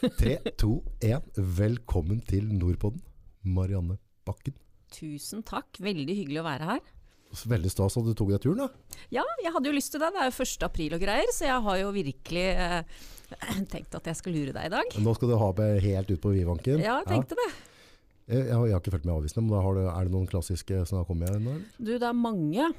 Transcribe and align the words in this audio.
Tre, 0.00 0.38
to, 0.56 0.78
én. 1.04 1.24
Velkommen 1.36 2.22
til 2.24 2.46
Nordpodden. 2.56 3.02
Marianne 3.44 3.98
Bakken. 4.24 4.54
Tusen 4.94 5.42
takk, 5.46 5.76
veldig 5.82 6.14
hyggelig 6.22 6.40
å 6.40 6.46
være 6.46 6.68
her. 6.70 6.80
Veldig 7.50 7.70
stas 7.70 7.94
at 8.00 8.06
du 8.08 8.14
tok 8.16 8.32
deg 8.32 8.40
turen, 8.42 8.64
da. 8.64 8.96
Ja, 9.14 9.24
jeg 9.44 9.52
hadde 9.54 9.70
jo 9.70 9.74
lyst 9.76 9.92
til 9.94 10.02
det. 10.02 10.08
Det 10.16 10.22
er 10.24 10.30
jo 10.32 10.46
1. 10.46 10.64
april 10.66 10.96
og 10.96 11.02
greier, 11.04 11.32
så 11.36 11.46
jeg 11.46 11.64
har 11.66 11.80
jo 11.82 11.90
virkelig 11.94 12.46
eh, 12.64 13.02
tenkt 13.74 13.98
at 14.00 14.08
jeg 14.10 14.18
skal 14.18 14.34
lure 14.34 14.54
deg 14.56 14.70
i 14.70 14.72
dag. 14.72 14.96
Nå 15.04 15.14
skal 15.18 15.30
du 15.30 15.36
ha 15.42 15.50
meg 15.60 15.82
helt 15.84 16.14
ut 16.14 16.22
på 16.24 16.32
vidvanken. 16.34 16.80
Ja, 16.82 16.96
jeg 17.02 17.10
tenkte 17.12 17.38
det. 17.38 17.50
Jeg, 18.30 18.46
jeg, 18.46 18.56
har, 18.56 18.64
jeg 18.66 18.76
har 18.76 18.82
ikke 18.82 18.94
fulgt 18.96 19.06
med 19.06 19.14
i 19.14 19.18
avisene, 19.20 19.44
men 19.44 19.52
da 19.52 19.60
har 19.66 19.76
du, 19.76 19.82
er 19.90 20.08
det 20.08 20.14
noen 20.16 20.30
klassiske 20.32 20.80
som 20.88 21.02
har 21.02 21.06
kommet 21.10 21.28
igjen 21.28 21.44
nå? 21.44 21.58
eller? 21.58 21.76
Du, 21.76 21.92
det 21.92 22.08
er 22.08 22.16
mange. 22.16 22.70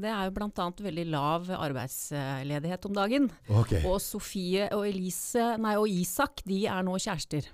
Det 0.00 0.10
er 0.10 0.24
jo 0.28 0.34
bl.a. 0.36 0.68
veldig 0.84 1.04
lav 1.12 1.50
arbeidsledighet 1.54 2.86
om 2.88 2.94
dagen. 2.96 3.28
Okay. 3.48 3.82
Og 3.86 4.00
Sofie 4.02 4.68
og 4.74 4.86
Elise, 4.88 5.56
nei 5.62 5.76
og 5.78 5.86
Isak, 5.88 6.42
de 6.46 6.64
er 6.66 6.82
nå 6.86 6.96
kjærester. 6.98 7.46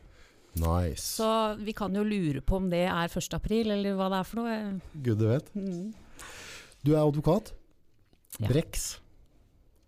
nice. 0.56 1.04
Så 1.20 1.56
vi 1.62 1.72
kan 1.72 1.94
jo 1.94 2.02
lure 2.02 2.40
på 2.42 2.56
om 2.56 2.70
det 2.70 2.86
er 2.88 3.06
1. 3.08 3.34
april, 3.34 3.70
eller 3.70 3.94
hva 3.94 4.08
det 4.10 4.18
er 4.18 4.24
for 4.24 4.40
noe. 4.40 4.80
Gud, 5.02 5.18
du 5.20 5.28
vet. 5.28 5.52
Mm. 5.54 5.92
Du 6.82 6.94
er 6.94 7.02
advokat. 7.04 7.52
Ja. 8.40 8.48
Brex 8.48 8.98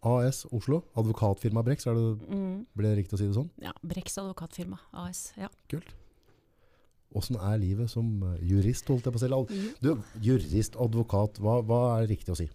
AS 0.05 0.45
Oslo. 0.53 0.83
Advokatfirma 0.99 1.63
Brex, 1.65 1.87
er 1.87 1.95
det, 1.95 2.29
Mm. 2.29 2.67
blir 2.77 2.89
det 2.95 2.99
riktig 3.05 3.15
å 3.15 3.19
si 3.19 3.27
det 3.27 3.35
sånn? 3.37 3.51
Ja, 3.63 3.73
Brex 3.83 4.19
advokatfirma 4.19 4.79
AS. 4.93 5.33
Ja. 5.39 5.49
Kult. 5.71 5.95
Åssen 7.19 7.39
er 7.39 7.61
livet 7.61 7.91
som 7.93 8.09
eh, 8.27 8.41
jurist, 8.53 8.89
holdt 8.91 9.09
jeg 9.09 9.15
på 9.15 9.21
å 9.21 9.45
si? 9.47 9.61
Du, 9.85 9.95
jurist, 10.25 10.79
advokat, 10.81 11.41
hva, 11.43 11.61
hva 11.67 11.83
er 11.99 12.11
riktig 12.11 12.35
å 12.35 12.39
si? 12.39 12.49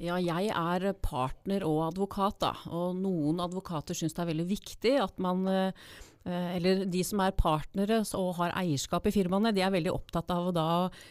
Ja, 0.00 0.16
jeg 0.16 0.48
er 0.48 0.92
partner 1.04 1.66
og 1.68 1.82
advokat, 1.90 2.38
da. 2.40 2.54
Og 2.72 2.94
noen 2.96 3.42
advokater 3.44 3.96
syns 3.96 4.16
det 4.16 4.24
er 4.24 4.30
veldig 4.30 4.46
viktig 4.48 4.94
at 5.02 5.18
man 5.20 5.44
eh, 5.50 5.90
Eller 6.56 6.84
de 6.84 7.00
som 7.04 7.20
er 7.24 7.32
partnere 7.32 8.02
og 8.16 8.34
har 8.36 8.52
eierskap 8.60 9.06
i 9.08 9.12
firmaene, 9.14 9.54
de 9.56 9.64
er 9.64 9.72
veldig 9.72 9.92
opptatt 9.92 10.32
av 10.32 10.50
å 10.50 10.54
da 10.56 10.68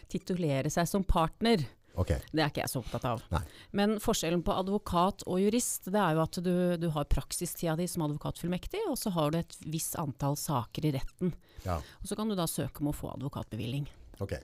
titulere 0.09 0.69
seg 0.73 0.89
som 0.89 1.05
partner. 1.05 1.65
Ok, 1.99 2.13
Det 2.31 2.39
er 2.39 2.47
ikke 2.51 2.61
jeg 2.63 2.71
så 2.71 2.79
opptatt 2.79 3.05
av. 3.09 3.23
Nei. 3.33 3.41
Men 3.75 3.97
forskjellen 3.99 4.43
på 4.47 4.53
advokat 4.55 5.25
og 5.27 5.41
jurist, 5.43 5.89
det 5.91 5.99
er 5.99 6.15
jo 6.15 6.21
at 6.23 6.39
du, 6.45 6.53
du 6.79 6.87
har 6.95 7.07
praksistida 7.11 7.75
di 7.79 7.87
som 7.91 8.05
advokatfullmektig, 8.07 8.85
og 8.87 8.95
så 9.01 9.11
har 9.17 9.33
du 9.35 9.39
et 9.41 9.57
visst 9.67 9.97
antall 9.99 10.37
saker 10.39 10.87
i 10.87 10.93
retten. 10.95 11.33
ja, 11.65 11.75
Og 11.99 12.07
så 12.07 12.15
kan 12.15 12.29
du 12.31 12.37
da 12.39 12.47
søke 12.47 12.79
om 12.85 12.93
å 12.93 12.95
få 12.95 13.11
advokatbevilling. 13.17 13.89
ok. 14.23 14.37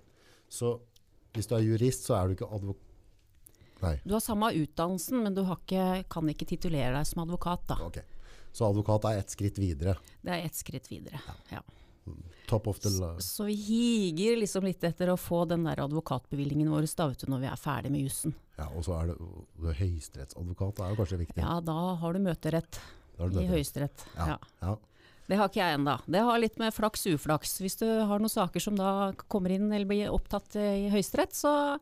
Så 0.52 0.76
hvis 1.34 1.48
du 1.50 1.56
er 1.58 1.64
jurist, 1.66 2.06
så 2.06 2.16
er 2.20 2.28
du 2.28 2.36
ikke 2.36 2.52
advokat... 2.54 2.82
Nei, 3.82 3.96
Du 4.06 4.14
har 4.16 4.22
samme 4.24 4.52
utdannelsen, 4.56 5.24
men 5.24 5.34
du 5.36 5.42
har 5.44 5.58
ikke, 5.60 6.04
kan 6.10 6.30
ikke 6.32 6.46
titulere 6.48 6.94
deg 6.96 7.08
som 7.10 7.24
advokat, 7.26 7.66
da. 7.68 7.80
Okay. 7.90 8.04
Så 8.56 8.70
advokat 8.70 9.04
er 9.10 9.18
ett 9.20 9.34
skritt 9.34 9.58
videre. 9.60 9.98
Det 10.24 10.32
er 10.32 10.46
ett 10.48 10.56
skritt 10.56 10.88
videre. 10.92 11.20
Ja. 11.52 11.60
Top 12.48 12.68
of 12.70 12.80
the 12.84 12.90
la- 13.00 13.16
Så 13.20 13.46
vi 13.48 13.56
higer 13.58 14.38
liksom 14.38 14.64
litt 14.68 14.84
etter 14.86 15.10
å 15.10 15.18
få 15.18 15.48
den 15.50 15.64
der 15.66 15.82
advokatbevilgningen 15.82 16.70
vår 16.70 16.86
da, 16.96 17.08
vet 17.10 17.24
du, 17.26 17.32
når 17.32 17.40
vi 17.42 17.48
er 17.50 17.58
ferdig 17.58 17.92
med 17.92 18.02
jussen. 18.06 18.36
Ja, 18.60 18.68
og 18.76 18.84
så 18.86 18.94
er 19.02 19.08
det, 19.08 19.16
det 19.62 19.72
er 19.74 19.80
høyesterettsadvokat, 19.82 20.76
det 20.78 20.84
er 20.86 20.90
jo 20.94 21.00
kanskje 21.02 21.18
viktig. 21.26 21.42
Ja, 21.42 21.60
da 21.66 21.78
har 22.02 22.14
du 22.14 22.20
møterett 22.20 22.80
har 23.18 23.30
du 23.34 23.40
i. 23.42 23.48
Høyesterett. 23.48 24.06
Ja, 24.16 24.28
Ja. 24.28 24.38
ja. 24.62 24.76
Det 25.28 25.38
har 25.40 25.50
ikke 25.50 25.58
jeg 25.64 25.80
ennå. 25.80 25.96
Det 26.06 26.22
har 26.22 26.38
litt 26.38 26.60
med 26.62 26.72
flaks 26.72 27.08
uflaks. 27.10 27.56
Hvis 27.60 27.80
du 27.80 27.88
har 28.06 28.20
noen 28.22 28.30
saker 28.30 28.62
som 28.62 28.76
da 28.78 29.12
kommer 29.28 29.50
inn 29.56 29.72
eller 29.74 29.88
blir 29.90 30.12
opptatt 30.14 30.54
i 30.62 30.86
Høyesterett, 30.94 31.34
så, 31.34 31.80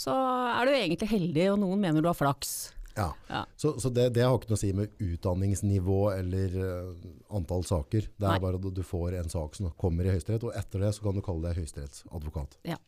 så 0.00 0.14
er 0.16 0.64
du 0.64 0.72
egentlig 0.72 1.10
heldig, 1.10 1.50
og 1.52 1.58
noen 1.60 1.78
mener 1.82 2.00
du 2.00 2.08
har 2.08 2.16
flaks. 2.16 2.72
Ja. 2.96 3.08
Ja. 3.28 3.42
Så, 3.56 3.74
så 3.80 3.90
det, 3.92 4.08
det 4.16 4.24
har 4.24 4.36
ikke 4.38 4.50
noe 4.50 4.58
å 4.58 4.62
si 4.64 4.72
med 4.76 5.00
utdanningsnivå 5.04 6.00
eller 6.14 6.60
uh, 6.60 7.08
antall 7.36 7.66
saker. 7.68 8.08
Det 8.16 8.24
er 8.24 8.36
Nei. 8.36 8.42
bare 8.42 8.60
at 8.60 8.68
du 8.76 8.84
får 8.86 9.18
en 9.20 9.32
sak 9.32 9.58
som 9.58 9.72
kommer 9.78 10.08
i 10.08 10.14
høyesterett, 10.14 10.46
og 10.48 10.56
etter 10.56 10.86
det 10.86 10.94
så 10.96 11.04
kan 11.06 11.18
du 11.18 11.24
kalle 11.24 11.48
deg 11.48 11.60
høyesterettsadvokat. 11.60 12.60
Ja. 12.68 12.80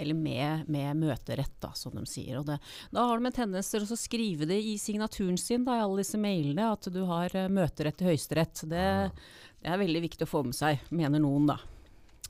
Eller 0.00 0.16
med, 0.16 0.68
med 0.70 0.96
møterett, 0.96 1.56
da, 1.60 1.74
som 1.76 1.92
de 1.98 2.06
sier. 2.08 2.38
Og 2.40 2.46
det, 2.48 2.56
da 2.94 3.04
har 3.04 3.18
de 3.20 3.28
en 3.28 3.36
tendens 3.36 3.68
til 3.68 3.84
å 3.84 3.98
skrive 3.98 4.46
det 4.48 4.56
i 4.64 4.78
signaturen 4.80 5.36
sin, 5.40 5.66
da, 5.66 5.76
i 5.76 5.84
alle 5.84 6.00
disse 6.00 6.20
mailene, 6.20 6.70
at 6.72 6.88
du 6.94 7.02
har 7.10 7.34
eh, 7.36 7.50
møterett 7.52 7.98
til 8.00 8.08
Høyesterett. 8.08 8.62
Det, 8.70 8.86
det 9.60 9.74
er 9.74 9.82
veldig 9.82 10.04
viktig 10.06 10.24
å 10.24 10.30
få 10.30 10.44
med 10.46 10.56
seg, 10.56 10.80
mener 10.94 11.20
noen 11.20 11.50
da. 11.50 11.58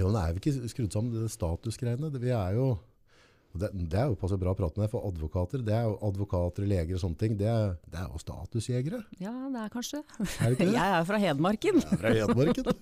Jo, 0.00 0.08
men 0.08 0.18
er 0.18 0.34
vi 0.34 0.42
ikke 0.42 0.72
skrudd 0.72 0.96
sammen, 0.96 1.14
det 1.14 1.30
statusgreiene? 1.30 2.10
Vi 2.16 2.32
er 2.34 2.56
jo, 2.56 2.72
det, 3.58 3.70
det 3.90 3.98
er 3.98 4.06
jo 4.12 4.14
passe 4.20 4.36
bra 4.38 4.52
å 4.52 4.58
prate 4.58 4.78
med 4.78 4.90
for 4.92 5.02
advokater, 5.08 5.62
det 5.66 5.74
er 5.74 5.88
jo 5.88 5.96
advokater, 6.06 6.66
leger 6.70 6.94
og 6.94 7.00
sånne 7.02 7.18
ting, 7.18 7.36
det 7.40 7.48
er, 7.50 7.72
det 7.90 7.98
er 7.98 8.06
jo 8.12 8.20
statusjegere. 8.22 9.00
Ja, 9.18 9.32
det 9.50 9.64
er 9.64 9.72
kanskje. 9.74 10.02
Er 10.46 10.54
det? 10.54 10.68
Jeg 10.78 10.94
er 11.00 11.08
fra 11.08 11.18
Hedmarken. 11.18 11.80
Fra 11.96 12.12
Hedmarken. 12.14 12.70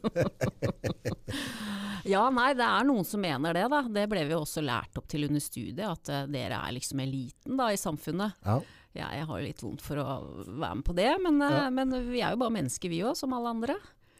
Ja, 2.08 2.22
nei, 2.32 2.52
det 2.56 2.64
er 2.64 2.86
noen 2.88 3.04
som 3.04 3.20
mener 3.20 3.52
det, 3.52 3.66
da. 3.68 3.82
Det 3.92 4.04
ble 4.08 4.22
vi 4.24 4.32
jo 4.32 4.38
også 4.40 4.62
lært 4.64 4.96
opp 4.96 5.08
til 5.10 5.26
under 5.26 5.42
studiet, 5.44 5.82
at 5.84 6.08
uh, 6.14 6.20
dere 6.30 6.56
er 6.64 6.72
liksom 6.72 7.02
eliten 7.04 7.58
da 7.58 7.66
i 7.74 7.80
samfunnet. 7.80 8.38
Ja, 8.46 8.60
Ja, 8.96 9.10
jeg 9.14 9.26
har 9.28 9.42
litt 9.44 9.60
vondt 9.62 9.82
for 9.84 10.00
å 10.00 10.04
være 10.48 10.78
med 10.78 10.84
på 10.88 10.94
det, 10.96 11.10
men, 11.22 11.36
uh, 11.44 11.50
Ja. 11.52 11.66
men 11.74 11.92
vi 12.08 12.22
er 12.24 12.32
jo 12.32 12.40
bare 12.40 12.54
mennesker 12.54 12.88
vi 12.88 13.02
òg, 13.04 13.12
som 13.18 13.34
alle 13.36 13.50
andre. 13.52 13.76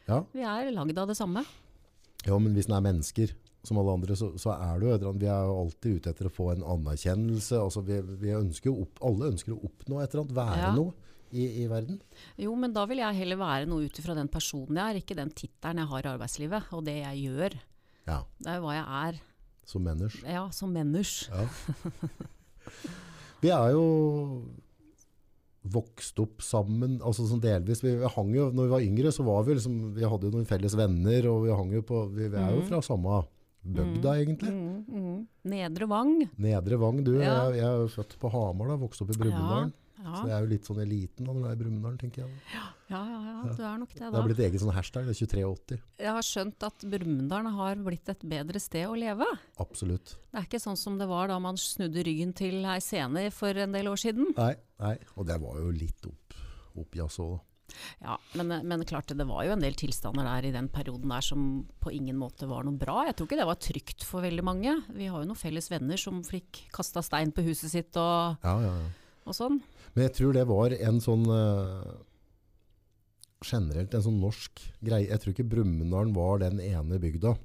ja. 0.07 0.19
Vi 0.35 0.43
er 0.45 0.69
lagd 0.75 0.97
av 1.01 1.07
det 1.09 1.17
samme. 1.17 1.41
Ja, 2.27 2.37
men 2.37 2.53
hvis 2.53 2.69
en 2.69 2.75
er 2.77 2.85
mennesker, 2.85 3.33
som 3.69 3.79
alle 3.81 3.93
andre, 3.99 4.15
så, 4.19 4.31
så 4.41 4.51
er 4.57 4.81
det 4.81 4.89
jo 5.05 5.11
vi 5.21 5.29
er 5.29 5.45
jo 5.47 5.55
alltid 5.63 5.99
ute 5.99 6.11
etter 6.13 6.27
å 6.29 6.33
få 6.33 6.49
en 6.55 6.65
anerkjennelse, 6.75 7.59
altså 7.61 7.83
vi, 7.85 8.01
vi 8.21 8.33
ønsker 8.35 8.73
opp, 8.73 8.99
alle 9.05 9.29
ønsker 9.31 9.53
å 9.55 9.61
oppnå 9.69 10.01
et 10.03 10.09
eller 10.15 10.25
annet, 10.25 10.35
være 10.41 10.65
Ja. 10.65 10.73
noe 10.75 10.93
i, 11.29 11.43
i 11.61 11.65
verden. 11.69 11.99
Jo, 12.41 12.55
men 12.57 12.73
da 12.73 12.87
vil 12.89 12.97
jeg 13.03 13.19
heller 13.21 13.37
være 13.37 13.67
noe 13.69 13.85
ut 13.85 13.99
ifra 14.01 14.15
den 14.17 14.31
personen 14.33 14.79
jeg 14.81 14.95
er, 14.95 15.01
ikke 15.03 15.17
den 15.19 15.29
tittelen 15.37 15.83
jeg 15.83 15.91
har 15.91 16.05
i 16.07 16.11
arbeidslivet, 16.15 16.71
og 16.73 16.85
det 16.89 16.95
jeg 17.03 17.25
gjør. 17.29 17.57
Ja, 18.09 18.23
Det 18.41 18.49
er 18.49 18.57
jo 18.57 18.63
hva 18.65 18.73
jeg 18.79 18.87
er, 19.09 19.19
som 19.69 19.83
menneske? 19.85 20.23
ja, 20.25 20.47
som 20.57 20.71
menneske. 20.73 21.29
Ja. 21.29 21.45
Vi 23.45 23.51
er 23.53 23.69
jo 23.75 23.83
vokst 25.69 26.17
opp 26.23 26.41
sammen, 26.41 26.97
altså 27.05 27.25
sånn 27.29 27.41
delvis. 27.43 27.81
Vi, 27.83 27.91
vi 27.99 28.09
hang 28.15 28.29
jo, 28.33 28.47
når 28.55 28.65
vi 28.69 28.71
var 28.73 28.85
yngre, 28.85 29.11
så 29.13 29.25
var 29.27 29.43
vi 29.45 29.57
liksom, 29.57 29.75
vi 29.97 30.07
hadde 30.07 30.29
jo 30.29 30.33
noen 30.33 30.47
felles 30.49 30.75
venner, 30.79 31.27
og 31.29 31.43
vi 31.45 31.53
hang 31.53 31.73
jo 31.75 31.83
på, 31.85 31.99
vi, 32.15 32.29
vi 32.31 32.39
er 32.39 32.55
jo 32.55 32.63
fra 32.69 32.79
samme 32.85 33.19
bygda 33.65 34.15
egentlig. 34.23 34.53
Mm, 34.53 34.85
mm. 34.87 35.27
Nedre 35.51 35.87
Vang. 35.91 36.15
Nedre 36.37 36.77
Vang, 36.79 37.03
du, 37.03 37.13
Ja. 37.19 37.49
jeg, 37.49 37.59
jeg 37.59 37.67
er 37.83 37.87
født 37.93 38.17
på 38.21 38.31
Hamar 38.31 38.67
da, 38.71 38.75
vokst 38.79 39.01
opp 39.03 39.11
i 39.13 39.17
Brumunddal. 39.19 39.71
Ja, 39.99 40.13
Så 40.15 40.27
jeg 40.29 40.31
er 40.31 40.43
jo 40.45 40.47
litt 40.47 40.63
sånn 40.63 40.77
eliten 40.79 41.25
da, 41.27 41.33
når 41.35 41.41
du 41.43 41.47
er 41.49 41.51
i 41.57 41.59
Brumunddal, 41.59 41.97
tenker 41.99 42.21
jeg. 42.23 42.29
ja, 42.55 42.61
ja, 42.89 43.01
ja, 43.03 43.53
du 43.53 43.63
er 43.67 43.77
nok 43.81 43.89
det 43.91 43.99
da. 43.99 44.09
Det 44.13 44.15
har 44.21 44.27
blitt 44.29 44.39
egen 44.45 44.61
sånn 44.63 44.71
hashtag, 44.73 45.09
det 45.09 45.11
er 45.11 45.27
2380. 45.27 45.81
Jeg 45.99 46.13
har 46.15 46.23
skjønt 46.23 46.63
at 46.69 46.85
Brumunddal 46.93 47.49
har 47.57 47.75
blitt 47.83 48.07
et 48.13 48.23
bedre 48.23 48.61
sted 48.63 48.87
å 48.87 48.95
leve. 48.95 49.27
Absolutt. 49.59 50.15
Det 50.31 50.39
er 50.39 50.47
ikke 50.47 50.61
sånn 50.63 50.79
som 50.79 50.95
det 50.97 51.09
var 51.11 51.27
da 51.27 51.37
man 51.43 51.59
snudde 51.59 51.99
ryggen 52.07 52.31
til 52.33 52.63
ei 52.63 52.79
scene 52.79 53.25
for 53.35 53.51
en 53.59 53.75
del 53.75 53.91
år 53.91 53.99
siden. 53.99 54.31
Nei, 54.39 54.53
nei. 54.79 54.95
Og 55.17 55.27
det 55.27 55.35
var 55.43 55.59
jo 55.59 55.69
litt 55.75 56.07
opp, 56.07 56.39
oppjazz 56.79 57.19
òg, 57.19 57.35
da. 57.35 57.43
Ja, 58.03 58.17
men, 58.39 58.53
men 58.67 58.85
klart 58.89 59.11
det 59.15 59.27
var 59.29 59.45
jo 59.47 59.53
en 59.55 59.63
del 59.63 59.77
tilstander 59.79 60.27
der 60.27 60.49
i 60.49 60.53
den 60.55 60.69
perioden 60.73 61.11
der 61.11 61.25
som 61.25 61.47
på 61.83 61.93
ingen 61.95 62.19
måte 62.19 62.49
var 62.49 62.65
noe 62.67 62.79
bra. 62.79 63.03
Jeg 63.07 63.17
tror 63.17 63.29
ikke 63.29 63.39
det 63.41 63.49
var 63.49 63.61
trygt 63.63 64.05
for 64.07 64.25
veldig 64.25 64.45
mange. 64.45 64.75
Vi 64.95 65.09
har 65.09 65.23
jo 65.23 65.29
noen 65.29 65.39
felles 65.39 65.69
venner 65.71 65.99
som 65.99 66.21
fikk 66.25 66.65
kasta 66.75 67.03
stein 67.05 67.33
på 67.35 67.45
huset 67.47 67.73
sitt 67.73 67.99
og, 67.99 68.39
Ja, 68.45 68.55
ja, 68.65 68.75
ja. 68.75 69.19
og 69.25 69.37
sånn. 69.37 69.59
Men 69.95 70.07
jeg 70.07 70.15
tror 70.19 70.35
det 70.37 70.45
var 70.49 70.75
en 70.75 71.01
sånn 71.03 71.25
uh, 71.27 71.97
generelt 73.45 73.93
en 73.95 74.05
sånn 74.05 74.19
norsk 74.21 74.61
greie. 74.85 75.09
Jeg 75.09 75.21
tror 75.21 75.35
ikke 75.35 75.49
Brumunddal 75.53 76.11
var 76.15 76.43
den 76.43 76.61
ene 76.63 76.99
bygda. 77.01 77.35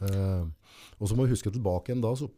Uh, 0.00 0.46
og 1.00 1.08
så 1.08 1.16
må 1.16 1.26
vi 1.26 1.34
huske 1.34 1.52
tilbake 1.52 1.90
igjen 1.90 2.04
da, 2.04 2.14
så 2.16 2.30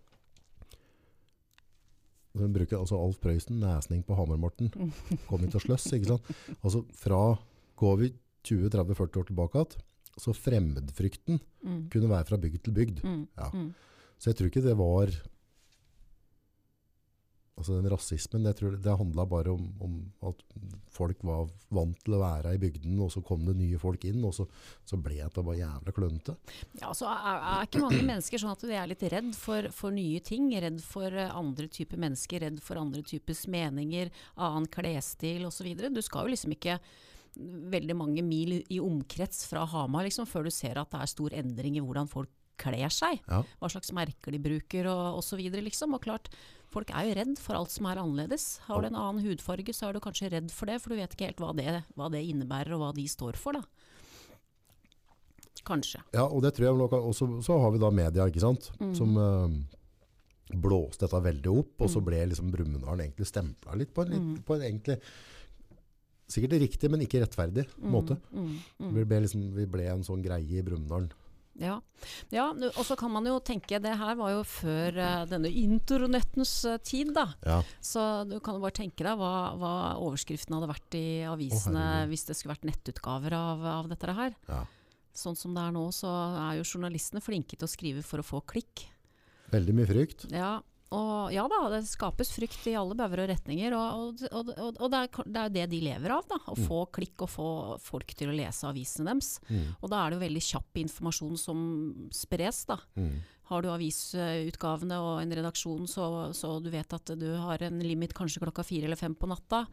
vi 2.34 2.48
bruker 2.54 2.78
altså 2.78 2.97
Alf 2.97 3.19
Prøysen, 3.20 3.59
nesning 3.60 4.03
på 4.06 4.16
Hamar-Morten, 4.16 4.70
kom 5.28 5.43
hit 5.44 5.54
og 5.59 5.65
sløss, 5.65 5.88
ikke 5.93 6.15
sant? 6.15 6.31
Altså 6.62 6.84
fra, 6.97 7.22
går 7.76 7.97
vi 8.00 8.12
20-30-40 8.48 9.19
år 9.20 9.26
tilbake 9.28 9.59
igjen, 9.60 9.82
så 10.20 10.34
fremmedfrykten 10.36 11.41
Mm. 11.62 11.84
kunne 11.92 12.09
være 12.10 12.27
fra 12.27 12.36
bygd 12.42 12.65
til 12.66 12.72
bygd. 12.74 13.04
Mm. 13.07 13.21
Ja. 13.39 13.47
Mm. 13.54 13.68
Så 14.18 14.30
jeg 14.33 14.36
tror 14.36 14.48
ikke 14.51 14.62
det 14.65 14.72
var 14.77 15.12
Altså 17.53 17.77
den 17.77 17.91
rasismen, 17.93 18.47
jeg 18.49 18.57
tror 18.57 18.77
det 18.81 18.95
handla 18.97 19.27
bare 19.28 19.53
om, 19.53 19.66
om 19.84 19.97
at 20.31 20.39
folk 20.93 21.21
var 21.28 21.51
vant 21.75 21.99
til 22.01 22.16
å 22.16 22.22
være 22.22 22.54
i 22.57 22.60
bygden, 22.63 22.97
og 23.04 23.10
så 23.13 23.21
kom 23.25 23.45
det 23.45 23.54
nye 23.59 23.81
folk 23.81 24.07
inn, 24.09 24.22
og 24.25 24.33
så, 24.34 24.47
så 24.89 24.97
ble 24.97 25.19
det 25.21 25.45
bare 25.45 25.59
jævla 25.60 25.95
klønete. 25.95 26.37
Ja, 26.81 26.95
så 26.97 27.10
er, 27.13 27.45
er 27.53 27.69
ikke 27.69 27.84
mange 27.84 28.01
mennesker 28.09 28.41
sånn 28.41 28.54
at 28.57 28.65
de 28.65 28.72
er 28.72 28.89
litt 28.89 29.04
redd 29.13 29.31
for, 29.37 29.69
for 29.77 29.93
nye 29.95 30.25
ting, 30.25 30.49
redd 30.65 30.81
for 30.87 31.13
eh, 31.13 31.28
andre 31.28 31.69
typer 31.72 32.01
mennesker, 32.01 32.47
redd 32.47 32.60
for 32.65 32.81
andre 32.81 33.04
typers 33.04 33.45
meninger, 33.53 34.10
annen 34.41 34.69
klesstil 34.72 35.45
osv. 35.51 35.75
Du 35.93 36.03
skal 36.03 36.27
jo 36.27 36.33
liksom 36.33 36.57
ikke 36.57 36.81
veldig 37.72 37.97
mange 37.97 38.25
mil 38.25 38.59
i 38.63 38.81
omkrets 38.81 39.47
fra 39.48 39.66
Hamar 39.69 40.09
liksom, 40.09 40.28
før 40.28 40.48
du 40.48 40.53
ser 40.53 40.81
at 40.81 40.91
det 40.93 41.05
er 41.05 41.13
stor 41.13 41.37
endring 41.37 41.77
i 41.77 41.84
hvordan 41.84 42.09
folk 42.10 42.33
kler 42.60 42.93
seg. 42.93 43.21
Ja. 43.27 43.41
Hva 43.60 43.71
slags 43.72 43.93
merker 43.97 44.34
de 44.34 44.41
bruker 44.43 44.89
og 44.91 45.22
osv. 45.22 45.41
Liksom. 45.41 45.97
Og 45.97 46.05
klart, 46.05 46.28
folk 46.72 46.91
er 46.97 47.07
jo 47.10 47.15
redd 47.21 47.39
for 47.39 47.59
alt 47.59 47.71
som 47.74 47.86
er 47.91 48.01
annerledes. 48.01 48.59
Har 48.66 48.80
du 48.83 48.89
en 48.89 48.97
annen 48.98 49.22
hudfarge, 49.27 49.74
så 49.77 49.89
er 49.91 49.92
du 49.97 50.01
kanskje 50.04 50.30
redd 50.33 50.51
for 50.54 50.66
det, 50.71 50.80
for 50.83 50.92
du 50.92 50.97
vet 51.01 51.13
ikke 51.15 51.28
helt 51.30 51.42
hva 51.45 51.53
det, 51.59 51.83
hva 51.98 52.09
det 52.13 52.24
innebærer 52.33 52.72
og 52.77 52.80
hva 52.86 52.91
de 52.97 53.04
står 53.13 53.36
for. 53.41 53.53
Da. 53.60 53.63
Kanskje. 55.69 56.01
Ja, 56.16 56.24
og 56.27 56.42
det 56.42 56.54
tror 56.57 56.66
jeg 56.71 56.78
nok 56.80 56.97
også, 56.98 57.28
så 57.47 57.59
har 57.63 57.71
vi 57.74 57.78
da 57.83 57.91
media, 57.95 58.27
ikke 58.27 58.42
sant, 58.42 58.71
Mm. 58.80 58.95
som 58.98 59.16
øh, 59.16 59.53
blåste 60.59 61.07
dette 61.07 61.21
veldig 61.22 61.53
opp, 61.59 61.80
og 61.80 61.89
så 61.89 62.01
Mm. 62.01 62.04
ble 62.09 62.27
liksom 62.33 62.51
Brumunddal 62.51 62.98
egentlig 63.01 63.27
stempla 63.30 63.77
litt 63.78 63.95
på 63.95 64.03
en, 64.03 64.10
litt, 64.10 64.21
Mm. 64.21 64.42
på 64.45 64.54
en 64.57 64.63
egentlig 64.63 65.01
Sikkert 66.33 66.53
riktig, 66.63 66.89
men 66.91 67.01
ikke 67.01 67.21
rettferdig 67.21 67.66
måte. 67.83 68.16
Mm, 68.33 68.57
mm, 68.80 68.95
Vi, 68.95 69.04
ble 69.04 69.21
liksom, 69.21 69.53
vi 69.53 69.66
ble 69.66 69.83
en 69.92 70.01
sånn 70.03 70.22
greie 70.24 70.41
i 70.60 70.63
Brumunddal. 70.63 71.10
Ja, 71.60 71.77
ja 72.33 72.47
og 72.53 72.83
så 72.89 72.97
kan 72.99 73.13
man 73.13 73.27
jo 73.28 73.37
tenke, 73.45 73.81
det 73.83 73.93
her 74.01 74.16
var 74.19 74.33
jo 74.33 74.43
før 74.49 74.97
uh, 74.97 75.25
denne 75.28 75.51
internettens 75.53 76.54
uh, 76.65 76.78
tid, 76.81 77.13
da. 77.16 77.27
Ja. 77.45 77.59
Så 77.84 78.03
du 78.28 78.39
kan 78.45 78.57
jo 78.57 78.65
bare 78.65 78.78
tenke 78.81 79.04
deg 79.04 79.19
hva, 79.21 79.33
hva 79.60 79.75
overskriften 80.01 80.57
hadde 80.57 80.71
vært 80.72 80.97
i 80.99 81.07
avisene 81.28 81.84
oh, 82.03 82.07
hvis 82.10 82.25
det 82.28 82.39
skulle 82.39 82.57
vært 82.57 82.71
nettutgaver 82.71 83.37
av, 83.37 83.66
av 83.81 83.93
dette 83.93 84.16
her. 84.21 84.39
ja. 84.49 84.63
Sånn 85.13 85.37
som 85.37 85.53
det 85.53 85.60
er 85.60 85.75
nå, 85.75 85.83
så 85.93 86.09
er 86.41 86.54
jo 86.57 86.65
journalistene 86.65 87.21
flinke 87.21 87.53
til 87.53 87.69
å 87.69 87.71
skrive 87.71 88.01
for 88.07 88.22
å 88.22 88.25
få 88.25 88.39
klikk. 88.48 88.87
Veldig 89.53 89.75
mye 89.77 89.89
frykt. 89.91 90.25
Ja, 90.33 90.55
og 90.92 91.33
ja 91.33 91.47
da, 91.48 91.59
det 91.72 91.83
skapes 91.89 92.30
frykt 92.36 92.66
i 92.71 92.77
alle 92.78 92.94
bauger 92.98 93.24
og 93.24 93.30
retninger. 93.33 93.74
Og, 93.78 94.22
og, 94.30 94.53
og, 94.53 94.77
og, 94.78 94.89
det, 94.92 95.00
er, 95.09 95.27
det 95.33 95.42
er 95.47 95.53
det 95.56 95.66
de 95.72 95.80
lever 95.89 96.15
av, 96.18 96.27
da. 96.28 96.39
Å 96.53 96.56
Mm. 96.59 96.66
få 96.68 96.80
klikk 96.92 97.22
og 97.24 97.30
få 97.33 97.48
folk 97.80 98.12
til 98.18 98.28
å 98.30 98.36
lese 98.36 98.68
avisene 98.68 99.09
deres. 99.15 99.39
Mm. 99.48 99.74
Og 99.80 99.91
da 99.91 100.03
er 100.04 100.10
det 100.12 100.18
jo 100.21 100.27
veldig 100.28 100.44
kjapp 100.53 100.83
informasjon 100.84 101.39
som 101.41 101.62
spres, 102.12 102.65
da. 102.68 102.77
Mm. 103.00 103.22
Har 103.53 103.60
du 103.65 103.68
avisutgavene 103.68 104.97
og 105.03 105.18
en 105.21 105.33
redaksjon, 105.36 105.86
så, 105.91 106.04
så 106.36 106.54
du 106.62 106.71
vet 106.72 106.95
at 106.97 107.10
du 107.21 107.27
har 107.36 107.60
en 107.66 107.80
limit 107.84 108.15
kanskje 108.16 108.41
klokka 108.41 108.65
fire 108.65 108.86
eller 108.88 108.97
fem 108.97 109.12
på 109.18 109.28
natta, 109.28 109.65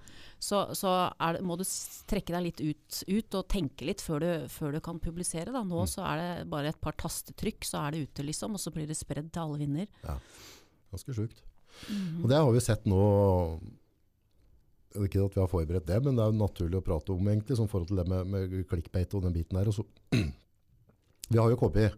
så, 0.41 0.65
så 0.75 0.91
det, 1.35 1.43
må 1.47 1.55
du 1.59 1.63
trekke 2.09 2.33
deg 2.35 2.43
litt 2.49 2.63
ut, 2.65 2.99
ut 3.07 3.37
og 3.39 3.47
tenke 3.51 3.87
litt 3.87 4.03
før 4.03 4.19
du, 4.25 4.31
før 4.51 4.75
du 4.75 4.81
kan 4.83 4.99
publisere. 4.99 5.53
Da. 5.55 5.63
Nå 5.63 5.79
Mm. 5.85 5.87
så 5.93 6.03
er 6.09 6.17
det 6.19 6.49
bare 6.51 6.73
et 6.73 6.81
par 6.81 6.97
tastetrykk, 6.99 7.63
så 7.63 7.85
er 7.85 7.91
det 7.95 8.07
ute, 8.09 8.25
liksom. 8.27 8.57
Og 8.57 8.59
så 8.59 8.73
blir 8.75 8.87
det 8.89 8.97
spredd 8.99 9.31
til 9.31 9.45
alle 9.45 9.61
vinder. 9.61 9.87
Ganske 10.93 11.15
sjukt. 11.15 11.43
Mhm. 11.87 12.23
Og 12.23 12.31
det 12.31 12.39
har 12.39 12.51
vi 12.51 12.65
sett 12.65 12.87
nå 12.89 13.03
Ikke 14.97 15.21
at 15.21 15.35
vi 15.35 15.39
har 15.39 15.47
forberedt 15.47 15.85
det, 15.85 15.99
men 16.01 16.15
det 16.17 16.23
er 16.23 16.31
jo 16.31 16.39
naturlig 16.39 16.79
å 16.79 16.81
prate 16.81 17.13
om 17.13 17.27
egentlig, 17.29 17.55
som 17.59 17.67
forhold 17.69 17.91
til 17.91 17.99
det 17.99 18.07
med, 18.09 18.25
med 18.25 18.53
clickbait 18.65 19.11
og 19.13 19.21
den 19.21 19.35
biten 19.35 19.59
der. 19.59 19.69
Og 19.69 19.75
så, 19.77 19.83
vi 21.29 21.37
har 21.37 21.51
jo 21.51 21.59
kommet 21.61 21.93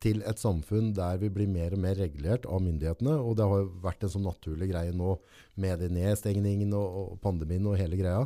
til 0.00 0.22
et 0.24 0.40
samfunn 0.40 0.94
der 0.96 1.20
vi 1.20 1.28
blir 1.32 1.50
mer 1.50 1.76
og 1.76 1.82
mer 1.84 1.98
regulert 2.00 2.48
av 2.48 2.64
myndighetene, 2.64 3.18
og 3.20 3.36
det 3.36 3.44
har 3.50 3.60
jo 3.60 3.68
vært 3.84 4.04
en 4.04 4.14
sånn 4.14 4.24
naturlig 4.24 4.70
greie 4.72 4.96
nå 4.96 5.12
med 5.60 5.84
de 5.84 5.90
nedstengningen 5.92 6.72
og, 6.72 6.96
og 7.02 7.20
pandemien 7.20 7.68
og 7.68 7.76
hele 7.76 8.00
greia. 8.00 8.24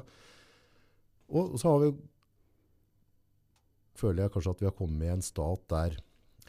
Og 1.28 1.58
så 1.58 1.74
har 1.74 1.82
vi 1.82 1.92
føler 3.98 4.24
jeg 4.24 4.34
kanskje 4.34 4.54
at 4.54 4.62
vi 4.62 4.68
har 4.68 4.78
kommet 4.78 5.06
i 5.06 5.12
en 5.12 5.24
stat 5.24 5.64
der 5.70 5.98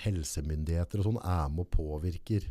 helsemyndigheter 0.04 1.02
og 1.02 1.10
sånn 1.10 1.22
er 1.26 1.50
med 1.52 1.66
og 1.66 1.72
påvirker 1.74 2.46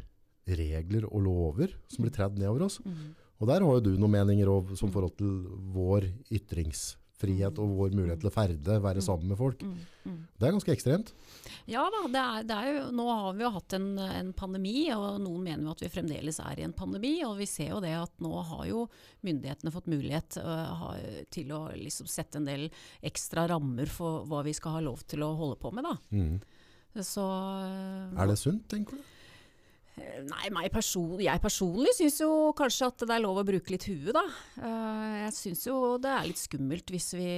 regler 0.56 1.04
og 1.08 1.24
lover 1.26 1.74
som 1.90 2.04
blir 2.04 2.14
tredd 2.14 2.38
nedover 2.38 2.68
oss. 2.68 2.78
Mhm. 2.84 3.16
Og 3.38 3.46
der 3.46 3.62
har 3.62 3.76
jo 3.76 3.84
du 3.84 3.92
noen 3.98 4.16
meninger 4.16 4.50
òg, 4.50 4.72
som 4.78 4.90
forhold 4.90 5.14
til 5.18 5.30
vår 5.74 6.08
ytringsfrihet 6.34 7.58
og 7.62 7.76
vår 7.78 7.92
mulighet 7.94 8.18
til 8.22 8.30
å 8.30 8.34
ferde, 8.34 8.78
være 8.82 9.02
sammen 9.04 9.30
med 9.30 9.38
folk. 9.38 9.62
Mm, 9.62 9.76
mm. 10.08 10.16
Det 10.34 10.48
er 10.48 10.54
ganske 10.56 10.74
ekstremt. 10.74 11.12
Ja 11.70 11.84
da, 11.92 12.00
det 12.10 12.22
er, 12.22 12.48
det 12.48 12.56
er 12.56 12.70
jo, 12.72 12.82
nå 12.98 13.06
har 13.06 13.36
vi 13.36 13.44
jo 13.44 13.52
hatt 13.54 13.76
en, 13.78 13.86
en 14.02 14.32
pandemi, 14.34 14.88
og 14.94 15.20
noen 15.22 15.44
mener 15.44 15.68
jo 15.68 15.74
at 15.76 15.84
vi 15.84 15.90
fremdeles 15.92 16.40
er 16.42 16.58
i 16.58 16.64
en 16.66 16.74
pandemi. 16.74 17.12
Og 17.28 17.36
vi 17.38 17.46
ser 17.50 17.70
jo 17.76 17.82
det 17.84 17.94
at 17.94 18.24
nå 18.24 18.32
har 18.50 18.64
jo 18.72 18.86
myndighetene 19.28 19.74
fått 19.74 19.90
mulighet 19.92 20.40
uh, 20.42 20.64
ha, 20.80 20.90
til 21.30 21.52
å 21.54 21.60
liksom 21.78 22.10
sette 22.10 22.42
en 22.42 22.48
del 22.48 22.66
ekstra 23.06 23.46
rammer 23.52 23.92
for 23.92 24.26
hva 24.26 24.42
vi 24.48 24.56
skal 24.56 24.80
ha 24.80 24.82
lov 24.88 25.06
til 25.06 25.22
å 25.22 25.30
holde 25.38 25.60
på 25.62 25.70
med. 25.78 25.86
Da. 25.86 27.04
Så 27.06 27.22
uh, 27.22 28.18
Er 28.18 28.32
det 28.32 28.40
sunt, 28.42 28.66
tenker 28.72 28.98
du? 28.98 29.14
Nei, 30.28 30.48
meg 30.54 30.68
person, 30.74 31.16
jeg 31.22 31.42
personlig 31.42 31.92
syns 31.96 32.18
jo 32.20 32.30
kanskje 32.58 32.88
at 32.90 33.04
det 33.06 33.14
er 33.14 33.22
lov 33.22 33.40
å 33.40 33.44
bruke 33.46 33.72
litt 33.72 33.86
huet, 33.88 34.10
da. 34.16 34.24
Eh, 34.60 35.14
jeg 35.24 35.34
syns 35.36 35.64
jo 35.68 35.76
det 36.02 36.10
er 36.12 36.28
litt 36.28 36.40
skummelt 36.40 36.92
hvis 36.92 37.12
vi, 37.16 37.28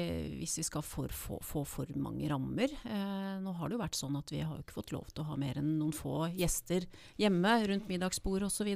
hvis 0.41 0.59
vi 0.61 0.67
skal 0.67 0.85
for, 0.87 1.13
få, 1.15 1.41
få 1.45 1.65
for 1.69 1.91
mange 2.01 2.29
rammer. 2.31 2.73
Eh, 2.85 3.35
nå 3.43 3.55
har 3.59 3.69
det 3.69 3.79
jo 3.79 3.83
vært 3.83 3.99
sånn 3.99 4.19
at 4.21 4.33
vi 4.33 4.43
har 4.43 4.55
jo 4.57 4.65
ikke 4.65 4.79
fått 4.81 4.95
lov 4.97 5.11
til 5.13 5.25
å 5.25 5.31
ha 5.31 5.39
mer 5.41 5.61
enn 5.61 5.75
noen 5.79 5.95
få 5.97 6.31
gjester 6.37 6.89
hjemme 7.21 7.55
rundt 7.71 7.91
middagsbord 7.91 8.49
osv. 8.49 8.73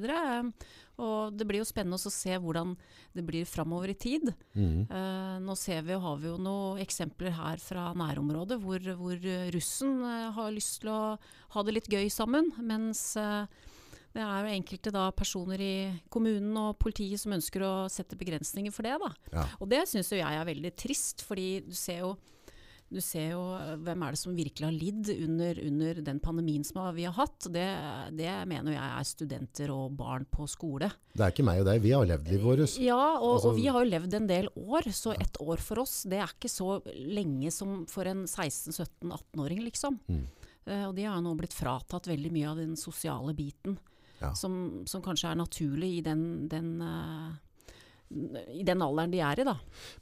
og 1.03 1.35
det 1.35 1.47
blir 1.49 1.63
jo 1.63 1.67
spennende 1.67 1.99
å 1.99 2.13
se 2.13 2.37
hvordan 2.39 2.75
det 3.17 3.25
blir 3.27 3.49
framover 3.49 3.91
i 3.91 3.99
tid. 3.99 4.31
Mm. 4.55 4.87
Eh, 4.87 5.37
nå 5.43 5.57
ser 5.59 5.83
vi, 5.87 5.97
har 5.99 6.19
vi 6.23 6.31
jo 6.31 6.39
noen 6.39 6.83
eksempler 6.85 7.35
her 7.35 7.63
fra 7.63 7.89
nærområdet 7.99 8.61
hvor, 8.63 8.91
hvor 9.01 9.29
russen 9.55 9.97
eh, 10.07 10.29
har 10.37 10.55
lyst 10.55 10.83
til 10.85 10.93
å 10.95 11.01
ha 11.55 11.65
det 11.67 11.79
litt 11.79 11.91
gøy 11.91 12.07
sammen, 12.13 12.53
mens 12.63 13.17
eh, 13.21 13.47
det 14.15 14.23
er 14.23 14.47
jo 14.47 14.55
enkelte 14.55 14.93
da 14.95 15.09
personer 15.11 15.63
i 15.63 15.75
kommunen 16.13 16.55
og 16.61 16.79
politiet 16.79 17.19
som 17.19 17.35
ønsker 17.35 17.65
å 17.67 17.73
sette 17.91 18.19
begrensninger 18.19 18.75
for 18.75 18.87
det. 18.87 18.95
Da. 19.03 19.11
Ja. 19.35 19.49
Og 19.59 19.71
det 19.73 19.83
syns 19.91 20.13
jo 20.13 20.21
jeg 20.21 20.39
er 20.39 20.47
veldig 20.47 20.71
trist, 20.79 21.25
fordi 21.27 21.49
du 21.67 21.75
ser 21.75 22.05
jo 22.05 22.15
du 22.95 23.01
ser 23.03 23.33
jo 23.33 23.41
eh, 23.59 23.73
hvem 23.83 24.05
er 24.07 24.15
det 24.15 24.21
som 24.21 24.37
virkelig 24.37 24.65
har 24.69 24.75
lidd 24.77 25.11
under, 25.27 25.59
under 25.67 26.01
den 26.07 26.21
pandemien 26.23 26.65
som 26.67 26.79
vi 26.95 27.05
har 27.09 27.17
hatt. 27.17 27.49
Det, 27.53 27.65
det 28.15 28.31
mener 28.51 28.77
jeg 28.77 28.85
er 28.87 29.09
studenter 29.09 29.73
og 29.75 29.97
barn 29.99 30.25
på 30.31 30.47
skole. 30.51 30.93
Det 31.15 31.27
er 31.27 31.35
ikke 31.35 31.47
meg 31.47 31.61
og 31.65 31.69
deg. 31.69 31.83
Vi 31.85 31.93
har 31.95 32.07
levd 32.09 32.31
livet 32.31 32.47
vårt. 32.47 32.77
Ja, 32.83 33.01
og, 33.19 33.35
Altså- 33.37 33.51
og 33.53 33.59
vi 33.59 33.67
har 33.67 33.83
jo 33.85 33.91
levd 33.91 34.15
en 34.21 34.31
del 34.31 34.49
år, 34.55 34.89
så 34.95 35.13
ett 35.19 35.37
år 35.43 35.61
for 35.63 35.83
oss, 35.83 36.03
det 36.09 36.23
er 36.23 36.31
ikke 36.31 36.51
så 36.53 36.79
lenge 36.95 37.51
som 37.55 37.83
for 37.91 38.07
en 38.11 38.25
16-17-18-åring, 38.31 39.63
liksom. 39.67 39.99
Mm. 40.09 40.25
Eh, 40.67 40.85
og 40.89 40.95
de 40.97 41.05
har 41.09 41.21
nå 41.23 41.35
blitt 41.39 41.55
fratatt 41.57 42.07
veldig 42.09 42.31
mye 42.33 42.51
av 42.53 42.57
den 42.63 42.77
sosiale 42.81 43.35
biten, 43.37 43.77
Ja. 44.21 44.31
som, 44.39 44.85
som 44.87 45.03
kanskje 45.03 45.33
er 45.33 45.37
naturlig 45.37 45.99
i 45.99 46.03
den, 46.07 46.47
den, 46.49 46.81
eh, 46.81 47.33
i 48.55 48.65
den 48.67 48.83
alderen 48.85 49.13
de 49.13 49.23
er 49.25 49.41
i, 49.41 49.47
da. 49.47 49.57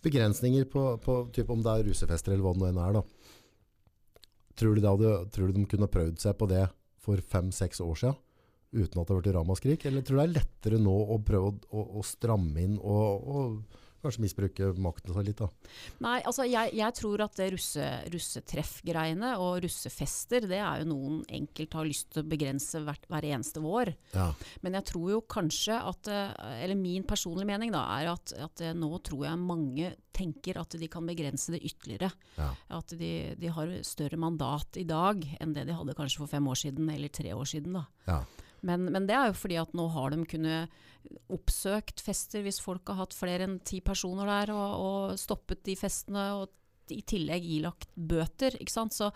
Begrensninger 0.05 0.67
på, 0.71 0.85
på 1.03 1.19
typ 1.35 1.53
om 1.53 1.63
det 1.65 1.73
er 1.73 1.87
rusefester 1.89 2.35
eller 2.35 2.45
hva 2.47 2.55
det 2.59 2.73
nå 2.77 2.85
er. 2.85 2.99
Da. 2.99 4.23
Tror, 4.61 4.77
du 4.77 4.87
hadde, 4.87 5.15
tror 5.33 5.49
du 5.49 5.57
de 5.57 5.69
kunne 5.71 5.91
prøvd 5.91 6.21
seg 6.23 6.37
på 6.39 6.49
det 6.51 6.67
for 7.03 7.23
fem-seks 7.35 7.83
år 7.85 7.97
siden? 8.05 8.21
Uten 8.73 9.03
at 9.03 9.05
det 9.05 9.13
har 9.13 9.21
vært 9.21 9.35
ramaskrik? 9.37 9.87
Eller 9.89 10.05
tror 10.05 10.17
du 10.17 10.23
det 10.23 10.29
er 10.29 10.37
lettere 10.39 10.81
nå 10.81 10.95
å 11.13 11.19
prøve 11.25 11.51
å, 11.51 11.57
å, 11.77 11.87
å 12.01 12.05
stramme 12.07 12.63
inn 12.63 12.79
og, 12.79 13.27
og 13.29 13.82
kanskje 14.03 14.25
misbruke 14.25 14.71
makten 14.83 15.15
seg 15.15 15.29
litt? 15.29 15.41
da? 15.41 15.49
Nei, 16.05 16.19
altså 16.29 16.47
jeg, 16.49 16.75
jeg 16.79 16.97
tror 16.99 17.25
at 17.25 17.39
det 17.39 17.49
russe, 17.55 17.89
russetreff-greiene 18.13 19.35
og 19.43 19.63
russefester, 19.65 20.47
det 20.51 20.61
er 20.61 20.83
jo 20.83 20.91
noen 20.93 21.23
enkelt 21.33 21.77
har 21.79 21.89
lyst 21.89 22.11
til 22.13 22.25
å 22.25 22.31
begrense 22.33 22.83
hvert, 22.85 23.09
hver 23.11 23.29
eneste 23.31 23.63
vår. 23.65 23.93
Ja. 24.17 24.29
Men 24.65 24.79
jeg 24.79 24.89
tror 24.93 25.09
jo 25.15 25.23
kanskje 25.25 25.79
at, 25.79 26.11
eh, 26.13 26.33
eller 26.65 26.79
min 26.79 27.07
personlige 27.09 27.49
mening 27.49 27.75
da, 27.75 27.85
er 27.99 28.13
at, 28.13 28.35
at 28.49 28.65
eh, 28.65 28.77
nå 28.77 28.93
tror 29.07 29.27
jeg 29.29 29.43
mange 29.43 29.93
tenker 30.13 30.61
at 30.61 30.77
de 30.79 30.89
kan 30.93 31.07
begrense 31.09 31.55
det 31.55 31.63
ytterligere. 31.65 32.13
Ja. 32.37 32.51
At 32.79 32.93
de, 32.99 33.13
de 33.39 33.53
har 33.53 33.73
større 33.87 34.21
mandat 34.21 34.79
i 34.81 34.87
dag 34.89 35.25
enn 35.41 35.55
det 35.57 35.67
de 35.69 35.77
hadde 35.77 35.97
kanskje 35.97 36.23
for 36.23 36.31
fem 36.31 36.47
år 36.53 36.59
siden, 36.67 36.91
eller 36.93 37.13
tre 37.13 37.33
år 37.35 37.49
siden. 37.49 37.81
da. 37.81 37.87
Ja. 38.09 38.23
Men, 38.67 38.89
men 38.95 39.07
det 39.09 39.17
er 39.19 39.31
jo 39.31 39.39
fordi 39.39 39.59
at 39.61 39.73
nå 39.77 39.89
har 39.95 40.15
de 40.15 40.27
kunnet 40.29 40.83
oppsøkt 41.33 42.03
fester 42.05 42.45
hvis 42.45 42.61
folk 42.63 42.89
har 42.93 43.01
hatt 43.03 43.17
flere 43.17 43.49
enn 43.49 43.59
ti 43.67 43.81
personer 43.85 44.29
der, 44.29 44.53
og, 44.55 44.75
og 44.83 45.21
stoppet 45.21 45.65
de 45.67 45.77
festene, 45.79 46.29
og 46.39 46.93
i 46.93 47.03
tillegg 47.07 47.47
ilagt 47.59 47.91
bøter. 47.95 48.57
ikke 48.61 48.75
sant? 48.75 48.95
Så 48.95 49.11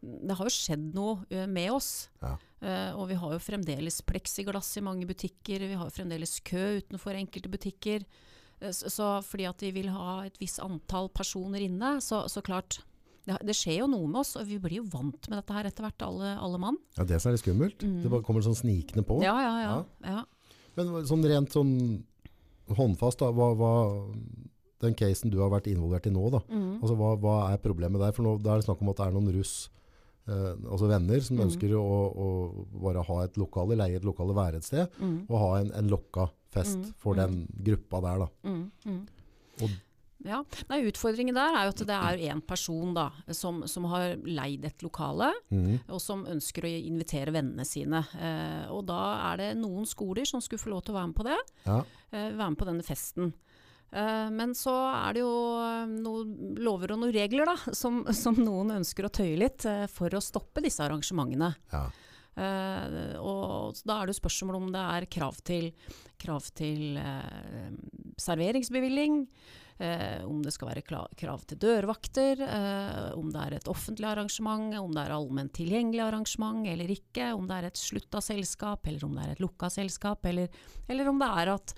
det 0.00 0.36
har 0.36 0.48
jo 0.48 0.52
skjedd 0.52 0.92
noe 0.96 1.46
med 1.48 1.70
oss. 1.72 2.08
Ja. 2.22 2.36
Uh, 2.64 2.92
og 3.00 3.10
vi 3.10 3.18
har 3.20 3.34
jo 3.34 3.42
fremdeles 3.42 4.00
pleksiglass 4.08 4.70
i 4.80 4.84
mange 4.84 5.08
butikker, 5.08 5.66
vi 5.68 5.76
har 5.76 5.88
jo 5.88 5.96
fremdeles 5.98 6.38
kø 6.46 6.78
utenfor 6.80 7.16
enkelte 7.18 7.52
butikker. 7.52 8.06
Så, 8.72 8.88
så 8.88 9.06
fordi 9.26 9.44
at 9.48 9.60
vi 9.60 9.72
vil 9.76 9.90
ha 9.92 10.22
et 10.24 10.36
visst 10.40 10.62
antall 10.64 11.10
personer 11.12 11.64
inne, 11.66 11.98
så, 12.00 12.22
så 12.32 12.40
klart 12.44 12.78
det, 13.26 13.38
det 13.48 13.54
skjer 13.56 13.78
jo 13.80 13.86
noe 13.88 14.06
med 14.06 14.20
oss, 14.20 14.34
og 14.36 14.46
vi 14.46 14.58
blir 14.58 14.76
jo 14.82 14.84
vant 14.92 15.28
med 15.30 15.38
dette 15.40 15.52
her 15.56 15.64
etter 15.70 15.82
hvert, 15.86 16.02
alle, 16.06 16.34
alle 16.38 16.58
mann. 16.60 16.76
ja, 16.98 17.04
det 17.04 17.20
som 17.22 17.30
er 17.30 17.36
litt 17.36 17.44
skummelt. 17.44 17.78
Mm. 17.82 18.02
Det 18.02 18.10
bare 18.12 18.22
kommer 18.26 18.42
sånn 18.44 18.58
snikende 18.58 19.04
på. 19.08 19.22
Ja, 19.24 19.34
ja, 19.40 19.54
ja. 19.62 19.84
ja. 20.04 20.24
Men 20.76 20.90
sånn 21.08 21.24
rent 21.24 21.50
sånn 21.54 22.04
håndfast, 22.74 23.18
da, 23.20 23.30
hva, 23.32 23.52
hva, 23.56 23.72
den 24.84 24.94
casen 24.98 25.30
du 25.32 25.38
har 25.40 25.50
vært 25.52 25.68
involvert 25.72 26.06
i 26.08 26.12
nå, 26.12 26.24
da, 26.32 26.40
Mm. 26.50 26.80
altså, 26.82 26.96
hva, 26.96 27.14
hva 27.20 27.36
er 27.52 27.58
problemet 27.64 28.00
der? 28.00 28.12
For 28.12 28.22
nå 28.24 28.36
da 28.42 28.54
er 28.54 28.60
det 28.60 28.66
snakk 28.68 28.82
om 28.82 28.88
at 28.92 28.96
det 29.00 29.06
er 29.06 29.12
noen 29.16 29.32
russ, 29.36 29.70
eh, 30.28 30.54
altså 30.68 30.88
venner, 30.88 31.20
som 31.20 31.36
Mm. 31.38 31.44
ønsker 31.46 31.70
å, 31.76 31.84
å 32.16 32.66
bare 32.82 33.02
ha 33.04 33.18
et 33.24 33.36
lokale, 33.36 33.76
leie 33.76 33.96
et 33.96 34.04
lokale 34.04 34.34
være 34.34 34.56
et 34.56 34.64
sted, 34.64 34.88
Mm. 35.00 35.26
og 35.30 35.38
ha 35.38 35.50
en, 35.60 35.70
en 35.72 35.88
lokka 35.88 36.30
fest 36.50 36.76
Mm, 36.78 36.94
for 36.96 37.14
mm. 37.14 37.18
den 37.18 37.48
gruppa 37.64 38.00
der, 38.02 38.18
da. 38.18 38.28
Mm, 38.44 38.70
mm. 38.86 39.06
Og- 39.62 39.70
ja. 40.24 40.40
Nei, 40.70 40.80
utfordringen 40.88 41.36
der 41.36 41.54
er 41.54 41.68
jo 41.68 41.74
at 41.74 41.84
det 41.88 41.96
er 41.96 42.24
én 42.32 42.42
person 42.44 42.94
da, 42.96 43.08
som, 43.36 43.62
som 43.70 43.88
har 43.92 44.16
leid 44.24 44.64
et 44.68 44.84
lokale, 44.84 45.30
mm. 45.52 45.84
og 45.88 46.00
som 46.02 46.24
ønsker 46.30 46.66
å 46.66 46.74
invitere 46.74 47.34
vennene 47.34 47.66
sine. 47.68 48.02
Eh, 48.18 48.66
og 48.72 48.86
da 48.88 49.02
er 49.30 49.42
det 49.42 49.50
noen 49.60 49.88
skoler 49.88 50.28
som 50.28 50.42
skulle 50.44 50.62
få 50.62 50.72
lov 50.72 50.84
til 50.84 50.94
å 50.94 51.00
være 51.00 51.12
med 51.12 51.18
på 51.20 51.28
det. 51.28 51.40
Ja. 51.66 51.80
eh, 52.10 52.30
være 52.32 52.52
med 52.54 52.60
på 52.62 52.70
denne 52.70 52.86
festen. 52.86 53.34
Eh, 53.94 54.30
men 54.34 54.54
så 54.58 54.74
er 54.90 55.14
det 55.14 55.22
jo 55.22 55.34
eh, 55.62 55.84
noen 56.02 56.56
lover 56.64 56.94
og 56.94 57.04
noen 57.04 57.14
regler 57.14 57.52
da, 57.52 57.58
som, 57.76 58.02
som 58.24 58.38
noen 58.40 58.80
ønsker 58.80 59.06
å 59.06 59.12
tøye 59.14 59.38
litt 59.38 59.66
eh, 59.70 59.84
for 59.92 60.14
å 60.14 60.22
stoppe 60.24 60.64
disse 60.64 60.82
arrangementene. 60.86 61.52
Ja. 61.74 61.86
Uh, 62.34 63.14
og 63.22 63.76
da 63.86 64.00
er 64.00 64.08
det 64.08 64.16
jo 64.16 64.18
spørsmål 64.24 64.56
om 64.58 64.72
det 64.74 64.80
er 64.82 65.04
krav 65.06 65.36
til, 65.46 65.68
krav 66.18 66.48
til 66.58 66.96
uh, 66.98 67.68
serveringsbevilling, 68.18 69.20
om 70.24 70.38
det 70.44 70.52
skal 70.54 70.70
være 70.70 70.84
krav 70.86 71.42
til 71.48 71.58
dørvakter, 71.58 72.44
eh, 72.46 73.08
om 73.18 73.32
det 73.34 73.42
er 73.42 73.56
et 73.56 73.68
offentlig 73.70 74.06
arrangement, 74.06 74.70
om 74.78 74.94
det 74.94 75.02
er 75.02 75.16
allment 75.16 75.54
tilgjengelig 75.56 76.04
arrangement 76.04 76.68
eller 76.70 76.94
ikke, 76.94 77.32
om 77.34 77.48
det 77.50 77.58
er 77.58 77.68
et 77.72 77.82
slutta 77.82 78.22
selskap, 78.22 78.86
eller 78.86 79.04
om 79.08 79.18
det 79.18 79.26
er 79.26 79.34
et 79.34 79.42
lukka 79.42 79.70
selskap, 79.74 80.24
eller, 80.30 80.48
eller 80.88 81.10
om 81.10 81.18
det 81.18 81.30
er 81.42 81.54
at 81.56 81.76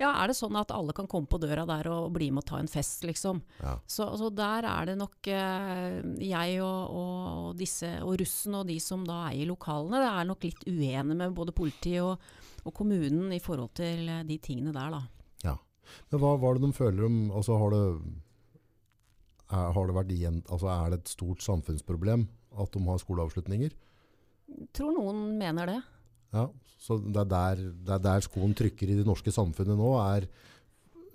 ja, 0.00 0.08
er 0.10 0.30
det 0.30 0.34
sånn 0.34 0.56
at 0.58 0.72
alle 0.74 0.94
kan 0.96 1.06
komme 1.10 1.30
på 1.30 1.38
døra 1.38 1.62
der 1.68 1.86
og 1.92 2.08
bli 2.16 2.30
med 2.34 2.42
og 2.42 2.48
ta 2.48 2.58
en 2.58 2.70
fest, 2.70 3.04
liksom? 3.06 3.38
Ja. 3.60 3.76
Så, 3.86 4.08
så 4.18 4.30
der 4.34 4.66
er 4.66 4.88
det 4.90 4.96
nok 4.98 5.28
eh, 5.30 6.00
jeg 6.24 6.56
og, 6.64 6.96
og, 6.98 7.52
disse, 7.58 7.92
og 8.02 8.16
russen 8.18 8.58
og 8.58 8.66
de 8.70 8.80
som 8.82 9.04
da 9.06 9.28
eier 9.28 9.46
lokalene, 9.52 10.02
det 10.02 10.10
er 10.10 10.30
nok 10.30 10.48
litt 10.48 10.66
uenige 10.66 11.04
med 11.12 11.36
både 11.36 11.54
politiet 11.54 12.02
og, 12.02 12.24
og 12.64 12.74
kommunen 12.74 13.30
i 13.36 13.42
forhold 13.42 13.70
til 13.78 14.08
eh, 14.08 14.24
de 14.26 14.40
tingene 14.42 14.74
der, 14.74 14.98
da. 14.98 15.04
Men 16.12 16.22
hva 16.22 16.34
var 16.42 16.56
det 16.58 16.64
de 16.66 16.76
føler 16.76 17.06
om 17.08 17.18
altså 17.34 17.56
har, 17.60 17.74
det, 17.74 17.82
er, 19.50 19.72
har 19.76 19.88
det 19.90 19.96
vært 19.98 20.12
igjen, 20.14 20.40
altså 20.48 20.70
er 20.72 20.92
det 20.94 21.00
et 21.02 21.12
stort 21.14 21.44
samfunnsproblem 21.44 22.26
at 22.62 22.72
de 22.76 22.82
har 22.86 23.00
skoleavslutninger? 23.02 23.74
Tror 24.76 24.94
noen 24.94 25.24
mener 25.40 25.70
det. 25.70 25.80
Ja, 26.34 26.48
så 26.82 26.98
det 27.00 27.20
er 27.24 27.30
der, 27.30 27.62
det 27.86 27.94
er 27.96 28.02
der 28.04 28.24
skoen 28.26 28.54
trykker 28.58 28.90
i 28.90 28.98
det 29.00 29.06
norske 29.08 29.32
samfunnet 29.34 29.78
nå, 29.78 29.92
er 30.02 30.26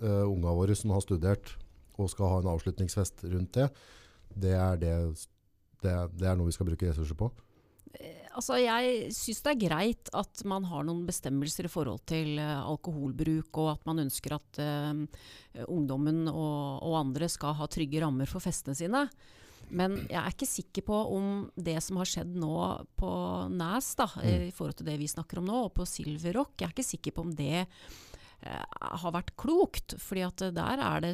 uh, 0.02 0.24
unga 0.26 0.54
våre 0.56 0.76
som 0.78 0.92
har 0.94 1.04
studert 1.04 1.54
og 2.00 2.08
skal 2.12 2.30
ha 2.32 2.38
en 2.40 2.48
avslutningsfest 2.54 3.26
rundt 3.28 3.52
det. 3.58 3.66
Det 4.32 4.54
er, 4.56 4.78
det, 4.80 4.92
det, 5.84 5.92
er- 5.92 6.12
det 6.16 6.28
er 6.30 6.38
noe 6.38 6.48
vi 6.48 6.54
skal 6.56 6.68
bruke 6.70 6.88
ressurser 6.88 7.18
på. 7.20 7.28
Altså, 8.30 8.54
jeg 8.62 9.10
syns 9.12 9.42
det 9.42 9.50
er 9.52 9.62
greit 9.64 10.10
at 10.16 10.44
man 10.48 10.64
har 10.70 10.84
noen 10.86 11.02
bestemmelser 11.08 11.66
i 11.66 11.72
forhold 11.72 12.04
til 12.08 12.38
eh, 12.38 12.60
alkoholbruk, 12.62 13.50
og 13.58 13.72
at 13.74 13.88
man 13.88 14.04
ønsker 14.04 14.36
at 14.36 14.60
uh, 14.62 15.66
ungdommen 15.66 16.22
og, 16.30 16.80
og 16.86 16.94
andre 17.00 17.28
skal 17.28 17.56
ha 17.58 17.66
trygge 17.68 18.00
rammer 18.04 18.30
for 18.30 18.42
festene 18.44 18.78
sine. 18.78 19.08
Men 19.70 19.96
jeg 20.10 20.18
er 20.18 20.32
ikke 20.32 20.48
sikker 20.48 20.84
på 20.86 21.00
om 21.14 21.26
det 21.54 21.76
som 21.84 22.00
har 22.00 22.08
skjedd 22.08 22.32
nå 22.38 22.54
på 22.98 23.10
Næs, 23.54 23.92
da, 23.98 24.08
eh, 24.22 24.48
i 24.48 24.54
forhold 24.54 24.80
til 24.80 24.88
det 24.90 24.96
vi 25.00 25.10
snakker 25.10 25.40
om 25.40 25.50
nå, 25.50 25.64
og 25.66 25.74
på 25.76 25.86
Silver 25.86 26.40
Rock, 26.40 26.56
jeg 26.58 26.66
er 26.66 26.74
ikke 26.74 26.86
sikker 26.86 27.14
på 27.14 27.26
om 27.26 27.34
det 27.38 27.52
eh, 27.62 27.90
har 28.40 29.12
vært 29.12 29.34
klokt. 29.36 29.94
fordi 30.00 30.22
at 30.24 30.42
eh, 30.46 30.50
der 30.56 30.80
er 30.80 31.00
det 31.04 31.10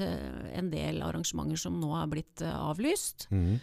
en 0.61 0.69
del 0.71 1.01
arrangementer 1.03 1.59
som 1.59 1.81
nå 1.83 1.91
er 1.99 2.07
blitt 2.13 2.43
eh, 2.47 2.53
avlyst 2.55 3.27
Mm. 3.31 3.59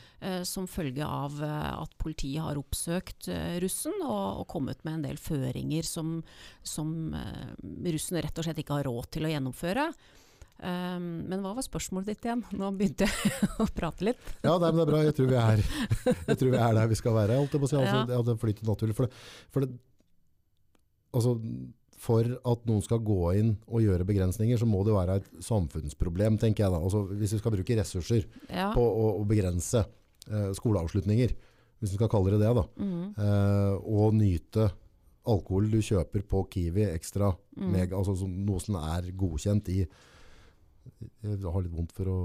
som 0.47 0.65
følge 0.67 1.03
av 1.03 1.37
eh, 1.43 1.81
at 1.83 1.91
politiet 1.99 2.41
har 2.43 2.55
oppsøkt 2.59 3.27
eh, 3.31 3.57
russen 3.63 3.93
og, 4.03 4.41
og 4.41 4.47
kommet 4.51 4.83
med 4.83 4.93
en 4.99 5.05
del 5.09 5.17
føringer 5.19 5.83
som, 5.87 6.17
som 6.63 7.13
eh, 7.15 7.53
russen 7.91 8.19
rett 8.23 8.37
og 8.39 8.45
slett 8.47 8.59
ikke 8.63 8.77
har 8.81 8.87
råd 8.87 9.09
til 9.15 9.27
å 9.27 9.31
gjennomføre. 9.33 9.87
Um, 10.63 11.25
men 11.27 11.41
hva 11.43 11.51
var 11.57 11.65
spørsmålet 11.65 12.13
ditt 12.13 12.23
igjen? 12.27 12.43
Nå 12.55 12.69
begynte 12.77 13.03
jeg 13.09 13.33
å 13.63 13.65
prate 13.75 14.05
litt. 14.07 14.21
Ja, 14.45 14.53
nei, 14.61 14.69
men 14.71 14.79
det 14.79 14.85
er 14.85 14.91
bra. 14.93 15.01
Jeg 15.03 15.15
tror 15.17 15.31
vi 15.33 15.39
er, 15.41 15.63
jeg 16.29 16.37
tror 16.39 16.51
vi 16.53 16.59
er 16.61 16.77
der 16.77 16.91
vi 16.93 16.99
skal 16.99 17.15
være. 17.17 17.39
Holdt 17.41 17.57
jeg 17.57 17.63
på 17.63 17.67
å 17.67 17.71
si. 17.73 17.79
altså, 17.81 17.97
Ja. 17.97 18.05
det, 18.11 18.19
det 18.29 18.35
flyter 18.43 18.69
naturlig. 18.69 18.95
For, 18.95 19.09
det, 19.09 19.23
for, 19.51 19.65
det, 19.65 19.73
altså, 21.17 21.33
for 22.03 22.27
at 22.27 22.65
noen 22.67 22.83
skal 22.83 22.99
gå 23.05 23.17
inn 23.39 23.53
og 23.69 23.79
gjøre 23.85 24.03
begrensninger, 24.09 24.59
så 24.59 24.67
må 24.67 24.81
det 24.83 24.95
være 24.95 25.17
et 25.21 25.27
samfunnsproblem, 25.45 26.35
tenker 26.41 26.65
jeg 26.65 26.73
da. 26.75 26.81
Altså, 26.83 27.05
hvis 27.15 27.35
vi 27.37 27.39
skal 27.39 27.53
bruke 27.55 27.77
ressurser 27.79 28.25
Ja. 28.49 28.69
på 28.75 28.83
å, 28.83 29.05
å 29.21 29.25
begrense 29.29 29.85
eh, 30.27 30.49
skoleavslutninger, 30.57 31.31
hvis 31.79 31.93
vi 31.93 31.99
skal 31.99 32.11
kalle 32.11 32.33
det 32.35 32.41
det, 32.43 32.51
da, 32.59 32.63
mm. 32.79 33.05
eh, 33.15 33.75
og 33.95 34.17
nyte 34.19 34.67
alkohol 35.31 35.69
du 35.71 35.79
kjøper 35.83 36.25
på 36.27 36.43
Kiwi 36.51 36.89
ekstra, 36.91 37.31
Mm. 37.53 37.67
mega, 37.69 37.93
altså 37.99 38.15
som, 38.17 38.31
noe 38.47 38.57
som 38.59 38.75
er 38.81 39.11
godkjent 39.13 39.67
i 39.69 39.83
Jeg 41.21 41.37
har 41.45 41.61
litt 41.61 41.75
vondt 41.75 41.91
for 41.93 42.09
å 42.09 42.15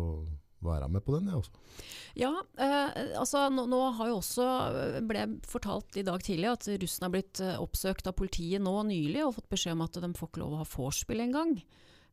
være 0.64 0.88
med 0.90 1.04
på 1.06 1.14
den, 1.16 1.28
jeg 1.30 1.38
også. 1.38 1.64
Ja, 2.18 2.32
eh, 2.58 3.02
altså 3.20 3.44
nå, 3.52 3.66
nå 3.70 3.82
har 3.98 4.10
jo 4.10 4.18
også 4.18 4.46
eh, 4.82 5.00
ble 5.06 5.26
fortalt 5.46 5.98
i 6.00 6.06
dag 6.06 6.22
tidlig 6.26 6.50
at 6.50 6.70
russen 6.82 7.06
har 7.06 7.12
blitt 7.14 7.42
eh, 7.44 7.58
oppsøkt 7.62 8.10
av 8.10 8.16
politiet 8.18 8.64
nå 8.64 8.74
nylig 8.88 9.22
og 9.26 9.36
fått 9.38 9.52
beskjed 9.54 9.76
om 9.76 9.84
at 9.86 10.00
de 10.02 10.14
får 10.18 10.32
ikke 10.32 10.42
lov 10.42 10.56
å 10.56 10.62
ha 10.64 10.70
vorspiel 10.72 11.22
engang. 11.28 11.54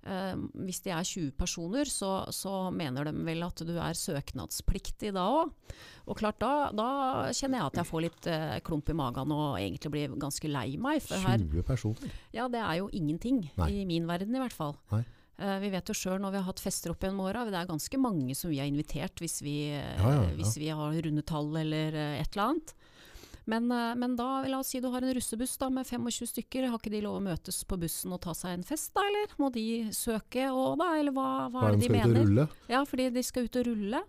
Eh, 0.06 0.36
hvis 0.68 0.84
de 0.86 0.92
er 0.94 1.02
20 1.02 1.32
personer, 1.40 1.90
så, 1.90 2.12
så 2.30 2.70
mener 2.70 3.08
de 3.10 3.14
vel 3.26 3.42
at 3.48 3.64
du 3.66 3.74
er 3.74 3.98
søknadspliktig 3.98 5.16
da 5.16 5.26
òg. 5.40 5.56
Og 6.06 6.20
klart 6.20 6.38
da, 6.44 6.70
da 6.78 6.90
kjenner 7.34 7.64
jeg 7.64 7.72
at 7.72 7.80
jeg 7.82 7.90
får 7.90 8.06
litt 8.06 8.30
eh, 8.30 8.58
klump 8.66 8.92
i 8.94 8.98
magen 8.98 9.34
og 9.34 9.58
egentlig 9.58 9.94
blir 9.96 10.18
ganske 10.22 10.52
lei 10.52 10.68
meg. 10.78 11.02
For 11.02 11.26
her, 11.26 11.42
20 11.42 11.66
personer. 11.66 12.14
ja, 12.36 12.46
det 12.52 12.62
er 12.62 12.84
jo 12.84 12.92
ingenting. 12.94 13.48
Nei. 13.58 13.72
I 13.82 13.88
min 13.90 14.06
verden 14.10 14.38
i 14.38 14.44
hvert 14.44 14.54
fall. 14.54 14.78
Nei. 14.94 15.02
Eh, 15.38 15.58
vi 15.60 15.70
vet 15.74 15.90
jo 15.92 15.96
sjøl 15.98 16.22
når 16.24 16.32
vi 16.32 16.40
har 16.40 16.48
hatt 16.48 16.64
fester 16.64 16.94
opp 16.94 17.04
gjennom 17.04 17.26
åra, 17.28 17.44
det 17.50 17.58
er 17.60 17.68
ganske 17.68 18.00
mange 18.00 18.36
som 18.40 18.52
vi 18.54 18.62
har 18.62 18.70
invitert 18.72 19.20
hvis 19.20 19.42
vi, 19.44 19.56
eh, 19.76 19.96
Ja, 20.00 20.12
ja, 20.14 20.22
ja. 20.30 20.36
hvis 20.38 20.56
vi 20.62 20.70
har 20.72 21.00
runde 21.08 21.26
tall 21.28 21.52
eller 21.60 21.94
eh, 21.94 22.22
et 22.22 22.32
eller 22.36 22.52
annet. 22.54 22.76
Men, 23.46 23.70
eh, 23.72 23.94
men 23.96 24.16
da, 24.18 24.44
la 24.50 24.60
oss 24.64 24.72
si 24.74 24.80
du 24.82 24.88
har 24.90 25.04
en 25.06 25.14
russebuss 25.14 25.58
da, 25.62 25.70
med 25.70 25.86
25 25.86 26.32
stykker, 26.32 26.70
har 26.72 26.80
ikke 26.80 26.94
de 26.94 27.04
lov 27.06 27.20
å 27.20 27.26
møtes 27.28 27.62
på 27.68 27.78
bussen 27.78 28.16
og 28.16 28.24
ta 28.24 28.34
seg 28.34 28.56
en 28.58 28.66
fest 28.66 28.94
da, 28.96 29.04
eller? 29.06 29.36
Må 29.38 29.52
de 29.54 29.66
søke 29.94 30.48
og 30.50 30.80
da, 30.82 30.96
eller 30.98 31.14
hva, 31.14 31.30
hva 31.54 31.68
er 31.68 31.76
det 31.78 31.86
de 31.86 31.94
de 31.94 32.00
skal 32.00 32.10
ut 32.10 32.18
og 32.18 32.22
rulle? 32.24 32.48
Ja, 32.72 32.84
fordi 32.90 33.10
de 33.14 33.24
skal 33.24 33.50
ut 33.50 33.60
og 33.62 33.68
rulle. 33.70 34.02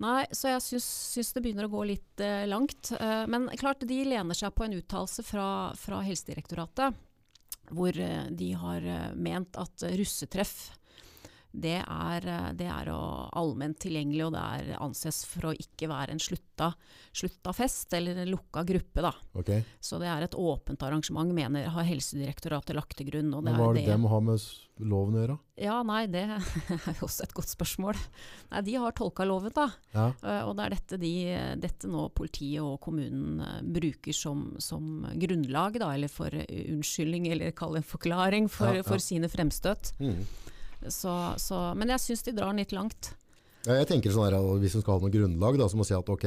Nei, 0.00 0.24
så 0.32 0.48
jeg 0.48 0.64
syns, 0.64 0.88
syns 1.12 1.34
det 1.36 1.42
begynner 1.44 1.68
å 1.68 1.72
gå 1.74 1.84
litt 1.92 2.22
eh, 2.24 2.46
langt. 2.48 2.88
Eh, 2.96 3.26
men 3.28 3.50
klart, 3.60 3.84
de 3.84 3.98
lener 4.08 4.36
seg 4.38 4.54
på 4.56 4.64
en 4.64 4.78
uttalelse 4.78 5.22
fra, 5.28 5.46
fra 5.76 6.00
Helsedirektoratet, 6.06 6.96
hvor 7.74 7.96
eh, 7.96 8.26
de 8.36 8.52
har 8.58 8.86
eh, 8.86 9.08
ment 9.16 9.58
at 9.60 9.86
russetreff 9.98 10.70
det 11.52 11.80
er, 11.82 12.26
eh, 12.30 12.52
det 12.54 12.66
er 12.70 12.90
allment 12.94 13.78
tilgjengelig, 13.82 14.24
og 14.28 14.32
det 14.36 14.42
er 14.70 14.78
anses 14.80 15.24
for 15.26 15.50
å 15.50 15.54
ikke 15.58 15.88
være 15.90 16.14
en 16.14 16.22
slutta, 16.22 16.72
slutta 17.12 17.52
fest 17.56 17.92
eller 17.96 18.16
en 18.22 18.30
lukka 18.30 18.62
gruppe. 18.68 19.02
Da. 19.02 19.10
Okay. 19.34 19.64
Så 19.82 19.98
det 19.98 20.06
er 20.12 20.22
et 20.28 20.36
åpent 20.38 20.82
arrangement, 20.86 21.32
mener, 21.34 21.66
har 21.74 21.86
Helsedirektoratet 21.88 22.76
lagt 22.78 22.96
til 23.00 23.08
grunn. 23.10 23.32
Og 23.34 23.42
det 23.44 23.50
Men 23.52 23.58
hva 23.60 23.70
er 23.70 23.70
er 23.70 23.80
det 23.80 23.86
dem 23.90 24.04
har 24.12 24.20
med 24.22 24.40
loven 24.80 25.16
å 25.18 25.22
gjøre? 25.24 25.38
Ja, 25.60 25.82
nei, 25.84 26.06
det 26.08 26.22
er 26.30 26.94
jo 27.00 27.06
også 27.08 27.24
et 27.26 27.34
godt 27.36 27.50
spørsmål. 27.50 27.98
Nei, 28.52 28.62
de 28.70 28.76
har 28.80 28.94
tolka 28.96 29.26
loven, 29.28 29.52
da. 29.56 29.66
Ja, 29.94 30.06
Eh, 30.22 30.42
Og 30.46 30.54
det 30.56 30.64
er 30.64 30.70
dette, 30.76 30.98
de, 31.00 31.12
dette 31.60 31.88
nå 31.90 32.06
politiet 32.14 32.62
og 32.62 32.78
kommunen 32.80 33.40
eh, 33.42 33.58
bruker 33.62 34.14
som, 34.14 34.54
som 34.62 35.02
grunnlag, 35.18 35.80
da, 35.82 35.90
eller 35.94 36.08
for 36.08 36.30
unnskyldning, 36.30 37.26
eller 37.32 37.50
kall 37.56 37.74
det 37.74 37.82
en 37.82 37.90
forklaring 37.90 38.48
for, 38.48 38.70
Ja, 38.70 38.80
ja. 38.84 38.86
for 38.86 38.98
sine 39.02 39.28
fremstøt. 39.28 39.92
Mhm. 39.98 40.24
Så, 40.88 41.12
så, 41.38 41.74
men 41.76 41.88
jeg 41.92 42.00
syns 42.00 42.22
de 42.24 42.32
drar 42.32 42.52
den 42.54 42.62
litt 42.62 42.72
langt. 42.72 43.12
Ja, 43.66 43.74
Jeg 43.76 43.90
tenker 43.90 44.10
sånn 44.14 44.24
her, 44.30 44.38
at 44.38 44.60
Hvis 44.62 44.78
vi 44.78 44.80
skal 44.80 44.96
ha 44.96 45.02
noe 45.04 45.12
grunnlag, 45.12 45.58
da, 45.60 45.66
så 45.68 45.76
må 45.76 45.84
vi 45.84 45.90
si 45.90 45.98
at 45.98 46.08
ok, 46.08 46.24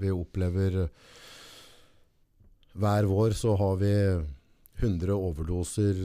vi 0.00 0.10
opplever 0.14 0.86
hver 2.74 3.06
vår 3.06 3.34
så 3.38 3.52
har 3.58 3.76
vi 3.78 3.90
100 4.82 5.12
overdoser, 5.14 6.00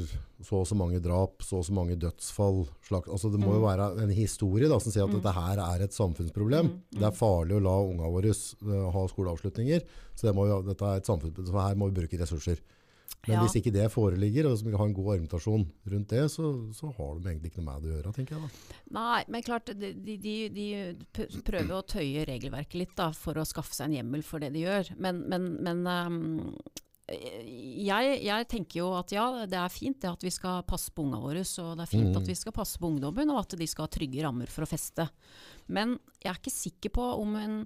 så 0.45 0.59
og 0.61 0.67
så 0.69 0.75
mange 0.77 0.99
drap, 1.01 1.41
så 1.43 1.57
og 1.57 1.65
så 1.65 1.73
mange 1.73 1.95
dødsfall. 1.99 2.67
slag, 2.85 3.07
altså 3.09 3.31
det 3.33 3.39
må 3.41 3.55
jo 3.55 3.61
Mm. 3.63 3.69
være 3.69 4.03
en 4.03 4.09
historie 4.13 4.69
da, 4.69 4.77
som 4.79 4.91
sier 4.91 5.03
at 5.07 5.11
dette 5.15 5.33
her 5.33 5.57
er 5.57 5.81
et 5.83 5.91
samfunnsproblem. 5.91 6.65
Mm, 6.69 6.75
mm. 6.93 6.99
Det 6.99 7.07
er 7.07 7.17
farlig 7.17 7.55
å 7.57 7.63
la 7.63 7.75
unga 7.81 8.11
våre 8.13 8.29
eh, 8.29 8.91
ha 8.93 9.07
skoleavslutninger, 9.07 9.81
så 10.15 10.27
det 10.27 10.35
må 10.35 10.45
jo, 10.47 10.61
dette 10.61 10.85
er 10.85 10.97
et 11.01 11.05
samfunnsproblem, 11.09 11.49
så 11.51 11.67
her 11.67 11.75
må 11.75 11.89
vi 11.89 12.01
bruke 12.01 12.21
ressurser. 12.21 12.59
Men 13.27 13.35
Ja. 13.35 13.41
hvis 13.43 13.57
ikke 13.59 13.73
det 13.75 13.91
foreligger, 13.91 14.47
og 14.47 14.57
som 14.57 14.71
har 14.73 14.85
en 14.87 14.93
god 14.95 15.13
argumentasjon 15.13 15.65
rundt 15.91 16.09
det, 16.09 16.23
så, 16.31 16.49
så 16.73 16.89
har 16.95 17.19
de 17.19 17.29
egentlig 17.29 17.51
ikke 17.51 17.61
noe 17.61 17.73
med 17.73 17.83
det 17.83 17.89
å 17.91 17.95
gjøre, 17.97 18.13
tenker 18.15 18.35
jeg 18.35 18.43
da. 18.45 18.75
Nei, 18.95 19.23
men 19.27 19.45
klart, 19.45 19.71
de, 19.75 19.91
de, 19.99 20.35
de, 20.55 20.67
prøver 21.45 21.73
å 21.75 21.83
tøye 21.83 22.23
regelverket 22.29 22.79
litt 22.79 22.95
da, 22.97 23.09
for 23.11 23.37
å 23.37 23.47
skaffe 23.47 23.75
seg 23.75 23.89
en 23.89 23.97
hjemmel 23.99 24.23
for 24.23 24.39
det 24.41 24.53
de 24.55 24.63
gjør. 24.63 24.93
Men, 25.03 25.19
men, 25.29 25.49
men 25.67 25.83
um, 25.83 26.63
jeg, 27.09 28.19
jeg 28.23 28.47
tenker 28.49 28.81
jo 28.81 28.89
at 28.97 29.11
ja, 29.13 29.25
det 29.49 29.57
er 29.57 29.73
fint 29.73 29.99
det 30.01 30.11
at 30.11 30.23
vi 30.25 30.31
skal 30.33 30.63
passe 30.67 30.93
på 30.93 31.03
ungene 31.05 31.21
våre, 31.23 31.43
og 31.43 31.73
det 31.75 31.85
er 31.85 31.91
fint 31.91 32.11
mm. 32.11 32.19
at 32.21 32.29
vi 32.29 32.37
skal 32.37 32.55
passe 32.55 32.79
på 32.81 32.91
ungdommen, 32.91 33.33
og 33.33 33.41
at 33.43 33.57
de 33.59 33.67
skal 33.69 33.87
ha 33.87 33.93
trygge 33.93 34.23
rammer 34.25 34.51
for 34.51 34.65
å 34.65 34.69
feste. 34.69 35.09
Men 35.67 35.97
jeg 36.21 36.31
er 36.31 36.39
ikke 36.39 36.53
sikker 36.53 36.95
på 36.99 37.09
om 37.19 37.35
en, 37.39 37.59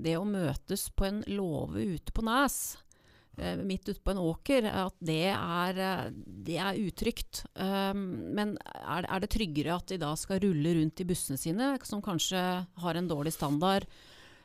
det 0.00 0.16
å 0.20 0.28
møtes 0.28 0.88
på 0.94 1.08
en 1.08 1.24
låve 1.28 1.84
ute 1.96 2.14
på 2.14 2.24
Nes, 2.28 2.60
midt 3.64 3.88
ute 3.88 4.02
på 4.04 4.12
en 4.12 4.22
åker, 4.22 4.66
at 4.68 4.96
det 5.04 5.32
er, 5.32 5.80
eh, 5.80 6.10
det 6.48 6.58
er 6.60 6.80
utrygt. 6.80 7.44
Um, 7.54 8.02
men 8.36 8.56
er, 8.64 9.06
er 9.06 9.22
det 9.22 9.32
tryggere 9.32 9.76
at 9.76 9.92
de 9.92 10.00
da 10.02 10.12
skal 10.18 10.42
rulle 10.44 10.74
rundt 10.78 11.02
i 11.02 11.08
bussene 11.08 11.40
sine, 11.40 11.72
som 11.86 12.02
kanskje 12.04 12.40
har 12.84 12.98
en 12.98 13.10
dårlig 13.10 13.32
standard, 13.36 13.86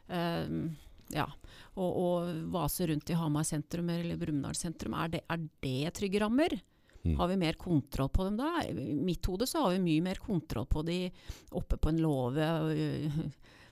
um, 0.08 0.70
ja, 1.14 1.28
og, 1.76 1.90
og 1.90 2.46
vase 2.54 2.88
rundt 2.90 3.12
i 3.12 3.18
Hamar 3.20 3.46
sentrum 3.48 3.92
eller 3.94 4.20
Brumunddal 4.20 4.58
sentrum? 4.58 4.96
Er 4.98 5.18
det, 5.18 5.26
er 5.30 5.44
det 5.66 5.94
trygge 6.00 6.24
rammer? 6.24 6.56
Mm. 7.06 7.18
Har 7.20 7.30
vi 7.30 7.38
mer 7.38 7.58
kontroll 7.62 8.10
på 8.10 8.26
dem 8.26 8.40
da? 8.40 8.64
I 8.66 8.96
mitt 8.98 9.28
hode 9.30 9.46
så 9.46 9.62
har 9.62 9.76
vi 9.76 9.84
mye 9.84 10.06
mer 10.08 10.18
kontroll 10.24 10.66
på 10.66 10.82
de 10.88 11.04
oppe 11.54 11.78
på 11.78 11.92
en 11.92 12.02
låve 12.02 12.48
øh, 12.74 13.20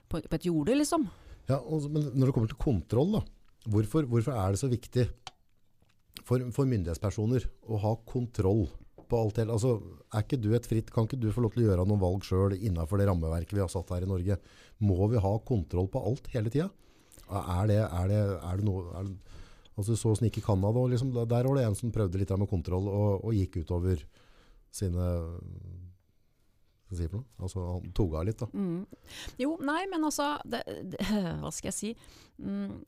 på, 0.06 0.20
på 0.20 0.38
et 0.38 0.46
jorde, 0.46 0.76
liksom. 0.78 1.08
Ja, 1.48 1.58
og, 1.58 1.88
men 1.90 2.12
når 2.14 2.28
det 2.28 2.36
kommer 2.36 2.52
til 2.52 2.60
kontroll, 2.62 3.16
da, 3.18 3.24
hvorfor, 3.70 4.08
hvorfor 4.08 4.36
er 4.36 4.54
det 4.54 4.60
så 4.60 4.70
viktig 4.70 5.06
for, 6.24 6.42
for 6.54 6.68
myndighetspersoner 6.70 7.46
å 7.68 7.80
ha 7.82 7.94
kontroll 8.08 8.66
på 9.04 9.20
alt 9.20 9.40
det? 9.40 9.48
Altså, 9.52 9.76
er 10.12 10.24
ikke 10.24 10.40
du 10.40 10.50
et 10.56 10.68
fritt, 10.68 10.92
kan 10.94 11.08
ikke 11.08 11.20
du 11.20 11.30
få 11.34 11.44
lov 11.44 11.54
til 11.54 11.64
å 11.64 11.68
gjøre 11.70 11.86
noen 11.88 12.02
valg 12.02 12.24
sjøl 12.26 12.56
innenfor 12.56 13.00
det 13.00 13.08
rammeverket 13.10 13.56
vi 13.56 13.62
har 13.64 13.72
satt 13.72 13.92
her 13.94 14.06
i 14.06 14.10
Norge? 14.10 14.38
Må 14.84 15.08
vi 15.12 15.22
ha 15.22 15.34
kontroll 15.46 15.90
på 15.92 16.02
alt 16.10 16.28
hele 16.34 16.52
tida? 16.52 16.70
Er 17.24 17.70
det, 17.70 17.80
er 17.84 18.10
det, 18.10 18.20
er 18.36 18.60
det 18.60 18.66
noe 18.66 18.84
er 18.98 19.06
det, 19.08 19.38
altså, 19.78 19.96
Så 19.96 20.12
åssen 20.12 20.28
gikk 20.28 20.42
Canada, 20.44 20.82
liksom, 20.92 21.14
der 21.14 21.48
var 21.48 21.56
det 21.56 21.64
en 21.64 21.78
som 21.78 21.92
prøvde 21.94 22.20
litt 22.20 22.34
med 22.36 22.50
kontroll 22.50 22.90
og, 22.90 23.24
og 23.24 23.36
gikk 23.36 23.62
utover 23.64 24.02
sine 24.74 25.08
si 26.92 27.06
for 27.08 27.20
noe? 27.20 27.26
Altså, 27.40 27.62
han 27.64 27.94
tok 27.96 28.18
av 28.18 28.26
litt, 28.28 28.42
da. 28.42 28.48
Mm. 28.52 28.84
Jo, 29.40 29.54
nei, 29.64 29.80
men 29.90 30.04
altså 30.04 30.34
det, 30.44 30.60
det, 30.92 31.00
Hva 31.40 31.52
skal 31.54 31.70
jeg 31.70 31.78
si? 31.78 31.92
Mm, 32.34 32.80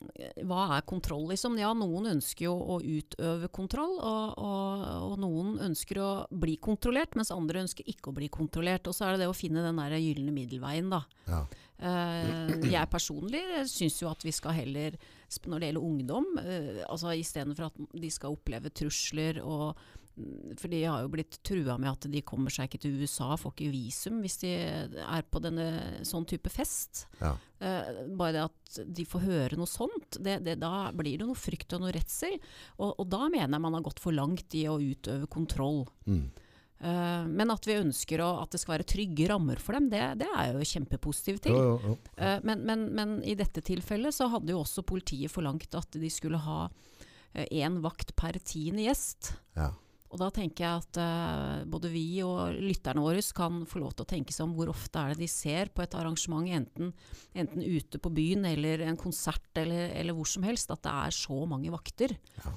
hva 0.43 0.63
er 0.75 0.83
kontroll, 0.87 1.29
liksom? 1.31 1.55
Ja, 1.59 1.69
noen 1.77 2.09
ønsker 2.11 2.49
jo 2.49 2.55
å 2.75 2.79
utøve 2.83 3.47
kontroll, 3.53 3.95
og, 3.95 4.33
og, 4.43 4.87
og 5.07 5.15
noen 5.23 5.53
ønsker 5.69 6.01
å 6.03 6.09
bli 6.29 6.57
kontrollert, 6.61 7.15
mens 7.15 7.31
andre 7.33 7.63
ønsker 7.63 7.87
ikke 7.87 8.11
å 8.11 8.17
bli 8.17 8.27
kontrollert. 8.33 8.89
Og 8.89 8.97
så 8.97 9.07
er 9.07 9.15
det 9.15 9.25
det 9.25 9.31
å 9.31 9.37
finne 9.37 9.63
den 9.63 9.79
der 9.79 9.97
gylne 10.01 10.35
middelveien, 10.35 10.91
da. 10.91 11.05
Ja. 11.29 11.45
Uh, 11.77 12.55
jeg 12.65 12.89
personlig 12.89 13.43
syns 13.69 13.99
jo 14.01 14.09
at 14.09 14.23
vi 14.25 14.33
skal 14.33 14.55
heller, 14.57 14.95
når 15.45 15.59
det 15.61 15.67
gjelder 15.69 15.85
ungdom, 15.85 16.31
uh, 16.41 16.81
altså 16.89 17.13
istedenfor 17.13 17.69
at 17.69 17.77
de 17.93 18.09
skal 18.13 18.33
oppleve 18.33 18.73
trusler 18.73 19.39
og 19.43 19.77
For 20.57 20.71
de 20.71 20.79
har 20.81 21.03
jo 21.03 21.11
blitt 21.13 21.35
trua 21.45 21.75
med 21.77 21.91
at 21.91 22.07
de 22.09 22.21
kommer 22.25 22.49
seg 22.53 22.65
ikke 22.65 22.79
til 22.87 22.95
USA, 23.03 23.35
får 23.37 23.53
ikke 23.53 23.69
visum 23.73 24.23
hvis 24.23 24.39
de 24.41 24.49
er 25.03 25.27
på 25.29 25.41
denne 25.43 25.67
sånn 26.07 26.25
type 26.25 26.49
fest. 26.49 27.03
Ja. 27.21 27.35
Eh, 27.61 28.01
bare 28.17 28.33
det 28.33 28.45
at 28.47 28.79
de 28.97 29.05
får 29.05 29.25
høre 29.27 29.59
noe 29.59 29.69
sånt, 29.69 30.17
det, 30.17 30.39
det, 30.47 30.57
da 30.63 30.89
blir 30.95 31.19
det 31.21 31.27
noe 31.29 31.37
frykt 31.37 31.77
og 31.77 31.85
noe 31.85 31.93
redsel. 31.93 32.39
Og, 32.79 32.95
og 32.97 33.05
da 33.13 33.27
mener 33.29 33.55
jeg 33.59 33.65
man 33.67 33.77
har 33.77 33.85
gått 33.85 34.01
for 34.01 34.17
langt 34.17 34.57
i 34.57 34.65
å 34.69 34.79
utøve 34.81 35.29
kontroll. 35.29 35.83
Mm. 36.09 36.25
Eh, 36.79 37.23
men 37.29 37.53
at 37.53 37.69
vi 37.69 37.77
ønsker 37.77 38.21
å, 38.25 38.33
at 38.41 38.53
det 38.53 38.61
skal 38.61 38.79
være 38.79 38.89
trygge 38.89 39.29
rammer 39.29 39.61
for 39.61 39.77
dem, 39.77 39.87
det, 39.93 40.01
det 40.25 40.27
er 40.33 40.53
jo 40.57 40.65
kjempepositiv 40.73 41.41
ting. 41.45 41.57
Ja, 41.57 41.71
ja, 41.77 41.93
ja. 41.93 41.97
Eh, 42.17 42.37
Men, 42.49 42.65
men, 42.65 42.89
men 42.97 43.17
i 43.21 43.37
dette 43.37 43.61
tilfellet 43.65 44.17
så 44.17 44.31
hadde 44.33 44.53
jo 44.53 44.65
også 44.65 44.85
politiet 44.85 45.33
forlangt 45.33 45.77
at 45.77 45.93
de 45.97 46.09
skulle 46.13 46.41
ha 46.41 46.63
én 47.53 47.75
vakt 47.83 48.15
per 48.17 48.37
tiende 48.41 48.81
gjest. 48.87 49.35
Ja. 49.53 49.75
Og 50.07 50.21
da 50.21 50.29
tenker 50.31 50.63
jeg 50.63 50.83
at 50.83 50.99
uh, 51.03 51.65
både 51.67 51.89
vi 51.91 52.05
og 52.23 52.55
lytterne 52.63 53.03
våre 53.03 53.23
kan 53.35 53.65
få 53.67 53.81
lov 53.81 53.95
til 53.95 54.05
å 54.05 54.09
tenke 54.09 54.35
seg 54.35 54.45
om 54.45 54.53
hvor 54.55 54.71
ofte 54.71 55.01
er 55.01 55.13
det 55.13 55.25
de 55.25 55.31
ser 55.31 55.71
på 55.75 55.83
et 55.83 55.97
arrangement, 55.99 56.47
enten, 56.47 56.93
enten 57.35 57.65
ute 57.65 57.99
på 57.99 58.11
byen 58.15 58.47
eller 58.47 58.85
en 58.87 58.99
konsert 58.99 59.59
eller, 59.59 59.91
eller 59.99 60.15
hvor 60.15 60.29
som 60.29 60.47
helst, 60.47 60.71
at 60.71 60.85
det 60.85 60.93
er 60.93 61.17
så 61.17 61.41
mange 61.49 61.73
vakter. 61.73 62.15
Ja. 62.39 62.55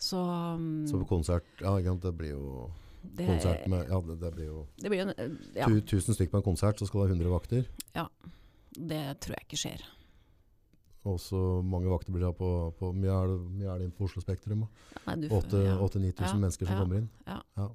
Så, 0.00 0.20
um, 0.22 0.86
Så 0.88 1.00
på 1.02 1.10
konsert, 1.10 1.48
ja, 1.60 1.74
det 1.76 2.14
blir 2.16 2.36
jo 2.36 2.70
det, 3.02 3.26
konsert 3.26 3.66
med, 3.68 3.88
ja, 3.90 4.00
det, 4.06 4.20
det 4.22 4.30
blir 4.36 4.46
jo 4.46 4.66
det 4.80 4.92
blir 4.92 5.02
en, 5.04 5.14
eh, 5.16 5.34
ja, 5.58 5.68
1000 5.68 6.14
stykker 6.14 6.36
på 6.36 6.40
en 6.40 6.50
konsert, 6.52 6.78
så 6.78 6.88
skal 6.88 7.02
det 7.02 7.10
ha 7.10 7.16
100 7.16 7.34
vakter. 7.34 7.66
Ja. 7.96 8.06
det 8.78 9.02
tror 9.20 9.36
jeg 9.36 9.48
ikke 9.48 9.60
skjer. 9.60 9.88
Og 11.08 11.16
så 11.22 11.38
mange 11.64 11.88
vakter 11.88 12.12
blir 12.12 12.26
det 12.26 12.34
på, 12.36 12.48
på 12.76 12.90
mye 12.92 13.08
er 13.22 13.30
det, 13.30 13.36
mye 13.56 13.68
er 13.72 13.78
det 13.80 13.86
inn 13.88 13.92
på 13.96 14.04
Oslo 14.04 14.20
Spektrum. 14.20 14.66
da? 14.66 14.98
Nei, 15.06 15.14
du- 15.22 15.28
8-9000 15.32 16.20
Ja. 16.20 16.34
mennesker 16.36 16.66
som 16.66 16.74
Ja. 16.76 16.80
kommer 16.82 16.96
inn. 16.98 17.08
Ja. 17.26 17.38
Ja. 17.56 17.68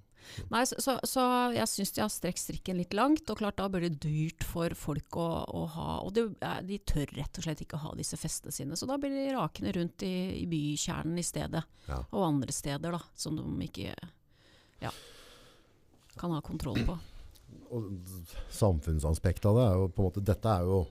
Nei, 0.49 0.63
så, 0.65 0.75
så, 0.81 0.93
så 1.05 1.23
jeg 1.53 1.67
syns 1.69 1.91
de 1.93 2.01
har 2.01 2.09
strekt 2.09 2.39
strikken 2.41 2.77
litt 2.77 2.93
langt, 2.97 3.29
og 3.29 3.37
klart 3.37 3.57
da 3.57 3.67
blir 3.69 3.81
det 3.89 3.99
dyrt 4.01 4.43
for 4.43 4.69
folk 4.73 5.09
å, 5.21 5.45
å 5.53 5.67
ha 5.69 5.99
Og 6.01 6.17
er- 6.17 6.61
de 6.65 6.79
tør 6.79 7.05
rett 7.17 7.37
og 7.37 7.43
slett 7.45 7.61
ikke 7.61 7.77
ha 7.81 7.91
disse 7.97 8.17
festene 8.17 8.51
sine, 8.53 8.73
så 8.77 8.87
da 8.87 8.97
blir 8.97 9.09
de 9.13 9.33
rakende 9.35 9.73
rundt 9.75 10.01
i, 10.05 10.41
i 10.41 10.45
bykjernen 10.49 11.17
i 11.17 11.25
stedet. 11.25 11.63
Ja. 11.87 11.99
Og 12.11 12.23
andre 12.29 12.51
steder, 12.51 12.91
da, 12.91 13.01
som 13.15 13.35
de 13.37 13.43
ikke 13.67 13.93
ja, 14.81 14.91
kan 16.17 16.31
ha 16.31 16.41
kontroll 16.41 16.81
på. 16.85 16.97
Og 17.71 17.91
samfunnsaspektet 18.53 19.45
av 19.49 19.55
det 19.57 19.65
er 19.65 19.77
jo 19.79 19.87
på 19.93 20.01
en 20.03 20.09
måte, 20.09 20.23
dette 20.25 20.45
er 20.57 20.65
jo 20.67 20.85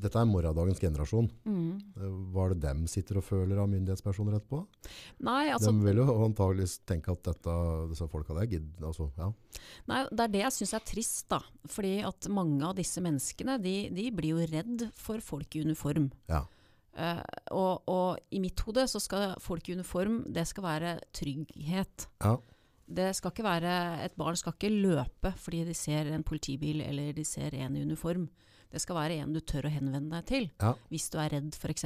dette 0.00 0.20
er 0.20 0.28
morgendagens 0.28 0.80
generasjon. 0.82 1.28
Mm. 1.48 1.76
Eh, 1.96 2.16
Hva 2.32 2.46
er 2.46 2.54
det 2.54 2.62
dem 2.64 2.84
sitter 2.90 3.20
og 3.20 3.26
føler 3.26 3.60
av 3.62 3.68
myndighetspersoner 3.72 4.38
etterpå? 4.38 4.62
Nei, 5.26 5.42
altså, 5.54 5.72
de 5.72 5.86
vil 5.86 6.02
jo 6.02 6.16
antageligvis 6.26 6.78
tenke 6.88 7.14
at 7.14 7.22
dette, 7.26 7.54
disse 7.92 8.08
folka 8.12 8.36
der 8.36 8.48
gidder 8.50 8.90
altså, 8.90 9.08
ja. 9.18 9.30
nei, 9.90 10.02
det 10.10 10.26
er 10.26 10.34
det 10.34 10.42
jeg 10.44 10.56
syns 10.58 10.74
er 10.78 10.84
trist, 10.92 11.22
da. 11.32 11.40
Fordi 11.72 11.94
at 12.08 12.28
mange 12.32 12.60
av 12.68 12.76
disse 12.78 13.02
menneskene, 13.04 13.58
de, 13.62 13.76
de 13.96 14.10
blir 14.14 14.36
jo 14.36 14.50
redd 14.52 14.88
for 14.98 15.24
folk 15.24 15.56
i 15.56 15.64
uniform. 15.66 16.10
Ja. 16.30 16.44
Uh, 16.96 17.20
og, 17.52 17.88
og 17.92 18.32
i 18.32 18.40
mitt 18.40 18.60
hode 18.64 18.86
så 18.88 19.00
skal 19.04 19.34
folk 19.44 19.66
i 19.68 19.74
uniform, 19.76 20.22
det 20.32 20.46
skal 20.48 20.64
være 20.64 20.92
trygghet. 21.16 22.06
Ja. 22.24 22.38
Det 22.86 23.10
skal 23.18 23.32
ikke 23.32 23.44
være, 23.44 24.04
Et 24.04 24.14
barn 24.16 24.36
skal 24.38 24.54
ikke 24.54 24.70
løpe 24.70 25.32
fordi 25.42 25.64
de 25.66 25.74
ser 25.74 26.06
en 26.06 26.22
politibil 26.22 26.80
eller 26.86 27.12
de 27.12 27.24
ser 27.26 27.54
en 27.58 27.76
i 27.76 27.82
uniform. 27.82 28.28
Det 28.72 28.80
skal 28.82 28.98
være 28.98 29.18
en 29.22 29.32
du 29.36 29.40
tør 29.40 29.68
å 29.68 29.72
henvende 29.72 30.18
deg 30.18 30.26
til, 30.30 30.48
Ja. 30.62 30.74
hvis 30.90 31.10
du 31.12 31.18
er 31.22 31.30
redd 31.36 31.54
f.eks. 31.54 31.84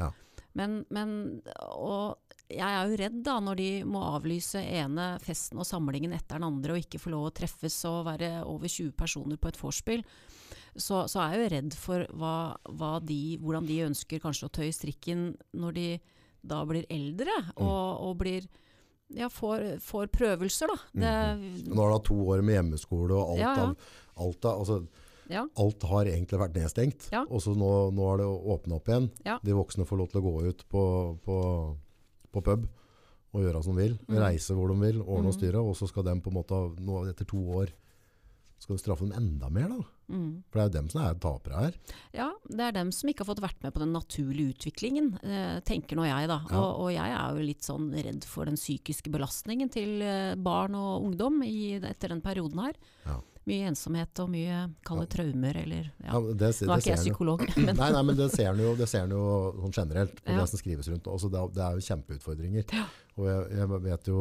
Ja. 0.00 0.10
Men, 0.54 0.84
men 0.94 1.42
og 1.74 2.16
jeg 2.52 2.62
er 2.62 2.86
jo 2.90 2.98
redd 3.00 3.16
da 3.26 3.38
når 3.42 3.56
de 3.58 3.68
må 3.88 4.02
avlyse 4.14 4.60
ene 4.60 5.14
festen 5.24 5.58
og 5.58 5.66
samlingen 5.66 6.12
etter 6.14 6.38
den 6.38 6.46
andre 6.46 6.74
og 6.76 6.82
ikke 6.84 7.00
få 7.02 7.10
lov 7.14 7.28
å 7.30 7.34
treffes 7.34 7.76
og 7.90 8.04
være 8.06 8.44
over 8.46 8.68
20 8.70 8.92
personer 8.98 9.40
på 9.40 9.50
et 9.50 9.58
vorspiel. 9.60 10.04
Så, 10.76 11.04
så 11.10 11.20
er 11.22 11.34
jeg 11.34 11.40
jo 11.42 11.50
redd 11.54 11.76
for 11.78 12.04
hva, 12.18 12.34
hva 12.74 12.92
de, 13.02 13.38
hvordan 13.42 13.66
de 13.66 13.80
ønsker 13.86 14.22
kanskje 14.22 14.48
å 14.48 14.54
tøye 14.58 14.74
strikken 14.74 15.32
når 15.54 15.76
de 15.78 15.86
da 16.44 16.58
blir 16.68 16.84
eldre 16.92 17.32
og, 17.56 18.02
og 18.04 18.16
blir 18.20 18.46
ja, 19.14 19.28
får, 19.30 19.78
får 19.84 20.08
prøvelser, 20.12 20.68
da. 20.72 20.76
Det, 20.92 21.12
Nå 21.70 21.78
har 21.84 21.94
det 21.94 22.02
to 22.08 22.16
år 22.34 22.42
med 22.44 22.56
hjemmeskole, 22.58 23.14
og 23.14 23.34
alt, 23.34 23.40
Ja, 23.40 23.52
ja. 23.56 23.66
Av, 23.70 23.96
alt, 24.26 24.48
av, 24.50 24.62
altså, 24.64 25.03
ja. 25.34 25.44
alt 25.64 25.86
har 25.90 26.10
egentlig 26.10 26.40
vært 26.40 26.56
nedstengt. 26.58 27.08
Ja. 27.14 27.24
Og 27.28 27.42
så 27.44 27.56
nå, 27.58 27.72
nå 27.94 28.08
er 28.12 28.22
det 28.22 28.30
åpna 28.54 28.78
opp 28.78 28.88
igjen. 28.90 29.10
Ja. 29.26 29.40
De 29.44 29.56
voksne 29.56 29.86
får 29.88 30.00
lov 30.00 30.12
til 30.12 30.22
å 30.22 30.26
gå 30.28 30.34
ut 30.48 30.64
på, 30.70 30.84
på, 31.26 31.38
på 32.34 32.44
pub 32.48 32.66
og 33.34 33.42
gjøre 33.42 33.64
som 33.66 33.74
de 33.74 33.88
vil. 33.88 33.96
Mm. 34.06 34.18
Reise 34.22 34.54
hvor 34.54 34.70
de 34.70 34.76
vil, 34.78 35.00
ordne 35.02 35.32
og 35.32 35.36
styre. 35.36 35.62
Og 35.62 35.74
så 35.78 35.88
skal 35.90 36.06
de 36.06 36.14
på 36.22 36.30
en 36.30 36.38
måte, 36.38 36.60
nå, 36.84 37.02
etter 37.10 37.26
to 37.28 37.40
år, 37.58 37.72
skal 38.62 38.78
du 38.78 38.80
straffe 38.80 39.04
dem 39.04 39.16
enda 39.18 39.50
mer. 39.52 39.72
da. 39.72 39.82
Mm. 40.14 40.44
For 40.48 40.58
det 40.58 40.62
er 40.62 40.68
jo 40.68 40.74
dem 40.76 40.88
som 40.92 41.02
er 41.02 41.18
tapere 41.20 41.60
her. 41.64 41.76
Ja, 42.14 42.28
det 42.46 42.66
er 42.68 42.76
dem 42.76 42.92
som 42.94 43.10
ikke 43.10 43.24
har 43.24 43.30
fått 43.32 43.42
vært 43.44 43.60
med 43.64 43.74
på 43.74 43.82
den 43.82 43.92
naturlige 43.96 44.54
utviklingen, 44.54 45.10
eh, 45.24 45.58
tenker 45.66 45.98
nå 45.98 46.06
jeg 46.06 46.30
da. 46.30 46.38
Ja. 46.46 46.60
Og, 46.60 46.84
og 46.84 46.90
jeg 46.94 47.16
er 47.18 47.36
jo 47.36 47.46
litt 47.50 47.66
sånn 47.66 47.90
redd 47.92 48.28
for 48.28 48.48
den 48.48 48.60
psykiske 48.60 49.12
belastningen 49.12 49.72
til 49.74 50.04
eh, 50.04 50.34
barn 50.38 50.78
og 50.78 51.08
ungdom 51.10 51.42
i, 51.46 51.76
etter 51.80 52.14
den 52.14 52.22
perioden 52.24 52.62
her. 52.68 52.78
Ja. 53.04 53.18
Mye 53.46 53.66
ensomhet 53.68 54.20
og 54.22 54.30
mye 54.32 54.58
kalde 54.88 55.04
traumer 55.12 55.56
eller 55.60 55.90
ja. 56.00 56.14
Ja, 56.14 56.20
det, 56.32 56.48
Nå 56.64 56.72
er 56.72 56.80
ikke 56.80 56.94
jeg 56.94 57.02
psykolog, 57.02 57.42
men 57.66 57.76
Nei, 57.76 57.90
nei, 57.92 58.02
men 58.08 58.16
det 58.16 58.30
ser 58.32 58.48
en 58.54 58.62
jo, 58.64 58.70
det 58.78 58.88
ser 58.88 59.06
jo 59.12 59.20
sånn 59.60 59.74
generelt 59.76 60.16
på 60.24 60.32
Ja. 60.32 60.40
det 60.40 60.48
som 60.48 60.58
skrives 60.62 60.88
rundt. 60.88 61.04
Også 61.12 61.28
det, 61.32 61.42
det 61.54 61.62
er 61.66 61.76
jo 61.76 61.84
kjempeutfordringer. 61.90 62.64
Ja. 62.72 62.86
Og 63.18 63.28
jeg, 63.28 63.58
jeg 63.58 63.82
vet 63.90 64.08
jo 64.08 64.20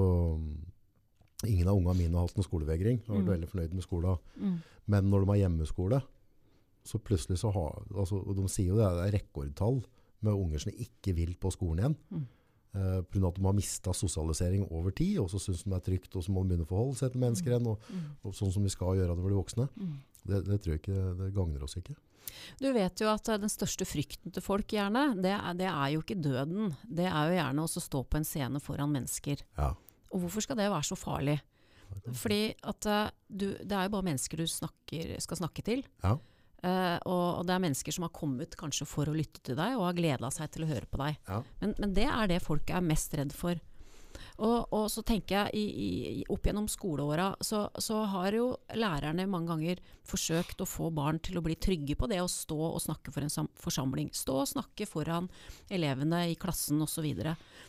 Ingen 1.44 1.68
av 1.68 1.76
ungene 1.76 1.98
mine 2.00 2.16
har 2.16 2.24
hatt 2.30 2.38
noen 2.38 2.46
skolevegring. 2.48 3.02
Jeg 3.02 3.10
har 3.10 3.18
vært 3.18 3.26
Mm. 3.26 3.34
veldig 3.34 3.48
fornøyd 3.52 3.74
med 3.76 3.84
skolen. 3.84 4.18
mm, 4.40 4.60
Men 4.88 5.10
når 5.12 5.20
de 5.26 5.28
har 5.28 5.40
hjemmeskole, 5.50 6.02
så 6.88 7.00
plutselig 7.04 7.38
så 7.40 7.52
har 7.52 7.84
altså, 7.96 8.22
De 8.36 8.48
sier 8.48 8.68
jo 8.72 8.78
det 8.78 8.86
er 8.88 9.12
rekordtall 9.20 9.82
med 10.22 10.34
unger 10.34 10.60
som 10.64 10.72
ikke 10.72 11.14
vil 11.16 11.36
på 11.36 11.52
skolen 11.52 11.80
igjen. 11.84 11.96
Mm. 12.12 12.28
Eh, 12.74 13.02
på 13.06 13.14
grunn 13.14 13.28
av 13.28 13.36
at 13.36 13.38
de 13.38 13.46
har 13.46 13.54
mista 13.54 13.94
sosialisering 13.94 14.64
over 14.74 14.96
tid, 14.98 15.20
og 15.22 15.28
så 15.30 15.38
syns 15.42 15.62
de 15.62 15.70
det 15.70 15.78
er 15.78 15.86
trygt, 15.92 16.16
og 16.18 16.26
så 16.26 16.34
må 16.34 16.42
de 16.42 16.50
begynne 16.54 16.66
å 16.66 16.72
forholde 16.72 16.98
seg 16.98 17.14
til 17.14 17.22
mennesker 17.22 17.54
igjen. 17.54 17.70
Og, 17.70 17.86
mm, 17.86 18.08
og 18.26 18.34
sånn 18.40 18.54
som 18.56 18.66
vi 18.66 18.72
skal 18.74 18.98
gjøre 18.98 19.14
det 19.14 19.26
for 19.26 19.34
de 19.34 19.38
voksne. 19.38 19.68
mm. 19.76 19.94
Det, 20.24 20.38
det 20.48 20.58
tror 20.64 20.72
jeg 20.72 20.80
ikke 20.80 21.06
det 21.20 21.26
gagner 21.36 21.64
oss 21.66 21.76
ikke. 21.76 21.94
Du 22.62 22.70
vet 22.74 23.02
jo 23.04 23.10
at 23.12 23.30
eh, 23.30 23.40
den 23.44 23.52
største 23.52 23.86
frykten 23.86 24.34
til 24.34 24.46
folk 24.46 24.74
gjerne, 24.74 25.06
det 25.22 25.34
er, 25.36 25.58
det 25.60 25.70
er 25.70 25.88
jo 25.94 26.02
ikke 26.02 26.18
døden. 26.18 26.74
Det 26.84 27.06
er 27.10 27.30
jo 27.30 27.38
gjerne 27.38 27.66
å 27.68 27.86
stå 27.86 28.04
på 28.08 28.22
en 28.22 28.28
scene 28.28 28.62
foran 28.64 28.94
mennesker. 28.96 29.44
Ja. 29.60 29.74
Og 30.10 30.24
hvorfor 30.24 30.46
skal 30.46 30.58
det 30.58 30.72
være 30.72 30.88
så 30.88 30.98
farlig? 30.98 31.38
Fordi 32.18 32.42
at 32.66 32.90
eh, 32.90 33.10
du, 33.30 33.48
det 33.62 33.78
er 33.78 33.86
jo 33.86 33.94
bare 33.94 34.10
mennesker 34.10 34.42
du 34.42 34.48
snakker, 34.50 35.14
skal 35.22 35.44
snakke 35.44 35.66
til. 35.66 35.86
Ja. 36.02 36.18
Eh, 36.64 36.98
og, 37.04 37.28
og 37.42 37.44
det 37.48 37.58
er 37.58 37.64
mennesker 37.66 37.96
som 37.96 38.08
har 38.08 38.16
kommet 38.16 38.56
kanskje 38.60 38.88
for 38.88 39.10
å 39.10 39.16
lytte 39.18 39.44
til 39.44 39.60
deg, 39.60 39.76
og 39.76 39.90
har 39.90 40.00
gleda 40.00 40.32
seg 40.32 40.54
til 40.54 40.66
å 40.66 40.72
høre 40.72 40.88
på 40.90 41.02
deg. 41.02 41.20
Ja. 41.28 41.44
Men, 41.60 41.78
men 41.82 41.96
det 41.98 42.08
er 42.08 42.32
det 42.32 42.44
folk 42.46 42.72
er 42.72 42.86
mest 42.86 43.16
redd 43.20 43.36
for. 43.36 43.60
Og, 44.42 44.74
og 44.74 44.88
så 44.90 45.04
tenker 45.06 45.36
jeg, 45.36 45.60
i, 45.60 45.84
i, 46.22 46.24
opp 46.34 46.48
gjennom 46.48 46.66
skoleåra, 46.72 47.30
så, 47.44 47.68
så 47.82 48.00
har 48.10 48.34
jo 48.34 48.48
lærerne 48.78 49.28
mange 49.30 49.52
ganger 49.52 49.82
forsøkt 50.08 50.64
å 50.64 50.70
få 50.70 50.90
barn 50.96 51.20
til 51.24 51.38
å 51.38 51.44
bli 51.46 51.56
trygge 51.62 51.98
på 52.00 52.10
det 52.10 52.22
å 52.24 52.32
stå 52.32 52.58
og 52.72 52.82
snakke 52.82 53.14
for 53.14 53.26
en 53.26 53.34
sam 53.34 53.50
forsamling. 53.62 54.10
Stå 54.16 54.40
og 54.42 54.50
snakke 54.56 54.88
foran 54.90 55.30
elevene 55.74 56.26
i 56.32 56.38
klassen 56.40 56.82
osv. 56.84 57.06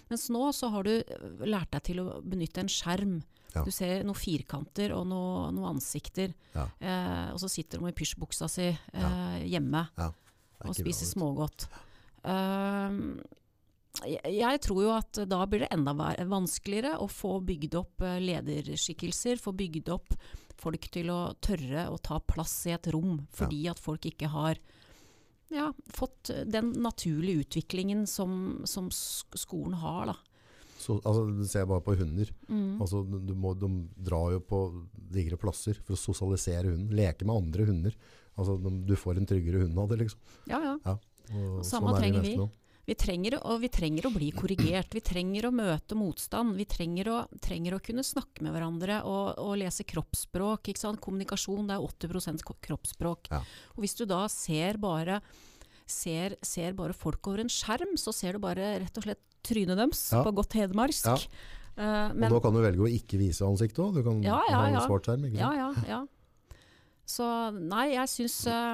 Mens 0.08 0.28
nå 0.32 0.48
så 0.56 0.72
har 0.72 0.88
du 0.88 0.94
øh, 0.96 1.44
lært 1.44 1.74
deg 1.76 1.88
til 1.90 2.04
å 2.04 2.08
benytte 2.24 2.64
en 2.64 2.72
skjerm 2.72 3.18
Ja. 3.54 3.62
Du 3.62 3.70
ser 3.74 4.02
noen 4.06 4.18
firkanter 4.18 4.92
og 4.96 5.06
noen 5.06 5.54
noen 5.54 5.76
ansikter. 5.76 6.34
Ja. 6.54 6.66
Eh, 6.78 7.30
og 7.34 7.40
så 7.42 7.50
sitter 7.52 7.80
de 7.80 7.92
i 7.92 7.96
pysjbuksa 7.96 8.48
si 8.50 8.68
eh, 8.72 9.40
hjemme 9.46 9.86
og 9.94 10.76
spiser 10.76 11.08
smågodt. 11.08 11.68
Jeg, 14.02 14.20
jeg 14.34 14.60
tror 14.64 14.80
jo 14.82 14.92
at 14.96 15.20
da 15.30 15.44
blir 15.46 15.62
det 15.62 15.70
enda 15.74 15.94
vanskeligere 15.94 16.96
å 16.98 17.06
få 17.10 17.36
bygd 17.46 17.76
opp 17.78 18.02
eh, 18.02 18.18
lederskikkelser, 18.22 19.38
få 19.38 19.54
bygd 19.54 19.92
opp 19.94 20.16
folk 20.58 20.88
til 20.94 21.10
å 21.12 21.34
tørre 21.42 21.88
å 21.92 21.98
ta 22.02 22.18
plass 22.22 22.56
i 22.70 22.74
et 22.74 22.88
rom, 22.94 23.20
fordi 23.34 23.64
at 23.70 23.82
folk 23.82 24.06
ikke 24.08 24.30
har 24.32 24.58
ja, 25.52 25.68
fått 25.94 26.30
den 26.50 26.72
naturlige 26.82 27.44
utviklingen 27.44 28.06
som, 28.10 28.62
som 28.66 28.88
skolen 28.90 29.76
har. 29.82 30.10
Da. 30.10 30.16
Så, 30.84 30.98
altså, 31.00 31.22
det 31.38 31.46
ser 31.48 31.62
jeg 31.62 31.70
bare 31.70 31.84
på 31.86 31.94
hunder. 31.96 32.30
Mm. 32.50 32.74
Altså, 32.84 33.00
du 33.08 33.32
må, 33.40 33.54
de 33.56 33.70
drar 34.04 34.34
jo 34.36 34.42
på 34.44 34.60
digre 35.14 35.38
plasser 35.40 35.78
for 35.80 35.96
å 35.96 36.00
sosialisere 36.00 36.68
hunden. 36.74 36.92
Leke 36.96 37.24
med 37.24 37.38
andre 37.38 37.68
hunder. 37.70 37.96
Altså, 38.34 38.58
de, 38.60 38.74
du 38.84 38.92
får 38.98 39.20
en 39.22 39.30
tryggere 39.30 39.62
hund 39.64 39.78
av 39.80 39.88
det, 39.92 40.02
liksom. 40.02 40.20
Ja, 40.50 40.60
ja. 40.66 40.98
Og 41.32 41.64
Samme 41.64 41.94
sånn 41.94 42.02
trenger 42.02 42.26
vi. 42.26 42.34
Vi 42.84 42.92
trenger, 43.00 43.38
og 43.48 43.62
vi 43.62 43.70
trenger 43.72 44.10
å 44.10 44.12
bli 44.12 44.26
korrigert. 44.36 44.92
Vi 44.92 45.00
trenger 45.00 45.46
å 45.48 45.54
møte 45.56 45.96
motstand. 45.96 46.52
Vi 46.58 46.66
trenger 46.68 47.08
å, 47.08 47.16
trenger 47.40 47.78
å 47.78 47.80
kunne 47.80 48.04
snakke 48.04 48.44
med 48.44 48.52
hverandre 48.52 48.98
og, 49.08 49.38
og 49.40 49.54
lese 49.62 49.86
kroppsspråk. 49.88 50.68
Kommunikasjon 51.00 51.70
det 51.70 51.78
er 51.78 51.86
80 51.86 52.44
ko- 52.44 52.58
kroppsspråk. 52.60 53.30
Ja. 53.32 53.40
Og 53.72 53.86
hvis 53.86 53.96
du 53.96 54.04
da 54.10 54.26
ser 54.28 54.76
bare, 54.82 55.22
ser, 55.88 56.36
ser 56.44 56.76
bare 56.76 56.92
folk 56.92 57.24
over 57.32 57.46
en 57.46 57.52
skjerm, 57.52 57.96
så 57.96 58.12
ser 58.12 58.36
du 58.36 58.44
bare 58.44 58.74
rett 58.84 59.00
og 59.00 59.08
slett 59.08 59.24
trynet 59.46 59.76
deres 59.78 60.06
Ja. 60.12 60.22
på 60.26 60.32
godt 60.34 60.56
hedmarsk. 60.58 61.06
Ja. 61.06 61.16
Eh, 61.76 62.10
Og 62.14 62.30
nå 62.36 62.40
kan 62.42 62.54
du 62.54 62.60
velge 62.62 62.84
å 62.86 62.90
ikke 62.90 63.18
vise 63.18 63.44
ansiktet 63.46 63.78
òg. 63.84 63.94
Du 63.98 64.02
kan 64.06 64.22
Ja, 64.22 64.40
ja, 64.48 64.56
ha 64.60 64.66
en 64.68 64.74
ja. 64.78 64.84
svart 64.86 65.04
skjerm. 65.08 65.24
Ja, 65.34 65.52
ja, 65.58 65.70
ja. 65.88 66.02
Så 67.04 67.26
nei, 67.52 67.90
jeg 67.98 68.08
syns 68.08 68.36
uh, 68.48 68.72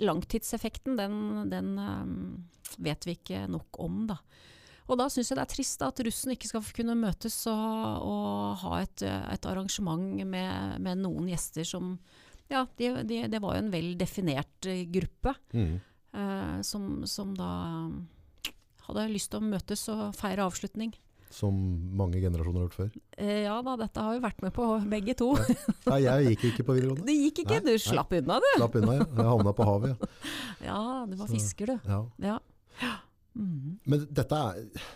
langtidseffekten, 0.00 0.96
den, 0.98 1.50
den 1.50 1.70
eh, 1.80 2.82
vet 2.84 3.06
vi 3.08 3.14
ikke 3.16 3.46
nok 3.50 3.78
om, 3.80 4.02
da. 4.10 4.18
Og 4.88 4.96
da 5.00 5.06
syns 5.12 5.28
jeg 5.30 5.36
det 5.36 5.44
er 5.44 5.52
trist 5.52 5.80
da, 5.82 5.88
at 5.92 6.00
russen 6.04 6.32
ikke 6.32 6.48
skal 6.48 6.64
kunne 6.76 6.94
møtes 6.96 7.36
og, 7.50 8.06
og 8.08 8.62
ha 8.62 8.78
et, 8.84 9.02
et 9.04 9.48
arrangement 9.50 10.22
med, 10.24 10.78
med 10.84 11.02
noen 11.04 11.28
gjester 11.28 11.66
som 11.68 11.98
Ja, 12.48 12.62
de, 12.80 13.02
de, 13.04 13.18
det 13.28 13.40
var 13.44 13.58
jo 13.58 13.64
en 13.66 13.72
vel 13.74 13.90
definert 14.00 14.64
gruppe 14.92 15.34
Mm. 15.52 15.74
uh, 16.16 16.62
som, 16.64 17.04
som 17.06 17.34
da 17.36 17.50
hadde 18.88 19.04
lyst 19.12 19.30
til 19.32 19.40
å 19.42 19.48
møtes 19.52 19.84
og 19.92 20.02
feire 20.18 20.44
avslutning. 20.48 20.94
Som 21.30 21.54
mange 21.98 22.22
generasjoner 22.22 22.62
har 22.62 22.68
gjort 22.70 22.76
før. 22.78 22.92
Eh, 23.20 23.42
ja 23.44 23.56
da, 23.62 23.74
dette 23.76 24.00
har 24.00 24.14
vi 24.16 24.22
vært 24.24 24.38
med 24.46 24.54
på 24.56 24.68
begge 24.88 25.12
to. 25.20 25.26
Nei, 25.90 25.98
jeg 26.06 26.30
gikk 26.32 26.44
ikke 26.54 26.64
på 26.70 26.76
videregående. 26.78 27.04
Det 27.04 27.16
gikk 27.18 27.42
ikke, 27.44 27.58
Nei, 27.58 27.64
du 27.66 27.72
nei. 27.74 27.82
slapp 27.84 28.14
unna 28.16 28.38
du. 28.40 28.46
Slapp 28.56 28.78
unna, 28.80 28.94
ja. 28.96 29.04
Jeg 29.18 29.26
havna 29.28 29.52
på 29.58 29.66
havet. 29.68 29.92
Ja. 29.92 30.08
Ja, 30.68 30.78
du 31.06 31.12
var 31.20 31.28
Så- 31.28 31.34
fisker, 31.36 31.74
du. 31.74 31.92
Ja. 31.92 32.00
Ja. 32.80 32.94
Mm. 33.36 33.76
Men 33.84 34.06
dette 34.10 34.38
er, 34.48 34.88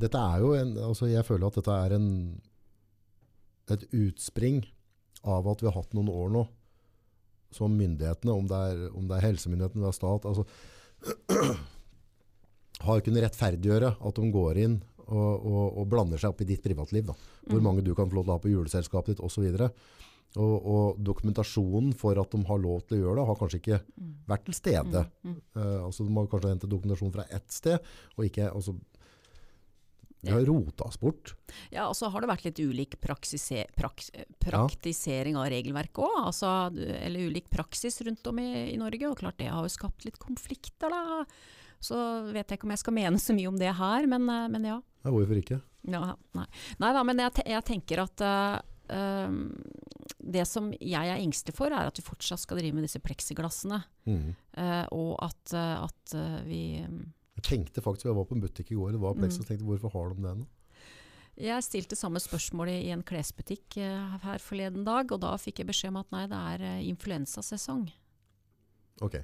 dette 0.00 0.20
er 0.22 0.38
jo 0.40 0.52
en 0.56 0.70
altså 0.80 1.10
Jeg 1.10 1.26
føler 1.28 1.50
at 1.50 1.58
dette 1.58 1.74
er 1.84 1.92
en, 1.98 2.06
et 3.74 3.82
utspring 3.92 4.62
av 5.28 5.50
at 5.50 5.60
vi 5.60 5.68
har 5.68 5.76
hatt 5.76 5.92
noen 5.98 6.08
år 6.14 6.30
nå 6.38 6.46
som 7.52 7.74
myndighetene, 7.74 8.30
om 8.32 8.46
det 8.48 8.56
er, 8.70 8.80
om 8.94 9.08
det 9.10 9.16
er 9.18 9.26
helsemyndighetene, 9.26 9.82
det 9.82 9.90
er 9.90 9.98
stat 9.98 10.26
altså, 10.30 10.46
har 12.86 13.00
kunnet 13.06 13.24
rettferdiggjøre 13.26 13.96
at 14.00 14.14
de 14.20 14.30
går 14.34 14.58
inn 14.64 14.78
og, 15.10 15.46
og, 15.46 15.78
og 15.80 15.88
blander 15.90 16.20
seg 16.22 16.30
opp 16.30 16.40
i 16.44 16.46
ditt 16.52 16.62
privatliv. 16.62 17.06
Da. 17.10 17.14
Hvor 17.48 17.58
Mm. 17.58 17.64
mange 17.66 17.82
du 17.84 17.94
kan 17.94 18.08
få 18.08 18.14
lov 18.20 18.24
til 18.24 18.30
å 18.30 18.36
ha 18.36 18.42
på 18.44 18.52
juleselskapet 18.52 19.16
ditt 19.16 19.24
osv. 19.26 19.48
Og, 20.38 20.66
og 20.70 21.00
dokumentasjonen 21.02 21.90
for 21.98 22.14
at 22.22 22.30
de 22.30 22.38
har 22.46 22.60
lov 22.62 22.84
til 22.86 23.00
å 23.00 23.02
gjøre 23.02 23.16
det, 23.18 23.26
har 23.26 23.38
kanskje 23.40 23.58
ikke 23.60 23.80
Mm. 23.98 24.12
vært 24.30 24.44
til 24.46 24.54
stede. 24.54 25.02
Mm, 25.24 25.32
mm. 25.34 25.40
Uh, 25.56 25.84
altså 25.88 26.06
De 26.06 26.14
har 26.14 26.28
kanskje 26.30 26.52
hentet 26.54 26.70
dokumentasjon 26.70 27.12
fra 27.16 27.24
ett 27.34 27.50
sted, 27.50 27.80
og 28.16 28.24
ikke 28.28 28.52
altså, 28.54 28.76
Vi 30.22 30.28
har 30.30 30.42
rota 30.44 30.84
oss 30.84 30.98
bort. 31.00 31.30
Ja, 31.72 31.86
og 31.88 31.94
så 31.96 32.10
har 32.12 32.20
det 32.20 32.28
vært 32.28 32.44
litt 32.44 32.58
ulik 32.60 32.98
praksise, 33.00 33.62
prak, 33.74 34.02
praktisering 34.38 35.34
av 35.40 35.46
regelverket 35.48 35.96
òg. 36.04 36.18
Altså, 36.26 36.50
eller 36.76 37.30
ulik 37.32 37.48
praksis 37.48 37.96
rundt 38.04 38.26
om 38.28 38.38
i, 38.38 38.74
i 38.74 38.76
Norge. 38.76 39.08
Og 39.08 39.16
klart 39.16 39.38
det 39.40 39.48
har 39.48 39.64
jo 39.64 39.72
skapt 39.72 40.04
litt 40.04 40.18
konflikter, 40.20 40.92
da. 40.92 41.24
Så 41.80 41.96
vet 42.32 42.44
jeg 42.50 42.58
ikke 42.58 42.68
om 42.68 42.74
jeg 42.74 42.82
skal 42.82 42.96
mene 42.96 43.20
så 43.22 43.32
mye 43.36 43.48
om 43.48 43.56
det 43.60 43.70
her, 43.78 44.06
men, 44.10 44.26
eh, 44.28 44.48
men 44.52 44.66
ja. 44.68 44.78
Ja, 45.04 45.10
hvorfor 45.14 45.38
ikke? 45.40 45.60
Ja, 45.88 46.14
nei. 46.36 46.44
nei 46.82 46.90
da, 46.92 47.02
men 47.08 47.22
jeg, 47.24 47.32
te- 47.38 47.46
jeg 47.48 47.64
tenker 47.64 48.02
at 48.02 48.20
uh, 48.20 49.38
det 50.20 50.44
som 50.50 50.66
jeg 50.76 51.08
er 51.08 51.22
engstelig 51.22 51.54
for, 51.56 51.72
er 51.72 51.88
at 51.88 51.96
vi 51.96 52.04
fortsatt 52.04 52.42
skal 52.42 52.60
drive 52.60 52.76
med 52.76 52.84
disse 52.84 53.00
pleksiglassene. 53.00 53.78
Mm. 54.04 54.34
Uh, 54.58 54.84
og 54.92 55.14
at, 55.24 55.54
at 55.56 56.16
vi 56.44 56.82
um, 56.84 57.00
Jeg 57.40 57.46
tenkte 57.48 57.80
faktisk, 57.80 58.04
Jeg 58.10 58.16
var 58.18 58.28
på 58.28 58.36
en 58.36 58.44
butikk 58.44 58.72
i 58.74 58.76
går, 58.76 58.92
det 58.92 59.00
var 59.00 59.14
Mm. 59.16 59.22
Plexus, 59.24 59.46
tenkte 59.48 59.64
hvorfor 59.64 59.92
har 59.96 60.12
de 60.12 60.22
det 60.28 60.36
nå? 60.42 60.48
Jeg 61.40 61.64
stilte 61.64 61.96
samme 61.96 62.20
spørsmål 62.20 62.68
i 62.68 62.90
en 62.92 63.00
klesbutikk 63.06 63.78
her 63.80 64.42
forleden 64.44 64.84
dag, 64.84 65.08
og 65.14 65.22
da 65.22 65.30
fikk 65.40 65.62
jeg 65.62 65.70
beskjed 65.70 65.94
om 65.94 66.00
at 66.02 66.10
nei, 66.12 66.26
det 66.28 66.36
er 66.36 66.82
influensasesong. 66.90 67.86
Ok, 69.00 69.16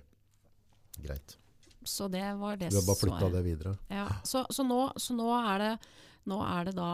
greit. 1.05 1.37
Så 1.87 2.09
det 2.12 2.25
var 2.40 2.59
det 2.61 2.70
svaret. 2.70 2.75
Vi 2.75 2.81
har 2.81 2.88
bare 2.88 3.03
flytta 3.03 3.31
det 3.37 3.42
videre. 3.46 3.77
Ja, 3.92 4.07
så, 4.25 4.44
så, 4.51 4.66
nå, 4.66 4.81
så 5.01 5.16
nå, 5.16 5.29
er 5.38 5.62
det, 5.62 5.75
nå 6.31 6.40
er 6.44 6.68
det 6.68 6.75
da 6.79 6.90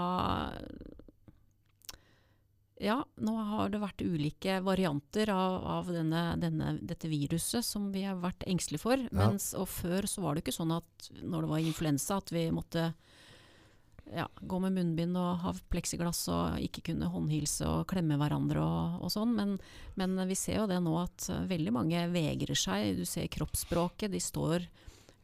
Ja, 2.83 2.98
nå 3.22 3.37
har 3.52 3.70
det 3.70 3.78
vært 3.78 4.02
ulike 4.02 4.57
varianter 4.66 5.31
av, 5.31 5.59
av 5.78 5.90
denne, 5.94 6.22
denne, 6.42 6.74
dette 6.83 7.11
viruset 7.11 7.62
som 7.64 7.92
vi 7.94 8.02
har 8.09 8.18
vært 8.18 8.42
engstelige 8.50 8.83
for. 8.83 9.05
Mens, 9.14 9.52
og 9.55 9.68
før 9.70 10.09
så 10.11 10.24
var 10.24 10.35
det 10.35 10.42
ikke 10.42 10.57
sånn 10.57 10.74
at 10.74 11.12
når 11.22 11.46
det 11.46 11.52
var 11.52 11.62
influensa 11.62 12.18
at 12.18 12.33
vi 12.35 12.48
måtte 12.55 12.88
ja, 14.11 14.27
gå 14.41 14.59
med 14.65 14.75
munnbind 14.77 15.17
og 15.17 15.43
ha 15.45 15.53
pleksiglass 15.73 16.25
og 16.33 16.61
ikke 16.65 16.83
kunne 16.91 17.11
håndhilse 17.12 17.69
og 17.69 17.87
klemme 17.93 18.19
hverandre 18.21 18.62
og, 18.62 19.03
og 19.07 19.12
sånn. 19.15 19.35
Men, 19.38 19.59
men 20.01 20.17
vi 20.29 20.37
ser 20.38 20.62
jo 20.62 20.71
det 20.71 20.81
nå 20.83 20.97
at 21.01 21.29
veldig 21.51 21.75
mange 21.75 22.07
vegrer 22.12 22.59
seg. 22.59 22.99
Du 22.99 23.07
ser 23.09 23.31
kroppsspråket, 23.33 24.12
de 24.12 24.23
står 24.23 24.67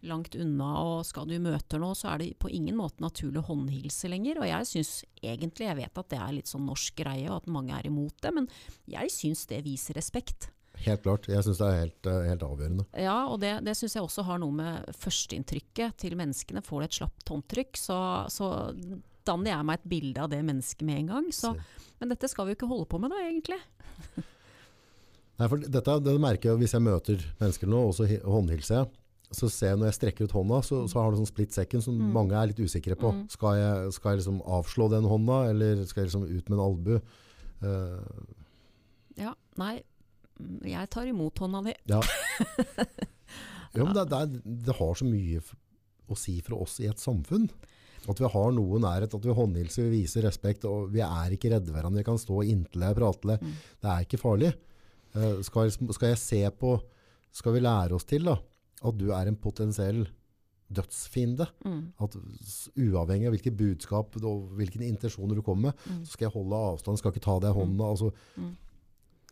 langt 0.06 0.36
unna, 0.38 0.68
og 0.78 1.06
skal 1.06 1.26
du 1.26 1.34
møte 1.42 1.78
noe, 1.80 1.96
så 1.98 2.12
er 2.12 2.22
det 2.22 2.28
på 2.38 2.50
ingen 2.54 2.76
måte 2.78 3.02
naturlig 3.02 3.42
å 3.42 3.48
håndhilse 3.50 4.10
lenger. 4.10 4.42
Og 4.42 4.50
jeg 4.50 4.68
syns 4.70 4.92
egentlig, 5.18 5.66
jeg 5.66 5.80
vet 5.80 6.02
at 6.02 6.12
det 6.12 6.20
er 6.22 6.36
litt 6.36 6.50
sånn 6.50 6.68
norsk 6.68 7.00
greie, 7.00 7.26
og 7.30 7.40
at 7.40 7.50
mange 7.50 7.74
er 7.74 7.90
imot 7.90 8.14
det, 8.22 8.34
men 8.36 8.46
jeg 8.90 9.10
syns 9.14 9.46
det 9.50 9.64
viser 9.66 9.98
respekt. 9.98 10.52
Helt 10.84 11.02
klart. 11.02 11.26
Jeg 11.28 11.42
syns 11.44 11.58
det 11.60 11.66
er 11.68 11.78
helt, 11.82 12.06
eh, 12.06 12.22
helt 12.30 12.42
avgjørende. 12.46 12.84
Ja, 13.02 13.16
og 13.28 13.40
det, 13.42 13.52
det 13.66 13.74
syns 13.76 13.94
jeg 13.98 14.04
også 14.06 14.24
har 14.28 14.38
noe 14.42 14.54
med 14.54 14.88
førsteinntrykket 14.96 15.96
til 16.04 16.14
menneskene. 16.16 16.62
Får 16.64 16.80
du 16.80 16.86
et 16.88 16.98
slapt 17.00 17.32
håndtrykk, 17.34 17.76
så, 17.80 17.98
så 18.32 18.50
danner 19.28 19.50
jeg 19.56 19.66
meg 19.68 19.80
et 19.80 19.88
bilde 19.90 20.22
av 20.24 20.30
det 20.32 20.40
mennesket 20.46 20.86
med 20.88 21.02
en 21.02 21.10
gang. 21.14 21.26
Så, 21.34 21.50
men 22.00 22.12
dette 22.14 22.30
skal 22.30 22.46
vi 22.48 22.54
jo 22.54 22.60
ikke 22.60 22.70
holde 22.70 22.86
på 22.88 23.00
med 23.02 23.12
da, 23.12 23.18
egentlig. 23.26 23.58
Nei, 25.38 25.46
for 25.46 25.60
dette 25.62 25.98
det 26.02 26.14
merker 26.22 26.50
jeg 26.52 26.58
hvis 26.62 26.72
jeg 26.74 26.82
møter 26.82 27.20
mennesker 27.38 27.70
nå, 27.70 27.82
og 27.90 27.92
så 27.98 28.06
hi- 28.10 28.22
håndhilser 28.24 28.80
jeg. 28.80 28.88
Så 29.36 29.50
ser 29.52 29.74
jeg 29.74 29.78
når 29.82 29.90
jeg 29.90 29.96
strekker 29.98 30.24
ut 30.24 30.32
hånda, 30.38 30.58
så, 30.64 30.78
så 30.88 31.02
har 31.02 31.12
det 31.12 31.18
sånn 31.20 31.28
split 31.28 31.52
second 31.52 31.84
som 31.84 31.98
Mm. 31.98 32.08
mange 32.14 32.32
er 32.38 32.48
litt 32.48 32.62
usikre 32.64 32.96
på. 32.96 33.10
Mm. 33.12 33.26
Skal, 33.34 33.58
jeg, 33.60 33.92
skal 33.98 34.14
jeg 34.14 34.22
liksom 34.22 34.38
avslå 34.56 34.86
den 34.94 35.04
hånda, 35.10 35.36
eller 35.50 35.82
skal 35.84 36.00
jeg 36.02 36.08
liksom 36.08 36.24
ut 36.24 36.48
med 36.48 36.56
en 36.56 36.64
albu? 36.64 36.94
Uh, 37.60 38.34
Ja, 39.18 39.34
nei, 39.60 39.82
jeg 40.68 40.90
tar 40.90 41.06
imot 41.10 41.38
hånda 41.42 41.62
di. 41.68 41.74
ja. 41.90 42.00
ja 43.76 43.84
men 43.84 43.94
det, 43.96 44.04
det, 44.12 44.42
det 44.68 44.76
har 44.78 44.94
så 44.98 45.06
mye 45.08 45.40
å 46.08 46.16
si 46.16 46.38
for 46.44 46.62
oss 46.64 46.78
i 46.80 46.86
et 46.88 47.00
samfunn. 47.02 47.48
At 48.08 48.20
vi 48.22 48.28
har 48.32 48.52
noe 48.56 48.78
nærhet, 48.80 49.12
at 49.12 49.26
vi 49.26 49.34
håndhilser, 49.36 49.88
vi 49.90 49.98
viser 50.04 50.24
respekt, 50.24 50.64
og 50.64 50.88
vi 50.94 51.02
er 51.04 51.34
ikke 51.36 51.50
redde 51.52 51.74
hverandre. 51.74 52.00
Vi 52.00 52.06
kan 52.08 52.20
stå 52.20 52.40
inntil 52.48 52.80
deg, 52.86 52.94
prate 52.96 53.28
deg. 53.34 53.42
Mm. 53.44 53.56
Det 53.84 53.90
er 53.92 54.06
ikke 54.06 54.20
farlig. 54.22 54.52
Eh, 55.18 55.34
skal, 55.44 55.72
skal 55.96 56.14
jeg 56.14 56.20
se 56.22 56.40
på 56.60 56.76
Skal 57.38 57.52
vi 57.54 57.60
lære 57.60 57.92
oss 57.94 58.06
til 58.08 58.24
da, 58.24 58.38
at 58.88 58.96
du 58.96 59.10
er 59.12 59.28
en 59.28 59.36
potensiell 59.36 60.06
dødsfiende? 60.72 61.44
Mm. 61.64 61.82
At 62.00 62.16
uavhengig 62.16 63.28
av 63.28 63.34
hvilke 63.36 63.52
budskap 63.56 64.16
og 64.22 64.54
hvilke 64.56 64.80
intensjoner 64.88 65.36
du 65.38 65.42
kommer 65.44 65.68
med, 65.68 65.84
Mm. 65.92 66.00
så 66.08 66.14
skal 66.16 66.26
jeg 66.30 66.34
holde 66.38 66.56
avstand, 66.70 66.98
skal 66.98 67.12
ikke 67.12 67.24
ta 67.28 67.36
deg 67.44 67.52
i 67.52 67.58
hånda. 67.60 67.84
Altså, 67.92 68.08
Mm. 68.40 68.56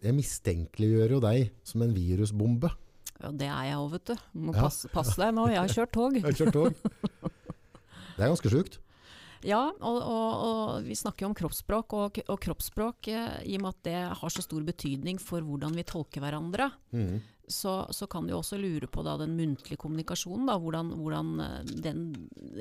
Jeg 0.02 0.14
mistenkeliggjør 0.16 1.16
jo 1.16 1.20
deg 1.24 1.50
som 1.66 1.82
en 1.86 1.94
virusbombe. 1.96 2.70
Ja, 3.22 3.30
det 3.32 3.46
er 3.48 3.70
jeg 3.70 3.76
òg, 3.80 3.90
vet 3.94 4.10
du. 4.12 4.16
Må 4.36 4.54
Ja. 4.54 4.66
passe, 4.92 5.16
deg 5.16 5.32
nå, 5.34 5.46
jeg 5.48 5.56
har 5.62 5.68
kjørt 5.72 5.92
tog. 5.96 6.12
Jeg 6.20 6.24
har 6.26 6.36
kjørt 6.36 6.52
tog. 6.52 6.74
Det 8.16 8.24
er 8.24 8.28
ganske 8.32 8.50
sjukt. 8.52 8.78
Ja, 9.46 9.60
og, 9.84 9.96
og, 10.00 10.44
og 10.46 10.84
vi 10.88 10.94
snakker 10.96 11.24
jo 11.26 11.28
om 11.30 11.34
kroppsspråk, 11.36 11.92
og, 11.94 12.18
og 12.32 12.38
kroppsspråk, 12.42 13.08
eh, 13.12 13.34
i 13.46 13.56
og 13.58 13.62
med 13.66 13.74
at 13.74 13.82
det 13.86 13.96
har 14.20 14.32
så 14.32 14.42
stor 14.42 14.64
betydning 14.66 15.20
for 15.22 15.44
hvordan 15.44 15.76
vi 15.76 15.84
tolker 15.86 16.24
hverandre, 16.24 16.70
Mm. 16.96 17.20
så, 17.48 17.86
så 17.94 18.08
kan 18.10 18.26
du 18.26 18.32
også 18.34 18.56
lure 18.58 18.88
på 18.90 19.04
da, 19.06 19.16
den 19.20 19.36
muntlige 19.36 19.76
kommunikasjonen, 19.78 20.48
da, 20.48 20.56
hvordan, 20.58 20.88
hvordan 20.98 21.28
eh, 21.44 21.74
den, 21.84 22.00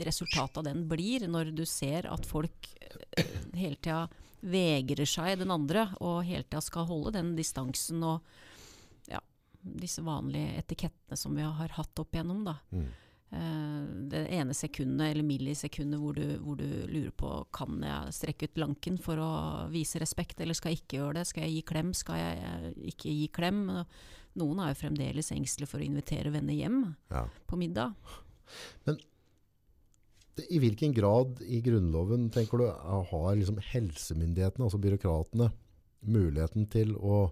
resultatet 0.06 0.60
av 0.62 0.68
den 0.68 0.84
blir, 0.92 1.26
når 1.32 1.54
du 1.56 1.64
ser 1.66 2.06
at 2.12 2.28
folk 2.28 2.70
eh, 3.18 3.26
hele 3.56 3.80
tida 3.80 4.04
vegrer 4.42 5.06
seg, 5.08 5.40
den 5.40 5.52
andre, 5.52 5.88
og 6.02 6.24
hele 6.28 6.44
tida 6.44 6.62
skal 6.62 6.86
holde 6.90 7.12
den 7.16 7.36
distansen 7.38 8.04
og 8.04 8.22
ja, 9.10 9.20
disse 9.62 10.04
vanlige 10.06 10.58
etikettene 10.62 11.18
som 11.18 11.36
vi 11.36 11.42
har 11.46 11.70
hatt 11.78 12.00
opp 12.00 12.14
igjennom. 12.14 12.44
da. 12.46 12.58
Mm. 12.72 12.86
Uh, 13.36 13.86
det 14.12 14.28
ene 14.38 14.54
sekundet 14.54 15.10
eller 15.12 15.26
millisekundet 15.26 16.00
hvor 16.00 16.14
du, 16.16 16.38
hvor 16.46 16.56
du 16.60 16.68
lurer 16.88 17.12
på 17.18 17.32
kan 17.52 17.82
jeg 17.84 18.14
strekke 18.14 18.48
ut 18.52 18.62
lanken 18.62 19.00
for 19.02 19.18
å 19.20 19.32
vise 19.74 20.00
respekt, 20.00 20.40
eller 20.40 20.54
skal 20.56 20.72
jeg 20.72 20.84
ikke 20.84 21.00
gjøre 21.02 21.18
det? 21.20 21.26
Skal 21.32 21.48
jeg 21.48 21.56
gi 21.58 21.64
klem, 21.74 21.90
skal 21.98 22.22
jeg 22.22 22.76
ikke 22.94 23.10
gi 23.18 23.26
klem? 23.34 23.66
Noen 24.36 24.60
er 24.62 24.72
jo 24.72 24.80
fremdeles 24.84 25.32
engstelige 25.34 25.72
for 25.74 25.82
å 25.82 25.88
invitere 25.90 26.32
venner 26.32 26.54
hjem 26.56 26.80
Ja. 27.10 27.26
på 27.48 27.58
middag. 27.58 27.96
Det- 28.86 29.02
I 30.52 30.60
hvilken 30.60 30.92
grad 30.96 31.40
i 31.48 31.62
Grunnloven 31.64 32.30
tenker 32.34 32.60
du 32.60 32.66
har 32.68 33.36
liksom 33.40 33.60
helsemyndighetene, 33.72 34.66
altså 34.68 34.80
byråkratene, 34.84 35.48
muligheten 36.06 36.66
til 36.70 36.92
å 37.00 37.30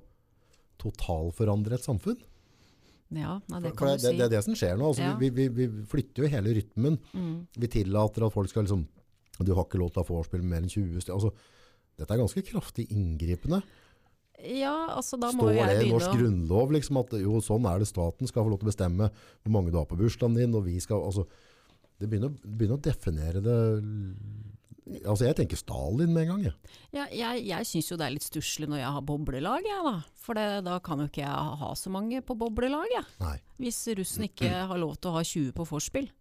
totalforandre 0.81 1.75
et 1.77 1.85
samfunn? 1.85 2.19
Ja, 3.13 3.35
nei, 3.51 3.59
det 3.61 3.73
For 3.73 3.77
kan 3.83 3.91
det, 3.91 3.97
du 3.99 4.05
det, 4.07 4.09
si. 4.13 4.17
det 4.17 4.25
er 4.25 4.31
det 4.33 4.43
som 4.45 4.55
skjer 4.57 4.77
nå. 4.79 4.87
Altså, 4.89 5.03
Ja. 5.05 5.15
vi, 5.19 5.29
vi, 5.29 5.47
vi 5.53 5.67
flytter 5.85 6.23
jo 6.25 6.31
hele 6.33 6.53
rytmen. 6.57 6.97
Mm. 7.13 7.35
Vi 7.59 7.69
tillater 7.75 8.25
at 8.25 8.33
folk 8.33 8.49
skal 8.49 8.65
liksom 8.65 8.87
Du 9.43 9.49
har 9.57 9.65
ikke 9.65 9.79
lov 9.81 9.89
til 9.91 10.01
å 10.01 10.05
ha 10.05 10.13
vorspiel 10.13 10.43
mer 10.45 10.61
enn 10.61 10.69
20 10.69 11.01
stykker. 11.01 11.15
Altså, 11.17 11.31
dette 11.97 12.13
er 12.13 12.19
ganske 12.21 12.41
kraftig 12.45 12.87
inngripende. 12.93 13.61
Ja, 14.43 14.73
altså 14.97 15.17
da 15.17 15.31
må 15.33 15.47
Står 15.47 15.53
jeg 15.57 15.77
det 15.77 15.87
i 15.87 15.91
norsk 15.91 16.09
å 16.11 16.17
grunnlov 16.19 16.73
liksom, 16.73 16.99
at 17.01 17.13
jo, 17.21 17.39
sånn 17.41 17.65
er 17.69 17.79
det 17.81 17.87
staten 17.89 18.29
skal 18.29 18.45
få 18.45 18.51
lov 18.53 18.59
til 18.61 18.67
å 18.67 18.71
bestemme 18.71 19.09
hvor 19.09 19.53
mange 19.55 19.71
du 19.73 19.77
har 19.77 19.87
på 19.89 19.97
bursdagen 19.97 20.35
din, 20.37 20.53
og 20.57 20.65
vi 20.65 20.79
skal 20.83 21.01
altså, 21.05 21.25
Det 22.03 22.09
begynner, 22.11 22.33
begynner 22.43 22.79
å 22.79 22.83
definere 22.83 23.43
det 23.43 23.59
Altså, 24.83 25.23
jeg 25.23 25.37
tenker 25.37 25.55
Stalin 25.55 26.11
med 26.11 26.25
en 26.25 26.31
gang. 26.33 26.41
Jeg. 26.43 26.79
Ja, 26.91 27.05
jeg 27.15 27.45
jeg 27.47 27.67
syns 27.69 27.87
jo 27.87 27.95
det 27.99 28.03
er 28.03 28.15
litt 28.17 28.25
stusslig 28.25 28.67
når 28.67 28.81
jeg 28.81 28.95
har 28.97 29.05
boblelag, 29.07 29.63
jeg 29.63 29.85
da. 29.85 29.93
For 30.19 30.35
det, 30.35 30.43
da 30.67 30.75
kan 30.83 30.99
jo 30.99 31.07
ikke 31.07 31.23
jeg 31.23 31.53
ha 31.61 31.69
så 31.79 31.93
mange 31.93 32.19
på 32.27 32.35
boblelag, 32.35 32.91
jeg. 32.91 33.07
Nei. 33.23 33.37
Hvis 33.63 33.79
russen 33.95 34.27
ikke 34.27 34.51
har 34.51 34.81
lov 34.81 34.97
til 34.99 35.13
å 35.13 35.15
ha 35.15 35.23
20 35.23 35.55
på 35.55 35.67
vorspiel. 35.71 36.11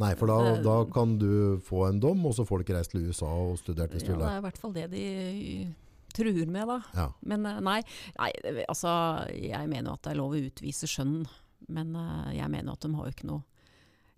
Nei, 0.00 0.14
for 0.16 0.30
da, 0.30 0.38
Eh, 0.54 0.62
da 0.64 0.76
kan 0.94 1.18
du 1.18 1.58
få 1.66 1.88
en 1.90 2.00
dom, 2.00 2.22
og 2.30 2.38
så 2.38 2.46
får 2.48 2.60
du 2.60 2.64
ikke 2.64 2.78
reist 2.78 2.94
til 2.94 3.10
USA 3.10 3.28
og 3.28 3.58
studert 3.60 3.92
hvis 3.92 4.06
du 4.06 4.14
Ja, 4.14 4.22
det 4.22 4.30
er 4.30 4.38
i 4.38 4.46
hvert 4.46 4.62
fall 4.62 4.72
det 4.72 4.86
de 4.94 5.74
truer 6.14 6.46
med, 6.46 6.70
da. 6.70 6.78
Ja. 6.94 7.10
Men 7.26 7.44
eh, 7.46 7.60
nei, 7.60 7.82
nei, 8.16 8.30
altså 8.70 8.94
jeg 9.34 9.68
mener 9.68 9.90
jo 9.90 9.98
at 9.98 10.06
det 10.06 10.14
er 10.14 10.20
lov 10.22 10.38
å 10.38 10.40
utvise 10.46 10.88
skjønn. 10.88 11.26
Men 11.68 11.94
eh, 11.98 12.36
jeg 12.38 12.54
mener 12.54 12.72
at 12.72 12.86
de 12.86 12.94
har 12.94 13.10
jo 13.10 13.18
ikke 13.18 13.28
noe 13.34 13.44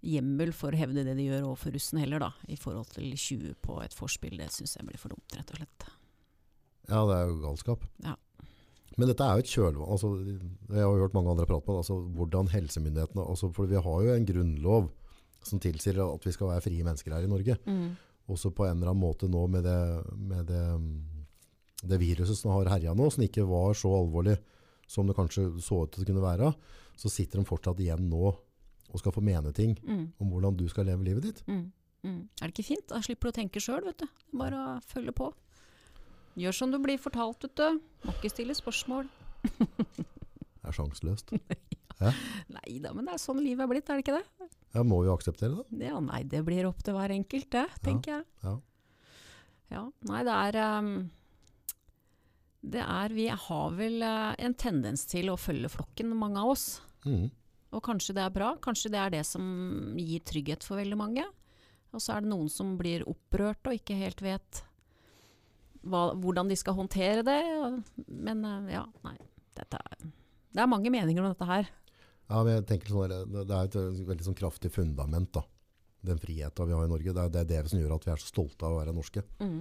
hjemmel 0.02 0.52
for 0.56 0.74
å 0.74 0.78
hevde 0.78 1.04
det 1.06 1.14
de 1.18 1.28
gjør 1.28 1.48
overfor 1.52 1.74
russen 1.76 2.00
heller, 2.02 2.22
da. 2.22 2.32
I 2.50 2.58
forhold 2.60 2.90
til 2.96 3.12
20 3.14 3.56
på 3.62 3.78
et 3.84 3.94
forspill. 3.96 4.36
Det 4.40 4.50
syns 4.54 4.76
jeg 4.78 4.86
blir 4.88 5.00
for 5.00 5.14
dumt, 5.14 5.38
rett 5.38 5.54
og 5.54 5.62
slett. 5.62 5.88
ja, 6.88 7.02
det 7.08 7.16
er 7.16 7.30
jo 7.30 7.40
galskap. 7.44 7.86
Ja. 8.04 8.16
Men 9.00 9.08
dette 9.08 9.24
er 9.24 9.38
jo 9.38 9.44
et 9.44 9.52
kjølvann. 9.52 9.92
Altså, 9.94 10.10
jeg 10.20 10.82
har 10.82 10.90
jo 10.90 11.04
hørt 11.06 11.14
mange 11.16 11.32
andre 11.32 11.46
prate 11.48 11.64
på 11.64 11.76
det. 11.76 11.84
Altså, 11.84 11.98
hvordan 12.18 12.50
helsemyndighetene 12.52 13.24
altså, 13.24 13.48
For 13.56 13.70
vi 13.70 13.80
har 13.80 14.02
jo 14.04 14.16
en 14.16 14.26
grunnlov 14.28 14.90
som 15.42 15.62
tilsier 15.62 15.98
at 16.04 16.26
vi 16.26 16.34
skal 16.34 16.52
være 16.52 16.64
frie 16.66 16.84
mennesker 16.86 17.14
her 17.14 17.24
i 17.24 17.30
Norge. 17.30 17.56
Mm. 17.64 17.94
Også 18.30 18.52
på 18.54 18.66
en 18.66 18.76
eller 18.76 18.92
annen 18.92 19.02
måte 19.02 19.30
nå 19.30 19.46
med 19.50 19.64
det, 19.66 19.80
med 20.14 20.46
det, 20.50 20.66
det 21.88 21.98
viruset 22.02 22.38
som 22.38 22.52
har 22.54 22.70
herja 22.76 22.94
nå, 22.94 23.08
som 23.10 23.24
ikke 23.24 23.46
var 23.48 23.74
så 23.78 23.90
alvorlig 23.96 24.36
som 24.92 25.08
det 25.08 25.16
kanskje 25.16 25.48
så 25.64 25.82
ut 25.86 25.94
til 25.94 26.04
å 26.04 26.08
kunne 26.10 26.24
være, 26.24 26.52
så 27.00 27.10
sitter 27.10 27.40
de 27.40 27.48
fortsatt 27.48 27.80
igjen 27.80 28.10
nå 28.10 28.32
og 28.92 29.00
skal 29.00 29.12
få 29.16 29.22
mene 29.24 29.52
ting 29.56 29.76
Mm. 29.82 30.12
om 30.20 30.30
hvordan 30.30 30.56
du 30.56 30.66
skal 30.68 30.84
leve 30.86 31.04
livet 31.04 31.22
ditt. 31.24 31.42
Mm. 31.48 31.72
Mm. 32.04 32.28
Er 32.42 32.46
det 32.48 32.52
ikke 32.54 32.66
fint? 32.74 32.86
Da 32.88 33.00
slipper 33.00 33.30
du 33.30 33.32
å 33.32 33.38
tenke 33.40 33.60
sjøl, 33.62 33.84
vet 33.86 33.98
du. 34.02 34.06
Bare 34.36 34.52
å 34.58 34.80
følge 34.84 35.12
på. 35.16 35.32
Gjør 36.36 36.54
som 36.56 36.70
du 36.72 36.78
blir 36.82 36.98
fortalt, 36.98 37.42
vet 37.46 37.54
du. 37.56 37.80
Må 38.04 38.12
ikke 38.16 38.30
stille 38.32 38.54
spørsmål. 38.56 39.08
Det 39.42 40.68
er 40.68 40.72
sjanseløst. 40.76 41.32
Nei 42.56 42.78
da, 42.82 42.92
men 42.94 43.06
det 43.06 43.14
er 43.14 43.20
sånn 43.22 43.38
livet 43.42 43.62
er 43.64 43.70
blitt, 43.70 43.88
er 43.90 43.98
det 44.00 44.04
ikke 44.06 44.18
det? 44.18 44.48
Ja, 44.74 44.82
må 44.82 45.02
vi 45.04 45.10
akseptere 45.12 45.60
det? 45.60 45.86
Ja, 45.86 46.00
nei, 46.02 46.22
det 46.26 46.40
blir 46.46 46.66
opp 46.66 46.80
til 46.82 46.94
hver 46.96 47.12
enkelt, 47.14 47.48
det, 47.52 47.66
tenker 47.84 48.16
jeg. 48.16 48.24
Ja. 48.42 48.54
Ja, 49.72 49.82
nei, 50.08 50.22
det 50.26 50.32
er 50.36 50.58
um, 50.80 50.88
Det 52.74 52.82
er 52.82 53.14
Vi 53.16 53.26
har 53.28 53.70
vel 53.78 54.02
eh, 54.06 54.34
en 54.44 54.54
tendens 54.54 55.06
til 55.10 55.30
å 55.32 55.36
følge 55.40 55.70
flokken, 55.72 56.10
mange 56.18 56.42
av 56.42 56.52
oss. 56.56 56.66
Mhm. 57.06 57.30
Og 57.72 57.80
kanskje 57.84 58.14
det 58.16 58.24
er 58.24 58.34
bra. 58.34 58.52
Kanskje 58.62 58.92
det 58.92 59.00
er 59.00 59.14
det 59.14 59.22
som 59.28 59.44
gir 59.96 60.22
trygghet 60.28 60.64
for 60.66 60.80
veldig 60.80 60.98
mange. 61.00 61.24
Og 61.92 62.00
så 62.00 62.16
er 62.16 62.24
det 62.24 62.32
noen 62.32 62.48
som 62.52 62.76
blir 62.78 63.04
opprørt 63.08 63.68
og 63.68 63.76
ikke 63.76 63.96
helt 64.00 64.22
vet 64.24 64.62
hva, 65.82 66.12
hvordan 66.16 66.50
de 66.50 66.56
skal 66.58 66.76
håndtere 66.78 67.24
det. 67.26 67.40
Men 68.06 68.44
eh, 68.48 68.74
ja, 68.76 68.86
nei. 69.06 69.16
Dette 69.52 69.76
er, 69.76 70.04
det 70.56 70.62
er 70.62 70.70
mange 70.70 70.88
meninger 70.92 71.20
om 71.20 71.32
dette 71.34 71.48
her. 71.48 71.66
Ja, 72.30 72.38
men 72.40 72.54
jeg 72.54 72.68
tenker 72.70 72.92
sånn 72.92 73.12
det 73.34 73.42
er 73.44 73.66
et 73.66 73.76
eh, 73.76 74.04
veldig 74.08 74.28
sånn 74.30 74.38
kraftig 74.38 74.72
fundament, 74.72 75.32
da. 75.34 75.44
Den 76.02 76.18
friheten 76.18 76.66
vi 76.66 76.74
har 76.74 76.86
i 76.86 76.90
Norge. 76.90 77.12
Det 77.14 77.24
er, 77.24 77.32
det 77.34 77.42
er 77.42 77.50
det 77.50 77.70
som 77.70 77.78
gjør 77.78 77.96
at 77.98 78.06
vi 78.08 78.14
er 78.14 78.22
så 78.22 78.30
stolte 78.30 78.66
av 78.66 78.74
å 78.74 78.80
være 78.80 78.94
norske. 78.96 79.22
Mm. 79.42 79.60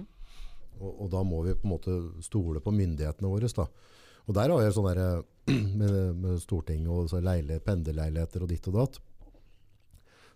Og, 0.80 0.88
og 0.90 1.10
da 1.12 1.20
må 1.26 1.42
vi 1.46 1.54
på 1.54 1.68
en 1.68 1.74
måte 1.74 1.98
stole 2.24 2.62
på 2.64 2.72
myndighetene 2.74 3.30
våre. 3.30 3.50
Da. 3.52 3.68
Og 4.28 4.36
der 4.36 4.52
har 4.52 4.62
jeg 4.64 4.74
sånn 4.76 4.88
derre 4.90 5.08
med, 5.80 5.96
med 6.22 6.42
Stortinget 6.42 6.92
og 6.92 7.08
så 7.10 7.22
leile, 7.24 7.58
pendeleiligheter 7.64 8.44
og 8.44 8.52
ditt 8.52 8.68
og 8.70 8.78
datt. 8.78 9.00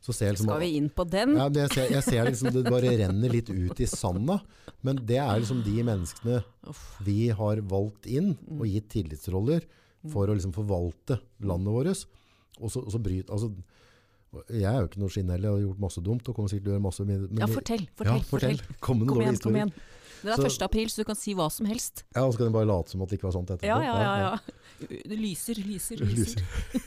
Så 0.06 0.12
ser 0.14 0.28
jeg 0.28 0.36
liksom, 0.36 0.50
Skal 0.52 0.60
vi 0.62 0.72
inn 0.78 0.90
på 0.94 1.06
den? 1.10 1.32
ja, 1.38 1.46
jeg 1.50 1.70
ser, 1.72 1.88
jeg 1.94 2.04
ser 2.06 2.28
liksom 2.28 2.52
det 2.54 2.62
bare 2.68 2.92
renner 3.00 3.32
litt 3.32 3.48
ut 3.50 3.80
i 3.82 3.88
sanda. 3.90 4.36
Men 4.86 5.00
det 5.08 5.18
er 5.22 5.40
liksom 5.40 5.62
de 5.66 5.76
menneskene 5.86 6.42
vi 7.06 7.30
har 7.34 7.62
valgt 7.66 8.06
inn 8.06 8.34
og 8.58 8.66
gitt 8.70 8.90
tillitsroller 8.92 9.66
for 10.12 10.30
å 10.30 10.36
liksom 10.36 10.52
forvalte 10.54 11.18
landet 11.42 11.74
vårt. 11.74 12.04
Og 12.60 12.70
så, 12.70 12.84
og 12.84 12.92
så 12.94 13.00
bryt, 13.02 13.32
altså, 13.34 13.50
jeg 14.52 14.68
er 14.68 14.78
jo 14.82 14.88
ikke 14.90 15.00
noe 15.02 15.12
skinnell, 15.12 15.42
jeg 15.42 15.54
har 15.56 15.64
gjort 15.64 15.82
masse 15.86 16.02
dumt 16.04 16.28
og 16.28 16.36
kommer 16.36 16.52
sikkert 16.52 16.66
til 16.68 16.72
å 16.72 16.76
gjøre 16.76 16.86
masse 16.86 17.06
men, 17.08 17.26
Ja, 17.40 17.48
fortell, 17.50 17.84
fortell. 17.96 18.20
ja, 18.20 18.28
fortell. 18.30 18.62
Kom 18.84 19.02
igjen, 19.02 19.40
Kom 19.42 19.58
igjen, 19.58 19.72
igjen. 20.26 20.36
Det 20.42 20.46
er 20.46 20.50
Så- 20.50 20.58
1. 20.60 20.66
april, 20.68 20.88
så 20.92 20.96
du 21.02 21.04
kan 21.08 21.16
si 21.18 21.34
hva 21.34 21.46
som 21.52 21.66
helst. 21.70 22.04
Ja, 22.14 22.24
og 22.26 22.32
så 22.34 22.38
kan 22.42 22.46
du 22.50 22.56
bare 22.58 22.68
late 22.68 22.90
som 22.92 23.02
at 23.02 23.08
det 23.10 23.18
ikke 23.20 23.28
var 23.30 23.36
sånt 23.38 23.50
etterpå. 23.54 23.66
Ja, 23.70 23.80
ja, 23.82 23.96
ja. 24.02 24.30
ja. 24.30 24.86
Det 25.08 25.18
lyser, 25.18 25.54
lyser, 25.62 25.96
lyser. 26.02 26.42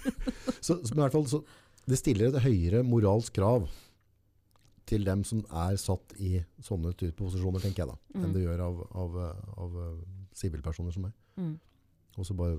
så, 0.66 0.78
men 0.92 0.98
i 1.00 1.04
hvert 1.08 1.16
fall, 1.16 1.28
så, 1.32 1.44
det 1.90 1.98
stiller 1.98 2.30
et 2.34 2.44
høyere 2.44 2.84
moralsk 2.86 3.34
krav 3.40 3.70
til 4.90 5.04
dem 5.06 5.24
som 5.24 5.44
er 5.54 5.76
satt 5.78 6.14
i 6.18 6.40
sånne 6.66 6.92
type 6.98 7.14
posisjoner, 7.20 7.62
tenker 7.62 7.84
jeg 7.86 7.92
da, 7.92 7.98
enn 8.16 8.26
Mm. 8.30 8.34
det 8.34 8.42
gjør 8.44 8.62
av, 8.66 8.80
av, 8.98 9.18
av 9.66 9.76
eh, 9.84 9.98
sivilpersoner 10.34 10.94
som 10.96 11.04
meg. 11.06 11.14
Mm. 11.38 11.60
Og 12.18 12.26
så 12.26 12.34
bare, 12.36 12.58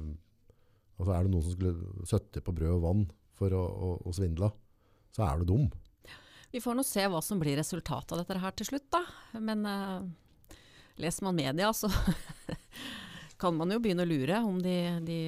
altså 0.98 1.14
er 1.16 1.24
det 1.26 1.32
noen 1.32 1.42
som 1.42 1.56
skulle 1.56 2.06
søtte 2.06 2.40
på 2.46 2.54
brød 2.54 2.76
og 2.78 2.82
vann 2.84 3.02
for 3.34 3.50
å, 3.50 3.62
å, 3.66 3.90
å 4.06 4.12
svindle, 4.14 4.52
så 5.16 5.26
er 5.26 5.38
du 5.42 5.44
dum. 5.50 5.68
Vi 6.52 6.58
får 6.62 6.74
nå 6.78 6.82
se 6.86 7.02
hva 7.10 7.20
som 7.22 7.38
blir 7.42 7.58
resultatet 7.58 8.12
av 8.14 8.22
dette 8.22 8.38
her 8.42 8.54
til 8.58 8.66
slutt, 8.66 8.86
da. 8.94 9.02
Men 9.38 9.66
eh, 9.66 10.00
leser 11.02 11.26
man 11.26 11.38
media, 11.38 11.72
så 11.76 11.90
kan 13.40 13.56
man 13.56 13.72
jo 13.72 13.80
begynne 13.82 14.06
å 14.06 14.10
lure 14.10 14.42
om 14.44 14.60
de, 14.62 14.76
de 15.06 15.18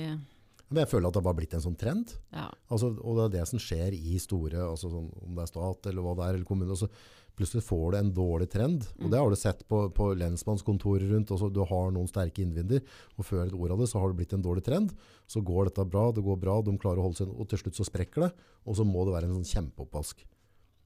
Men 0.69 0.85
jeg 0.85 0.93
føler 0.93 1.09
at 1.09 1.17
det 1.17 1.25
har 1.25 1.39
blitt 1.39 1.57
en 1.57 1.65
sånn 1.65 1.79
trend. 1.81 2.15
ja. 2.35 2.51
Altså, 2.73 2.93
og 3.01 3.19
det 3.19 3.25
er 3.25 3.35
det 3.41 3.49
som 3.51 3.63
skjer 3.63 3.97
i 3.97 4.21
store, 4.23 4.63
altså 4.69 4.93
sånn, 4.93 5.11
om 5.25 5.35
det 5.37 5.45
er 5.47 5.53
stat 5.53 5.91
eller 5.91 6.05
hva 6.05 6.17
det 6.19 6.29
er, 6.29 6.39
eller 6.39 6.49
kommune. 6.49 6.77
så 6.79 6.91
plutselig 7.37 7.65
får 7.65 7.93
du 7.93 7.99
en 7.99 8.13
dårlig 8.15 8.49
trend. 8.53 8.85
Og 9.01 9.13
det 9.13 9.21
har 9.21 9.31
du 9.31 9.39
sett 9.41 9.63
på, 9.69 9.79
på 9.97 10.09
lensmannskontorer 10.21 11.09
rundt. 11.15 11.33
Altså, 11.33 11.49
du 11.53 11.63
har 11.69 11.93
noen 11.95 12.11
sterke 12.11 12.43
innvinder, 12.45 12.83
og 13.17 13.27
før 13.27 13.47
et 13.47 13.57
ord 13.57 13.75
av 13.75 13.83
det 13.83 13.89
så 13.91 14.03
har 14.03 14.13
det 14.13 14.21
blitt 14.21 14.35
en 14.37 14.45
dårlig 14.45 14.65
trend. 14.67 14.93
Så 15.31 15.43
går 15.45 15.71
dette 15.71 15.87
bra, 15.89 16.11
det 16.13 16.25
går 16.27 16.39
bra, 16.43 16.59
de 16.65 16.77
klarer 16.81 17.01
å 17.01 17.09
holde 17.09 17.23
seg, 17.23 17.33
og 17.33 17.49
til 17.51 17.63
slutt 17.63 17.81
så 17.81 17.89
sprekker 17.89 18.27
det. 18.27 18.31
Og 18.69 18.79
så 18.79 18.87
må 18.89 19.07
det 19.07 19.17
være 19.17 19.31
en 19.31 19.39
sånn 19.41 19.49
kjempeoppvask. 19.49 20.23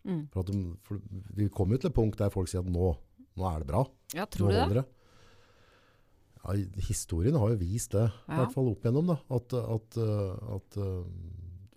Mm. 0.07 0.23
For 0.31 0.45
at 0.45 0.53
de, 0.53 0.63
for 0.87 1.03
vi 1.35 1.49
kommer 1.51 1.77
jo 1.77 1.85
til 1.85 1.91
et 1.91 1.99
punkt 1.99 2.21
der 2.21 2.33
folk 2.35 2.51
sier 2.51 2.63
at 2.63 2.71
nå, 2.71 2.93
nå 3.37 3.47
er 3.51 3.59
det 3.63 3.69
bra. 3.69 3.85
ja, 4.15 4.25
tror 4.27 4.49
du 4.53 4.75
det? 4.75 4.85
Ja, 6.47 6.55
historien 6.89 7.35
har 7.41 7.51
jo 7.55 7.59
vist 7.59 7.91
det, 7.97 8.07
i 8.31 8.37
hvert 8.39 8.53
fall 8.55 8.69
opp 8.71 8.85
igjennom, 8.87 9.09
da, 9.11 9.17
at, 9.35 9.55
at, 9.59 9.97
uh, 9.99 10.57
at 10.57 10.77
uh, 10.79 11.05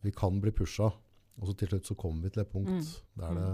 vi 0.05 0.11
kan 0.13 0.37
bli 0.43 0.51
pusha. 0.53 0.91
Og 1.39 1.47
så 1.47 1.55
til 1.57 1.69
slutt 1.71 1.87
så 1.87 1.95
kommer 1.97 2.27
vi 2.27 2.33
til 2.35 2.41
et 2.43 2.51
punkt 2.51 2.69
Mm. 2.69 2.83
der 3.17 3.33
det 3.39 3.45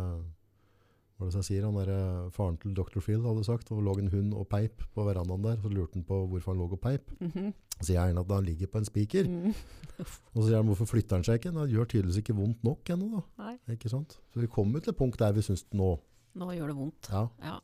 Hva 1.16 1.28
er 1.28 1.30
det 1.32 1.36
jeg 1.40 1.46
sier? 1.48 1.64
Han 1.64 1.78
der, 1.80 1.90
uh, 2.26 2.30
faren 2.36 2.58
til 2.60 2.74
Dr. 2.76 3.00
Phil 3.00 3.22
hadde 3.24 3.46
sagt, 3.48 3.70
og 3.72 3.80
lå 3.86 3.94
en 4.02 4.10
hund 4.12 4.34
og 4.36 4.50
peip 4.52 4.82
på 4.94 5.06
verandaen 5.08 5.46
der. 5.46 5.56
Så 5.64 5.70
lurte 5.72 5.96
han 5.96 6.04
på 6.04 6.18
hvorfor 6.28 6.52
han 6.52 6.60
lå 6.60 6.68
og 6.74 6.82
peip. 6.84 7.14
Mhm. 7.22 7.54
Så 7.80 7.86
sier 7.88 8.02
han 8.02 8.18
at 8.20 8.28
han 8.32 8.44
ligger 8.44 8.68
på 8.68 8.78
en 8.82 8.86
spiker. 8.90 9.24
Mm. 9.30 9.54
Og 10.00 10.42
så 10.42 10.48
sier 10.50 10.58
han 10.60 10.68
hvorfor 10.68 10.90
flytter 10.92 11.16
han 11.16 11.24
seg 11.24 11.40
ikke? 11.40 11.54
Det 11.56 11.70
gjør 11.72 11.88
tydeligvis 11.94 12.20
ikke 12.20 12.36
vondt 12.36 12.64
nok 12.68 12.84
ennå. 12.92 13.08
da. 13.16 13.22
Nei, 13.46 13.56
Ikke 13.78 13.90
sant? 13.94 14.18
Så 14.34 14.42
vi 14.44 14.48
kommer 14.52 14.84
til 14.84 14.92
et 14.92 14.98
punkt 15.00 15.18
der 15.20 15.32
vi 15.32 15.42
syns 15.46 15.64
nå 15.72 15.94
nå 16.36 16.50
gjør 16.52 16.68
det 16.68 16.76
vondt. 16.76 17.08
ja, 17.14 17.30
Ja. 17.40 17.60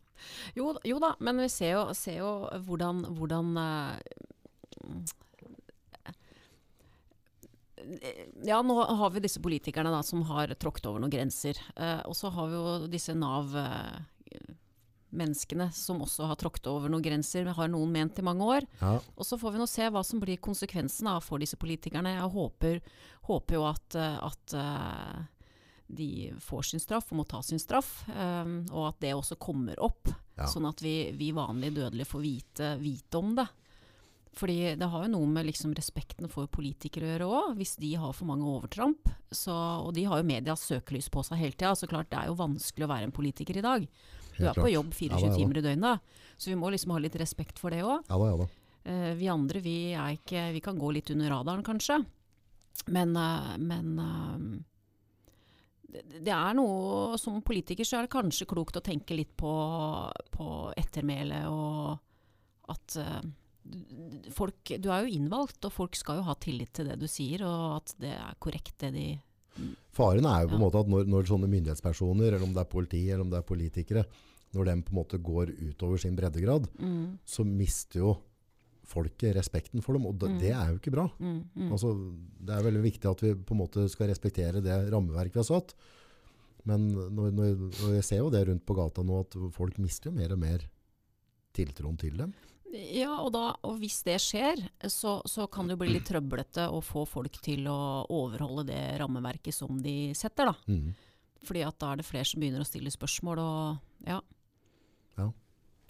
Jo, 0.57 0.75
jo 0.87 0.99
da, 1.01 1.15
men 1.19 1.41
vi 1.43 1.49
ser 1.51 1.75
jo, 1.75 1.87
ser 1.97 2.21
jo 2.21 2.31
hvordan, 2.67 3.03
hvordan 3.17 3.57
eh, 3.61 3.97
Ja, 8.45 8.61
nå 8.61 8.77
har 8.83 9.09
vi 9.13 9.23
disse 9.23 9.41
politikerne 9.41 9.91
da, 9.93 10.01
som 10.05 10.23
har 10.29 10.53
tråkket 10.59 10.87
over 10.89 11.01
noen 11.01 11.13
grenser. 11.13 11.57
Eh, 11.75 12.01
og 12.05 12.15
så 12.17 12.31
har 12.33 12.49
vi 12.49 12.59
jo 12.59 12.89
disse 12.91 13.15
Nav, 13.17 13.55
eh, 13.57 13.99
menneskene 15.11 15.67
som 15.75 15.99
også 16.03 16.29
har 16.29 16.37
tråkket 16.39 16.69
over 16.71 16.91
noen 16.91 17.03
grenser, 17.03 17.49
har 17.51 17.71
noen 17.71 17.91
ment 17.91 18.19
i 18.19 18.25
mange 18.25 18.47
år. 18.47 18.67
Ja. 18.79 18.93
Og 19.15 19.27
så 19.27 19.39
får 19.39 19.55
vi 19.55 19.61
nå 19.61 19.67
se 19.67 19.89
hva 19.91 20.03
som 20.07 20.21
blir 20.23 20.39
konsekvensen 20.39 21.09
da, 21.09 21.17
for 21.23 21.41
disse 21.41 21.59
politikerne. 21.59 22.15
Jeg 22.15 22.31
håper, 22.37 22.79
håper 23.27 23.59
jo 23.59 23.67
at, 23.67 23.97
at 23.97 24.55
eh, 24.57 25.21
de 25.97 26.31
får 26.41 26.71
sin 26.71 26.83
straff 26.83 27.11
og 27.11 27.21
må 27.21 27.25
ta 27.29 27.41
sin 27.45 27.61
straff, 27.61 28.01
um, 28.09 28.61
og 28.71 28.91
at 28.91 29.01
det 29.03 29.15
også 29.17 29.37
kommer 29.41 29.79
opp. 29.83 30.11
Ja. 30.37 30.47
Sånn 30.49 30.67
at 30.69 30.81
vi, 30.83 31.11
vi 31.17 31.31
vanlige 31.35 31.81
dødelige 31.81 32.09
får 32.09 32.23
vite, 32.23 32.71
vite 32.81 33.19
om 33.19 33.35
det. 33.37 33.47
Fordi 34.33 34.75
det 34.79 34.87
har 34.87 35.03
jo 35.03 35.11
noe 35.11 35.27
med 35.27 35.49
liksom 35.49 35.73
respekten 35.75 36.29
for 36.31 36.47
politikere 36.51 37.03
å 37.03 37.11
gjøre 37.11 37.27
òg. 37.27 37.57
Hvis 37.59 37.75
de 37.81 37.91
har 37.99 38.13
for 38.15 38.29
mange 38.29 38.47
overtramp, 38.47 39.11
så, 39.27 39.53
og 39.83 39.91
de 39.97 40.05
har 40.07 40.21
jo 40.21 40.27
medias 40.29 40.63
søkelys 40.69 41.11
på 41.11 41.23
seg 41.27 41.41
hele 41.41 41.57
tida. 41.57 41.73
Så 41.75 41.89
klart 41.91 42.09
det 42.13 42.21
er 42.21 42.31
jo 42.31 42.39
vanskelig 42.39 42.87
å 42.87 42.91
være 42.93 43.09
en 43.09 43.15
politiker 43.15 43.59
i 43.59 43.65
dag. 43.65 43.85
Du 44.37 44.45
er 44.47 44.55
på 44.55 44.71
jobb 44.71 44.95
24 44.95 45.11
Ja 45.11 45.19
da, 45.19 45.25
ja 45.25 45.33
da. 45.33 45.37
timer 45.37 45.59
i 45.59 45.65
døgnet. 45.67 46.17
Så 46.39 46.49
vi 46.53 46.57
må 46.57 46.71
liksom 46.71 46.95
ha 46.95 47.03
litt 47.03 47.19
respekt 47.19 47.59
for 47.59 47.75
det 47.75 47.83
òg. 47.83 48.07
Ja. 48.07 48.47
Eh, 48.83 49.11
vi 49.19 49.27
andre 49.29 49.61
vi, 49.61 49.75
er 49.93 50.15
ikke, 50.15 50.47
vi 50.55 50.63
kan 50.63 50.79
gå 50.79 50.95
litt 50.95 51.11
under 51.13 51.35
radaren, 51.35 51.67
kanskje. 51.67 51.99
Men, 52.87 53.11
uh, 53.19 53.57
men 53.59 53.99
eh, 53.99 54.45
det, 55.91 56.31
er 56.31 56.53
noe 56.57 57.17
Som 57.21 57.41
politiker 57.45 57.87
så 57.87 57.99
er 57.99 58.07
det 58.07 58.13
kanskje 58.13 58.47
klokt 58.49 58.77
å 58.79 58.83
tenke 58.85 59.15
litt 59.17 59.33
på, 59.39 59.51
på 60.33 60.47
ettermælet 60.79 61.47
og 61.51 61.99
at 62.71 62.95
eh, 63.01 63.21
folk, 64.33 64.73
Du 64.81 64.89
er 64.91 65.05
jo 65.05 65.17
innvalgt, 65.19 65.59
og 65.67 65.73
folk 65.75 65.97
skal 65.99 66.21
jo 66.21 66.27
ha 66.29 66.35
tillit 66.41 66.71
til 66.77 66.87
det 66.89 66.97
du 67.01 67.07
sier, 67.11 67.43
og 67.45 67.81
at 67.81 67.93
det 68.01 68.13
er 68.15 68.39
korrekt 68.41 68.77
det 68.85 68.93
de 68.95 69.05
Faren 69.91 70.25
er 70.25 70.45
jo 70.45 70.53
på 70.53 70.55
en 70.55 70.61
Ja. 70.61 70.65
måte 70.65 70.79
at 70.79 70.87
når, 70.87 71.07
når 71.11 71.27
sånne 71.27 71.49
myndighetspersoner, 71.51 72.29
eller 72.31 72.45
om 72.45 72.53
det 72.55 72.61
er 72.63 72.69
politi, 72.71 73.01
eller 73.09 73.25
om 73.25 73.31
det 73.33 73.41
er 73.41 73.47
politikere, 73.49 74.05
når 74.55 74.65
de 74.69 74.75
på 74.87 74.93
en 74.93 74.99
måte 75.01 75.19
går 75.19 75.51
utover 75.59 75.99
sin 75.99 76.15
breddegrad, 76.15 76.69
mm, 76.79 77.19
så 77.27 77.43
mister 77.47 77.99
jo 77.99 78.13
folket 78.91 79.33
respekten 79.39 79.81
for 79.85 79.95
dem, 79.97 80.05
og 80.09 80.19
det, 80.19 80.29
Mm. 80.33 80.37
det 80.43 80.51
er 80.51 80.67
jo 80.73 80.77
ikke 80.81 80.93
bra. 80.93 81.07
mm, 81.17 81.39
mm. 81.55 81.71
Altså, 81.71 81.95
det 82.43 82.53
er 82.57 82.67
veldig 82.67 82.83
viktig 82.83 83.09
at 83.11 83.23
vi 83.25 83.33
på 83.35 83.55
en 83.55 83.61
måte 83.63 83.87
skal 83.89 84.11
respektere 84.11 84.61
det 84.63 84.77
rammeverket 84.91 85.39
vi 85.39 85.43
har 85.43 85.49
satt. 85.49 85.73
Men 86.69 86.91
når, 86.93 87.31
når, 87.33 87.55
når 87.79 87.93
jeg 87.97 88.03
ser 88.05 88.19
jo 88.21 88.29
det 88.29 88.43
rundt 88.47 88.65
på 88.69 88.75
gata 88.77 89.01
nå, 89.01 89.23
at 89.23 89.37
folk 89.55 89.79
mister 89.81 90.11
jo 90.11 90.17
mer 90.19 90.35
og 90.35 90.39
mer 90.43 90.67
tiltroen 91.57 91.97
til 91.99 92.17
dem. 92.19 92.33
Ja, 92.71 93.17
og, 93.19 93.33
da, 93.35 93.55
og 93.67 93.79
hvis 93.81 93.97
det 94.07 94.15
skjer, 94.23 94.61
så, 94.87 95.17
så 95.27 95.47
kan 95.51 95.67
det 95.67 95.75
jo 95.75 95.81
bli 95.81 95.89
litt 95.91 96.05
trøblete 96.07 96.69
å 96.71 96.79
få 96.85 97.03
folk 97.09 97.35
til 97.43 97.65
å 97.67 98.05
overholde 98.07 98.69
det 98.69 98.83
rammeverket 99.01 99.55
som 99.57 99.81
de 99.83 100.13
setter, 100.15 100.53
da. 100.53 100.53
Mm. 100.71 100.93
Fordi 101.43 101.63
at 101.67 101.79
da 101.81 101.89
er 101.91 101.99
det 101.99 102.05
flere 102.07 102.29
som 102.29 102.39
begynner 102.39 102.63
å 102.63 102.69
stille 102.69 102.93
spørsmål, 102.93 103.41
og 103.41 104.07
ja. 104.07 104.21
Ja. 104.21 104.21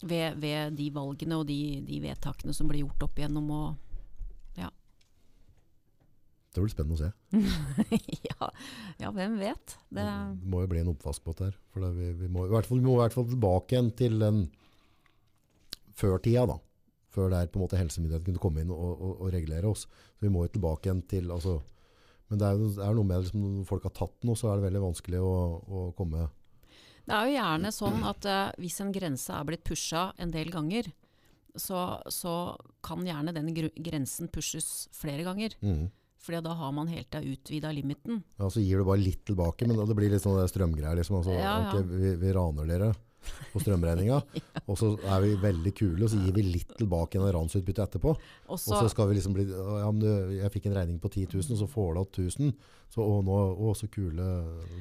Ved, 0.02 0.38
ved 0.42 0.74
de 0.80 0.88
valgene 0.96 1.38
og 1.38 1.46
de, 1.46 1.60
de 1.86 2.00
vedtakene 2.02 2.54
som 2.58 2.70
blir 2.72 2.82
gjort 2.86 3.04
opp 3.10 3.20
igjennom 3.22 3.50
og 3.54 3.70
Det 6.52 6.60
blir 6.60 6.72
spennende 6.74 6.98
å 6.98 7.00
se. 7.00 7.10
ja, 8.28 8.48
ja, 9.00 9.12
hvem 9.16 9.38
vet? 9.40 9.78
Det, 9.88 10.04
Det 10.04 10.50
må 10.52 10.66
jo 10.66 10.72
bli 10.74 10.82
en 10.82 10.90
oppvask 10.92 11.24
på 11.24 11.32
dette 11.32 11.48
her. 11.48 11.54
For 11.72 11.86
det, 11.86 11.92
vi, 11.96 12.10
vi, 12.26 12.28
må, 12.28 12.44
i 12.44 12.52
hvert 12.52 12.68
fall, 12.68 12.82
vi 12.82 12.88
må 12.90 12.98
i 12.98 13.00
hvert 13.06 13.16
fall 13.16 13.30
tilbake 13.30 13.72
igjen 13.78 13.92
til 13.96 14.18
den 14.20 14.42
før-tida 15.96 16.44
da. 16.52 16.58
Før 17.16 17.32
der 17.32 17.48
på 17.52 17.60
en 17.60 17.64
måte 17.64 17.80
helsemyndighetene 17.80 18.28
kunne 18.28 18.44
komme 18.44 18.66
inn 18.66 18.74
og, 18.76 18.84
og, 18.92 19.14
og 19.24 19.32
regulere 19.32 19.72
oss. 19.72 19.86
Så 19.88 20.26
vi 20.28 20.32
må 20.34 20.44
jo 20.44 20.52
tilbake 20.58 20.90
igjen 20.90 21.02
til 21.12 21.32
altså, 21.32 21.58
Men 22.28 22.44
det 22.44 22.50
er, 22.50 22.60
jo- 22.60 22.94
noe 23.00 23.08
med 23.08 23.24
liksom, 23.24 23.48
når 23.62 23.66
folk 23.72 23.88
har 23.88 23.96
tatt 23.96 24.28
noe, 24.28 24.36
så 24.40 24.52
er 24.52 24.60
det 24.60 24.68
veldig 24.68 24.84
vanskelig 24.90 25.24
å, 25.24 25.32
å 25.64 25.86
komme 25.96 26.28
det 27.08 27.16
er 27.16 27.28
jo 27.28 27.38
gjerne 27.38 27.72
sånn 27.76 28.04
at 28.08 28.28
uh, 28.30 28.52
hvis 28.62 28.82
en 28.84 28.92
grense 28.96 29.34
er 29.34 29.48
blitt 29.48 29.66
pusha 29.68 30.10
en 30.22 30.34
del 30.34 30.52
ganger, 30.54 30.92
så, 31.56 32.00
så 32.08 32.36
kan 32.86 33.04
gjerne 33.06 33.34
den 33.36 33.50
grensen 33.56 34.32
pushes 34.32 34.88
flere 34.96 35.26
ganger. 35.28 35.58
mm. 35.62 35.90
Fordi 36.22 36.38
da 36.46 36.52
har 36.54 36.70
man 36.70 36.86
helt 36.86 37.08
til 37.10 37.32
utvida 37.34 37.72
limiten. 37.74 38.20
Ja, 38.38 38.46
så 38.54 38.62
gir 38.62 38.78
du 38.78 38.86
bare 38.86 39.02
litt 39.02 39.24
tilbake, 39.26 39.66
men 39.66 39.80
det 39.90 39.96
blir 39.98 40.12
litt 40.14 40.22
sånn 40.22 40.38
strømgreier. 40.46 41.00
Liksom. 41.00 41.16
Altså, 41.18 41.34
Ja, 41.34 41.56
ja. 41.64 41.72
Okay, 41.72 41.88
vi, 41.90 42.12
vi 42.22 42.34
raner 42.36 42.68
dere 42.70 42.92
på 43.52 43.62
strømregninga, 43.62 44.20
og 44.70 44.78
så 44.80 44.92
er 45.02 45.24
vi 45.24 45.32
veldig 45.42 45.74
kule, 45.78 46.04
og 46.06 46.12
så 46.14 46.20
gir 46.22 46.36
vi 46.38 46.46
litt 46.46 46.72
tilbake 46.78 47.18
igjen 47.18 47.28
av 47.28 47.34
ransutbytte 47.38 47.86
etterpå. 47.86 48.14
Også, 48.14 48.54
Og 48.54 48.62
så, 48.62 48.84
så 48.84 48.94
skal 48.94 49.10
vi 49.10 49.18
liksom 49.18 49.36
bli 49.38 49.48
ja, 49.50 49.90
men 49.90 50.02
du, 50.02 50.38
Jeg 50.38 50.54
fikk 50.54 50.70
en 50.70 50.78
regning 50.78 51.02
på 51.02 51.12
10 51.12 51.28
000, 51.34 51.56
og 51.56 51.62
så 51.62 51.70
får 51.70 51.90
du 51.90 52.02
igjen 52.02 52.30
1000. 52.30 52.54
Så, 52.92 53.00
å, 53.00 53.22
nå, 53.24 53.36
å, 53.56 53.72
så 53.78 53.88
kule 53.88 54.26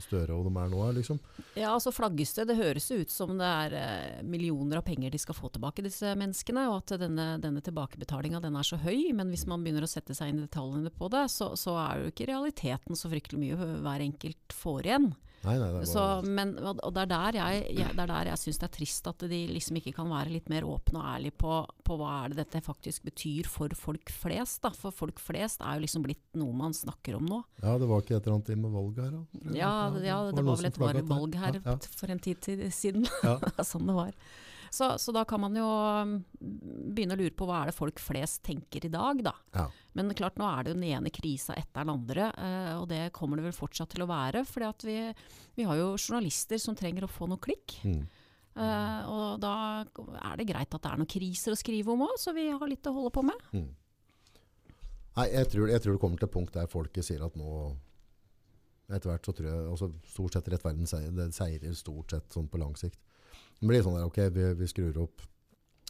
Støre 0.02 0.34
og 0.34 0.48
de 0.48 0.50
er 0.58 0.70
nå, 0.72 0.80
liksom. 0.96 1.20
ja, 1.54 1.76
så 1.78 1.92
flagges 1.94 2.32
det. 2.34 2.48
Det 2.50 2.56
høres 2.58 2.88
ut 2.90 3.12
som 3.12 3.36
det 3.38 3.46
er 3.46 3.76
eh, 3.78 4.22
millioner 4.26 4.80
av 4.80 4.86
penger 4.88 5.14
de 5.14 5.20
skal 5.22 5.36
få 5.38 5.52
tilbake, 5.54 5.84
disse 5.86 6.16
menneskene. 6.18 6.66
Og 6.72 6.80
at 6.80 6.96
denne, 7.04 7.28
denne 7.42 7.62
tilbakebetalinga 7.62 8.42
den 8.42 8.58
er 8.58 8.66
så 8.66 8.80
høy. 8.82 9.12
Men 9.14 9.30
hvis 9.30 9.46
man 9.50 9.62
begynner 9.62 9.86
å 9.86 9.90
sette 9.90 10.16
seg 10.18 10.32
inn 10.32 10.42
i 10.42 10.48
detaljene 10.48 10.90
på 10.90 11.10
det, 11.12 11.28
så, 11.30 11.52
så 11.54 11.76
er 11.84 12.02
jo 12.02 12.10
ikke 12.10 12.30
realiteten 12.32 12.98
så 12.98 13.12
fryktelig 13.12 13.44
mye 13.44 13.74
hver 13.84 14.06
enkelt 14.08 14.58
får 14.58 14.90
igjen. 14.90 15.12
Nei, 15.40 15.55
nei, 15.57 15.68
det 15.72 15.87
Så, 15.88 16.03
men, 16.26 16.53
og 16.61 16.90
det 16.92 17.05
er 17.07 17.11
der 17.11 17.38
jeg, 17.38 17.61
jeg, 17.79 17.94
det 17.96 18.03
er 18.05 18.11
der 18.11 18.29
jeg 18.29 18.40
syns 18.42 18.59
det 18.61 18.66
er 18.66 18.74
trist 18.74 19.07
at 19.09 19.24
de 19.31 19.38
liksom 19.48 19.79
ikke 19.81 19.94
kan 19.96 20.11
være 20.12 20.35
litt 20.35 20.50
mer 20.53 20.66
åpne 20.68 21.00
og 21.00 21.09
ærlige 21.14 21.37
på, 21.40 21.55
på 21.87 21.96
hva 21.96 22.11
er 22.24 22.35
det 22.35 22.42
dette 22.42 22.61
faktisk 22.66 23.07
betyr 23.09 23.48
for 23.48 23.72
folk 23.79 24.12
flest. 24.12 24.61
Da. 24.66 24.72
For 24.76 24.92
folk 24.92 25.22
flest 25.22 25.64
er 25.64 25.79
jo 25.79 25.87
liksom 25.87 26.05
blitt 26.05 26.22
noe 26.40 26.53
man 26.57 26.76
snakker 26.76 27.16
om 27.16 27.24
nå. 27.31 27.40
ja, 27.62 27.79
det 27.81 27.88
var 27.88 28.05
ikke 28.05 28.18
et 28.18 28.29
eller 28.29 28.37
annet 28.37 28.62
med 28.66 28.76
valg 28.76 29.00
her, 29.00 29.16
da? 29.16 29.24
Ja, 29.57 29.72
det, 29.96 30.05
ja, 30.05 30.20
det 30.29 30.37
det 30.37 30.46
var 30.50 30.61
vel 30.61 30.70
et 30.70 30.81
var 30.85 31.03
valg 31.14 31.40
her 31.40 31.59
Ja, 31.61 31.66
ja. 31.72 31.81
for 32.03 32.12
en 32.12 32.22
tid 32.29 32.53
siden. 32.74 33.09
Ja. 33.24 33.38
Sånn 33.70 33.88
det 33.88 33.96
var. 33.96 34.14
Så, 34.70 34.92
så 35.03 35.12
da 35.12 35.24
kan 35.26 35.40
man 35.42 35.57
jo 35.59 35.66
um, 35.66 36.18
begynne 36.38 37.16
å 37.16 37.18
lure 37.18 37.35
på 37.35 37.48
hva 37.48 37.64
er 37.64 37.70
det 37.72 37.76
folk 37.76 37.98
flest 38.03 38.44
tenker 38.46 38.87
i 38.87 38.92
dag, 38.92 39.22
da. 39.26 39.33
Ja. 39.57 39.66
Men 39.98 40.12
klart, 40.14 40.38
nå 40.38 40.46
er 40.46 40.62
det 40.62 40.72
jo 40.72 40.79
den 40.79 40.88
ene 40.92 41.11
krisa 41.14 41.57
etter 41.59 41.83
den 41.83 41.92
andre, 41.96 42.31
eh, 42.38 42.72
og 42.79 42.87
det 42.92 43.09
kommer 43.16 43.40
det 43.40 43.48
vel 43.48 43.57
fortsatt 43.57 43.90
til 43.94 44.05
å 44.05 44.11
være. 44.11 44.44
For 44.46 44.87
vi, 44.87 44.98
vi 45.59 45.66
har 45.66 45.81
jo 45.81 45.96
journalister 45.96 46.61
som 46.62 46.79
trenger 46.79 47.07
å 47.07 47.11
få 47.11 47.26
noe 47.31 47.42
klikk. 47.42 47.81
Mm. 47.83 48.05
Eh, 48.61 49.11
og 49.11 49.40
da 49.42 49.55
er 49.83 50.40
det 50.40 50.48
greit 50.48 50.74
at 50.74 50.83
det 50.83 50.90
er 50.90 51.00
noen 51.00 51.11
kriser 51.11 51.55
å 51.55 51.59
skrive 51.59 51.94
om 51.94 52.07
òg, 52.07 52.16
så 52.20 52.35
vi 52.37 52.48
har 52.50 52.70
litt 52.70 52.87
å 52.87 52.94
holde 52.94 53.12
på 53.14 53.24
med. 53.26 53.46
Mm. 53.55 53.68
Nei, 55.18 55.29
jeg 55.35 55.50
tror, 55.53 55.70
jeg 55.70 55.83
tror 55.83 55.96
det 55.96 56.03
kommer 56.03 56.20
til 56.20 56.29
et 56.29 56.35
punkt 56.35 56.55
der 56.55 56.70
folket 56.70 57.07
sier 57.07 57.24
at 57.26 57.38
nå 57.38 57.53
Etter 58.90 59.07
hvert 59.07 59.26
så 59.26 59.33
tror 59.35 59.46
jeg 59.46 59.66
altså 59.70 59.87
Stort 60.11 60.35
sett 60.35 60.48
rettferden 60.50 60.88
seier, 60.88 61.12
det 61.14 61.29
seirer 61.35 61.74
stort 61.79 62.11
sett 62.11 62.35
sånn 62.35 62.48
på 62.50 62.59
lang 62.59 62.72
sikt. 62.79 62.98
Det 63.61 63.68
blir 63.68 63.85
sånn 63.87 63.94
der, 63.94 64.09
ok, 64.09 64.18
vi, 64.35 64.48
vi 64.59 64.66
skrur 64.66 64.96
opp 65.05 65.22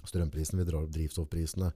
strømprisene, 0.05 0.61
vi 0.61 0.69
drar 0.69 0.85
opp 0.85 0.93
drivstoffprisene. 0.93 1.71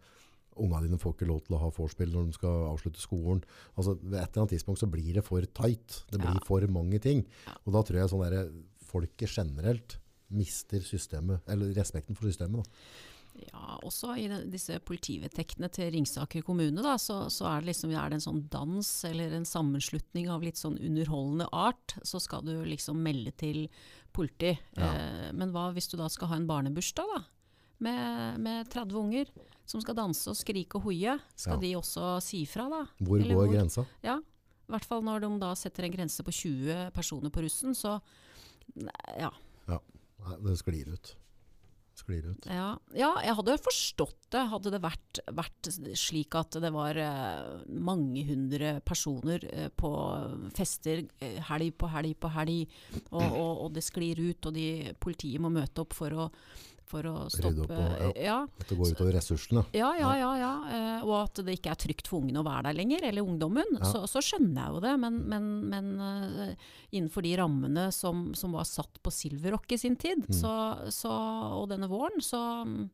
Ungene 0.56 0.86
dine 0.86 0.98
får 1.00 1.14
ikke 1.16 1.28
lov 1.28 1.40
til 1.46 1.56
å 1.56 1.62
ha 1.64 1.70
vorspiel 1.74 2.12
når 2.14 2.28
de 2.30 2.36
skal 2.38 2.68
avslutte 2.70 3.02
skolen. 3.02 3.42
Altså, 3.76 3.96
ved 4.00 4.20
et 4.20 4.28
eller 4.30 4.44
annet 4.44 4.54
tidspunkt 4.54 4.82
så 4.82 4.90
blir 4.90 5.14
det 5.18 5.24
for 5.26 5.40
tight. 5.42 6.04
Det 6.10 6.20
blir 6.20 6.34
Ja. 6.38 6.44
for 6.46 6.66
mange 6.66 7.00
ting. 7.02 7.24
Og 7.66 7.72
da 7.74 7.82
tror 7.82 8.00
jeg 8.00 8.10
sånn 8.12 8.30
der, 8.30 8.52
folket 8.84 9.28
generelt 9.28 9.98
mister 10.30 10.80
systemet, 10.80 11.42
eller 11.48 11.74
respekten 11.74 12.16
for 12.16 12.26
systemet. 12.30 12.62
Da. 12.64 12.70
Ja, 13.34 13.78
også 13.82 14.12
i 14.16 14.28
den, 14.30 14.48
disse 14.52 14.76
politivedtektene 14.78 15.66
til 15.74 15.90
Ringsaker 15.90 16.44
kommune, 16.46 16.80
da, 16.84 16.94
så, 17.02 17.24
så 17.34 17.48
er, 17.50 17.60
det 17.64 17.72
liksom, 17.72 17.90
er 17.90 18.12
det 18.12 18.20
en 18.20 18.26
sånn 18.28 18.42
dans 18.48 18.90
eller 19.08 19.34
en 19.34 19.44
sammenslutning 19.48 20.28
av 20.30 20.44
litt 20.46 20.60
sånn 20.60 20.78
underholdende 20.78 21.48
art, 21.50 21.96
så 22.06 22.20
skal 22.22 22.44
du 22.46 22.52
liksom 22.64 23.02
melde 23.02 23.32
til 23.34 23.64
politi. 24.14 24.52
Ja. 24.78 24.92
Eh, 24.92 25.32
men 25.34 25.50
hva 25.50 25.72
hvis 25.74 25.90
du 25.90 25.96
da 25.98 26.06
skal 26.08 26.30
ha 26.30 26.38
en 26.38 26.46
barnebursdag, 26.46 27.10
da? 27.10 27.24
Med, 27.80 28.38
med 28.40 28.68
30 28.70 28.94
unger 29.00 29.26
som 29.66 29.80
skal 29.80 29.96
danse 29.96 30.28
og 30.30 30.36
skrike 30.36 30.76
og 30.78 30.82
hoie. 30.86 31.18
Skal 31.36 31.56
Ja. 31.56 31.60
de 31.60 31.72
også 31.80 32.20
si 32.22 32.44
fra, 32.46 32.68
da? 32.70 32.84
Hvor 33.00 33.18
Eller 33.20 33.34
går 33.34 33.46
hvor- 33.46 33.54
grensa? 33.56 33.86
Ja. 34.02 34.18
I 34.18 34.72
hvert 34.72 34.84
fall 34.84 35.02
når 35.02 35.20
de 35.20 35.38
da 35.40 35.54
setter 35.54 35.84
en 35.84 35.92
grense 35.92 36.22
på 36.24 36.32
20 36.32 36.90
personer 36.94 37.30
på 37.30 37.42
russen, 37.44 37.74
så 37.74 38.00
ja. 39.18 39.30
ja. 39.68 39.78
Det 40.40 40.56
sklir 40.58 40.88
ut. 40.94 41.14
Sklir 41.94 42.24
ut. 42.32 42.46
Ja, 42.50 42.72
ja, 42.96 43.10
jeg 43.22 43.36
hadde 43.38 43.54
forstått 43.62 44.16
det, 44.34 44.40
hadde 44.50 44.70
det 44.74 44.80
vært, 44.82 45.20
vært 45.30 45.68
slik 45.94 46.34
at 46.34 46.56
det 46.58 46.72
var 46.74 46.96
eh, 46.98 47.60
mange 47.68 48.24
hundre 48.26 48.80
personer 48.82 49.44
eh, 49.52 49.68
på 49.78 49.92
fester 50.56 51.04
eh, 51.22 51.38
helg 51.50 51.76
på 51.78 51.86
helg 51.92 52.16
på 52.18 52.32
helg, 52.34 52.64
og, 53.12 53.22
og, 53.22 53.52
og 53.66 53.72
det 53.76 53.84
sklir 53.86 54.18
ut, 54.18 54.48
og 54.50 54.56
de, 54.56 54.66
politiet 54.98 55.38
må 55.44 55.52
møte 55.54 55.84
opp 55.84 55.94
for 55.94 56.10
å, 56.10 56.26
for 56.94 57.08
å 57.10 57.14
stoppe 57.34 57.74
og- 57.74 58.16
ja. 58.22 58.36
At 58.46 58.68
det 58.70 58.78
går 58.78 58.92
utover 58.94 59.16
ressursene. 59.18 59.64
Ja, 59.74 59.90
ja, 59.98 60.12
ja, 60.20 60.30
ja. 60.38 60.52
eh, 60.78 61.04
og 61.04 61.14
at 61.24 61.42
det 61.44 61.56
ikke 61.58 61.72
er 61.74 61.80
trygt 61.82 62.06
for 62.10 62.22
ungene 62.22 62.40
å 62.40 62.46
være 62.46 62.68
der 62.70 62.78
lenger, 62.78 63.04
eller 63.10 63.26
ungdommen. 63.26 63.74
Så, 63.82 64.04
så 64.10 64.22
skjønner 64.22 64.62
jeg 64.62 64.76
jo 64.76 64.82
det, 64.86 64.94
men, 65.02 65.18
men, 65.34 65.48
men 65.74 65.90
eh, 66.06 66.54
innenfor 66.94 67.26
de 67.26 67.34
rammene 67.42 67.88
som, 67.92 68.28
som 68.38 68.54
var 68.54 68.64
satt 68.70 69.02
på 69.02 69.10
Silverrock 69.12 69.74
i 69.74 69.80
sin 69.82 69.96
tid, 69.98 70.24
Mm. 70.24 70.36
så, 70.38 70.54
så, 70.94 71.10
og 71.58 71.68
denne 71.74 71.88
våren, 71.90 72.22
så 72.22 72.38
mm, 72.64 72.88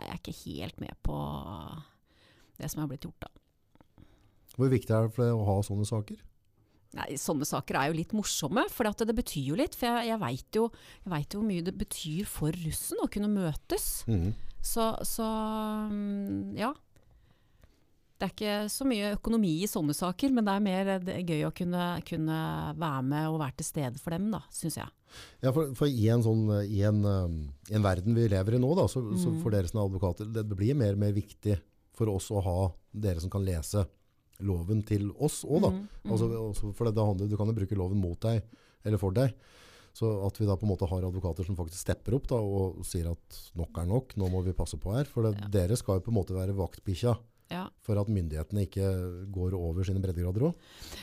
er 0.00 0.06
jeg 0.08 0.20
ikke 0.22 0.34
helt 0.46 0.80
med 0.80 0.94
på 1.04 1.16
det 2.58 2.70
som 2.72 2.82
er 2.82 2.88
blitt 2.90 3.04
gjort, 3.06 3.26
da. 3.26 4.04
Hvor 4.56 4.68
viktig 4.72 4.92
er 4.92 5.06
det 5.06 5.14
for 5.14 5.24
deg 5.24 5.36
å 5.36 5.44
ha 5.48 5.54
sånne 5.64 5.86
saker? 5.88 6.18
Nei, 6.92 7.14
sånne 7.16 7.46
saker 7.48 7.78
er 7.78 7.88
jo 7.88 7.96
litt 7.96 8.12
morsomme, 8.12 8.66
for 8.68 8.84
det, 8.84 9.06
det 9.08 9.16
betyr 9.16 9.52
jo 9.52 9.58
litt. 9.58 9.76
For 9.78 9.88
jeg, 9.88 10.10
jeg 10.10 10.20
veit 10.20 10.58
jo, 10.58 10.66
jo 11.06 11.12
hvor 11.14 11.44
mye 11.46 11.64
det 11.64 11.72
betyr 11.80 12.28
for 12.28 12.62
russen 12.66 13.00
å 13.00 13.08
kunne 13.12 13.30
møtes. 13.32 14.02
Mm. 14.10 14.32
Så, 14.62 14.92
så 15.08 15.26
mm, 15.90 16.58
ja. 16.60 16.72
Det 18.20 18.28
er 18.28 18.34
ikke 18.36 18.58
så 18.70 18.84
mye 18.86 19.14
økonomi 19.16 19.56
i 19.64 19.70
sånne 19.70 19.96
saker, 19.98 20.30
men 20.36 20.46
det 20.46 20.52
er 20.52 20.62
mer 20.62 20.90
det 21.02 21.14
er 21.16 21.24
gøy 21.26 21.40
å 21.48 21.54
kunne, 21.56 21.86
kunne 22.06 22.36
være 22.78 23.00
med 23.08 23.30
og 23.32 23.40
være 23.40 23.56
til 23.58 23.66
stede 23.66 23.98
for 23.98 24.14
dem, 24.14 24.28
da, 24.30 24.44
syns 24.54 24.78
jeg. 24.78 24.92
Ja, 25.42 25.50
for, 25.50 25.72
for 25.74 25.90
i, 25.90 26.04
en 26.12 26.22
sånn, 26.22 26.44
i, 26.68 26.84
en, 26.86 27.00
um, 27.02 27.34
I 27.72 27.74
en 27.80 27.88
verden 27.88 28.14
vi 28.14 28.28
lever 28.30 28.54
i 28.56 28.62
nå, 28.62 28.70
da, 28.78 28.86
så, 28.88 29.02
så 29.16 29.32
Mm. 29.32 29.40
for 29.42 29.56
dere 29.56 29.72
som 29.72 29.80
er 29.80 29.88
advokater, 29.88 30.30
det 30.30 30.44
blir 30.52 30.78
mer 30.78 30.94
og 30.94 31.02
mer 31.02 31.16
viktig 31.16 31.58
for 31.96 32.12
oss 32.12 32.30
å 32.32 32.44
ha 32.46 32.60
dere 32.94 33.20
som 33.20 33.32
kan 33.32 33.42
lese 33.44 33.82
loven 34.42 34.82
til 34.86 35.10
oss 35.22 35.42
òg. 35.44 35.68
Mm, 35.72 35.86
Altså, 36.10 36.28
også, 36.28 36.72
for 36.74 36.84
det, 36.88 36.94
det 36.98 37.04
handler, 37.06 37.28
du 37.30 37.36
kan 37.40 37.46
jo 37.50 37.56
bruke 37.56 37.78
loven 37.78 38.00
mot 38.02 38.20
deg 38.20 38.42
eller 38.84 38.98
for 38.98 39.14
deg. 39.16 39.34
Så 39.94 40.08
at 40.26 40.38
vi 40.40 40.46
da 40.48 40.54
på 40.56 40.64
en 40.64 40.70
måte 40.72 40.88
har 40.88 41.04
advokater 41.04 41.44
som 41.44 41.56
faktisk 41.58 41.82
stepper 41.84 42.14
opp 42.16 42.26
da, 42.30 42.36
og 42.40 42.80
sier 42.88 43.10
at 43.12 43.40
nok 43.60 43.76
er 43.82 43.86
nok, 43.90 44.14
nå 44.16 44.28
må 44.32 44.40
vi 44.46 44.54
passe 44.56 44.78
på 44.80 44.94
her. 44.96 45.04
For 45.04 45.22
det, 45.26 45.34
Ja. 45.38 45.48
dere 45.48 45.76
skal 45.76 46.00
jo 46.00 46.06
på 46.06 46.08
en 46.14 46.16
måte 46.16 46.32
være 46.34 46.54
vaktbikkja 46.56 47.12
Ja. 47.52 47.66
for 47.84 48.00
at 48.00 48.08
myndighetene 48.08 48.64
ikke 48.64 48.86
går 49.34 49.52
over 49.58 49.84
sine 49.84 50.00
breddegrader 50.00 50.46
òg. 50.48 50.54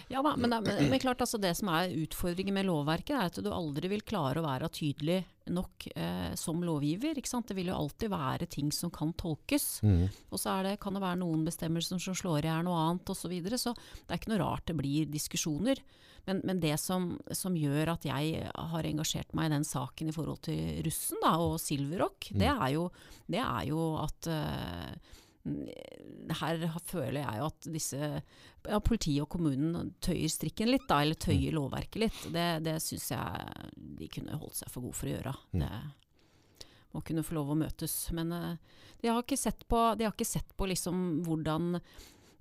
Ja 0.10 0.24
da, 0.26 0.32
men, 0.36 0.50
det- 0.50 0.64
men, 0.66 0.90
men 0.90 1.00
klart 1.04 1.22
altså 1.22 1.38
det 1.40 1.52
som 1.60 1.70
er 1.70 1.94
utfordringen 1.94 2.56
med 2.58 2.66
lovverket, 2.66 3.14
er 3.14 3.30
at 3.30 3.38
du 3.46 3.52
aldri 3.54 3.92
vil 3.92 4.02
klare 4.02 4.42
å 4.42 4.46
være 4.48 4.70
tydelig 4.74 5.22
nok 5.50 5.88
eh, 5.96 6.34
som 6.38 6.60
lovgiver. 6.66 7.18
Ikke 7.18 7.30
sant? 7.30 7.48
Det 7.50 7.56
vil 7.58 7.70
jo 7.72 7.78
alltid 7.78 8.10
være 8.14 8.46
ting 8.50 8.72
som 8.76 8.92
kan 8.94 9.14
tolkes. 9.18 9.80
Og 9.86 10.38
så 10.42 10.58
er 10.60 10.64
det, 10.72 10.76
kan 10.82 10.94
det 10.98 11.02
være 11.06 11.22
noen 11.22 11.46
bestemmelser 11.48 12.02
som 12.02 12.18
slår 12.18 12.44
i 12.46 12.50
hjel 12.52 12.66
noe 12.68 12.82
annet 12.90 13.10
osv. 13.14 13.24
Så, 13.24 13.32
videre, 13.32 13.58
så 13.62 13.74
det 13.78 14.10
er 14.14 14.20
ikke 14.22 14.34
noe 14.34 14.44
rart 14.44 14.66
det 14.70 14.78
blir 14.78 15.10
diskusjoner. 15.10 15.82
Men, 16.28 16.42
men 16.46 16.60
det 16.62 16.76
som, 16.78 17.16
som 17.34 17.56
gjør 17.58 17.94
at 17.96 18.04
jeg 18.06 18.44
har 18.54 18.86
engasjert 18.86 19.32
meg 19.34 19.48
i 19.50 19.54
den 19.56 19.64
saken 19.66 20.12
i 20.12 20.14
forhold 20.14 20.42
til 20.46 20.84
russen 20.86 21.18
da, 21.24 21.32
og 21.42 21.56
Silverrock, 21.64 22.28
det, 22.38 22.50
er 22.52 22.74
jo, 22.76 22.84
det 23.32 23.40
er 23.42 23.64
jo 23.72 23.86
at 24.04 24.28
eh, 24.30 25.18
her 25.46 26.66
føler 26.86 27.22
jeg 27.22 27.40
jo 27.40 27.48
at 27.48 27.70
disse 27.74 28.00
ja, 28.02 28.80
politiet 28.84 29.24
og 29.24 29.30
kommunen 29.34 29.94
tøyer 30.04 30.30
strikken 30.32 30.72
litt, 30.72 30.88
da, 30.90 31.00
eller 31.04 31.20
tøyer 31.20 31.56
lovverket 31.56 32.04
litt. 32.04 32.20
Det, 32.34 32.48
det 32.66 32.76
syns 32.84 33.10
jeg 33.14 33.72
de 34.00 34.12
kunne 34.12 34.40
holdt 34.42 34.60
seg 34.62 34.74
for 34.74 34.86
gode 34.86 35.00
for 35.00 35.10
å 35.10 35.16
gjøre. 35.16 35.36
Det 35.56 35.72
må 36.94 37.04
kunne 37.06 37.26
få 37.26 37.38
lov 37.38 37.54
å 37.54 37.60
møtes. 37.60 37.96
Men 38.18 38.34
eh, 38.36 38.78
de 39.02 39.12
har 39.12 39.24
ikke 39.24 39.40
sett 39.40 39.66
på, 39.70 39.82
de 39.98 40.08
har 40.08 40.16
ikke 40.16 40.28
sett 40.28 40.56
på 40.58 40.70
liksom 40.70 41.22
hvordan 41.28 41.76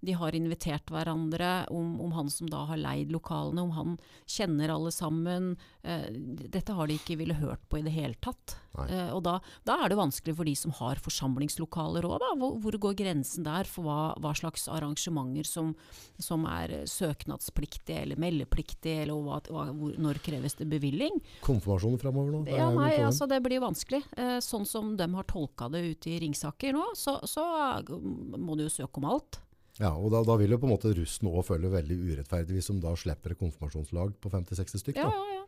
de 0.01 0.15
har 0.15 0.37
invitert 0.37 0.91
hverandre, 0.93 1.67
om, 1.75 1.97
om 2.01 2.13
han 2.15 2.31
som 2.31 2.49
da 2.51 2.63
har 2.71 2.79
leid 2.79 3.11
lokalene, 3.13 3.65
om 3.65 3.75
han 3.75 3.97
kjenner 4.31 4.71
alle 4.71 4.93
sammen. 4.95 5.57
Eh, 5.83 6.07
dette 6.49 6.75
har 6.77 6.87
de 6.87 6.99
ikke 6.99 7.19
ville 7.19 7.35
hørt 7.39 7.65
på 7.69 7.81
i 7.81 7.85
det 7.87 7.95
hele 7.95 8.15
tatt. 8.23 8.55
Eh, 8.87 9.11
og 9.11 9.25
da, 9.27 9.39
da 9.67 9.81
er 9.83 9.91
det 9.91 9.99
vanskelig 9.99 10.37
for 10.39 10.47
de 10.47 10.55
som 10.59 10.75
har 10.79 11.01
forsamlingslokaler 11.03 12.07
òg. 12.07 12.27
Hvor, 12.39 12.59
hvor 12.63 12.79
går 12.87 12.95
grensen 13.01 13.47
der 13.47 13.67
for 13.67 13.89
hva, 13.89 13.99
hva 14.23 14.35
slags 14.39 14.69
arrangementer 14.71 15.49
som, 15.49 15.75
som 16.23 16.47
er 16.51 16.85
søknadspliktige 16.91 18.05
eller 18.05 18.21
meldepliktige, 18.23 19.03
eller 19.03 19.19
hva, 19.27 19.41
hva, 19.51 19.67
hvor, 19.75 19.99
når 19.99 20.23
kreves 20.23 20.59
det 20.61 20.69
bevilling? 20.71 21.19
Konfirmasjoner 21.47 21.99
framover 22.05 22.37
nå? 22.37 22.45
det 22.47 22.55
Ja, 22.61 22.71
nei, 22.75 22.95
altså 23.03 23.27
det 23.31 23.43
blir 23.43 23.65
vanskelig. 23.65 24.05
Eh, 24.15 24.39
sånn 24.45 24.69
som 24.69 24.95
de 24.99 25.11
har 25.19 25.29
tolka 25.29 25.71
det 25.75 25.83
ute 25.91 26.15
i 26.15 26.23
Ringsaker 26.23 26.77
nå, 26.77 26.87
så, 26.95 27.19
så 27.27 27.45
må 27.91 28.55
du 28.55 28.69
jo 28.69 28.73
søke 28.79 29.03
om 29.03 29.11
alt. 29.11 29.43
Ja, 29.79 29.93
og 29.95 30.11
da, 30.11 30.25
da 30.27 30.35
vil 30.41 30.51
jo 30.51 30.59
på 30.59 30.67
en 30.67 30.73
måte 30.75 30.91
russen 30.97 31.29
òg 31.31 31.45
føle 31.47 31.71
veldig 31.71 31.97
urettferdig 32.09 32.57
hvis 32.57 32.71
de 32.73 32.81
da 32.83 32.95
slipper 32.99 33.35
et 33.35 33.39
konfirmasjonslag 33.39 34.17
på 34.19 34.33
50-60 34.33 34.83
stykk. 34.83 34.99
Ja, 34.99 35.07
ja, 35.13 35.39
ja. 35.39 35.45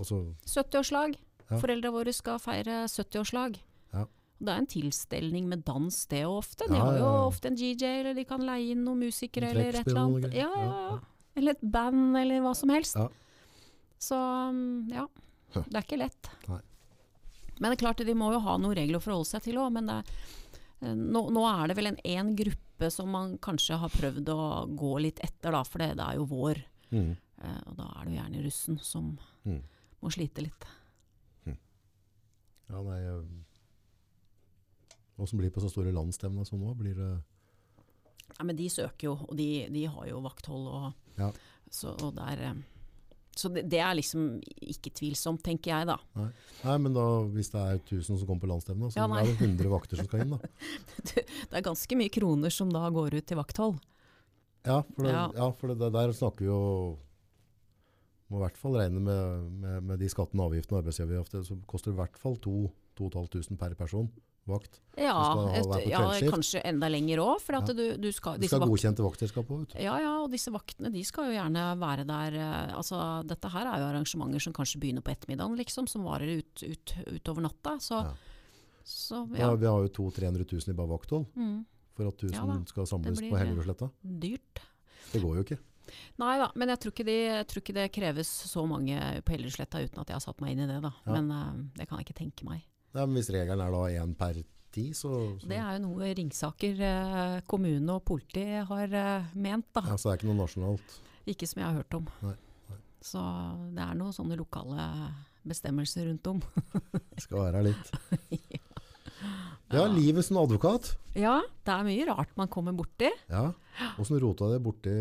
Altså, 0.00 0.22
70-årslag. 0.48 1.18
Ja. 1.50 1.58
Foreldra 1.60 1.92
våre 1.92 2.14
skal 2.16 2.40
feire 2.42 2.82
70-årslag. 2.88 3.58
Ja. 3.92 4.06
Det 4.42 4.50
er 4.50 4.58
en 4.64 4.66
tilstelning 4.72 5.46
med 5.52 5.62
dans 5.68 6.00
det 6.10 6.24
ofte. 6.26 6.66
De 6.66 6.74
Ja, 6.80 6.86
har 6.88 6.96
jo 6.98 7.10
ofte 7.28 7.52
en 7.52 7.58
DJ, 7.60 7.84
eller 8.00 8.16
de 8.16 8.24
kan 8.26 8.42
leie 8.42 8.72
inn 8.72 8.82
noen 8.86 9.04
musikere 9.04 9.52
eller 9.52 9.68
et 9.82 9.86
eller 9.86 10.00
annet. 10.06 10.34
Ja, 10.34 10.48
ja, 10.50 10.68
Ja. 10.90 11.00
Eller 11.36 11.54
et 11.54 11.62
band, 11.64 12.16
eller 12.18 12.42
hva 12.44 12.50
som 12.56 12.68
helst. 12.74 12.96
Ja. 12.98 13.06
Så 14.02 14.16
mm, 14.52 14.90
ja, 14.92 15.06
det 15.54 15.76
er 15.78 15.84
ikke 15.84 16.00
lett. 16.00 16.28
Nei. 16.48 16.58
Men 17.60 17.70
det 17.70 17.76
er 17.76 17.82
klart, 17.84 18.02
de 18.04 18.14
må 18.18 18.32
jo 18.34 18.40
ha 18.42 18.56
noen 18.58 18.74
regler 18.76 18.98
å 18.98 19.04
forholde 19.04 19.28
seg 19.30 19.44
til 19.46 19.60
òg. 19.62 19.70
Men 19.76 19.88
det 19.88 19.94
er, 20.02 20.10
nå, 20.82 21.20
nå 21.30 21.42
er 21.48 21.68
det 21.70 21.76
vel 21.78 21.86
en 21.92 22.00
én 22.04 22.32
gruppe 22.38 22.90
som 22.90 23.08
man 23.14 23.36
kanskje 23.38 23.76
har 23.78 23.88
prøvd 23.94 24.28
å 24.34 24.38
gå 24.74 24.92
litt 25.04 25.20
etter, 25.22 25.52
da, 25.54 25.62
for 25.64 25.78
det, 25.84 25.92
det 26.00 26.06
er 26.08 26.16
jo 26.20 26.26
vår. 26.30 26.62
mm. 26.90 27.12
Uh, 27.42 27.58
og 27.66 27.76
da 27.78 27.86
er 27.98 28.04
det 28.06 28.12
jo 28.12 28.18
gjerne 28.20 28.42
russen 28.44 28.76
som 28.86 29.18
Mm. 29.44 29.62
må 30.02 30.10
slite 30.14 30.42
litt. 30.44 30.64
Ja, 32.70 32.78
nei 32.86 33.00
eh, 33.02 33.24
Hva 35.18 35.26
som 35.28 35.38
blir 35.40 35.50
på 35.52 35.60
så 35.60 35.68
store 35.68 35.90
landsstevner 35.92 36.46
som 36.48 36.62
nå, 36.62 36.70
blir 36.78 36.94
det 36.96 37.08
Ja, 38.38 38.44
men 38.48 38.56
de 38.56 38.68
søker 38.72 39.10
jo, 39.10 39.16
og 39.28 39.34
de, 39.36 39.66
de 39.74 39.82
har 39.92 40.06
jo 40.08 40.20
vakthold. 40.24 40.68
Og, 40.72 40.92
Ja. 41.18 41.28
så, 41.70 41.92
og 42.00 42.14
der, 42.16 42.40
eh, 42.40 42.54
så 43.36 43.48
det, 43.52 43.62
det 43.72 43.78
er 43.80 43.94
liksom 43.96 44.26
ikke 44.60 44.90
tvilsomt, 44.98 45.40
tenker 45.46 45.72
jeg 45.72 45.86
da. 45.88 45.96
Nei. 46.18 46.26
nei, 46.64 46.74
men 46.84 46.92
da, 46.96 47.04
hvis 47.32 47.48
det 47.54 47.60
er 47.62 47.78
1000 47.80 48.18
som 48.20 48.26
kommer 48.28 48.42
på 48.44 48.50
landsstevna, 48.50 48.90
så 48.92 49.00
Ja, 49.00 49.06
er 49.08 49.30
det 49.30 49.38
100 49.40 49.70
vakter 49.72 49.96
som 50.00 50.08
skal 50.10 50.24
inn. 50.26 50.34
da. 50.36 50.50
Det 51.12 51.24
er 51.58 51.64
ganske 51.64 51.96
mye 51.98 52.12
kroner 52.12 52.52
som 52.52 52.68
da 52.72 52.84
går 52.92 53.16
ut 53.18 53.26
til 53.30 53.40
vakthold. 53.40 53.78
Ja, 54.66 54.82
for, 54.82 55.02
det, 55.02 55.14
Ja. 55.14 55.24
ja, 55.34 55.48
for 55.58 55.72
det, 55.72 55.78
det 55.80 55.92
der 55.96 56.12
snakker 56.14 56.44
vi 56.44 56.50
jo 56.52 56.98
Må 58.30 58.38
i 58.38 58.42
hvert 58.44 58.56
fall 58.56 58.76
regne 58.78 59.00
med, 59.02 59.48
med, 59.60 59.82
med 59.90 59.98
de 60.00 60.08
skattene, 60.08 60.44
avgiftene 60.46 60.78
og 60.78 60.84
arbeidsgiveravgifter, 60.84 61.42
så 61.44 61.56
koster 61.68 61.90
det 61.90 61.96
i 61.98 62.00
hvert 62.02 62.20
fall 62.22 62.38
2500 62.40 63.58
per 63.60 63.74
person 63.76 64.06
vakt. 64.48 64.80
Ja, 64.98 65.14
et, 65.56 65.86
ja 65.88 66.00
kanskje 66.28 66.60
enda 66.66 66.88
lenger 66.90 67.20
òg. 67.22 67.40
For 67.40 67.54
at 67.56 67.68
Ja. 67.70 67.74
du, 67.74 67.96
du 67.96 68.10
skal, 68.12 68.36
disse 68.38 68.50
skal 68.56 68.60
vakt- 68.60 68.72
godkjente 68.74 69.04
vaktselskap 69.06 69.48
òg, 69.54 69.66
du. 69.70 69.78
ja, 69.80 69.94
ja, 70.02 70.10
og 70.24 70.30
disse 70.30 70.50
vaktene 70.52 70.90
de 70.92 71.02
skal 71.04 71.30
jo 71.30 71.36
gjerne 71.38 71.62
være 71.80 72.04
der 72.08 72.34
eh, 72.34 72.74
altså, 72.76 72.98
Dette 73.26 73.48
her 73.54 73.66
er 73.70 73.78
jo 73.80 73.86
arrangementer 73.92 74.40
som 74.42 74.52
kanskje 74.52 74.80
begynner 74.82 75.00
på 75.06 75.12
ettermiddagen, 75.14 75.56
liksom, 75.56 75.86
som 75.88 76.04
varer 76.04 76.38
ut, 76.42 76.62
ut, 76.66 76.94
utover 77.16 77.42
natta. 77.48 77.78
Så 77.80 78.02
Ja. 78.02 78.14
så 78.84 79.26
Ja. 79.32 79.46
ja. 79.48 79.54
vi 79.54 79.66
har 79.66 79.80
jo 79.86 79.88
200 79.88 80.44
000-300 80.44 80.52
000 80.52 80.74
i 80.74 80.76
bare 80.76 80.88
vakthold 80.98 81.26
Mm, 81.36 81.64
for 81.94 82.08
at 82.08 82.14
1000 82.18 82.34
Ja 82.34 82.64
skal 82.66 82.86
samles 82.86 83.20
på 83.20 83.30
det. 83.30 83.46
Helgesletta. 83.46 83.90
dyrt. 84.02 84.60
Det 85.12 85.22
går 85.22 85.36
jo 85.36 85.42
ikke. 85.44 85.58
Nei 86.18 86.38
da, 86.38 86.50
men 86.56 86.68
jeg 86.68 86.78
tror, 86.80 86.92
de, 87.04 87.12
jeg 87.26 87.46
tror 87.48 87.60
ikke 87.60 87.74
det 87.74 87.92
kreves 87.92 88.28
så 88.48 88.66
mange 88.66 88.96
på 89.24 89.32
Hellersletta 89.34 89.82
uten 89.82 89.98
at 90.00 90.08
jeg 90.08 90.14
har 90.14 90.20
satt 90.20 90.40
meg 90.40 90.52
inn 90.52 90.60
i 90.60 90.66
det, 90.66 90.80
da. 90.82 90.92
Men 91.06 91.30
uh, 91.30 91.52
det 91.76 91.88
kan 91.88 91.98
jeg 91.98 92.06
ikke 92.06 92.18
tenke 92.22 92.44
meg. 92.48 92.62
Nei, 92.92 93.04
men 93.06 93.16
hvis 93.16 93.30
regelen 93.32 93.62
er 93.64 93.72
da 93.72 93.82
én 94.02 94.14
per 94.18 94.40
ti, 94.72 94.86
så, 94.96 95.10
så, 95.40 95.48
Det 95.48 95.58
er 95.58 95.76
jo 95.76 95.82
noe 95.86 96.12
Ringsaker 96.16 96.80
eh, 96.88 97.36
kommune 97.48 97.96
og 97.96 98.04
politi 98.08 98.44
har 98.68 98.96
eh, 98.98 99.34
ment, 99.34 99.68
da. 99.76 99.84
ja, 99.88 99.96
så 99.96 100.08
det 100.10 100.14
er 100.14 100.20
ikke 100.20 100.30
noe 100.30 100.40
nasjonalt. 100.42 100.96
Ikke 101.32 101.48
som 101.48 101.62
jeg 101.62 101.68
har 101.68 101.78
hørt 101.80 101.98
om. 102.00 102.08
Nei, 102.26 102.34
nei. 102.72 102.80
Så 103.04 103.22
det 103.76 103.84
er 103.84 103.98
noen 103.98 104.16
sånne 104.16 104.38
lokale 104.40 104.88
bestemmelser 105.48 106.06
rundt 106.10 106.28
om. 106.30 106.42
Det 106.72 107.24
skal 107.24 107.48
være 107.48 107.64
litt. 107.70 107.96
Ja, 108.52 108.60
livet 109.72 110.24
som 110.24 110.36
advokat. 110.36 110.96
Ja, 111.16 111.40
det 111.64 111.72
er 111.72 111.84
mye 111.84 112.06
rart 112.08 112.30
man 112.36 112.48
kommer 112.48 112.72
borti. 112.76 113.08
Ja. 113.30 113.52
Åssen 114.00 114.18
rota 114.20 114.50
det 114.52 114.58
borti 114.60 114.92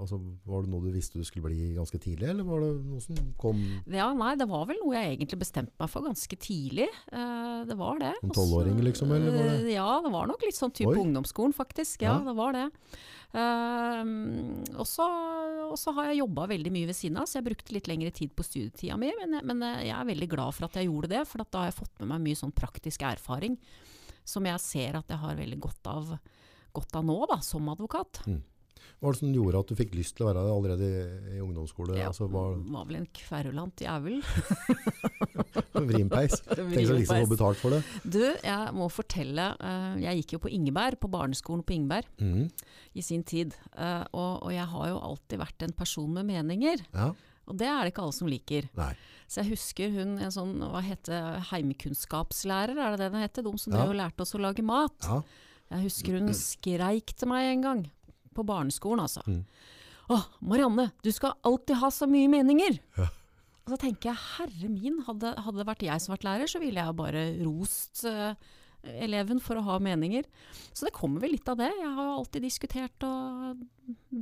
altså, 0.00 0.16
Var 0.48 0.62
det 0.64 0.70
noe 0.72 0.80
du 0.86 0.90
visste 0.94 1.18
du 1.20 1.24
skulle 1.28 1.50
bli 1.50 1.74
ganske 1.76 1.98
tidlig, 2.00 2.30
eller 2.32 2.46
var 2.48 2.62
det 2.64 2.70
noe 2.88 3.00
som 3.04 3.18
kom 3.40 3.60
Ja, 3.92 4.06
nei, 4.16 4.30
det 4.40 4.46
var 4.48 4.64
vel 4.70 4.78
noe 4.80 4.94
jeg 4.96 5.18
egentlig 5.18 5.38
bestemte 5.42 5.76
meg 5.80 5.90
for 5.92 6.06
ganske 6.08 6.38
tidlig. 6.40 6.88
Eh, 7.12 7.64
det 7.68 7.76
var 7.76 7.98
det. 8.00 8.14
Så- 8.22 8.32
tolvåring, 8.38 8.80
liksom, 8.84 9.12
eller 9.12 9.30
var 9.36 9.44
det- 9.50 9.60
Eh, 9.66 9.72
Ja, 9.74 10.00
det 10.00 10.12
var 10.12 10.26
nok 10.26 10.40
litt 10.42 10.54
sånn 10.56 10.72
type 10.72 10.88
Oi. 10.88 10.96
ungdomsskolen, 10.96 11.52
faktisk. 11.54 12.00
Ja, 12.02 12.18
Ja. 12.18 12.24
det 12.24 12.36
var 12.36 12.52
det. 12.52 12.70
Eh, 13.30 14.00
og 14.74 14.86
så 14.88 15.94
har 15.96 16.10
jeg 16.10 16.20
jobba 16.22 16.48
veldig 16.50 16.72
mye 16.74 16.88
ved 16.90 16.98
siden 16.98 17.20
av, 17.20 17.28
så 17.30 17.38
jeg 17.38 17.46
brukte 17.50 17.76
litt 17.76 17.90
lengre 17.90 18.10
tid 18.14 18.34
på 18.34 18.46
studietida 18.46 18.98
mi. 19.00 19.12
Men, 19.20 19.38
men 19.46 19.64
eh, 19.66 19.86
jeg 19.88 19.96
er 19.98 20.10
veldig 20.10 20.30
glad 20.32 20.56
for 20.56 20.68
at 20.68 20.78
jeg 20.80 20.90
gjorde 20.90 21.12
det, 21.14 21.24
for 21.30 21.44
da 21.44 21.64
har 21.64 21.70
jeg 21.70 21.78
fått 21.80 22.02
med 22.02 22.12
meg 22.14 22.28
mye 22.28 22.40
sånn 22.42 22.56
praktisk 22.56 23.06
erfaring 23.06 23.58
som 24.30 24.46
jeg 24.46 24.62
ser 24.62 24.98
at 24.98 25.10
jeg 25.10 25.18
har 25.22 25.38
veldig 25.38 25.58
godt 25.62 25.90
av, 25.90 26.14
godt 26.76 26.96
av 26.98 27.06
nå, 27.06 27.18
da, 27.30 27.40
som 27.44 27.68
advokat. 27.72 28.22
Hva 29.00 29.06
var 29.08 29.14
det 29.16 29.20
som 29.20 29.32
gjorde 29.34 29.60
at 29.62 29.70
du 29.70 29.74
fikk 29.78 29.94
lyst 29.96 30.16
til 30.18 30.26
å 30.26 30.30
være 30.30 30.42
det 30.44 30.52
allerede 30.54 30.88
i, 31.36 31.40
ungdomsskole? 31.40 31.96
Ja, 31.98 32.08
Altså, 32.10 32.26
var 32.32 32.56
var 32.74 32.84
vel 32.88 32.96
en 33.00 33.06
kverulant 33.16 33.80
jævel. 33.84 34.20
Vrimpeis? 35.90 36.40
Tenk 36.50 36.86
så 36.86 36.96
liksom 36.96 37.22
få 37.24 37.30
betalt 37.30 37.60
for 37.60 37.74
det. 37.76 37.80
Du, 38.04 38.20
jeg 38.20 38.74
må 38.76 38.88
fortelle. 38.92 39.46
eh, 39.60 39.96
jeg 40.04 40.20
gikk 40.22 40.36
jo 40.36 40.42
på 40.44 40.52
Ingeberg, 40.52 40.98
på 41.00 41.10
barneskolen 41.12 41.64
på 41.66 41.76
Ingeberg 41.76 42.08
mm. 42.20 42.44
i 42.98 43.04
sin 43.06 43.24
tid. 43.26 43.56
eh, 43.76 44.04
og, 44.12 44.42
og 44.46 44.52
jeg 44.54 44.66
har 44.74 44.88
jo 44.92 45.00
alltid 45.10 45.40
vært 45.42 45.66
en 45.66 45.76
person 45.76 46.12
med 46.18 46.28
meninger. 46.28 46.84
Ja. 46.94 47.10
Og 47.50 47.56
det 47.58 47.66
er 47.66 47.80
det 47.82 47.90
ikke 47.94 48.04
alle 48.04 48.14
som 48.14 48.28
liker. 48.30 48.68
Nei. 48.78 48.92
Så 49.30 49.42
jeg 49.42 49.54
husker 49.56 49.90
hun 49.94 50.16
en 50.22 50.32
sånn, 50.34 50.56
hva 50.70 50.82
heter 50.82 51.40
heimkunnskapslærer, 51.50 52.78
er 52.78 52.94
det 52.94 53.00
det 53.04 53.12
den 53.14 53.22
heter? 53.24 53.46
De 53.46 53.52
som 53.58 53.74
Ja. 53.74 53.86
lærte 53.94 54.22
oss 54.26 54.34
å 54.34 54.42
lage 54.42 54.62
mat. 54.62 54.94
Ja. 55.06 55.22
Jeg 55.70 55.84
husker 55.86 56.16
hun 56.18 56.32
skreik 56.34 57.12
til 57.14 57.28
meg 57.30 57.46
en 57.52 57.60
gang, 57.62 57.82
på 58.36 58.44
barneskolen 58.46 59.04
altså. 59.04 59.24
Mm. 59.26 59.42
Å, 60.10 60.18
Marianne, 60.42 60.88
du 61.04 61.10
skal 61.14 61.36
alltid 61.46 61.78
ha 61.82 61.90
så 61.94 62.08
mye 62.10 62.30
meninger! 62.30 62.80
Ja. 62.98 63.10
Og 63.60 63.74
så 63.74 63.82
tenker 63.84 64.10
jeg, 64.10 64.22
herre 64.38 64.70
min, 64.72 64.96
hadde, 65.06 65.34
hadde 65.44 65.60
det 65.60 65.68
vært 65.68 65.84
jeg 65.86 66.02
som 66.02 66.14
vært 66.14 66.26
lærer, 66.26 66.50
så 66.50 66.58
ville 66.62 66.82
jeg 66.82 66.96
bare 66.98 67.20
rost 67.44 68.00
uh, 68.08 68.32
eleven 69.04 69.38
for 69.44 69.60
å 69.60 69.64
ha 69.68 69.76
meninger. 69.82 70.26
Så 70.72 70.88
det 70.88 70.94
kommer 70.96 71.22
vel 71.22 71.36
litt 71.36 71.48
av 71.52 71.60
det. 71.60 71.68
Jeg 71.78 71.92
har 71.94 72.08
jo 72.08 72.16
alltid 72.16 72.46
diskutert 72.48 73.06
og 73.06 73.60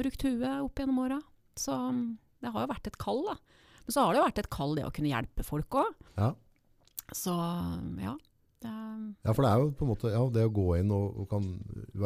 brukt 0.00 0.26
huet 0.26 0.50
opp 0.50 0.82
gjennom 0.82 1.00
åra. 1.06 1.20
Så 1.56 1.72
mm, 1.72 2.02
det 2.44 2.52
har 2.52 2.66
jo 2.66 2.72
vært 2.74 2.90
et 2.90 3.00
kall, 3.00 3.22
da. 3.30 3.38
Men 3.86 3.94
så 3.94 4.04
har 4.04 4.12
det 4.12 4.20
jo 4.20 4.26
vært 4.26 4.42
et 4.42 4.52
kall 4.52 4.76
det 4.76 4.84
å 4.84 4.92
kunne 4.98 5.12
hjelpe 5.14 5.46
folk 5.46 5.80
òg. 5.80 6.06
Ja. 6.18 6.32
Så 7.16 7.32
ja. 8.02 8.18
Er- 8.66 9.14
ja, 9.24 9.32
for 9.32 9.44
det 9.44 9.50
er 9.50 9.62
jo 9.62 9.70
på 9.78 9.84
en 9.86 9.90
måte 9.92 10.10
ja, 10.12 10.20
det 10.34 10.44
å 10.48 10.52
gå 10.54 10.66
inn 10.80 10.90
og, 10.94 11.20
og 11.22 11.28
kan 11.30 11.44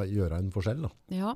gjøre 0.08 0.38
en 0.38 0.50
forskjell. 0.52 0.82
Da. 0.84 0.90
ja. 1.16 1.34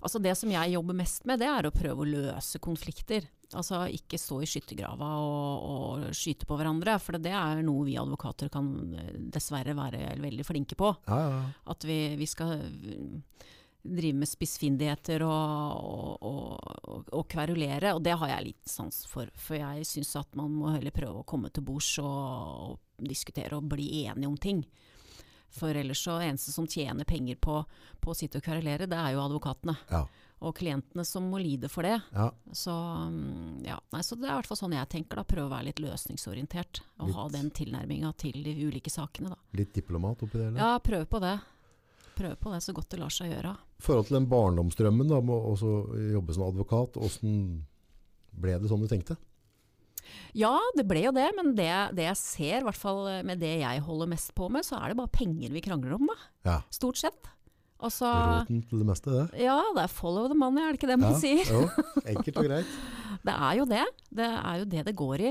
Altså 0.00 0.20
det 0.22 0.34
som 0.38 0.50
jeg 0.52 0.74
jobber 0.74 0.98
mest 0.98 1.26
med, 1.28 1.40
det 1.42 1.48
er 1.50 1.68
å 1.68 1.74
prøve 1.74 2.04
å 2.04 2.08
løse 2.08 2.60
konflikter. 2.62 3.26
Altså 3.52 3.82
ikke 3.92 4.16
stå 4.16 4.38
i 4.40 4.48
skyttergrava 4.48 5.08
og, 5.20 5.64
og 5.72 6.06
skyte 6.16 6.46
på 6.48 6.56
hverandre, 6.56 6.94
for 7.02 7.18
det 7.20 7.34
er 7.36 7.60
noe 7.66 7.84
vi 7.84 7.98
advokater 8.00 8.48
kan 8.52 8.70
eh, 8.96 9.10
dessverre 9.34 9.74
være 9.76 10.14
veldig 10.22 10.46
flinke 10.48 10.78
på. 10.78 10.94
Ja, 11.10 11.18
ja, 11.20 11.34
ja. 11.36 11.42
At 11.74 11.84
vi, 11.84 11.98
vi 12.16 12.28
skal 12.30 12.54
drive 13.82 14.14
med 14.18 14.28
spissfindigheter 14.30 15.24
og, 15.26 16.22
og, 16.22 16.58
og, 16.86 17.08
og, 17.12 17.24
kverulere, 17.28 17.94
og 17.96 18.02
det 18.06 18.14
har 18.20 18.30
jeg 18.36 18.46
litt 18.52 18.68
sans 18.70 19.02
for. 19.10 19.30
For 19.34 19.58
jeg 19.58 19.86
syns 19.88 20.14
at 20.20 20.36
man 20.38 20.52
må 20.54 20.70
heller 20.76 20.94
prøve 20.94 21.22
å 21.22 21.26
komme 21.26 21.50
til 21.50 21.64
bords 21.66 21.96
og, 22.02 22.06
og 22.06 23.06
diskutere 23.08 23.58
og 23.58 23.66
bli 23.72 24.04
enige 24.06 24.30
om 24.30 24.36
ting. 24.38 24.62
For 25.52 25.74
ellers 25.76 26.00
så 26.00 26.14
eneste 26.24 26.52
som 26.54 26.64
tjener 26.70 27.04
penger 27.04 27.36
på, 27.42 27.58
på 28.00 28.12
å 28.12 28.16
sitte 28.16 28.38
og 28.40 28.44
kverulere, 28.46 28.86
det 28.88 28.96
er 28.96 29.12
jo 29.16 29.24
advokatene. 29.26 29.74
Ja. 29.90 30.06
Og 30.42 30.56
klientene 30.58 31.04
som 31.06 31.26
må 31.30 31.38
lide 31.38 31.68
for 31.70 31.86
det. 31.86 31.98
ja. 32.16 32.30
Så, 32.56 32.72
mm, 32.72 33.60
ja. 33.66 33.76
Nei, 33.92 34.00
så 34.02 34.16
det 34.18 34.26
er 34.26 34.32
i 34.32 34.38
hvert 34.40 34.48
fall 34.48 34.58
sånn 34.58 34.72
jeg 34.74 34.88
tenker. 34.94 35.20
da, 35.20 35.26
Prøve 35.28 35.50
å 35.50 35.52
være 35.52 35.68
litt 35.68 35.82
løsningsorientert. 35.84 36.80
Og 36.98 37.10
Litt- 37.10 37.18
ha 37.18 37.26
den 37.34 37.50
tilnærminga 37.54 38.14
til 38.18 38.40
de 38.42 38.54
ulike 38.64 38.90
sakene. 38.90 39.34
da. 39.34 39.38
Litt 39.58 39.74
diplomat 39.76 40.22
oppi 40.24 40.38
det? 40.40 40.48
Eller? 40.48 40.58
Ja, 40.64 40.78
prøve 40.82 41.06
på 41.06 41.20
det. 41.22 41.36
Prøve 42.16 42.36
på 42.36 42.50
det 42.54 42.62
så 42.64 42.72
godt 42.74 42.88
det 42.90 42.98
lar 43.00 43.12
seg 43.14 43.30
gjøre. 43.30 43.52
Forhold 43.82 44.08
til 44.08 44.18
den 44.20 44.30
barndomsdrømmen 44.30 45.10
da, 45.10 45.18
med 45.24 45.34
å 45.34 45.74
jobbe 46.14 46.36
som 46.36 46.46
advokat, 46.46 46.98
hvordan 47.00 47.36
ble 48.42 48.56
det 48.62 48.70
sånn 48.70 48.84
du 48.84 48.88
tenkte? 48.90 49.18
Ja, 50.36 50.54
det 50.76 50.86
ble 50.88 51.04
jo 51.04 51.12
det, 51.14 51.28
men 51.36 51.52
det, 51.58 51.70
det 51.96 52.06
jeg 52.06 52.18
ser, 52.20 52.56
i 52.60 52.66
hvert 52.66 52.78
fall 52.78 53.04
med 53.26 53.40
det 53.42 53.56
jeg 53.60 53.84
holder 53.84 54.10
mest 54.14 54.32
på 54.38 54.48
med, 54.52 54.64
så 54.66 54.78
er 54.80 54.92
det 54.92 54.98
bare 54.98 55.12
penger 55.12 55.52
vi 55.54 55.62
krangler 55.64 55.96
om, 55.98 56.08
da. 56.08 56.18
Ja. 56.48 56.56
Stort 56.74 57.00
sett. 57.00 57.30
Altså, 57.82 58.06
Roten 58.06 58.60
til 58.70 58.82
det 58.82 58.86
meste, 58.86 59.10
det. 59.10 59.42
ja, 59.42 59.58
det 59.74 59.82
er 59.82 59.90
follow 59.90 60.28
the 60.30 60.38
money, 60.38 60.62
er 60.62 60.74
det 60.74 60.78
ikke 60.78 60.90
det 60.92 61.00
man 61.02 61.16
ja. 61.16 61.18
sier? 61.18 61.48
Jo, 61.50 61.64
enkelt 62.14 62.38
og 62.38 62.46
greit. 62.46 62.76
Det 63.22 63.30
er 63.30 63.54
jo 63.54 63.64
det. 63.70 63.82
Det 64.10 64.26
er 64.26 64.54
jo 64.58 64.64
det 64.66 64.80
det 64.88 64.92
går 64.98 65.22
i. 65.22 65.30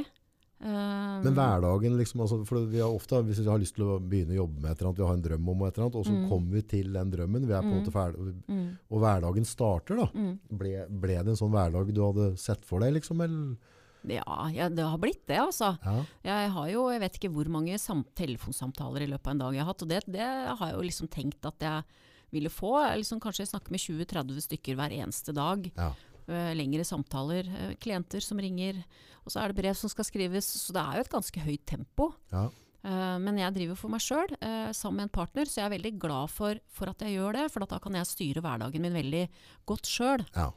Eh, 0.63 1.23
Men 1.25 1.33
hverdagen, 1.33 1.97
liksom, 1.97 2.21
altså, 2.21 2.45
for 2.45 2.65
vi 2.69 2.79
har 2.79 2.89
ofte, 2.93 3.17
hvis 3.25 3.39
vi 3.41 3.49
har 3.49 3.57
lyst 3.57 3.73
til 3.75 3.85
å 3.85 3.99
begynne 3.99 4.35
å 4.35 4.43
jobbe 4.45 4.61
med 4.61 4.71
et 4.71 4.77
eller 4.81 4.89
annet, 4.91 4.99
vi 5.01 5.07
har 5.07 5.13
en 5.17 5.23
drøm 5.25 5.49
om 5.49 5.63
et 5.65 5.73
eller 5.77 5.85
annet, 5.87 5.95
og 5.95 6.05
så 6.05 6.13
Mm. 6.13 6.29
kommer 6.29 6.51
vi 6.51 6.61
til 6.61 6.93
den 6.93 7.11
drømmen, 7.11 7.47
vi 7.47 7.53
er 7.53 7.61
på 7.61 7.65
en 7.65 7.73
Mm. 7.73 7.81
måte 7.81 7.91
ferdig, 7.91 8.43
mm, 8.47 8.77
og 8.91 8.99
hverdagen 9.01 9.45
starter 9.45 9.95
da. 9.97 10.05
mm. 10.13 10.39
Ble, 10.57 10.85
ble 10.89 11.17
det 11.23 11.27
en 11.27 11.35
sånn 11.41 11.51
hverdag 11.51 11.93
du 11.93 12.01
hadde 12.01 12.37
sett 12.37 12.63
for 12.65 12.79
deg, 12.79 12.93
liksom? 12.93 13.21
Eller? 13.23 13.57
Ja, 14.03 14.47
ja, 14.49 14.67
det 14.69 14.83
har 14.85 14.97
blitt 14.97 15.25
det, 15.27 15.37
altså. 15.37 15.77
Ja. 15.83 16.05
Jeg 16.23 16.49
har 16.51 16.67
jo, 16.69 16.89
jeg 16.89 17.01
vet 17.01 17.17
ikke 17.19 17.31
hvor 17.33 17.45
mange 17.49 17.79
sam 17.79 18.03
telefonsamtaler 18.15 19.01
i 19.01 19.07
løpet 19.07 19.27
av 19.27 19.31
en 19.31 19.37
dag 19.39 19.53
jeg 19.53 19.59
har 19.63 19.73
hatt, 19.73 19.81
og 19.83 19.89
det, 19.89 20.03
det 20.07 20.19
har 20.57 20.67
jeg 20.71 20.75
jo 20.75 20.81
liksom 20.81 21.07
tenkt 21.09 21.45
at 21.45 21.59
jeg 21.59 21.83
ville 22.31 22.49
få. 22.49 22.81
Jeg 22.87 22.97
Liksom 23.03 23.19
kanskje 23.19 23.45
snakke 23.49 23.69
med 23.71 23.79
20-30 23.79 24.41
stykker 24.47 24.75
hver 24.75 24.91
eneste 24.91 25.33
dag. 25.33 25.69
Ja. 25.75 25.91
Eh, 26.29 26.53
lengre 26.55 26.85
samtaler, 26.85 27.47
eh, 27.49 27.75
klienter 27.81 28.21
som 28.21 28.39
ringer, 28.39 28.83
og 29.25 29.31
så 29.31 29.41
er 29.41 29.51
det 29.51 29.61
brev 29.61 29.75
som 29.75 29.89
skal 29.89 30.05
skrives. 30.05 30.45
Så 30.45 30.73
det 30.73 30.81
er 30.81 30.99
jo 30.99 31.05
et 31.05 31.15
ganske 31.15 31.45
høyt 31.45 31.65
tempo. 31.65 32.11
Ja. 32.31 32.49
Eh, 32.83 33.17
men 33.21 33.37
jeg 33.37 33.53
driver 33.53 33.77
for 33.77 33.89
meg 33.89 34.01
sjøl, 34.01 34.29
sammen 34.73 35.01
med 35.01 35.09
en 35.09 35.15
partner, 35.17 35.45
så 35.45 35.61
jeg 35.61 35.65
er 35.69 35.77
veldig 35.77 35.99
glad 35.99 36.29
for, 36.29 36.59
for 36.67 36.89
at 36.89 36.99
jeg 36.99 37.17
gjør 37.17 37.33
det. 37.33 37.51
For 37.51 37.65
da 37.65 37.79
kan 37.79 37.97
jeg 37.97 38.09
styre 38.09 38.41
hverdagen 38.41 38.81
min 38.81 38.93
veldig 38.93 39.27
godt 39.65 39.89
sjøl. 39.89 40.25
Ja. 40.35 40.51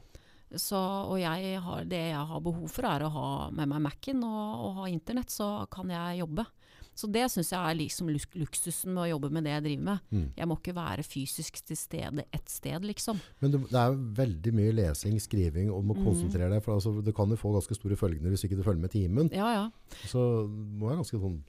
Og 0.55 1.17
jeg 1.19 1.59
har, 1.59 1.83
det 1.83 2.03
jeg 2.13 2.27
har 2.29 2.39
behov 2.39 2.69
for 2.69 2.85
er 2.87 3.03
å 3.03 3.09
ha 3.11 3.29
med 3.51 3.67
meg 3.67 3.81
Mac-en 3.81 4.23
og, 4.23 4.65
og 4.65 4.77
ha 4.79 4.85
internett, 4.87 5.33
så 5.33 5.65
kan 5.73 5.89
jeg 5.89 6.21
jobbe. 6.21 6.45
Så 6.95 7.09
det 7.11 7.25
syns 7.31 7.49
jeg 7.51 7.59
er 7.59 7.75
liksom 7.75 8.07
luksusen 8.39 8.93
med 8.95 9.03
å 9.03 9.09
jobbe 9.11 9.29
med 9.35 9.43
det 9.43 9.51
jeg 9.51 9.63
driver 9.65 9.83
med. 9.89 9.99
Mm. 10.15 10.27
Jeg 10.37 10.47
må 10.47 10.55
ikke 10.59 10.75
være 10.77 11.03
fysisk 11.03 11.59
til 11.67 11.75
stede 11.79 12.23
ett 12.33 12.49
sted, 12.49 12.85
liksom. 12.87 13.19
Men 13.43 13.51
det, 13.51 13.61
det 13.71 13.81
er 13.81 13.97
veldig 14.21 14.53
mye 14.55 14.71
lesing, 14.77 15.17
skriving, 15.19 15.71
og 15.75 15.83
må 15.83 15.95
Mm. 15.95 16.05
konsentrere 16.05 16.49
deg, 16.55 16.63
for 16.63 16.75
altså, 16.75 16.93
det 17.03 17.13
kan 17.15 17.29
jo 17.29 17.35
få 17.39 17.51
ganske 17.55 17.75
store 17.75 17.95
følgene 17.99 18.31
hvis 18.31 18.45
ikke 18.47 18.57
du 18.57 18.63
følger 18.63 18.81
med 18.81 18.91
timen. 18.95 19.29
Ja, 19.35 19.51
ja. 19.53 19.65
Så 20.07 20.47
må 20.47 20.87
være 20.89 21.01
ganske 21.03 21.19
sånn 21.19 21.43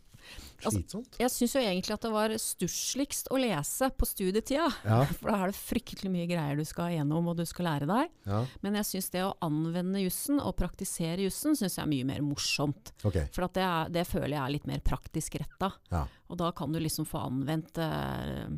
Altså. 0.67 1.03
Jeg 1.21 1.31
syns 1.31 1.55
jo 1.55 1.61
egentlig 1.61 1.95
at 1.95 2.05
det 2.07 2.11
var 2.15 2.33
stussligst 2.41 3.29
å 3.31 3.39
lese 3.41 3.91
på 3.93 4.09
studietida. 4.09 4.69
Ja, 4.87 5.03
For 5.19 5.31
da 5.31 5.39
er 5.45 5.53
det 5.53 5.59
fryktelig 5.59 6.11
mye 6.13 6.29
greier 6.31 6.59
du 6.59 6.65
skal 6.67 6.95
gjennom 6.95 7.29
og 7.31 7.37
du 7.39 7.45
skal 7.49 7.69
lære 7.69 7.89
deg. 7.91 8.15
ja, 8.27 8.41
Men 8.65 8.79
jeg 8.81 8.89
syns 8.91 9.11
det 9.13 9.25
å 9.27 9.35
anvende 9.45 10.03
jussen 10.03 10.41
og 10.41 10.57
praktisere 10.59 11.27
jussen 11.27 11.59
syns 11.59 11.77
jeg 11.77 11.85
er 11.85 11.93
mye 11.93 12.09
mer 12.09 12.25
morsomt. 12.25 12.95
Okay. 13.05 13.29
For 13.37 13.47
at 13.47 13.57
det, 13.59 13.67
er, 13.69 13.93
det 13.99 14.07
føler 14.09 14.35
jeg 14.35 14.43
er 14.43 14.55
litt 14.57 14.69
mer 14.71 14.83
praktisk 14.87 15.39
retta. 15.43 15.71
Ja. 15.93 16.07
Og 16.33 16.41
da 16.41 16.51
kan 16.57 16.73
du 16.75 16.81
liksom 16.83 17.07
få 17.07 17.21
anvendt 17.29 17.79
eh, 17.79 18.49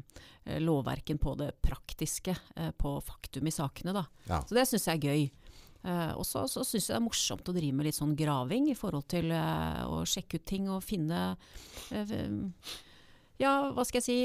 lovverken 0.65 1.19
på 1.21 1.35
det 1.41 1.51
praktiske, 1.65 2.37
eh, 2.57 2.71
på 2.79 2.95
faktum 3.05 3.51
i 3.51 3.53
sakene. 3.53 3.93
Da. 3.97 4.07
Ja. 4.31 4.41
Så 4.47 4.57
det 4.57 4.69
syns 4.71 4.89
jeg 4.89 5.03
er 5.03 5.11
gøy. 5.11 5.29
Eh, 5.87 6.13
og 6.19 6.27
så 6.27 6.43
så 6.51 6.65
syns 6.67 6.89
jeg 6.89 6.97
det 6.97 6.99
er 6.99 7.07
morsomt 7.07 7.49
å 7.51 7.55
drive 7.55 7.77
med 7.79 7.87
litt 7.87 7.99
sånn 7.99 8.17
graving 8.19 8.67
i 8.73 8.77
forhold 8.79 9.07
til 9.11 9.31
uh, 9.31 9.87
å 9.87 10.03
sjekke 10.09 10.41
ut 10.41 10.49
ting 10.49 10.67
og 10.75 10.83
finne 10.83 11.21
uh, 11.95 12.75
Ja, 13.39 13.53
hva 13.71 13.85
skal 13.87 14.03
jeg 14.03 14.09
si 14.09 14.19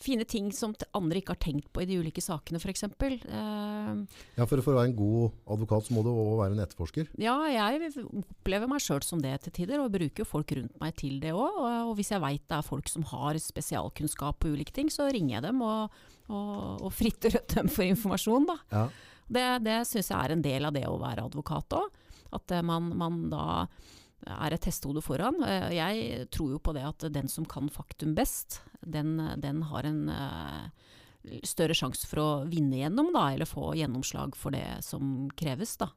Fine 0.00 0.24
ting 0.24 0.46
som 0.56 0.72
andre 0.96 1.20
ikke 1.20 1.34
har 1.34 1.40
tenkt 1.42 1.66
på 1.74 1.82
i 1.82 1.86
de 1.90 1.98
ulike 2.00 2.22
sakene, 2.24 2.56
f.eks. 2.56 2.86
Uh, 2.86 3.98
ja, 4.38 4.46
for 4.46 4.62
for 4.64 4.72
å 4.72 4.78
være 4.78 4.88
en 4.88 4.94
god 4.96 5.34
advokat 5.52 5.90
så 5.90 5.92
må 5.92 6.04
du 6.06 6.08
også 6.08 6.38
være 6.38 6.56
en 6.56 6.62
etterforsker. 6.64 7.10
ja, 7.20 7.34
jeg 7.52 7.90
opplever 8.06 8.70
meg 8.70 8.80
sjøl 8.80 9.04
som 9.04 9.20
det 9.20 9.34
til 9.44 9.52
tider, 9.58 9.82
og 9.82 9.92
bruker 9.92 10.24
jo 10.24 10.30
folk 10.30 10.54
rundt 10.56 10.80
meg 10.80 10.96
til 10.96 11.18
det 11.20 11.34
òg. 11.34 11.50
Og, 11.50 11.68
og 11.90 11.92
hvis 11.98 12.14
jeg 12.14 12.24
veit 12.24 12.46
det 12.48 12.56
er 12.62 12.70
folk 12.70 12.88
som 12.88 13.04
har 13.12 13.36
spesialkunnskap 13.44 14.40
på 14.40 14.54
ulike 14.54 14.72
ting, 14.72 14.88
så 14.88 15.10
ringer 15.12 15.36
jeg 15.36 15.48
dem 15.50 15.60
og, 15.68 16.00
og, 16.32 16.56
og 16.86 16.96
fritter 16.96 17.36
dem 17.52 17.68
for 17.68 17.84
informasjon, 17.84 18.48
da. 18.54 18.60
Ja. 18.72 18.88
Det, 19.30 19.46
det 19.62 19.78
syns 19.86 20.10
jeg 20.10 20.18
er 20.18 20.34
en 20.34 20.44
del 20.44 20.66
av 20.66 20.74
det 20.74 20.86
å 20.90 20.98
være 21.00 21.24
advokat 21.28 21.78
òg. 21.78 21.98
At 22.36 22.54
eh, 22.54 22.64
man, 22.66 22.90
man 22.98 23.22
da 23.32 23.44
er 24.26 24.54
et 24.54 24.66
hestehode 24.68 25.02
foran. 25.04 25.40
Eh, 25.46 25.70
Jeg 25.78 26.28
tror 26.34 26.56
jo 26.56 26.62
på 26.62 26.74
det 26.76 26.84
at 26.86 27.06
den 27.14 27.30
som 27.30 27.46
kan 27.48 27.70
faktum 27.72 28.14
best, 28.18 28.60
den, 28.82 29.16
den 29.40 29.62
har 29.70 29.86
en 29.88 30.02
eh, 30.12 30.66
større 31.46 31.76
sjanse 31.76 32.08
for 32.08 32.22
å 32.22 32.28
vinne 32.50 32.82
gjennom, 32.82 33.12
da, 33.14 33.30
eller 33.34 33.48
få 33.48 33.72
gjennomslag 33.78 34.36
for 34.38 34.56
det 34.56 34.80
som 34.86 35.28
kreves. 35.36 35.76
da. 35.80 35.90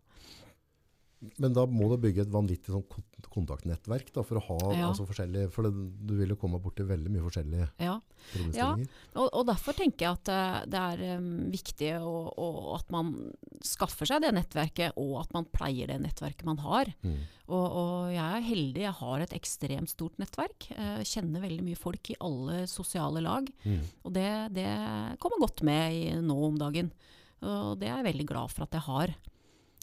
Men 1.39 1.53
da 1.55 1.63
må 1.69 1.87
du 1.91 1.97
bygge 2.03 2.25
et 2.25 2.31
vanvittig 2.33 2.73
sånn 2.73 2.85
kontaktnettverk 3.33 4.11
da, 4.13 4.23
for 4.27 4.39
å 4.39 4.43
ha 4.47 4.57
Ja. 4.73 4.87
altså, 4.89 5.05
forskjellige, 5.07 5.49
for 5.53 5.65
det, 5.65 5.71
du 6.07 6.13
vil 6.19 6.33
jo 6.33 6.37
komme 6.39 6.59
borti 6.61 6.85
veldig 6.85 7.11
mye 7.13 7.23
forskjellige 7.23 7.67
Ja. 7.81 7.95
problemstillinger. 8.33 8.89
Og, 9.15 9.29
og 9.29 9.45
derfor 9.47 9.77
tenker 9.77 10.05
jeg 10.05 10.17
at 10.19 10.31
eh, 10.33 10.57
det 10.73 10.81
er 10.81 11.17
um, 11.17 11.29
viktig 11.53 11.91
å, 11.99 12.13
å, 12.33 12.49
at 12.75 12.91
man 12.93 13.13
skaffer 13.63 14.09
seg 14.09 14.21
det 14.25 14.33
nettverket, 14.35 14.97
og 14.99 15.15
at 15.23 15.33
man 15.33 15.47
pleier 15.55 15.89
det 15.91 15.99
nettverket 16.03 16.45
man 16.45 16.61
har. 16.63 16.91
Mm. 17.01 17.17
Og, 17.47 17.65
og 17.65 18.13
jeg 18.13 18.23
er 18.37 18.47
heldig, 18.49 18.85
jeg 18.85 18.97
har 19.01 19.23
et 19.25 19.35
ekstremt 19.35 19.91
stort 19.91 20.19
nettverk. 20.21 20.69
Jeg 20.71 21.09
kjenner 21.09 21.43
veldig 21.43 21.65
mye 21.65 21.79
folk 21.79 22.13
i 22.13 22.19
alle 22.23 22.63
sosiale 22.71 23.23
lag. 23.23 23.49
Mm. 23.65 23.81
Og 24.03 24.15
det, 24.15 24.29
det 24.55 24.69
kommer 25.23 25.43
godt 25.43 25.63
med 25.67 25.97
i, 25.97 26.05
nå 26.23 26.37
om 26.47 26.57
dagen. 26.59 26.93
Og 27.43 27.75
det 27.81 27.89
er 27.89 27.99
jeg 27.99 28.11
veldig 28.13 28.27
glad 28.29 28.53
for 28.53 28.63
at 28.67 28.77
jeg 28.77 28.85
har. 28.87 29.15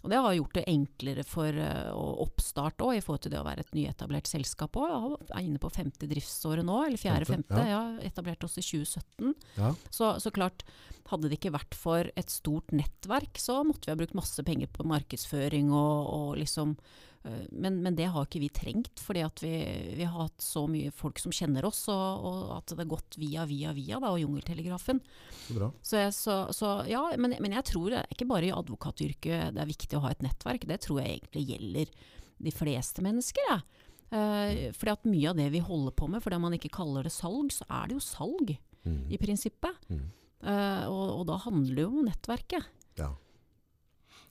Og 0.00 0.12
det 0.12 0.20
har 0.20 0.36
gjort 0.36 0.54
det 0.56 0.64
enklere 0.70 1.24
for 1.28 1.56
uh, 1.60 1.90
å 1.92 2.04
oppstarte 2.24 2.86
òg, 2.86 2.94
i 2.96 3.02
forhold 3.04 3.24
til 3.26 3.34
det 3.34 3.40
å 3.40 3.46
være 3.46 3.64
et 3.66 3.74
nyetablert 3.76 4.30
selskap 4.30 4.78
òg. 4.80 5.18
Jeg 5.26 5.34
er 5.36 5.44
inne 5.44 5.60
på 5.60 5.72
femte 5.74 6.08
driftsåret 6.08 6.64
nå, 6.66 6.78
eller 6.86 7.00
fjerde-femte. 7.00 7.52
Femte, 7.52 7.66
Ja. 7.68 7.82
etablert 8.08 8.46
oss 8.46 8.56
i 8.56 8.64
2017. 8.64 9.34
Ja. 9.58 9.74
Så, 9.92 10.14
så 10.24 10.32
klart, 10.34 10.64
hadde 11.10 11.28
det 11.28 11.40
ikke 11.40 11.52
vært 11.52 11.76
for 11.76 12.08
et 12.16 12.32
stort 12.32 12.72
nettverk, 12.72 13.36
så 13.42 13.60
måtte 13.66 13.88
vi 13.88 13.94
ha 13.94 14.00
brukt 14.00 14.16
masse 14.16 14.42
penger 14.46 14.70
på 14.72 14.86
markedsføring 14.88 15.72
og, 15.74 16.10
og 16.16 16.28
liksom 16.40 16.76
men, 17.50 17.80
men 17.84 17.96
det 17.98 18.06
har 18.14 18.24
ikke 18.24 18.40
vi 18.40 18.48
trengt, 18.48 19.00
fordi 19.04 19.20
at 19.26 19.42
vi, 19.44 19.50
vi 19.98 20.06
har 20.08 20.26
hatt 20.28 20.40
så 20.40 20.62
mye 20.70 20.92
folk 20.94 21.18
som 21.20 21.34
kjenner 21.34 21.66
oss, 21.68 21.82
og, 21.92 22.24
og 22.30 22.52
at 22.56 22.72
det 22.72 22.78
har 22.80 22.88
gått 22.94 23.18
via, 23.20 23.44
via, 23.50 23.74
via, 23.76 23.98
da, 24.00 24.12
og 24.14 24.22
Jungeltelegrafen. 24.22 25.02
Så. 25.50 25.68
Så, 25.82 25.98
jeg, 26.00 26.14
så, 26.16 26.38
så 26.56 26.70
ja, 26.88 27.02
men, 27.20 27.36
men 27.44 27.58
jeg 27.58 27.66
tror 27.72 27.90
det 27.92 28.00
er 28.00 28.14
ikke 28.16 28.28
bare 28.30 28.48
i 28.48 28.54
advokatyrket 28.56 29.52
det 29.56 29.60
er 29.60 29.68
viktig 29.74 29.98
å 29.98 30.04
ha 30.06 30.14
et 30.14 30.24
nettverk, 30.24 30.64
det 30.70 30.80
tror 30.86 31.02
jeg 31.02 31.18
egentlig 31.18 31.44
gjelder 31.52 31.92
de 32.40 32.54
fleste 32.56 33.04
mennesker. 33.04 33.52
Ja. 33.52 33.60
Eh, 34.10 34.70
fordi 34.74 34.96
at 34.96 35.04
mye 35.06 35.28
av 35.30 35.36
det 35.38 35.50
vi 35.52 35.60
holder 35.62 35.92
på 35.94 36.08
med, 36.10 36.22
fordi 36.24 36.40
man 36.40 36.56
ikke 36.56 36.72
kaller 36.72 37.04
det 37.06 37.12
salg, 37.14 37.52
så 37.54 37.68
er 37.68 37.90
det 37.92 37.98
jo 38.00 38.06
salg 38.08 38.56
Mm. 38.80 39.10
i 39.12 39.18
prinsippet. 39.20 39.76
Mm. 39.92 40.04
Eh, 40.40 40.84
og, 40.88 41.18
og 41.18 41.26
da 41.28 41.34
handler 41.44 41.74
det 41.76 41.82
jo 41.84 41.90
om 41.90 42.06
nettverket. 42.06 42.64
Ja. 42.96 43.10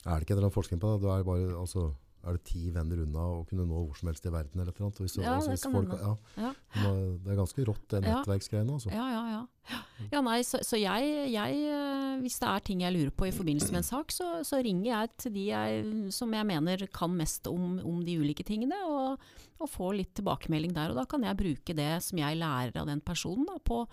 Er 0.07 0.15
det 0.17 0.25
ikke 0.25 0.33
en 0.33 0.39
eller 0.39 0.47
annen 0.47 0.55
forskning 0.55 0.79
på 0.81 0.89
det? 0.95 1.03
Du 1.03 1.09
er, 1.13 1.21
bare, 1.27 1.51
altså, 1.59 1.83
er 2.27 2.35
det 2.35 2.41
ti 2.49 2.65
venner 2.75 2.99
unna 3.05 3.25
å 3.37 3.43
kunne 3.47 3.63
nå 3.67 3.79
hvor 3.79 3.95
som 3.95 4.09
helst 4.09 4.25
i 4.27 4.31
verden? 4.33 4.59
eller 4.59 4.75
annet? 4.75 4.97
Hvis, 4.99 5.15
Ja, 5.21 5.37
altså, 5.37 5.53
det 5.55 5.71
folk, 5.71 5.93
ja, 5.95 6.15
Ja. 6.35 6.51
det 6.75 7.31
er 7.31 7.37
ganske 7.39 7.65
rått, 7.65 7.85
det 7.89 8.01
nettverksgreiene. 8.03 8.75
Altså. 8.75 8.91
Ja, 8.91 9.05
ja, 9.13 9.23
ja. 9.31 9.79
ja 10.11 10.21
nei, 10.25 10.41
så, 10.43 10.59
så 10.65 10.79
jeg, 10.79 11.13
jeg, 11.31 11.59
eh, 11.71 12.17
hvis 12.19 12.39
det 12.41 12.49
er 12.51 12.65
ting 12.67 12.81
jeg 12.83 12.95
lurer 12.95 13.13
på 13.15 13.29
i 13.29 13.35
forbindelse 13.35 13.71
med 13.71 13.81
en 13.83 13.87
sak, 13.87 14.11
så, 14.11 14.43
så 14.43 14.59
ringer 14.65 14.89
jeg 14.91 15.11
til 15.23 15.35
de 15.37 15.45
jeg, 15.47 15.83
som 16.15 16.33
jeg 16.35 16.49
mener 16.49 16.87
kan 16.93 17.13
mest 17.15 17.47
om, 17.47 17.77
om 17.87 18.01
de 18.03 18.17
ulike 18.19 18.43
tingene, 18.47 18.79
og, 18.87 19.29
og 19.59 19.71
får 19.71 19.93
litt 20.01 20.15
tilbakemelding 20.19 20.75
der. 20.75 20.91
Og 20.91 20.99
da 20.99 21.05
kan 21.07 21.23
jeg 21.23 21.39
bruke 21.39 21.77
det 21.77 21.93
som 22.03 22.19
jeg 22.19 22.39
lærer 22.41 22.81
av 22.81 22.89
den 22.89 22.99
personen 23.05 23.47
da, 23.47 23.55
på, 23.63 23.85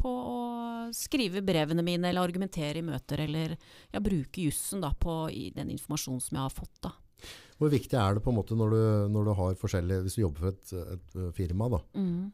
på 0.00 0.10
å 0.10 0.40
skrive 0.96 1.44
brevene 1.46 1.84
mine, 1.86 2.10
eller 2.10 2.26
argumentere 2.26 2.82
i 2.82 2.86
møter, 2.86 3.22
eller 3.28 3.54
bruke 4.02 4.42
jussen 4.42 4.82
da, 4.82 4.90
på 4.90 5.22
i 5.30 5.52
den 5.54 5.70
informasjonen 5.76 6.24
som 6.24 6.40
jeg 6.40 6.48
har 6.48 6.58
fått. 6.58 6.76
da. 6.88 6.96
Hvor 7.60 7.72
viktig 7.72 7.98
er 8.00 8.16
det 8.16 8.24
på 8.24 8.32
en 8.32 8.38
måte 8.38 8.56
når 8.56 8.72
du, 8.72 8.82
når 9.12 9.28
du 9.28 9.32
har 9.36 9.58
forskjellige, 9.60 10.04
hvis 10.06 10.16
du 10.16 10.22
jobber 10.22 10.46
for 10.46 10.54
et, 10.54 10.94
et 10.96 11.16
uh, 11.18 11.28
firma, 11.36 11.68
da, 11.74 11.82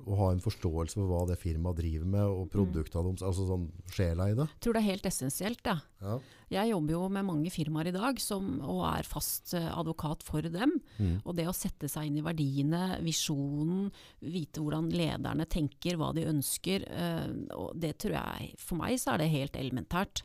å 0.07 0.21
ha 0.21 0.31
en 0.33 0.43
forståelse 0.45 1.01
for 1.01 1.11
hva 1.11 1.25
det 1.33 1.39
firmaet 1.43 1.81
driver 1.81 2.07
med, 2.13 2.25
og 2.31 2.49
produktene, 2.53 3.11
deres, 3.11 3.27
altså 3.27 3.49
sånn 3.49 3.67
sjela 3.91 4.31
i 4.31 4.37
det? 4.39 4.47
Jeg 4.55 4.63
tror 4.63 4.77
det 4.77 4.83
er 4.85 4.91
helt 4.93 5.11
essensielt. 5.11 5.67
Ja. 5.67 5.79
Ja. 6.05 6.19
Jeg 6.53 6.71
jobber 6.71 6.95
jo 6.95 7.01
med 7.11 7.27
mange 7.27 7.51
firmaer 7.51 7.91
i 7.91 7.95
dag 7.95 8.21
som, 8.23 8.61
og 8.63 8.85
er 8.87 9.09
fast 9.09 9.57
eh, 9.59 9.67
advokat 9.67 10.23
for 10.27 10.47
dem. 10.47 10.77
Og 11.25 11.35
det 11.39 11.49
å 11.51 11.55
sette 11.57 11.91
seg 11.91 12.07
inn 12.07 12.21
i 12.21 12.25
verdiene, 12.25 13.01
visjonen, 13.03 13.89
vite 14.23 14.63
hvordan 14.63 14.93
lederne 14.95 15.49
tenker, 15.51 15.99
hva 15.99 16.13
de 16.15 16.29
ønsker, 16.31 16.87
eh, 16.87 17.27
og 17.57 17.75
det 17.83 17.97
tror 18.03 18.19
jeg 18.21 18.55
For 18.63 18.79
meg 18.79 19.01
så 19.03 19.15
er 19.15 19.25
det 19.25 19.33
helt 19.35 19.59
elementært. 19.59 20.23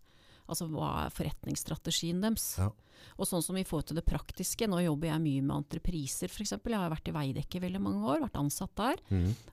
Altså 0.51 0.67
hva 0.69 0.91
er 1.05 1.13
forretningsstrategien 1.15 2.21
deres? 2.23 2.53
Ja. 2.59 2.69
Og 3.17 3.27
sånn 3.27 3.43
som 3.43 3.57
i 3.57 3.63
forhold 3.67 3.89
til 3.89 3.97
det 3.99 4.05
praktiske, 4.07 4.67
nå 4.69 4.81
jobber 4.83 5.09
jeg 5.11 5.23
mye 5.23 5.45
med 5.45 5.55
entrepriser 5.55 6.31
f.eks. 6.31 6.53
Jeg 6.53 6.77
har 6.77 6.91
vært 6.93 7.09
i 7.09 7.15
Veidekke 7.15 7.57
i 7.59 7.63
veldig 7.63 7.81
mange 7.83 8.03
år, 8.05 8.21
vært 8.23 8.39
ansatt 8.39 8.73
der. 8.79 9.01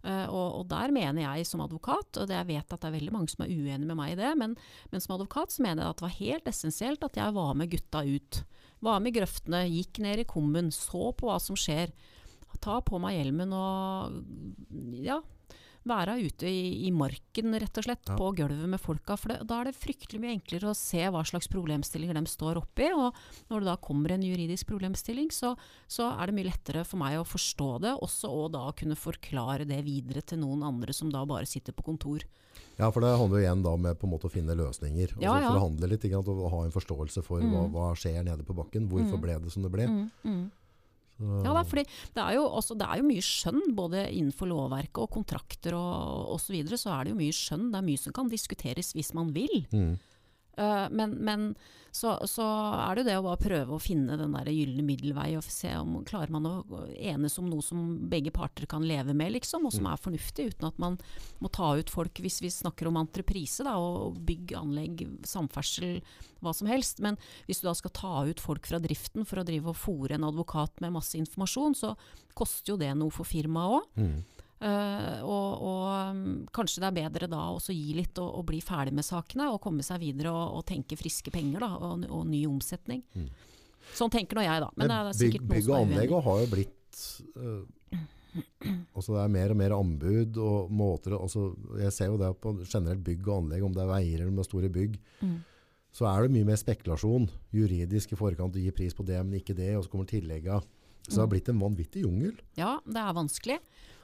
Eh, 0.03 0.27
og, 0.27 0.61
og 0.61 0.67
der 0.71 0.95
mener 0.95 1.25
jeg 1.25 1.49
som 1.49 1.63
advokat, 1.65 2.21
og 2.21 2.29
det 2.31 2.37
jeg 2.39 2.51
vet 2.53 2.77
at 2.77 2.83
det 2.83 2.91
er 2.91 2.97
veldig 2.99 3.15
mange 3.15 3.33
som 3.33 3.45
er 3.45 3.53
uenig 3.55 3.89
med 3.89 3.99
meg 3.99 4.15
i 4.15 4.21
det, 4.21 4.35
men, 4.41 4.55
men 4.93 5.05
som 5.05 5.17
advokat 5.17 5.55
så 5.55 5.65
mener 5.65 5.85
jeg 5.85 5.95
at 5.95 6.01
det 6.01 6.07
var 6.07 6.17
helt 6.19 6.53
essensielt 6.53 7.09
at 7.09 7.19
jeg 7.21 7.37
var 7.39 7.57
med 7.59 7.73
gutta 7.73 8.05
ut. 8.05 8.43
Var 8.85 9.03
med 9.03 9.11
i 9.11 9.19
grøftene, 9.19 9.65
gikk 9.73 10.03
ned 10.05 10.23
i 10.23 10.29
kummen, 10.29 10.71
så 10.75 11.11
på 11.17 11.29
hva 11.31 11.41
som 11.43 11.59
skjer. 11.59 11.93
Ta 12.59 12.81
på 12.83 12.99
meg 12.99 13.19
hjelmen 13.19 13.53
og 13.55 14.17
ja, 14.99 15.21
være 15.89 16.15
ute 16.23 16.47
i, 16.49 16.87
i 16.87 16.93
marken, 16.95 17.55
rett 17.59 17.81
og 17.81 17.87
slett, 17.89 18.05
Ja. 18.09 18.17
på 18.19 18.31
gulvet 18.37 18.69
med 18.69 18.81
folka. 18.81 19.17
For 19.19 19.33
det, 19.33 19.41
da 19.49 19.61
er 19.61 19.71
det 19.71 19.77
fryktelig 19.81 20.21
mye 20.23 20.35
enklere 20.37 20.71
å 20.71 20.77
se 20.77 21.03
hva 21.09 21.25
slags 21.27 21.49
problemstillinger 21.51 22.15
de 22.15 22.25
står 22.31 22.61
oppi. 22.63 22.91
Og 22.95 23.17
når 23.51 23.65
det 23.65 23.71
da 23.73 23.77
kommer 23.77 24.13
en 24.15 24.23
juridisk 24.27 24.69
problemstilling, 24.71 25.33
så, 25.35 25.55
så 25.89 26.11
er 26.15 26.29
det 26.31 26.37
mye 26.39 26.51
lettere 26.51 26.85
for 26.87 27.01
meg 27.03 27.19
å 27.19 27.27
forstå 27.29 27.71
det, 27.87 27.95
også 27.99 28.29
og 28.31 28.53
da 28.55 28.67
kunne 28.77 28.99
forklare 28.99 29.67
det 29.69 29.81
videre 29.87 30.23
til 30.23 30.39
noen 30.45 30.63
andre 30.63 30.95
som 30.95 31.11
da 31.11 31.25
bare 31.29 31.49
sitter 31.49 31.73
på 31.77 31.87
kontor. 31.89 32.25
Ja, 32.79 32.91
for 32.95 33.03
det 33.03 33.11
handler 33.19 33.41
jo 33.41 33.45
igjen 33.45 33.63
da 33.65 33.73
med 33.77 33.99
på 33.99 34.07
en 34.07 34.13
måte 34.15 34.29
å 34.29 34.33
finne 34.33 34.55
løsninger. 34.55 35.17
Ja, 35.19 35.33
altså 35.35 35.43
ja. 35.43 35.51
Forhandle 35.57 35.89
litt, 35.91 36.07
og 36.15 36.51
ha 36.53 36.61
en 36.65 36.75
forståelse 36.75 37.25
for 37.27 37.43
hva, 37.43 37.65
hva 37.75 37.89
skjer 37.99 38.23
nede 38.27 38.47
på 38.47 38.55
bakken. 38.55 38.87
Hvorfor 38.91 39.19
ble 39.23 39.39
det 39.43 39.51
som 39.55 39.67
det 39.67 39.73
ble? 39.75 39.89
Så, 39.89 40.35
Ja, 41.19 41.53
da, 41.53 41.65
fordi 41.67 41.83
det 42.15 42.23
er, 42.23 42.39
også, 42.39 42.77
det 42.79 42.87
er 42.87 43.01
jo 43.01 43.09
mye 43.09 43.25
skjønn, 43.25 43.63
både 43.79 44.05
innenfor 44.07 44.51
lovverket 44.51 45.01
og 45.03 45.11
kontrakter 45.17 45.75
og 45.79 46.35
osv. 46.37 46.49
Så, 46.49 46.55
videre, 46.55 46.79
så 46.81 46.93
er 46.95 47.05
det 47.05 47.15
jo 47.15 47.19
mye 47.19 47.35
skjønn. 47.35 47.67
Det 47.73 47.81
er 47.81 47.89
mye 47.89 48.01
som 48.01 48.15
kan 48.17 48.31
diskuteres 48.33 48.95
hvis 48.97 49.11
man 49.19 49.33
vil. 49.35 49.67
Mm. 49.75 49.97
Eh, 50.59 50.87
men 50.91 51.19
men 51.23 51.53
så, 51.99 52.13
så 52.29 52.45
er 52.45 52.95
det 52.95 53.03
jo 53.03 53.07
det 53.09 53.15
å 53.19 53.25
bare 53.25 53.41
prøve 53.41 53.75
å 53.75 53.81
finne 53.83 54.19
den 54.21 54.35
der 54.37 54.51
gylne 54.53 54.85
middelvei 54.85 55.31
og 55.39 55.47
se 55.47 55.71
om 55.81 55.97
klarer 56.07 56.31
man 56.31 56.47
å 56.47 56.83
enes 56.95 57.39
om 57.41 57.49
noe 57.49 57.65
som 57.65 57.81
begge 58.13 58.31
parter 58.35 58.69
kan 58.71 58.85
leve 58.87 59.15
med, 59.17 59.33
liksom, 59.35 59.67
og 59.67 59.75
som 59.75 59.89
er 59.89 60.03
fornuftig, 60.03 60.51
uten 60.53 60.69
at 60.69 60.79
man 60.79 60.99
må 61.43 61.51
ta 61.55 61.73
ut 61.79 61.91
folk 61.91 62.21
hvis 62.23 62.41
vi 62.45 62.53
snakker 62.53 62.91
om 62.91 63.01
entreprise 63.01 63.67
da, 63.67 63.79
og 63.81 64.21
bygg, 64.29 64.55
anlegg, 64.61 65.03
samferdsel, 65.27 65.99
hva 66.45 66.53
som 66.55 66.71
helst. 66.71 67.01
Men 67.03 67.19
hvis 67.49 67.65
du 67.65 67.69
da 67.71 67.75
skal 67.79 67.95
ta 67.97 68.15
ut 68.29 68.43
folk 68.45 68.69
fra 68.69 68.79
driften 68.85 69.27
for 69.27 69.41
å 69.41 69.47
drive 69.49 69.73
og 69.73 69.81
fòre 69.81 70.19
en 70.21 70.29
advokat 70.29 70.85
med 70.85 70.95
masse 71.01 71.19
informasjon, 71.19 71.79
så 71.79 71.95
koster 72.39 72.75
jo 72.77 72.83
det 72.85 72.93
noe 73.01 73.11
for 73.11 73.27
firmaet 73.27 73.81
òg. 73.81 74.05
Mm. 74.59 74.67
Eh, 74.69 75.21
og, 75.23 75.63
og 75.63 76.11
um, 76.11 76.47
kanskje 76.53 76.81
det 76.83 76.89
er 76.89 76.97
bedre 76.97 77.29
da 77.31 77.45
å 77.55 77.59
gi 77.63 77.93
litt 77.95 78.19
og, 78.19 78.31
og 78.41 78.47
bli 78.51 78.59
ferdig 78.61 78.93
med 78.97 79.07
sakene, 79.07 79.47
og 79.53 79.61
komme 79.63 79.85
seg 79.87 80.01
videre 80.03 80.33
og, 80.35 80.59
og 80.59 80.65
tenke 80.67 80.97
friske 80.99 81.31
penger 81.31 81.61
da, 81.63 81.71
og, 81.79 82.07
ny 82.27 82.45
omsetning. 82.51 83.05
Sånn 83.95 84.11
tenker 84.11 84.37
nå 84.37 84.43
jeg, 84.43 84.61
da. 84.65 84.71
Men 84.77 84.91
det 84.91 84.97
er 84.99 85.21
bygg, 85.23 85.43
bygg 85.49 85.69
og 85.71 85.77
anlegg 85.83 86.11
har 86.27 86.41
jo 86.43 86.49
blitt 86.53 87.05
uh, 87.39 87.63
altså 88.95 89.15
Det 89.17 89.21
er 89.23 89.31
mer 89.33 89.53
og 89.55 89.59
mer 89.59 89.73
anbud 89.75 90.37
og 90.43 90.71
måter 90.75 91.15
å- 91.17 91.23
altså 91.25 91.47
Jeg 91.81 91.93
ser 91.97 92.11
jo 92.13 92.19
det 92.21 92.29
på 92.43 92.53
generelt 92.69 93.03
bygg 93.07 93.27
og 93.29 93.39
anlegg, 93.45 93.65
om 93.65 93.73
det 93.73 93.83
er 93.83 93.89
veier 93.93 94.21
eller 94.27 94.43
er 94.43 94.47
store 94.47 94.69
bygg. 94.69 94.99
Mm. 95.23 95.39
Så 95.99 96.05
er 96.07 96.23
det 96.27 96.35
mye 96.35 96.45
mer 96.51 96.59
spekulasjon. 96.61 97.29
Juridisk 97.55 98.13
i 98.13 98.17
forkant 98.21 98.55
å 98.55 98.61
gi 98.63 98.71
pris 98.71 98.95
på 98.95 99.07
det, 99.09 99.17
men 99.25 99.41
ikke 99.41 99.57
det. 99.57 99.71
Og 99.79 99.85
så 99.87 99.91
kommer 99.91 100.07
tillegga. 100.07 100.61
Så 101.09 101.09
det 101.09 101.17
Mm. 101.17 101.23
har 101.25 101.31
blitt 101.33 101.49
en 101.49 101.59
vanvittig 101.65 102.03
jungel. 102.05 102.35
Ja, 102.57 102.79
det 102.87 102.97
er 103.01 103.15
vanskelig. 103.17 103.59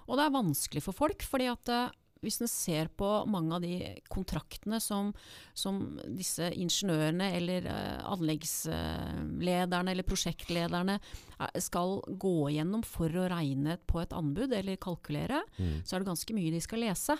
Og 0.08 0.16
det 0.18 0.24
er 0.26 0.34
vanskelig 0.34 0.82
for 0.84 0.96
folk, 0.96 1.22
fordi 1.26 1.46
at 1.52 1.70
eh, 1.72 1.92
hvis 2.24 2.38
en 2.40 2.48
ser 2.48 2.88
på 2.96 3.08
mange 3.28 3.52
av 3.52 3.60
de 3.60 3.74
kontraktene 4.08 4.78
som, 4.80 5.10
som 5.52 5.82
disse 6.16 6.46
ingeniørene 6.56 7.26
eller 7.36 7.66
eh, 7.68 7.98
anleggslederne 8.08 9.92
eller 9.92 10.06
prosjektlederne 10.08 10.96
eh, 10.98 11.60
skal 11.60 12.00
gå 12.08 12.50
gjennom 12.54 12.82
for 12.86 13.12
å 13.12 13.28
regne 13.32 13.76
på 13.86 14.00
et 14.02 14.12
anbud 14.16 14.52
eller 14.56 14.80
kalkulere, 14.80 15.42
så 15.84 15.96
er 15.96 16.02
det 16.04 16.10
ganske 16.12 16.36
mye 16.36 16.52
de 16.54 16.60
skal 16.64 16.84
lese. 16.86 17.16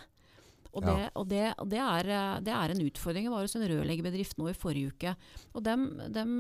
Og, 0.75 0.83
det, 0.83 0.95
Ja. 0.99 1.11
og, 1.15 1.29
det, 1.31 1.43
det, 1.71 1.79
er, 1.79 2.09
det 2.43 2.51
er 2.51 2.73
en 2.73 2.81
utfordring. 2.83 3.29
Jeg 3.29 3.31
var 3.31 3.45
hos 3.47 3.55
en 3.55 3.63
rørleggerbedrift 3.71 4.41
nå 4.41 4.49
i 4.51 4.57
forrige 4.59 4.91
uke. 4.91 5.13
Og 5.55 5.63
dem, 5.63 5.85
dem 6.11 6.33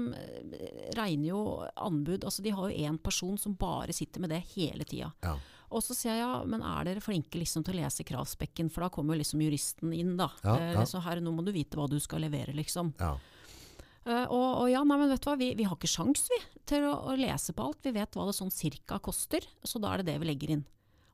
regner 0.98 1.28
jo 1.28 1.42
anbud 1.78 2.26
altså 2.26 2.42
De 2.42 2.50
har 2.50 2.66
jo 2.72 2.88
én 2.88 2.98
person 2.98 3.38
som 3.38 3.54
bare 3.54 3.94
sitter 3.94 4.24
med 4.24 4.34
det 4.34 4.40
hele 4.56 4.82
tida. 4.90 5.12
Ja. 5.22 5.36
Og 5.74 5.82
så 5.82 5.94
sier 5.98 6.14
jeg 6.14 6.22
ja, 6.22 6.40
men 6.46 6.62
er 6.62 6.86
dere 6.86 7.02
flinke 7.02 7.40
liksom 7.40 7.64
til 7.66 7.74
å 7.74 7.80
lese 7.82 8.04
kravspekken, 8.06 8.68
for 8.70 8.84
da 8.86 8.90
kommer 8.94 9.16
jo 9.16 9.22
liksom 9.24 9.40
juristen 9.42 9.92
inn, 9.96 10.12
da. 10.20 10.28
Ja, 10.44 10.54
Eh, 10.60 10.72
ja. 10.78 10.84
Så 10.86 11.00
her, 11.02 11.18
nå 11.24 11.32
må 11.34 11.42
du 11.44 11.50
vite 11.54 11.76
hva 11.80 11.88
du 11.90 11.96
skal 12.00 12.22
levere, 12.22 12.54
liksom. 12.54 12.92
Ja. 13.02 13.16
Uh, 14.04 14.26
og, 14.28 14.48
og 14.60 14.66
ja, 14.68 14.82
nei, 14.84 14.98
men 15.00 15.08
vet 15.08 15.22
du 15.24 15.30
hva, 15.30 15.34
vi, 15.40 15.46
vi 15.56 15.64
har 15.64 15.78
ikke 15.78 15.88
sjans 15.88 16.26
vi, 16.28 16.36
til 16.68 16.84
å, 16.84 16.92
å 17.08 17.14
lese 17.16 17.54
på 17.56 17.64
alt. 17.64 17.78
Vi 17.86 17.92
vet 17.96 18.14
hva 18.18 18.26
det 18.28 18.34
sånn 18.36 18.52
cirka 18.52 18.98
koster, 19.00 19.46
så 19.64 19.80
da 19.80 19.94
er 19.94 20.02
det 20.02 20.10
det 20.12 20.18
vi 20.20 20.28
legger 20.28 20.52
inn. 20.58 20.64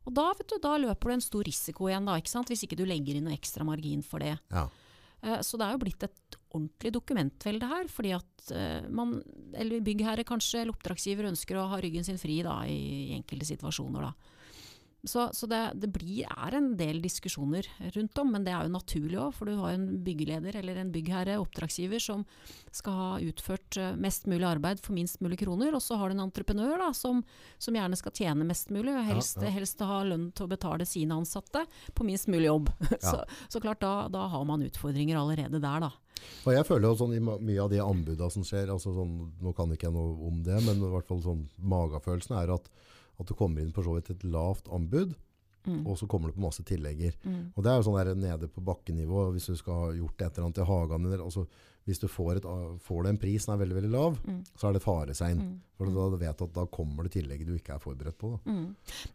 Og 0.09 0.15
da, 0.17 0.25
vet 0.35 0.49
du, 0.51 0.57
da 0.59 0.73
løper 0.81 1.13
du 1.13 1.15
en 1.15 1.23
stor 1.23 1.45
risiko 1.47 1.87
igjen, 1.87 2.09
da, 2.09 2.17
ikke 2.19 2.33
sant? 2.33 2.51
hvis 2.51 2.65
ikke 2.67 2.79
du 2.81 2.83
legger 2.89 3.15
inn 3.21 3.29
noe 3.29 3.37
ekstra 3.37 3.63
margin 3.69 4.03
for 4.03 4.19
det. 4.27 4.37
ja. 4.51 4.67
Eh, 5.23 5.39
Så 5.45 5.59
det 5.61 5.67
er 5.69 5.77
jo 5.77 5.83
blitt 5.85 6.03
et 6.09 6.37
ordentlig 6.51 6.91
dokumentvelde 6.97 7.69
her, 7.71 7.87
fordi 7.93 8.15
at 8.17 8.53
man, 8.91 9.19
eller 9.55 9.85
byggherre 9.85 10.25
kanskje, 10.27 10.63
eller 10.65 10.73
oppdragsgiver 10.75 11.29
ønsker 11.29 11.61
å 11.61 11.69
ha 11.71 11.79
ryggen 11.79 12.03
sin 12.09 12.19
fri 12.19 12.41
da, 12.43 12.63
i, 12.67 13.11
i 13.13 13.17
enkelte 13.21 13.47
situasjoner. 13.53 14.09
Da. 14.09 14.40
Så, 15.05 15.31
så 15.33 15.47
det, 15.49 15.61
det 15.81 15.89
blir, 15.95 16.27
er 16.29 16.57
en 16.59 16.75
del 16.77 16.99
diskusjoner 17.01 17.67
rundt 17.95 18.19
om, 18.21 18.33
men 18.35 18.45
det 18.45 18.53
er 18.53 18.67
jo 18.67 18.75
naturlig 18.75 19.17
òg, 19.21 19.31
for 19.37 19.49
du 19.49 19.57
har 19.57 19.73
en 19.73 19.87
byggeleder 20.05 20.59
eller 20.61 20.81
en 20.83 20.91
byggherre, 20.93 21.39
oppdragsgiver, 21.41 22.03
som 22.05 22.27
skal 22.75 22.99
ha 22.99 23.09
utført 23.25 23.79
eh, 23.81 23.95
mest 23.97 24.29
mulig 24.31 24.45
arbeid 24.51 24.83
for 24.85 24.97
minst 24.97 25.23
mulig 25.25 25.41
kroner, 25.41 25.73
og 25.77 25.83
så 25.85 25.97
har 26.01 26.11
du 26.11 26.19
en 26.19 26.27
entreprenør 26.27 26.77
da, 26.83 26.91
som, 26.97 27.23
som 27.59 27.79
gjerne 27.79 27.97
skal 27.97 28.15
tjene 28.17 28.47
mest 28.49 28.69
mulig, 28.75 28.93
og 28.93 29.09
helst, 29.09 29.41
Ja, 29.41 29.49
ja. 29.49 29.55
helst 29.57 29.81
ha 29.89 30.03
lønn 30.05 30.29
til 30.37 30.47
å 30.47 30.53
betale 30.53 30.87
sine 30.89 31.17
ansatte 31.17 31.65
på 31.97 32.07
minst 32.07 32.29
mulig 32.29 32.51
jobb. 32.51 32.69
så, 33.01 33.25
så 33.49 33.65
klart, 33.65 33.81
da, 33.81 34.07
da 34.13 34.29
har 34.35 34.45
man 34.49 34.67
utfordringer 34.69 35.21
allerede 35.21 35.63
der, 35.63 35.89
da. 35.89 35.93
Og 36.45 36.53
jeg 36.53 36.67
føler 36.69 36.91
jo 36.91 36.99
sånn 37.01 37.17
i 37.17 37.21
mye 37.25 37.65
av 37.65 37.71
de 37.73 37.81
anbudene 37.81 38.33
som 38.33 38.45
skjer, 38.45 38.69
altså 38.73 38.93
sånn, 38.93 39.17
nå 39.41 39.55
kan 39.57 39.73
ikke 39.73 39.89
jeg 39.89 39.97
noe 39.97 40.29
om 40.29 40.43
det, 40.45 40.61
men 40.67 40.83
i 40.85 40.93
hvert 40.93 41.09
fall 41.09 41.23
sånn 41.25 41.47
magefølelsen 41.73 42.37
er 42.37 42.53
at, 42.59 42.69
at 43.21 43.27
du 43.31 43.35
kommer 43.39 43.61
inn 43.63 43.73
på 43.77 43.85
så 43.87 43.95
vidt 43.99 44.11
et 44.17 44.25
lavt 44.25 44.69
anbud, 44.73 45.15
Mm. 45.69 45.83
og 45.87 45.99
så 46.01 46.07
kommer 46.09 46.31
du 46.31 46.39
på 46.39 46.41
masse 46.41 46.63
tillegger. 46.65 47.13
Og 47.55 47.59
det 47.63 47.69
er 47.69 47.75
jo 47.77 47.85
sånn 47.85 47.99
der 48.01 48.15
nede 48.17 48.49
på 48.49 48.63
bakkenivå, 48.65 49.27
hvis 49.35 49.45
du 49.51 49.57
skal 49.61 49.75
ha 49.75 49.89
gjort 49.93 50.23
et 50.25 50.39
eller 50.39 50.47
annet 50.47 50.61
i 50.63 50.65
hagen, 50.65 51.05
eller, 51.05 51.21
altså, 51.23 51.43
hvis 51.85 51.99
du 52.01 52.07
får, 52.09 52.37
et, 52.39 52.47
får 52.81 53.03
du 53.05 53.09
en 53.11 53.19
pris 53.21 53.45
som 53.45 53.53
er 53.53 53.61
veldig, 53.67 53.77
veldig 53.77 53.91
lav, 53.93 54.17
Mm. 54.25 54.39
så 54.57 54.69
er 54.69 54.73
det 54.73 54.81
et 54.81 54.87
faresign. 54.87 55.43
For 55.77 55.85
da 55.85 56.17
vet 56.17 56.39
du 56.39 56.45
at 56.47 56.55
da 56.55 56.65
kommer 56.65 57.03
det 57.05 57.13
tillegget 57.13 57.47
du 57.47 57.53
ikke 57.59 57.75
er 57.75 57.79
forberedt 57.85 58.17
på. 58.17 58.41
Da. 58.47 58.55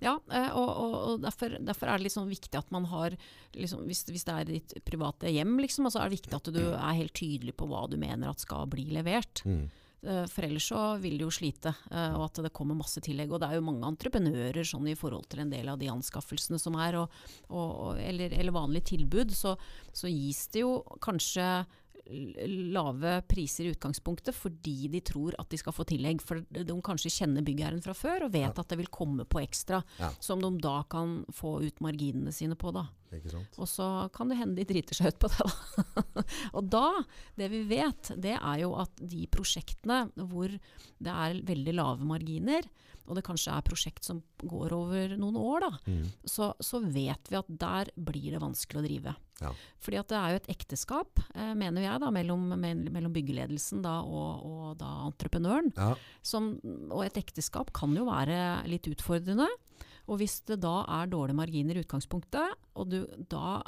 Ja, 0.01 0.19
eh, 0.29 0.51
og, 0.53 0.69
og, 0.77 1.21
derfor, 1.25 1.49
derfor 1.65 1.87
er 1.89 1.97
det 1.97 2.11
liksom 2.11 2.29
viktig 2.29 2.55
at 2.61 2.69
man 2.71 2.85
har 2.85 3.17
liksom, 3.55 3.81
hvis, 3.87 4.05
hvis 4.05 4.23
det 4.29 4.33
er 4.35 4.45
ditt 4.45 4.73
private 4.85 5.33
hjem, 5.33 5.57
liksom, 5.65 5.89
så 5.89 5.97
er 6.03 6.09
det 6.09 6.19
viktig 6.21 6.33
at 6.37 6.53
du 6.53 6.61
er 6.61 6.93
helt 7.01 7.13
tydelig 7.17 7.55
på 7.57 7.65
hva 7.65 7.89
du 7.89 7.97
mener 7.97 8.29
at 8.29 8.39
skal 8.45 8.67
bli 8.67 8.85
levert. 8.93 9.41
Mm. 9.45 9.65
Eh, 10.05 10.25
For 10.29 10.45
ellers 10.45 10.67
så 10.69 10.81
vil 11.01 11.17
de 11.17 11.25
jo 11.25 11.33
slite, 11.33 11.73
eh, 11.91 12.13
og 12.13 12.27
at 12.27 12.43
det 12.45 12.53
kommer 12.55 12.77
masse 12.77 13.01
tillegg. 13.03 13.31
Og 13.33 13.41
det 13.41 13.49
er 13.49 13.57
jo 13.57 13.65
mange 13.65 13.87
entreprenører 13.89 14.67
sånn 14.67 14.87
i 14.91 14.97
forhold 14.97 15.27
til 15.31 15.41
en 15.43 15.53
del 15.53 15.71
av 15.71 15.79
de 15.81 15.89
anskaffelsene 15.91 16.59
som 16.61 16.77
er, 16.81 16.99
og, 17.01 17.23
og, 17.49 17.97
eller, 18.01 18.35
eller 18.37 18.55
vanlige 18.55 18.91
tilbud, 18.93 19.33
så, 19.35 19.55
så 19.95 20.11
gis 20.11 20.45
det 20.53 20.65
jo 20.65 20.77
kanskje 21.03 21.65
lave 22.05 23.21
priser 23.29 23.65
i 23.65 23.71
utgangspunktet 23.73 24.35
fordi 24.37 24.87
de 24.93 25.01
tror 25.05 25.35
at 25.41 25.49
de 25.49 25.57
skal 25.59 25.73
få 25.75 25.85
tillegg. 25.89 26.21
For 26.25 26.41
de 26.53 26.75
kanskje 26.85 27.11
kjenner 27.13 27.45
byggherren 27.45 27.81
fra 27.83 27.95
før 27.97 28.27
og 28.27 28.33
vet 28.35 28.59
at 28.61 28.69
det 28.71 28.77
vil 28.81 28.91
komme 28.93 29.25
på 29.25 29.41
ekstra, 29.41 29.81
Ja. 29.99 30.11
som 30.19 30.41
de 30.41 30.51
da 30.61 30.83
kan 30.89 31.25
få 31.33 31.57
ut 31.65 31.81
marginene 31.81 32.31
sine 32.33 32.55
på. 32.55 32.71
da. 32.73 32.87
Ikke 33.13 33.31
sant? 33.31 33.57
Og 33.57 33.67
så 33.69 34.11
kan 34.13 34.29
det 34.29 34.37
hende 34.37 34.55
de 34.59 34.65
driter 34.65 34.93
seg 34.97 35.13
ut 35.13 35.19
på 35.19 35.29
det. 35.31 35.45
Da. 35.45 36.23
og 36.57 36.69
da, 36.69 36.85
det 37.37 37.49
vi 37.53 37.63
vet, 37.69 38.11
det 38.21 38.35
er 38.37 38.59
jo 38.61 38.73
at 38.81 38.91
de 38.99 39.25
prosjektene 39.31 40.05
hvor 40.15 40.49
det 40.49 41.13
er 41.13 41.41
veldig 41.45 41.73
lave 41.75 42.05
marginer, 42.05 42.63
og 43.07 43.15
det 43.15 43.23
kanskje 43.27 43.53
er 43.55 43.61
prosjekt 43.61 44.03
som 44.07 44.21
går 44.41 44.73
over 44.73 45.15
noen 45.17 45.35
år, 45.37 45.59
da, 45.61 45.71
Mm. 45.87 46.05
så, 46.25 46.53
så 46.59 46.79
vet 46.81 47.29
vi 47.29 47.35
at 47.37 47.45
der 47.49 47.91
blir 47.97 48.31
det 48.31 48.41
vanskelig 48.41 48.81
å 48.81 48.85
drive. 48.87 49.15
Ja. 49.41 49.51
Fordi 49.83 49.99
at 49.99 50.07
det 50.07 50.17
er 50.17 50.29
jo 50.31 50.39
et 50.41 50.49
ekteskap, 50.55 51.19
eh, 51.35 51.53
mener 51.53 51.81
jeg, 51.83 51.99
da, 52.01 52.09
mellom, 52.11 52.47
mellom 52.59 53.13
byggeledelsen 53.13 53.81
da, 53.83 53.99
og, 54.01 54.45
og 54.45 54.77
da 54.79 54.93
entreprenøren. 55.09 55.73
Ja. 55.75 55.93
Som, 56.23 56.55
og 56.91 57.03
et 57.05 57.17
ekteskap 57.21 57.71
kan 57.75 57.93
jo 57.95 58.05
være 58.07 58.65
litt 58.67 58.87
utfordrende. 58.87 59.47
Og 60.07 60.19
hvis 60.21 60.35
det 60.45 60.59
da 60.61 60.83
er 61.01 61.07
dårlige 61.09 61.33
marginer 61.35 61.75
i 61.77 61.81
utgangspunktet, 61.81 62.51
og 62.77 62.89
du 62.91 62.99
da 63.27 63.63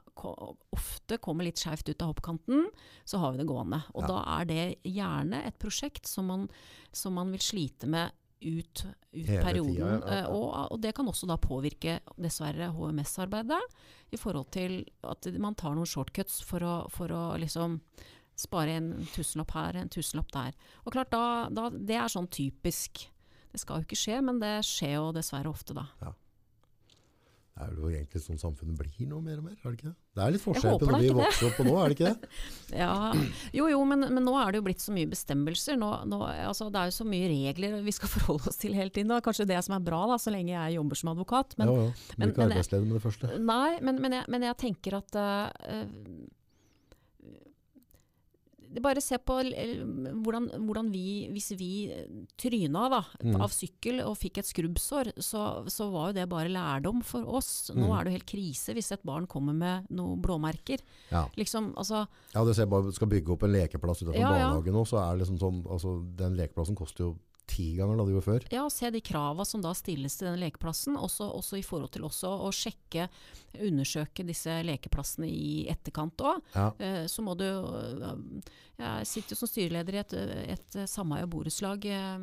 ofte 0.75 1.17
kommer 1.17 1.47
litt 1.47 1.57
skjevt 1.61 1.89
ut 1.89 2.01
av 2.05 2.11
hoppkanten, 2.13 2.67
så 3.09 3.17
har 3.21 3.33
vi 3.33 3.39
det 3.41 3.47
gående. 3.49 3.79
Og 3.95 4.03
Ja. 4.03 4.07
da 4.07 4.39
er 4.41 4.45
det 4.45 4.79
gjerne 4.83 5.45
et 5.45 5.57
prosjekt 5.57 6.05
som 6.05 6.27
man, 6.27 6.49
som 6.91 7.13
man 7.15 7.31
vil 7.31 7.39
slite 7.41 7.87
med 7.87 8.11
ut, 8.41 8.83
ut 9.13 9.27
perioden. 9.27 9.73
tida, 9.73 9.87
ja, 9.87 9.97
ja. 10.01 10.19
eh, 10.19 10.29
Og, 10.31 10.71
og 10.71 10.81
det 10.81 10.93
kan 10.97 11.07
også 11.07 11.27
da 11.29 11.37
påvirke, 11.41 11.99
dessverre, 12.17 12.69
HMS-arbeidet. 12.75 13.59
I 14.13 14.17
forhold 14.21 14.51
til 14.55 14.85
at 15.03 15.27
man 15.41 15.55
tar 15.55 15.75
noen 15.75 15.89
shortcuts 15.89 16.41
for 16.45 16.63
å, 16.63 16.75
for 16.93 17.11
å 17.11 17.23
liksom 17.41 17.79
spare 18.37 18.77
en 18.77 18.91
tusenlapp 19.15 19.51
her, 19.57 19.79
en 19.81 19.89
tusenlapp 19.89 20.31
der. 20.35 20.57
Og 20.85 20.93
klart, 20.93 21.09
da, 21.11 21.47
da, 21.49 21.69
det 21.73 21.97
er 21.97 22.11
sånn 22.13 22.29
typisk. 22.29 23.07
Det 23.51 23.59
skal 23.63 23.81
jo 23.81 23.87
ikke 23.87 23.97
skje, 23.97 24.21
men 24.21 24.39
det 24.43 24.59
skjer 24.67 24.97
jo 24.99 25.11
dessverre 25.15 25.49
ofte, 25.49 25.73
da. 25.73 25.87
Det 27.57 27.65
er 27.65 27.77
jo 27.81 27.87
egentlig 27.89 28.19
sånn 28.21 28.37
samfunnet 28.37 28.77
blir 28.77 29.07
nå 29.09 29.19
mer 29.23 29.39
og 29.39 29.47
mer, 29.47 29.55
er 29.57 29.71
det 29.71 29.79
ikke 29.79 29.87
det? 29.87 29.95
Det 30.17 30.21
er 30.23 30.33
litt 30.35 30.43
forskjell 30.43 30.75
på 30.77 30.85
da 30.85 30.91
når 30.93 31.01
vi 31.01 31.13
vokser 31.17 31.47
opp 31.47 31.55
på 31.57 31.65
nå, 31.65 31.73
er 31.81 31.89
det 31.89 31.95
ikke 31.97 32.11
det? 32.11 32.29
Ja, 32.83 32.91
jo 33.57 33.69
jo, 33.71 33.79
men, 33.89 34.05
men 34.13 34.25
nå 34.27 34.35
er 34.37 34.53
det 34.53 34.61
jo 34.61 34.65
blitt 34.67 34.83
så 34.83 34.93
mye 34.93 35.09
bestemmelser. 35.09 35.79
Nå, 35.81 35.89
nå, 36.11 36.19
altså, 36.45 36.67
det 36.73 36.83
er 36.83 36.91
jo 36.91 36.95
så 36.99 37.07
mye 37.09 37.31
regler 37.31 37.79
vi 37.85 37.95
skal 37.97 38.11
forholde 38.17 38.51
oss 38.51 38.61
til 38.61 38.77
hele 38.77 38.93
tiden. 38.93 39.15
Er 39.15 39.25
kanskje 39.25 39.47
det 39.49 39.57
som 39.65 39.77
er 39.79 39.85
bra, 39.89 40.03
da, 40.13 40.19
så 40.21 40.33
lenge 40.33 40.53
jeg 40.53 40.77
jobber 40.77 41.01
som 41.01 41.13
advokat. 41.15 41.57
Men, 41.57 41.73
ja, 41.73 41.87
ja. 41.87 42.15
Blir 42.19 42.33
ikke 42.35 42.45
arbeidsledig 42.45 42.89
med 42.91 42.99
det 42.99 43.05
første. 43.07 43.31
Nei, 43.41 43.69
men, 43.81 44.01
men, 44.05 44.19
jeg, 44.19 44.29
men 44.35 44.49
jeg 44.51 44.61
tenker 44.67 44.99
at 45.01 45.17
det 45.17 45.29
Bare 48.81 49.01
se 49.01 49.17
på 49.17 49.37
eh, 49.45 49.79
hvordan, 50.23 50.49
hvordan 50.67 50.89
vi 50.91 51.27
Hvis 51.31 51.51
vi 51.57 51.69
eh, 51.91 52.05
tryna 52.37 52.89
da, 52.91 53.01
Mm. 53.23 53.41
av 53.41 53.49
sykkel 53.51 54.01
og 54.05 54.17
fikk 54.17 54.37
et 54.39 54.45
skrubbsår, 54.45 55.13
så, 55.19 55.65
så 55.71 55.87
var 55.91 56.09
jo 56.11 56.13
det 56.19 56.27
bare 56.29 56.49
lærdom 56.51 57.01
for 57.03 57.23
oss. 57.25 57.71
Nå 57.73 57.87
Mm. 57.87 57.93
er 57.99 58.03
det 58.03 58.11
jo 58.11 58.17
helt 58.17 58.25
krise 58.31 58.73
hvis 58.75 58.91
et 58.91 59.03
barn 59.03 59.25
kommer 59.27 59.53
med 59.53 59.87
noen 59.89 60.21
blåmerker. 60.21 60.79
Ja. 61.11 61.25
Liksom, 61.37 61.73
altså, 61.75 62.07
Ja, 62.33 62.43
det 62.45 62.55
ser 62.55 62.65
bare 62.67 62.91
skal 62.93 63.07
bygge 63.07 63.31
opp 63.33 63.43
en 63.43 63.51
lekeplass 63.53 64.01
utenfor 64.03 64.19
Ja, 64.19 64.35
ja. 64.37 64.49
barnehagen 64.51 64.73
nå, 64.73 64.85
så 64.85 64.97
er 65.01 65.17
det 65.17 65.25
liksom 65.27 65.39
sånn, 65.39 65.63
altså 65.65 66.15
den 66.15 66.35
lekeplassen 66.37 66.75
koster 66.75 67.03
jo 67.05 67.17
ti 67.47 67.69
ganger 67.77 67.97
det 68.01 68.05
gjorde 68.13 68.25
før. 68.27 68.45
Ja, 68.53 68.65
se 68.69 68.89
de 68.91 69.01
krava 69.01 69.45
som 69.47 69.61
da 69.63 69.71
stilles 69.77 70.17
til 70.19 70.27
den 70.29 70.39
lekeplassen, 70.41 70.97
også, 70.99 71.29
også 71.31 71.57
i 71.59 71.63
forhold 71.65 71.91
til 71.95 72.03
også 72.07 72.29
å 72.47 72.51
sjekke, 72.53 73.07
undersøke 73.63 74.25
disse 74.27 74.53
lekeplassene 74.67 75.29
i 75.31 75.65
etterkant 75.71 76.19
òg. 76.21 76.41
Ja. 76.53 76.67
Eh, 76.77 77.05
så 77.09 77.23
må 77.25 77.33
du 77.39 77.45
øh, 77.47 78.07
Jeg 78.77 79.07
sitter 79.09 79.33
jo 79.33 79.39
som 79.39 79.49
styreleder 79.49 79.95
i 79.97 80.01
et, 80.03 80.13
et 80.57 80.79
sameie- 80.91 81.23
og 81.25 81.31
borettslag. 81.33 81.85
eh, 81.89 82.17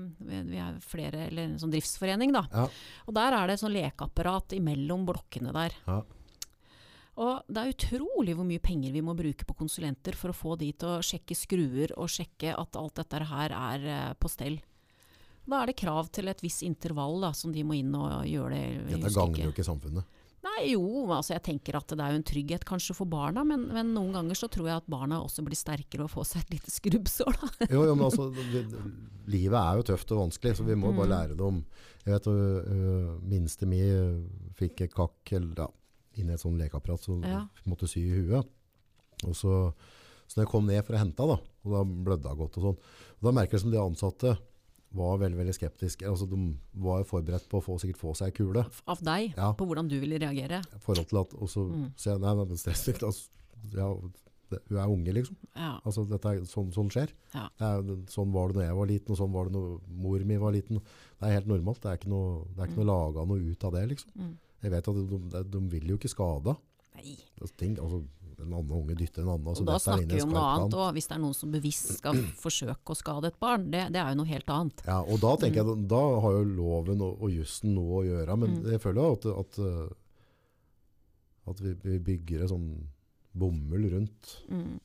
Vi 0.53 0.61
er 0.63 0.77
flere, 0.85 1.27
eller 1.29 1.49
en 1.49 1.59
sånn 1.59 1.73
driftsforening, 1.75 2.33
da. 2.37 2.45
Ja. 2.53 2.69
Og 3.09 3.17
der 3.17 3.33
er 3.41 3.49
det 3.51 3.59
sånn 3.63 3.75
lekeapparat 3.75 4.55
imellom 4.61 5.07
blokkene 5.09 5.53
der. 5.57 5.75
Ja. 5.89 6.03
Og 7.15 7.43
det 7.47 7.63
er 7.63 7.71
utrolig 7.71 8.35
hvor 8.35 8.47
mye 8.47 8.59
penger 8.63 8.91
vi 8.95 9.03
må 9.07 9.15
bruke 9.15 9.47
på 9.47 9.55
konsulenter 9.55 10.17
for 10.19 10.33
å 10.33 10.35
få 10.37 10.57
de 10.59 10.73
til 10.75 10.97
å 10.97 11.03
sjekke 11.05 11.37
skruer 11.39 11.93
og 11.95 12.11
sjekke 12.11 12.55
at 12.59 12.75
alt 12.81 12.97
dette 12.99 13.21
her 13.31 13.55
er 13.55 13.85
eh, 13.87 14.15
på 14.19 14.31
stell. 14.33 14.59
Da 15.47 15.63
er 15.63 15.67
det 15.71 15.77
krav 15.77 16.09
til 16.15 16.29
et 16.33 16.41
visst 16.41 16.63
intervall 16.65 17.21
da, 17.21 17.33
som 17.37 17.53
de 17.53 17.63
må 17.67 17.77
inn 17.77 17.95
og 17.99 18.25
gjøre 18.27 18.51
det. 18.55 18.67
Dette 18.95 19.11
gagner 19.15 19.45
jo 19.45 19.53
ikke 19.53 19.67
samfunnet. 19.67 20.05
Nei, 20.45 20.73
jo, 20.75 20.83
altså 21.09 21.33
jeg 21.39 21.43
tenker 21.47 21.77
at 21.79 21.89
det 21.89 22.01
er 22.05 22.13
jo 22.13 22.19
en 22.21 22.25
trygghet 22.29 22.65
kanskje 22.69 22.93
for 22.97 23.09
barna, 23.09 23.41
men, 23.49 23.63
men 23.73 23.95
noen 23.97 24.13
ganger 24.13 24.37
så 24.37 24.45
tror 24.53 24.67
jeg 24.69 24.77
at 24.83 24.89
barna 24.93 25.23
også 25.25 25.41
blir 25.47 25.57
sterkere 25.57 26.05
og 26.05 26.11
får 26.13 26.27
seg 26.29 26.43
et 26.45 26.53
lite 26.59 26.73
skrubbsår. 26.75 27.39
Da. 27.41 27.69
Jo, 27.73 27.85
jo, 27.89 27.95
men 27.97 28.05
altså, 28.05 28.27
vi, 28.29 28.61
livet 29.33 29.57
er 29.57 29.79
jo 29.81 29.87
tøft 29.89 30.13
og 30.13 30.21
vanskelig, 30.27 30.53
så 30.59 30.67
vi 30.69 30.77
må 30.77 30.93
Mm. 30.93 30.99
bare 31.01 31.09
lære 31.15 31.37
det 31.39 31.47
om. 31.47 31.63
Jeg 32.05 32.13
vet, 32.19 32.29
uh, 32.29 33.17
minste 33.25 33.67
mi 33.67 33.81
øh, 33.81 34.21
fikk 34.61 34.83
et 34.85 34.93
kakk 34.95 35.33
eller, 35.33 35.65
ja, 35.65 35.69
inn 36.21 36.29
i 36.29 36.35
et 36.37 36.41
sånt 36.45 36.61
lekeapparat, 36.61 37.01
så 37.09 37.17
Ja. 37.25 37.47
måtte 37.65 37.89
sy 37.89 38.01
i 38.05 38.13
huet. 38.29 38.45
Og 39.25 39.33
så, 39.33 39.73
så 40.29 40.37
når 40.37 40.45
jeg 40.45 40.53
kom 40.53 40.67
ned 40.69 40.85
for 40.85 40.93
å 40.95 41.01
hente 41.01 41.25
da, 41.33 41.39
og 41.65 41.73
da 41.73 41.85
blødde 41.89 42.29
hun 42.29 42.43
godt 42.45 42.59
og 42.61 42.69
sånn, 42.69 42.77
og 43.17 43.23
da 43.25 43.33
merker 43.33 43.57
jeg 43.57 43.65
som 43.65 43.73
de 43.73 43.81
ansatte 43.81 44.37
var 44.95 45.19
veldig, 45.19 45.39
veldig 45.41 45.55
skeptiske. 45.57 46.07
Altså, 46.07 46.27
de 46.31 46.39
var 46.85 47.05
forberedt 47.05 47.49
på 47.51 47.59
å 47.61 47.65
få, 47.65 47.79
sikkert 47.83 47.99
få 48.01 48.13
seg 48.17 48.31
ei 48.31 48.37
kule. 48.37 48.65
Av 48.87 49.01
deg, 49.03 49.35
Ja. 49.37 49.53
på 49.53 49.67
hvordan 49.67 49.89
du 49.91 49.99
ville 50.01 50.19
reagere. 50.23 50.61
I 50.75 50.79
forhold 50.79 51.09
til 51.09 51.19
at, 51.21 51.35
og 51.35 51.49
så 51.49 51.65
Mm. 51.71 51.89
sier 51.97 52.13
jeg, 52.15 52.21
nei, 52.21 52.35
nei, 52.35 52.45
det 52.45 52.53
er 52.59 52.63
stressfritt. 52.63 53.03
Altså, 53.03 53.29
ja, 53.75 53.89
det, 54.51 54.61
hun 54.69 54.79
er 54.79 54.87
unge 54.93 55.13
liksom. 55.15 55.37
Ja, 55.57 55.81
Altså, 55.85 56.05
dette 56.09 56.25
er, 56.31 56.41
sånn, 56.47 56.71
sånn 56.73 56.91
skjer. 56.91 57.11
Ja. 57.35 57.49
Det 57.59 57.67
er, 57.67 57.83
sånn 58.07 58.31
var 58.33 58.49
det 58.49 58.57
når 58.57 58.67
jeg 58.69 58.77
var 58.77 58.87
liten, 58.87 59.11
og 59.11 59.19
sånn 59.19 59.33
var 59.33 59.45
det 59.49 59.53
når 59.55 59.81
mor 59.89 60.19
mi 60.21 60.37
var 60.37 60.53
liten. 60.53 60.77
Det 61.19 61.23
er 61.29 61.33
helt 61.41 61.47
normalt. 61.49 61.81
Det 61.81 61.91
er 61.91 61.97
ikke 61.99 62.13
noe, 62.13 62.45
det 62.55 62.61
er 62.63 62.69
ikke 62.71 62.85
noe 62.85 62.91
laga 62.93 63.27
noe 63.27 63.41
ut 63.51 63.65
av 63.65 63.73
det, 63.73 63.89
liksom. 63.89 64.11
Mm. 64.17 64.37
Jeg 64.63 64.71
vet 64.71 64.89
at 64.89 64.95
de, 64.95 65.19
de, 65.29 65.43
de 65.45 65.61
vil 65.71 65.89
jo 65.89 65.97
ikke 65.99 66.09
skade. 66.15 66.57
nei. 66.95 67.17
Altså, 67.41 67.57
ting, 67.57 67.77
altså, 67.79 68.05
en 68.43 68.53
annen 68.53 68.73
unge 68.75 68.95
dytter 68.99 69.23
en 69.23 69.29
annen. 69.35 69.47
Og 69.55 69.67
da 69.69 69.75
er 69.77 69.83
snakker 69.85 70.15
vi 70.17 70.23
om 70.25 70.33
noe 70.35 70.45
annet 70.55 70.75
Og. 70.75 70.87
Hvis 70.97 71.07
det 71.09 71.15
er 71.17 71.23
noen 71.23 71.35
som 71.39 71.51
bevisst 71.55 71.93
skal 71.99 72.15
forsøke 72.45 72.95
å 72.95 72.97
skade 72.99 73.27
et 73.31 73.39
barn, 73.41 73.69
det, 73.71 73.85
det 73.95 74.01
er 74.03 74.11
jo 74.11 74.19
noe 74.23 74.31
helt 74.33 74.51
annet. 74.51 74.83
Ja, 74.87 75.01
og 75.03 75.21
da 75.23 75.35
tenker 75.37 75.65
Mm. 75.65 75.75
jeg, 75.77 75.89
da 75.95 76.03
har 76.25 76.33
jo 76.39 76.45
loven 76.57 77.01
og, 77.07 77.23
og 77.23 77.31
jussen 77.31 77.75
noe 77.75 78.01
å 78.01 78.05
gjøre, 78.09 78.37
men 78.39 78.57
Mm. 78.59 78.71
jeg 78.73 78.81
føler 78.83 79.03
jo 79.03 79.13
at, 79.19 79.27
at, 79.45 79.59
uh, 79.59 81.51
at 81.53 81.61
vi, 81.61 81.75
vi 81.85 81.99
bygger 81.99 82.43
en 82.47 82.49
sånn 82.55 82.69
bomull 83.35 83.89
rundt. 83.93 84.35
Mm. 84.49 84.79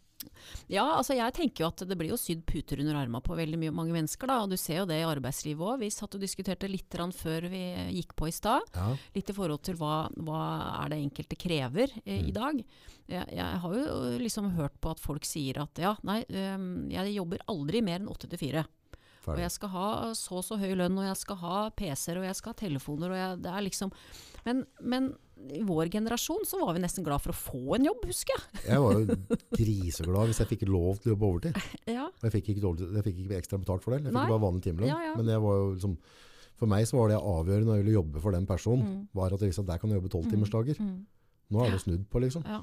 Ja, 0.70 0.84
altså 0.98 1.16
jeg 1.16 1.34
tenker 1.34 1.64
jo 1.64 1.70
at 1.72 1.84
det 1.88 1.96
blir 1.98 2.10
jo 2.12 2.18
sydd 2.20 2.42
puter 2.50 2.82
under 2.84 2.98
armene 3.00 3.22
på 3.24 3.38
veldig 3.38 3.58
mye, 3.62 3.72
mange 3.76 3.94
mennesker. 3.96 4.28
da, 4.28 4.42
og 4.44 4.50
Du 4.52 4.58
ser 4.60 4.82
jo 4.82 4.86
det 4.90 4.98
i 5.00 5.08
arbeidslivet 5.08 5.64
òg. 5.64 5.80
Vi 5.80 5.90
satt 5.94 6.16
og 6.16 6.22
diskuterte 6.22 6.70
litt 6.70 6.90
før 7.16 7.48
vi 7.50 7.62
gikk 7.96 8.16
på 8.20 8.28
i 8.28 8.32
stad. 8.36 8.62
Ja, 8.76 8.96
Litt 9.16 9.30
i 9.30 9.34
forhold 9.34 9.62
til 9.64 9.76
hva, 9.80 10.10
hva 10.18 10.42
er 10.86 10.90
det 10.90 11.00
enkelte 11.04 11.36
krever 11.40 11.88
eh, 12.06 12.20
i 12.20 12.30
Mm. 12.30 12.34
dag. 12.34 12.64
Jeg, 13.10 13.26
jeg 13.34 13.60
har 13.64 13.74
jo 13.74 14.18
liksom 14.20 14.52
hørt 14.56 14.76
på 14.82 14.92
at 14.92 15.00
folk 15.00 15.24
sier 15.26 15.58
at 15.64 15.74
ja, 15.82 15.96
nei, 16.04 16.24
øhm, 16.30 16.90
jeg 16.92 17.16
jobber 17.16 17.40
aldri 17.48 17.82
mer 17.82 18.00
enn 18.00 18.10
åtte 18.12 18.30
til 18.30 18.38
fire. 18.38 18.66
Og 19.30 19.38
jeg 19.44 19.52
skal 19.52 19.70
ha 19.70 19.88
så 20.16 20.38
og 20.40 20.44
så 20.46 20.58
høy 20.58 20.76
lønn, 20.76 20.98
og 20.98 21.06
jeg 21.06 21.18
skal 21.18 21.36
ha 21.38 21.70
PC-er, 21.70 22.18
og 22.18 22.26
jeg 22.26 22.36
skal 22.36 22.54
ha 22.54 22.58
telefoner, 22.58 23.10
og 23.12 23.18
jeg, 23.20 23.42
det 23.44 23.52
er 23.52 23.62
liksom 23.66 23.92
men, 24.46 24.66
men 24.82 25.10
i 25.50 25.62
vår 25.66 25.90
generasjon 25.94 26.44
så 26.46 26.60
var 26.62 26.74
vi 26.76 26.82
nesten 26.84 27.04
glad 27.06 27.22
for 27.24 27.32
å 27.34 27.38
få 27.38 27.76
en 27.78 27.86
jobb, 27.88 28.04
husker 28.10 28.36
jeg. 28.36 28.64
Jeg 28.70 28.82
var 28.84 28.98
jo 29.00 29.18
griseglad 29.56 30.30
hvis 30.32 30.42
jeg 30.44 30.50
fikk 30.54 30.66
lov 30.70 31.00
til 31.00 31.12
å 31.12 31.14
jobbe 31.16 31.30
overtid. 31.30 31.60
Ja, 31.98 32.08
Jeg 32.24 32.34
fikk 32.36 32.50
ikke, 32.54 32.64
dårlig, 32.66 32.90
jeg 33.00 33.06
fikk 33.08 33.22
ikke 33.26 33.38
ekstra 33.40 33.60
betalt 33.62 33.86
for 33.86 33.96
det. 33.96 34.02
Jeg 34.04 34.12
fikk 34.12 34.20
Nei. 34.20 34.26
bare 34.30 34.44
vanlig 34.46 34.66
timelønn. 34.68 34.92
Ja, 34.92 35.00
ja. 35.10 35.14
Men 35.18 35.30
liksom, 35.32 35.96
for 36.60 36.68
meg 36.72 36.86
så 36.90 37.00
var 37.00 37.14
det 37.14 37.22
avgjørende 37.22 37.70
når 37.72 37.80
jeg 37.80 37.86
ville 37.86 37.98
jobbe 38.00 38.22
for 38.26 38.36
den 38.36 38.46
personen, 38.50 38.84
Mm. 38.90 39.08
var 39.16 39.34
at 39.34 39.40
jeg 39.42 39.50
visste 39.54 39.64
at 39.64 39.72
der 39.72 39.80
kan 39.80 39.90
jeg 39.90 40.02
jobbe 40.02 40.12
tolvtimersdager. 40.18 40.80
mm. 40.84 41.00
Nå 41.50 41.64
er 41.66 41.72
det 41.74 41.80
snudd 41.82 42.04
på, 42.12 42.20
liksom. 42.22 42.44
Ja. 42.46 42.60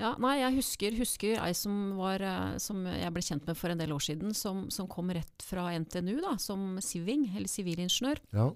ja. 0.00 0.08
Nei, 0.18 0.32
jeg 0.40 0.56
husker, 0.56 0.96
husker 0.98 1.38
ei 1.44 1.52
som, 1.54 1.76
var, 2.00 2.18
eh, 2.26 2.56
som 2.58 2.80
jeg 2.88 3.12
ble 3.14 3.22
kjent 3.22 3.46
med 3.46 3.54
for 3.60 3.70
en 3.70 3.78
del 3.78 3.92
år 3.94 4.02
siden, 4.02 4.34
som, 4.34 4.64
som 4.74 4.88
kom 4.90 5.12
rett 5.14 5.44
fra 5.46 5.68
NTNU 5.78 6.16
da, 6.24 6.32
som 6.42 6.80
siving, 6.82 7.28
eller 7.36 7.46
sivilingeniør. 7.52 8.18
Ja. 8.34 8.48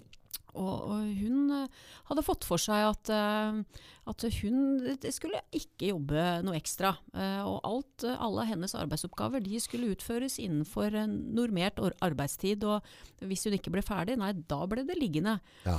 Og, 0.57 0.87
og 0.89 1.05
hun 1.21 1.51
eh, 1.53 1.67
hadde 2.09 2.23
fått 2.25 2.47
for 2.47 2.59
seg 2.61 2.87
at, 2.89 3.11
eh, 3.13 3.59
at 4.11 4.25
hun 4.39 4.81
skulle 5.13 5.41
ikke 5.55 5.91
jobbe 5.91 6.23
noe 6.47 6.57
ekstra. 6.57 6.95
Eh, 7.13 7.41
og 7.45 7.59
alt, 7.67 8.05
alle 8.17 8.45
hennes 8.49 8.73
arbeidsoppgaver 8.79 9.43
de 9.45 9.59
skulle 9.63 9.91
utføres 9.93 10.39
innenfor 10.41 10.95
en 10.97 11.13
normert 11.37 11.77
arbeidstid. 12.03 12.65
Og 12.67 12.81
hvis 13.29 13.45
hun 13.47 13.57
ikke 13.59 13.73
ble 13.75 13.83
ferdig, 13.85 14.17
nei, 14.21 14.31
da 14.49 14.59
ble 14.69 14.83
det 14.87 14.97
liggende. 14.99 15.37
ja. 15.67 15.77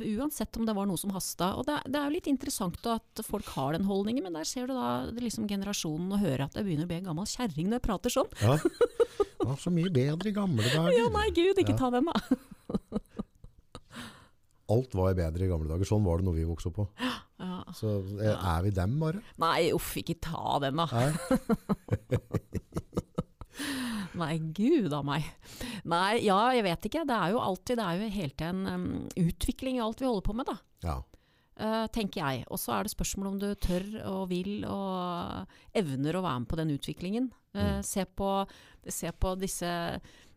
Uansett 0.00 0.56
om 0.60 0.64
det 0.68 0.74
var 0.76 0.86
noe 0.88 0.98
som 1.00 1.12
hasta. 1.14 1.52
Og 1.60 1.66
det, 1.68 1.78
det 1.90 1.98
er 2.00 2.08
jo 2.08 2.14
litt 2.16 2.28
interessant 2.30 2.80
at 2.90 3.22
folk 3.26 3.48
har 3.56 3.74
den 3.76 3.86
holdningen, 3.88 4.24
men 4.26 4.36
der 4.38 4.46
ser 4.48 4.68
du 4.70 4.74
da 4.76 5.10
det 5.10 5.22
liksom 5.24 5.48
generasjonen 5.50 6.12
og 6.16 6.22
hører 6.22 6.46
at 6.46 6.56
jeg 6.58 6.66
begynner 6.68 6.86
å 6.88 6.90
bli 6.92 7.00
en 7.02 7.08
gammel 7.10 7.28
kjerring 7.30 7.68
når 7.70 7.80
jeg 7.80 7.86
prater 7.90 8.16
sånn. 8.16 8.32
ja. 8.44 8.58
Var 9.40 9.56
så 9.56 9.70
mye 9.72 9.88
bedre 9.88 10.28
i 10.28 10.34
gamle 10.36 10.60
dager. 10.68 10.92
Ja, 10.92 11.06
nei 11.14 11.30
gud, 11.32 11.56
ikke 11.62 11.72
Ja. 11.72 11.78
ta 11.80 11.88
den 11.94 12.10
da. 12.10 12.18
Alt 14.70 14.94
var 14.98 15.16
bedre 15.18 15.46
i 15.46 15.50
gamle 15.50 15.70
dager. 15.70 15.88
Sånn 15.88 16.04
var 16.06 16.20
det 16.20 16.28
når 16.28 16.36
vi 16.38 16.46
vokste 16.50 16.70
opp 16.72 16.78
på. 16.82 16.88
Ja. 17.40 17.62
Så 17.72 17.88
eh, 18.20 18.34
er 18.36 18.58
vi 18.66 18.70
dem 18.76 18.98
bare? 19.00 19.22
Nei, 19.40 19.70
uff, 19.72 19.94
ikke 19.96 20.18
ta 20.20 20.58
den 20.60 20.76
da. 20.76 20.84
Nei, 24.20 24.34
gud 24.56 24.92
a 24.92 25.00
meg. 25.06 25.24
Nei, 25.88 26.18
ja, 26.26 26.36
jeg 26.56 26.64
vet 26.66 26.88
ikke. 26.90 27.04
Det 27.08 27.16
er 27.16 27.32
jo 27.32 27.40
alltid 27.40 27.78
Det 27.80 27.86
er 27.86 28.00
jo 28.02 28.08
hele 28.16 28.34
tiden 28.42 28.60
um, 28.68 28.84
utvikling 29.22 29.78
i 29.78 29.82
alt 29.84 30.02
vi 30.02 30.08
holder 30.08 30.26
på 30.26 30.34
med, 30.36 30.50
da. 30.50 30.56
Ja. 30.84 30.96
Uh, 31.60 31.86
tenker 31.92 32.20
jeg. 32.24 32.44
Og 32.52 32.60
så 32.60 32.74
er 32.76 32.84
det 32.84 32.92
spørsmål 32.94 33.30
om 33.34 33.38
du 33.40 33.48
tør 33.60 33.86
og 34.10 34.22
vil 34.32 34.64
og 34.68 35.46
evner 35.76 36.16
å 36.18 36.24
være 36.24 36.42
med 36.44 36.50
på 36.52 36.60
den 36.60 36.74
utviklingen. 36.76 37.30
Uh, 37.56 37.60
Mm. 37.60 37.82
se, 37.82 38.04
på, 38.06 38.28
se 38.86 39.10
på 39.10 39.32
disse 39.40 39.66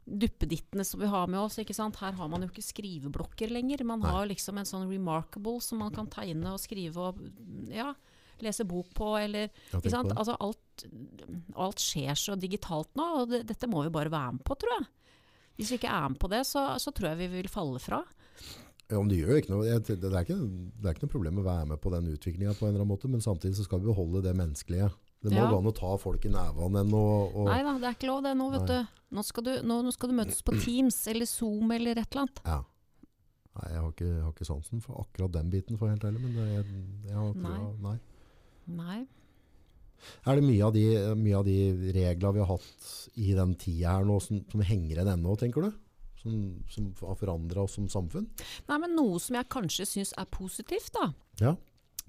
duppedittene 0.06 0.84
som 0.86 1.00
vi 1.00 1.08
har 1.08 1.30
med 1.32 1.40
oss. 1.40 1.60
ikke 1.62 1.76
sant? 1.76 2.00
Her 2.02 2.16
har 2.18 2.32
man 2.32 2.44
jo 2.44 2.50
ikke 2.52 2.66
skriveblokker 2.66 3.54
lenger. 3.54 3.86
Man 3.88 4.04
har 4.04 4.28
liksom 4.30 4.60
en 4.60 4.68
sånn 4.68 4.90
remarkable 4.90 5.62
som 5.64 5.80
man 5.84 5.94
kan 5.96 6.10
tegne 6.12 6.56
og 6.56 6.62
skrive 6.62 7.10
og 7.10 7.22
ja, 7.72 7.94
lese 8.44 8.68
bok 8.68 8.92
på, 8.98 9.14
eller 9.20 9.52
ikke 9.72 9.94
sant? 9.94 10.12
Altså 10.12 10.36
alt, 10.44 10.86
alt 11.56 11.84
skjer 11.84 12.20
så 12.20 12.36
digitalt 12.40 12.92
nå, 13.00 13.08
og 13.22 13.32
det, 13.32 13.44
dette 13.54 13.70
må 13.72 13.86
vi 13.86 13.94
bare 13.94 14.12
være 14.14 14.36
med 14.40 14.46
på, 14.48 14.58
tror 14.60 14.76
jeg. 14.78 14.90
Hvis 15.60 15.72
vi 15.72 15.80
ikke 15.80 15.96
er 15.96 16.12
med 16.12 16.20
på 16.20 16.32
det, 16.34 16.44
så, 16.50 16.66
så 16.82 16.92
tror 16.92 17.14
jeg 17.14 17.24
vi 17.24 17.32
vil 17.38 17.52
falle 17.52 17.80
fra. 17.82 18.02
Ja, 18.90 19.00
men 19.00 19.10
det 19.10 19.22
gjør 19.22 19.40
ikke 19.40 19.54
noe. 19.54 19.64
Det 19.64 19.96
er 19.96 20.20
ikke, 20.26 20.36
det 20.36 20.90
er 20.90 20.96
ikke 20.96 21.06
noe 21.06 21.14
problem 21.14 21.40
å 21.40 21.48
være 21.48 21.70
med 21.72 21.82
på 21.82 21.94
den 21.94 22.10
måte, 22.90 23.10
men 23.10 23.24
samtidig 23.24 23.56
så 23.58 23.66
skal 23.68 23.82
vi 23.82 23.90
beholde 23.92 24.26
det 24.26 24.36
menneskelige. 24.38 24.92
Det 25.24 25.32
må 25.32 25.40
Ja. 25.40 25.48
gå 25.50 25.58
an 25.62 25.70
å 25.72 25.76
ta 25.78 25.94
folk 25.98 26.26
i 26.28 26.30
nevene 26.34 26.82
enn 26.84 26.92
å 26.94 27.46
Nei 27.48 27.62
da, 27.64 27.74
det 27.80 27.88
er 27.88 27.96
ikke 27.96 28.10
lov 28.10 28.24
det 28.26 28.34
nå, 28.36 28.50
vet 28.52 28.68
Nei. 28.68 28.82
du. 28.84 29.00
Nå 29.16 29.24
skal 29.24 29.44
du, 29.46 29.52
nå, 29.64 29.78
nå 29.86 29.94
skal 29.94 30.10
du 30.12 30.16
møtes 30.18 30.42
på 30.44 30.56
Teams 30.60 30.98
eller 31.08 31.26
Zoom 31.30 31.72
eller 31.72 31.92
et 32.02 32.08
eller 32.12 32.26
annet. 32.26 32.42
Ja. 32.46 32.58
Nei, 33.54 33.68
jeg 33.72 33.80
har 33.80 33.92
ikke, 33.94 34.08
jeg 34.10 34.24
har 34.26 34.32
ikke 34.34 34.48
sansen 34.50 34.82
for 34.82 35.04
akkurat 35.06 35.32
den 35.36 35.50
biten, 35.54 35.78
for 35.78 35.88
helt 35.88 36.04
ærlig. 36.04 36.20
Men 36.26 36.34
det, 36.36 36.48
jeg, 36.56 36.84
jeg 37.08 37.14
har 37.16 37.30
akkurat, 37.30 37.80
nei. 37.86 37.98
Nei. 38.74 39.00
Er 40.28 40.36
det 40.40 40.44
mye 40.44 40.64
av 40.68 40.74
de, 40.76 40.84
mye 41.16 41.38
av 41.38 41.46
de 41.48 41.58
reglene 41.96 42.34
vi 42.36 42.42
har 42.44 42.50
hatt 42.50 42.88
i 43.16 43.30
den 43.38 43.54
tida 43.62 43.94
her 44.00 44.04
nå, 44.10 44.18
som, 44.20 44.42
som 44.52 44.64
henger 44.66 44.98
igjen 44.98 45.12
ennå, 45.14 45.38
tenker 45.40 45.64
du? 45.70 45.78
Som, 46.24 46.42
som 46.72 46.90
har 47.04 47.16
forandra 47.20 47.64
oss 47.64 47.78
som 47.78 47.88
samfunn? 47.92 48.28
Nei, 48.68 48.78
men 48.84 48.96
noe 48.98 49.22
som 49.24 49.38
jeg 49.38 49.48
kanskje 49.54 49.86
syns 49.88 50.12
er 50.20 50.28
positivt, 50.34 50.92
da, 50.98 51.14
Ja. 51.40 51.56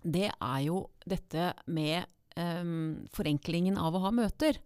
det 0.02 0.32
er 0.32 0.60
jo 0.66 0.80
dette 1.06 1.52
med 1.66 2.06
ehm, 2.40 3.04
forenklingen 3.14 3.78
av 3.80 3.96
å 3.96 4.04
ha 4.06 4.14
møter. 4.14 4.60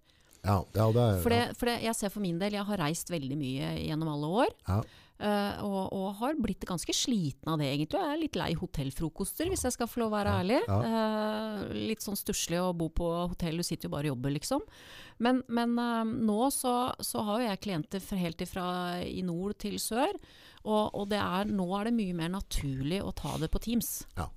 Ja, 0.45 0.63
ja 0.75 0.87
det 0.95 1.03
er 1.03 1.21
For, 1.25 1.35
det, 1.35 1.43
for 1.59 1.71
det, 1.71 1.81
jeg 1.85 1.99
ser 1.99 2.15
for 2.15 2.25
min 2.25 2.39
del, 2.41 2.57
jeg 2.59 2.69
har 2.69 2.83
reist 2.85 3.13
veldig 3.13 3.39
mye 3.39 3.75
gjennom 3.83 4.15
alle 4.15 4.33
år. 4.45 4.57
Ja. 4.69 4.81
Uh, 5.19 5.65
og, 5.67 5.79
og 5.99 6.13
har 6.21 6.37
blitt 6.39 6.63
ganske 6.63 6.95
sliten 6.95 7.51
av 7.51 7.59
det, 7.59 7.73
egentlig. 7.75 7.99
Jeg 7.99 8.15
er 8.15 8.21
litt 8.21 8.37
lei 8.39 8.53
hotellfrokoster, 8.55 9.49
hvis 9.51 9.65
jeg 9.67 9.75
skal 9.75 9.89
få 9.91 10.05
lov 10.05 10.13
å 10.13 10.15
være 10.15 10.35
ærlig. 10.45 10.61
Uh, 10.71 11.65
litt 11.75 12.05
sånn 12.07 12.19
stusslig 12.19 12.61
å 12.63 12.71
bo 12.71 12.87
på 12.95 13.09
hotell, 13.33 13.59
du 13.59 13.67
sitter 13.67 13.89
jo 13.89 13.95
bare 13.97 14.07
og 14.07 14.15
jobber, 14.15 14.37
liksom. 14.37 14.63
Men, 15.27 15.43
men 15.51 15.75
uh, 15.75 16.07
nå 16.07 16.53
så, 16.55 16.77
så 17.03 17.27
har 17.27 17.43
jo 17.43 17.49
jeg 17.49 17.63
klienter 17.67 18.05
fra, 18.05 18.21
helt 18.23 18.47
ifra 18.47 18.69
i 19.03 19.25
nord 19.27 19.59
til 19.59 19.75
sør. 19.83 20.15
Og, 20.63 20.95
og 20.95 21.11
det 21.11 21.19
er, 21.19 21.51
nå 21.51 21.67
er 21.81 21.91
det 21.91 21.97
mye 21.99 22.15
mer 22.15 22.31
naturlig 22.39 23.03
å 23.03 23.11
ta 23.11 23.35
det 23.43 23.51
på 23.51 23.63
Teams. 23.67 23.97
Ja. 24.15 24.31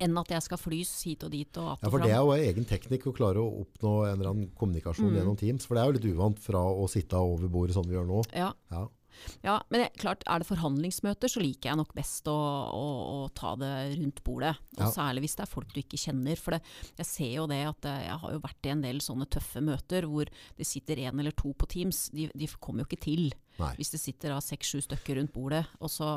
Enn 0.00 0.16
at 0.18 0.28
jeg 0.32 0.42
skal 0.42 0.58
flys 0.58 0.92
hit 1.04 1.24
og 1.24 1.30
dit 1.34 1.56
og 1.60 1.72
att 1.74 1.82
Ja, 1.84 1.90
for 1.90 1.98
det 2.00 2.10
er 2.10 2.22
jo 2.24 2.32
egen 2.32 2.64
teknikk 2.64 3.06
å 3.10 3.12
klare 3.16 3.36
å 3.42 3.64
oppnå 3.64 3.94
en 4.08 4.14
eller 4.20 4.30
annen 4.30 4.50
kommunikasjon 4.56 5.10
Mm. 5.10 5.16
gjennom 5.18 5.36
Teams. 5.38 5.66
For 5.66 5.74
det 5.74 5.82
er 5.82 5.92
jo 5.92 5.98
litt 5.98 6.14
uvant 6.16 6.38
fra 6.38 6.58
å 6.64 6.88
sitte 6.88 7.16
over 7.20 7.48
bordet 7.48 7.74
sånn 7.76 7.86
vi 7.86 7.94
gjør 7.98 8.06
nå. 8.08 8.22
Ja. 8.34 8.52
Ja. 8.70 8.88
Ja, 9.42 9.60
men 9.68 9.80
det, 9.82 9.88
klart, 9.98 10.22
er 10.26 10.38
det 10.38 10.46
forhandlingsmøter, 10.48 11.28
så 11.28 11.40
liker 11.42 11.68
jeg 11.70 11.76
nok 11.76 11.92
best 11.94 12.24
å, 12.30 12.32
å, 12.32 12.84
å 13.26 13.28
ta 13.34 13.54
det 13.56 13.98
rundt 13.98 14.22
bordet. 14.24 14.54
Og 14.78 14.86
Ja. 14.86 14.90
Særlig 14.94 15.20
hvis 15.26 15.34
det 15.36 15.42
er 15.44 15.50
folk 15.50 15.68
du 15.74 15.80
ikke 15.82 15.98
kjenner. 16.00 16.38
For 16.40 16.52
det, 16.52 16.62
jeg 16.96 17.06
ser 17.06 17.32
jo 17.34 17.46
det 17.50 17.58
at 17.68 17.84
eh, 17.84 18.06
jeg 18.06 18.16
har 18.22 18.32
jo 18.32 18.38
vært 18.40 18.64
i 18.64 18.72
en 18.72 18.80
del 18.80 19.00
sånne 19.04 19.28
tøffe 19.28 19.60
møter 19.60 20.06
hvor 20.08 20.24
det 20.56 20.64
sitter 20.66 20.96
en 21.04 21.20
eller 21.20 21.32
to 21.36 21.52
på 21.52 21.68
Teams. 21.68 22.08
De, 22.14 22.30
de 22.34 22.46
kommer 22.62 22.84
jo 22.86 22.88
ikke 22.96 23.02
til 23.04 23.32
Nei. 23.58 23.74
hvis 23.76 23.90
det 23.92 24.00
sitter 24.00 24.38
seks-sju 24.40 24.80
stykker 24.86 25.16
rundt 25.20 25.34
bordet. 25.34 25.66
Og 25.82 25.90
så, 25.90 26.08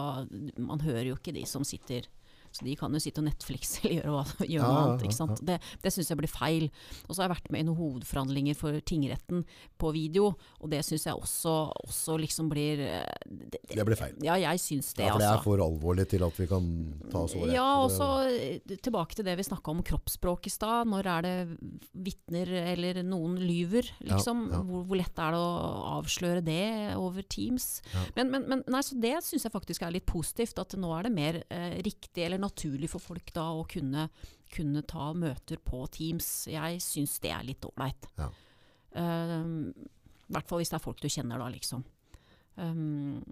Man 0.58 0.80
hører 0.80 1.10
jo 1.12 1.16
ikke 1.18 1.34
de 1.34 1.44
som 1.50 1.64
sitter 1.66 2.08
så 2.54 2.66
de 2.68 2.76
kan 2.78 2.94
jo 2.94 3.02
sitte 3.02 3.22
og 3.24 3.28
Netflix 3.28 3.76
eller 3.82 4.00
gjøre, 4.00 4.14
hva, 4.14 4.24
gjøre 4.46 4.68
noe 4.68 4.78
ja, 4.78 4.84
annet. 4.88 5.06
ikke 5.08 5.18
sant? 5.18 5.44
Det, 5.46 5.58
det 5.84 5.94
syns 5.96 6.12
jeg 6.12 6.20
blir 6.20 6.32
feil. 6.32 6.68
Og 7.08 7.14
så 7.14 7.22
har 7.22 7.28
jeg 7.28 7.36
vært 7.36 7.52
med 7.54 7.64
i 7.64 7.68
noen 7.68 7.80
hovedforhandlinger 7.80 8.60
for 8.60 8.80
tingretten 8.86 9.44
på 9.82 9.94
video, 9.96 10.34
og 10.62 10.72
det 10.72 10.84
syns 10.86 11.08
jeg 11.10 11.18
også, 11.18 11.56
også 11.84 12.18
liksom 12.22 12.52
blir 12.52 12.84
eh, 12.86 13.28
det, 13.28 13.64
Det 13.72 13.88
blir 13.88 14.00
feil. 14.00 14.16
Ja, 14.26 14.38
jeg 14.42 14.62
syns 14.62 14.94
det, 14.98 15.08
Ja, 15.08 15.16
for 15.16 15.24
det 15.24 15.28
er 15.28 15.38
altså. 15.38 15.48
for 15.48 15.66
alvorlig 15.66 16.08
til 16.12 16.26
at 16.26 16.40
vi 16.40 16.48
kan 16.52 16.70
ta 17.10 17.24
oss 17.26 17.36
over 17.38 17.50
det. 17.50 17.58
Ja, 17.58 17.70
og 17.84 17.92
så 17.94 18.10
eh, 18.30 18.78
tilbake 18.84 19.18
til 19.18 19.28
det 19.28 19.38
vi 19.40 19.48
snakka 19.48 19.74
om 19.74 19.84
kroppsspråk 19.86 20.50
i 20.50 20.54
stad. 20.54 20.90
Når 20.94 21.10
er 21.16 21.28
det 21.28 21.36
vitner 22.06 22.54
eller 22.74 23.02
noen 23.08 23.38
lyver? 23.42 23.90
Liksom? 24.06 24.46
ja. 24.52 24.62
Hvor, 24.68 24.86
hvor 24.90 25.00
lett 25.00 25.24
er 25.24 25.36
det 25.36 25.42
å 25.42 25.52
avsløre 25.98 26.44
det 26.46 26.64
over 27.00 27.26
Teams? 27.26 27.82
Ja. 27.94 28.06
Men, 28.18 28.32
men, 28.34 28.48
men 28.52 28.64
nei, 28.72 28.84
så 28.86 28.98
det 29.00 29.16
syns 29.26 29.48
jeg 29.48 29.54
faktisk 29.54 29.86
er 29.86 29.96
litt 29.96 30.08
positivt. 30.10 30.60
At 30.62 30.76
nå 30.80 30.92
er 30.98 31.08
det 31.08 31.14
mer 31.16 31.42
eh, 31.48 31.80
riktig 31.86 32.28
eller 32.28 32.42
naturlig 32.44 32.92
for 32.92 33.04
folk 33.04 33.34
da 33.36 33.48
å 33.56 33.66
kunne, 33.70 34.08
kunne 34.54 34.84
ta 34.90 35.12
møter 35.18 35.62
på 35.64 35.84
Teams. 35.94 36.30
Jeg 36.52 36.84
syns 36.84 37.18
det 37.24 37.34
er 37.34 37.48
litt 37.48 37.66
ålreit. 37.68 38.10
Ja. 38.20 38.30
uh, 39.00 39.50
I 39.74 40.38
hvert 40.38 40.50
fall 40.50 40.64
hvis 40.64 40.74
det 40.74 40.80
er 40.80 40.86
folk 40.86 41.04
du 41.04 41.10
kjenner, 41.12 41.42
da, 41.42 41.50
liksom. 41.54 41.86
Um, 42.54 43.24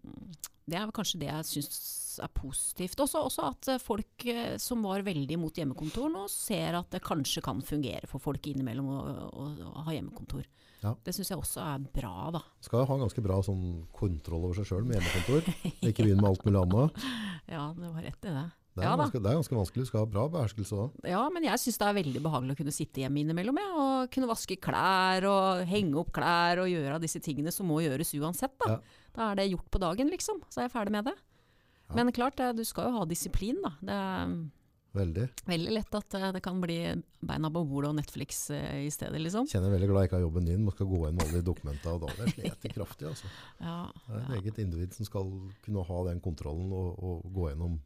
det 0.72 0.80
er 0.80 0.94
kanskje 0.96 1.20
det 1.22 1.30
jeg 1.30 1.48
syns 1.50 2.20
er 2.24 2.32
positivt. 2.36 3.00
Også, 3.04 3.22
også 3.28 3.46
at 3.50 3.70
eh, 3.74 3.82
folk 3.82 4.26
eh, 4.30 4.56
som 4.62 4.84
var 4.86 5.04
veldig 5.06 5.38
mot 5.40 5.56
hjemmekontor, 5.58 6.10
nå 6.12 6.26
ser 6.32 6.78
at 6.80 6.92
det 6.94 7.04
kanskje 7.06 7.44
kan 7.44 7.62
fungere 7.66 8.08
for 8.10 8.24
folk 8.24 8.48
innimellom 8.52 8.90
å, 8.92 9.00
å, 9.32 9.48
å 9.72 9.86
ha 9.88 9.96
hjemmekontor. 9.96 10.46
Ja. 10.82 10.96
Det 11.06 11.14
syns 11.14 11.32
jeg 11.32 11.40
også 11.42 11.62
er 11.64 11.84
bra, 11.94 12.14
da. 12.34 12.42
Skal 12.66 12.88
ha 12.90 12.98
ganske 13.04 13.24
bra 13.24 13.38
sånn 13.46 13.84
kontroll 13.96 14.48
over 14.48 14.58
seg 14.60 14.70
sjøl 14.70 14.88
med 14.88 14.98
hjemmekontor. 14.98 15.52
Ikke 15.90 16.06
begynne 16.06 16.24
med 16.24 16.32
alt 16.34 16.48
mulig 16.48 16.64
annet. 16.66 17.02
Ja, 17.52 17.66
det 17.76 17.90
var 17.90 18.06
rett 18.06 18.26
i 18.30 18.32
det. 18.32 18.44
Det 18.72 18.80
er, 18.80 18.88
Ja 18.88 18.96
ganske, 18.96 19.20
det 19.20 19.28
er 19.28 19.36
ganske 19.36 19.56
vanskelig. 19.58 19.84
Du 19.84 19.90
skal 19.90 20.00
ha 20.06 20.08
bra 20.14 20.24
beherskelse 20.32 20.78
òg. 20.80 20.94
Ja, 21.12 21.26
men 21.30 21.44
jeg 21.44 21.60
syns 21.60 21.78
det 21.82 21.88
er 21.90 21.98
veldig 21.98 22.22
behagelig 22.24 22.54
å 22.56 22.60
kunne 22.62 22.72
sitte 22.76 23.02
hjemme 23.04 23.20
innimellom. 23.20 23.58
Ja, 23.60 23.72
og 23.84 24.12
kunne 24.14 24.30
vaske 24.32 24.56
klær 24.64 25.28
og 25.28 25.66
henge 25.68 26.00
opp 26.00 26.14
klær 26.16 26.62
og 26.64 26.70
gjøre 26.72 27.02
disse 27.04 27.20
tingene 27.20 27.52
som 27.52 27.68
må 27.68 27.82
gjøres 27.84 28.14
uansett. 28.16 28.56
Da, 28.64 28.70
Ja. 28.72 28.80
da 29.18 29.32
er 29.32 29.36
det 29.42 29.50
gjort 29.52 29.68
på 29.72 29.80
dagen, 29.84 30.08
liksom. 30.10 30.40
Så 30.50 30.62
er 30.62 30.70
jeg 30.70 30.72
ferdig 30.78 30.92
med 30.96 31.06
det. 31.12 31.18
Ja. 31.90 31.96
Men 32.00 32.12
klart, 32.16 32.40
du 32.56 32.64
skal 32.64 32.88
jo 32.92 32.98
ha 33.00 33.06
disiplin, 33.06 33.60
da. 33.62 33.74
Det 33.84 33.92
er 33.92 34.36
Veldig. 34.94 35.26
veldig 35.48 35.72
lett 35.72 35.94
at 35.96 36.14
eh, 36.16 36.32
det 36.36 36.42
kan 36.44 36.60
bli 36.60 36.78
beina 37.24 37.48
på 37.52 37.62
bordet 37.68 37.90
og 37.92 37.96
Netflix 37.96 38.50
eh, 38.52 38.86
i 38.88 38.90
stedet, 38.92 39.20
liksom. 39.24 39.48
Kjenner 39.52 39.68
jeg 39.72 39.76
veldig 39.80 39.88
glad 39.92 40.02
jeg 40.04 40.10
ikke 40.10 40.18
har 40.20 40.26
jobben 40.30 40.46
din. 40.48 40.64
man 40.64 40.74
skal 40.76 40.88
gå 40.88 41.08
inn 41.10 41.16
med 41.16 41.28
alle 41.28 41.40
de 41.42 41.48
dokumentene. 41.52 41.94
Og 41.96 42.02
da 42.08 42.24
det 42.24 42.34
sliter 42.36 42.74
kraftig. 42.76 43.08
Altså. 43.12 43.28
Ja, 43.60 43.78
Det 44.08 44.16
er 44.16 44.24
et 44.24 44.44
eget 44.46 44.60
individ 44.64 44.94
som 44.96 45.06
skal 45.08 45.32
kunne 45.64 45.84
ha 45.88 46.04
den 46.08 46.20
kontrollen 46.24 46.72
og, 46.72 47.00
og 47.04 47.24
gå 47.36 47.50
gjennom 47.52 47.80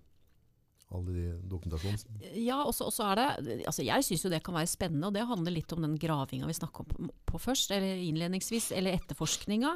alle 0.93 1.13
de 1.15 1.23
dokumentasjonene. 1.49 2.33
Ja, 2.37 2.59
og 2.63 2.73
så 2.77 2.89
er 3.11 3.15
det 3.19 3.63
altså 3.65 3.83
Jeg 3.83 4.05
syns 4.05 4.25
jo 4.25 4.29
det 4.29 4.43
kan 4.45 4.53
være 4.55 4.69
spennende, 4.69 5.07
og 5.09 5.15
det 5.15 5.25
handler 5.27 5.55
litt 5.55 5.71
om 5.73 5.81
den 5.81 5.95
gravinga 5.99 6.45
vi 6.49 6.53
snakka 6.57 6.83
om 6.83 6.89
på, 6.91 7.07
på 7.31 7.41
først, 7.41 7.71
eller 7.73 7.97
innledningsvis, 8.05 8.71
eller 8.77 8.99
etterforskninga. 8.99 9.73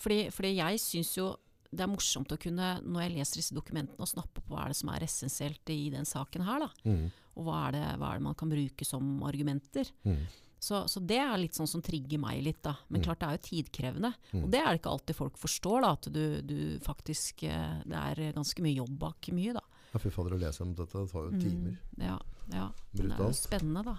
Fordi, 0.00 0.30
fordi 0.34 0.54
jeg 0.56 0.80
syns 0.80 1.12
jo 1.18 1.34
det 1.76 1.82
er 1.84 1.90
morsomt 1.90 2.30
å 2.32 2.38
kunne, 2.40 2.70
når 2.86 3.02
jeg 3.02 3.14
leser 3.18 3.40
disse 3.42 3.54
dokumentene, 3.56 4.00
å 4.00 4.08
snappe 4.08 4.40
på 4.40 4.54
hva 4.54 4.64
er 4.64 4.72
det 4.72 4.78
som 4.78 4.90
er 4.94 5.04
essensielt 5.04 5.72
i 5.74 5.90
den 5.92 6.06
saken 6.08 6.46
her, 6.46 6.62
da. 6.62 6.68
Mm. 6.88 7.06
Og 7.36 7.44
hva 7.44 7.66
er, 7.66 7.76
det, 7.76 7.84
hva 8.00 8.10
er 8.14 8.20
det 8.20 8.24
man 8.30 8.36
kan 8.38 8.52
bruke 8.52 8.86
som 8.86 9.16
argumenter. 9.26 9.90
Mm. 10.06 10.22
Så, 10.66 10.78
så 10.88 11.02
det 11.04 11.18
er 11.20 11.34
litt 11.36 11.58
sånn 11.58 11.68
som 11.68 11.82
trigger 11.84 12.22
meg 12.22 12.40
litt, 12.46 12.62
da. 12.64 12.76
Men 12.88 13.02
Mm. 13.02 13.04
klart 13.04 13.20
det 13.20 13.28
er 13.28 13.36
jo 13.36 13.44
tidkrevende. 13.50 14.12
Mm. 14.32 14.44
Og 14.44 14.50
det 14.54 14.60
er 14.62 14.70
det 14.70 14.80
ikke 14.80 14.94
alltid 14.94 15.18
folk 15.18 15.36
forstår, 15.42 15.84
da. 15.84 15.90
At 15.98 16.08
du, 16.14 16.24
du 16.42 16.58
faktisk 16.86 17.42
eh, 17.44 17.82
Det 17.84 17.98
er 17.98 18.32
ganske 18.38 18.62
mye 18.64 18.78
jobb 18.78 18.94
bak 18.98 19.28
mye, 19.36 19.52
da. 19.58 19.60
Ja, 19.92 20.00
fy 20.02 20.10
fader, 20.12 20.36
å 20.36 20.40
lese 20.40 20.62
om 20.64 20.74
dette 20.76 20.98
det 20.98 21.10
tar 21.12 21.24
jo 21.28 21.32
Mm, 21.32 21.40
timer. 21.40 21.78
Ja, 22.02 22.18
ja. 22.52 22.66
Men 22.92 23.08
det 23.08 23.16
er 23.18 23.24
jo 23.24 23.32
spennende, 23.38 23.82
da. 23.86 23.96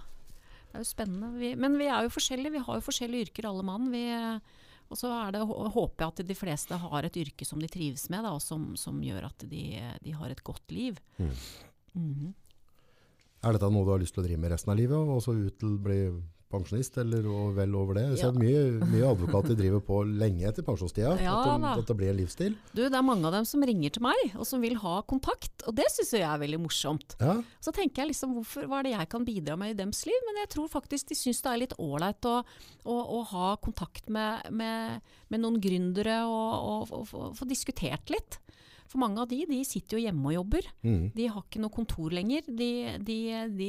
Det 0.68 0.76
er 0.76 0.84
jo 0.84 0.88
spennende. 0.88 1.30
Vi, 1.40 1.54
men 1.56 1.78
vi 1.80 1.86
er 1.88 2.06
jo 2.06 2.12
forskjellige. 2.12 2.52
Vi 2.52 2.64
har 2.66 2.78
jo 2.78 2.84
forskjellige 2.84 3.28
yrker 3.28 3.48
alle 3.48 3.64
mann. 3.64 3.90
Vi, 3.90 4.02
og 4.88 4.96
så 4.96 5.10
er 5.12 5.32
det, 5.32 5.42
håper 5.44 6.04
jeg 6.04 6.08
at 6.08 6.28
de 6.28 6.36
fleste 6.36 6.76
har 6.80 7.04
et 7.08 7.16
yrke 7.16 7.44
som 7.44 7.60
de 7.60 7.68
trives 7.68 8.08
med, 8.12 8.22
da, 8.24 8.32
og 8.36 8.42
som, 8.44 8.70
som 8.76 9.00
gjør 9.02 9.28
at 9.30 9.44
de, 9.48 9.64
de 10.04 10.12
har 10.16 10.30
et 10.32 10.44
godt 10.44 10.70
liv. 10.70 11.00
Mm. 11.18 11.32
Mhm. 11.94 12.34
Er 13.46 13.54
dette 13.54 13.68
noe 13.70 13.86
du 13.86 13.92
har 13.92 14.00
lyst 14.02 14.16
til 14.16 14.24
å 14.24 14.26
drive 14.26 14.40
med 14.42 14.50
resten 14.50 14.72
av 14.72 14.78
livet, 14.80 14.98
og 14.98 15.20
så 15.22 15.30
ut 15.36 15.58
til 15.60 15.76
å 15.76 15.82
bli 15.82 15.98
pensjonist, 16.50 16.96
eller 17.02 17.26
og 17.28 17.54
vel 17.56 17.74
over 17.76 17.94
det? 17.98 18.04
Så 18.20 18.28
Ja. 18.28 18.32
mye, 18.32 18.80
mye 18.88 19.06
advokater 19.10 19.56
driver 19.58 19.80
på 19.84 20.00
lenge 20.08 20.46
etter 20.48 20.64
pensjonstida, 20.66 21.14
Ja 21.20 21.34
at, 21.42 21.60
de, 21.60 21.72
at 21.82 21.86
det 21.90 21.96
blir 21.96 22.10
en 22.10 22.16
livsstil. 22.20 22.56
Du, 22.74 22.82
det 22.88 22.94
er 22.94 23.02
mange 23.04 23.24
av 23.28 23.32
dem 23.36 23.44
som 23.48 23.60
ringer 23.62 23.90
til 23.94 24.02
meg, 24.02 24.16
og 24.36 24.46
som 24.48 24.60
vil 24.64 24.76
ha 24.80 25.02
kontakt. 25.02 25.64
Og 25.68 25.74
det 25.76 25.86
syns 25.92 26.12
jeg 26.16 26.22
er 26.26 26.38
veldig 26.40 26.60
morsomt. 26.64 27.16
Ja, 27.20 27.38
Så 27.60 27.72
tenker 27.76 28.02
jeg 28.02 28.12
liksom, 28.14 28.34
hvorfor, 28.38 28.66
hva 28.66 28.80
er 28.80 28.88
det 28.88 28.94
jeg 28.96 29.08
kan 29.12 29.24
bidra 29.28 29.56
med 29.60 29.70
i 29.74 29.78
dems 29.82 30.04
liv? 30.08 30.18
Men 30.26 30.42
jeg 30.44 30.48
tror 30.56 30.68
faktisk 30.72 31.08
de 31.08 31.14
syns 31.20 31.42
det 31.42 31.52
er 31.52 31.62
litt 31.66 31.76
ålreit 31.78 32.24
å, 32.30 32.36
å, 32.84 32.96
å 33.18 33.22
ha 33.34 33.56
kontakt 33.56 34.08
med, 34.08 34.48
med, 34.50 35.00
med 35.28 35.40
noen 35.40 35.60
gründere 35.60 36.22
og, 36.26 36.52
og, 36.58 36.92
og, 37.02 37.06
få- 37.10 37.32
få 37.36 37.48
diskutert 37.48 38.08
litt. 38.10 38.38
For 38.88 39.00
mange 39.02 39.20
av 39.20 39.28
de, 39.30 39.42
de 39.48 39.58
sitter 39.68 39.98
jo 39.98 40.04
hjemme 40.06 40.30
og 40.30 40.36
jobber. 40.38 40.68
mm. 40.82 41.02
De 41.16 41.26
har 41.28 41.42
ikke 41.44 41.60
noe 41.60 41.74
kontor 41.74 42.14
lenger. 42.16 42.46
De, 42.48 42.70
de, 43.04 43.18
de, 43.52 43.68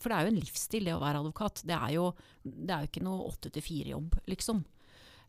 for 0.00 0.10
det 0.12 0.18
er 0.18 0.26
jo 0.26 0.32
en 0.34 0.40
livsstil 0.42 0.88
det 0.90 0.96
å 0.96 1.02
være 1.02 1.22
advokat. 1.22 1.62
Det 1.68 1.76
er 1.78 1.94
jo, 1.96 2.10
det 2.44 2.74
er 2.74 2.84
jo 2.84 2.90
ikke 2.92 3.06
noe 3.06 3.30
åtte 3.30 3.52
til 3.54 3.64
fire-jobb, 3.64 4.18
liksom. 4.28 4.64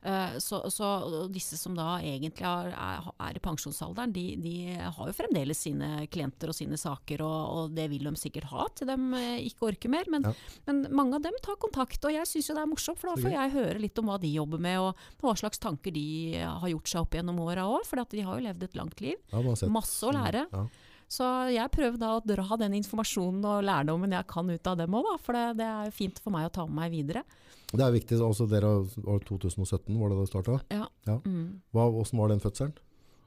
Eh, 0.02 0.38
så, 0.40 0.62
så 0.72 0.90
disse 1.28 1.58
som 1.60 1.76
da 1.76 1.98
egentlig 2.00 2.46
er, 2.48 2.72
er, 2.72 3.36
i 3.36 3.42
pensjonsalderen, 3.44 4.14
de, 4.16 4.26
de, 4.40 4.54
har 4.80 5.10
jo 5.10 5.16
fremdeles 5.16 5.60
sine 5.66 6.06
klienter 6.12 6.54
og 6.54 6.56
sine 6.56 6.80
saker, 6.80 7.24
og, 7.26 7.40
og, 7.56 7.74
det 7.76 7.90
vil 7.92 8.08
de 8.08 8.14
sikkert 8.20 8.48
ha 8.54 8.68
til 8.72 8.88
de 8.88 8.98
eh, 9.20 9.48
ikke 9.50 9.68
orker 9.74 9.92
mer. 9.92 10.08
Men, 10.12 10.30
ja. 10.30 10.36
men 10.70 10.86
mange 10.96 11.20
av 11.20 11.26
dem 11.28 11.36
tar 11.44 11.60
kontakt, 11.60 12.00
og 12.08 12.16
jeg 12.16 12.30
syns 12.30 12.52
jo 12.52 12.56
det 12.56 12.64
er 12.64 12.72
morsomt, 12.72 13.02
for 13.02 13.12
da 13.12 13.20
får 13.20 13.36
jeg 13.36 13.56
høre 13.58 13.80
litt 13.84 14.00
om 14.00 14.12
hva 14.12 14.20
de 14.22 14.32
jobber 14.32 14.64
med, 14.64 14.80
og 14.84 15.24
hva 15.24 15.36
slags 15.40 15.60
tanker 15.60 15.96
de 15.96 16.08
har 16.40 16.70
gjort 16.72 16.94
seg 16.94 17.04
opp 17.04 17.20
gjennom 17.20 17.44
åra 17.44 17.68
òg, 17.68 17.84
for 17.88 18.00
de 18.00 18.24
har 18.24 18.40
jo 18.40 18.48
levd 18.48 18.70
et 18.70 18.80
langt 18.80 19.04
liv. 19.04 19.20
Ja, 19.34 19.44
Masse 19.68 20.08
å 20.08 20.16
lære. 20.16 20.48
Ja. 20.54 20.68
Så 21.10 21.26
jeg 21.50 21.74
prøver 21.74 21.98
da 21.98 22.12
å 22.16 22.22
dra 22.22 22.58
den 22.62 22.76
informasjonen 22.78 23.42
og 23.50 23.64
lærdommen 23.66 24.14
jeg 24.14 24.30
kan 24.30 24.50
ut 24.50 24.68
av 24.70 24.78
dem 24.78 24.98
òg, 25.00 25.16
for 25.26 25.36
det, 25.36 25.58
det, 25.58 25.66
er 25.68 25.96
fint 25.96 26.20
for 26.22 26.36
meg 26.36 26.48
å 26.48 26.54
ta 26.54 26.68
med 26.70 26.78
meg 26.84 26.94
videre. 26.94 27.24
Det 27.70 27.86
er 27.86 27.94
viktig. 27.94 28.20
også 28.24 28.48
dere, 28.50 28.72
var 29.06 29.26
2017 29.28 30.00
var 30.00 30.10
det 30.12 30.20
det 30.20 30.30
starta? 30.32 30.60
Ja. 30.74 30.88
ja. 31.08 31.20
Mm. 31.26 31.62
Hvordan 31.72 32.22
var 32.22 32.32
den 32.34 32.42
fødselen? 32.44 32.78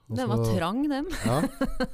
Den 0.07 0.27
var 0.27 0.41
trang, 0.45 0.83
den. 0.89 1.07
Ja. 1.25 1.37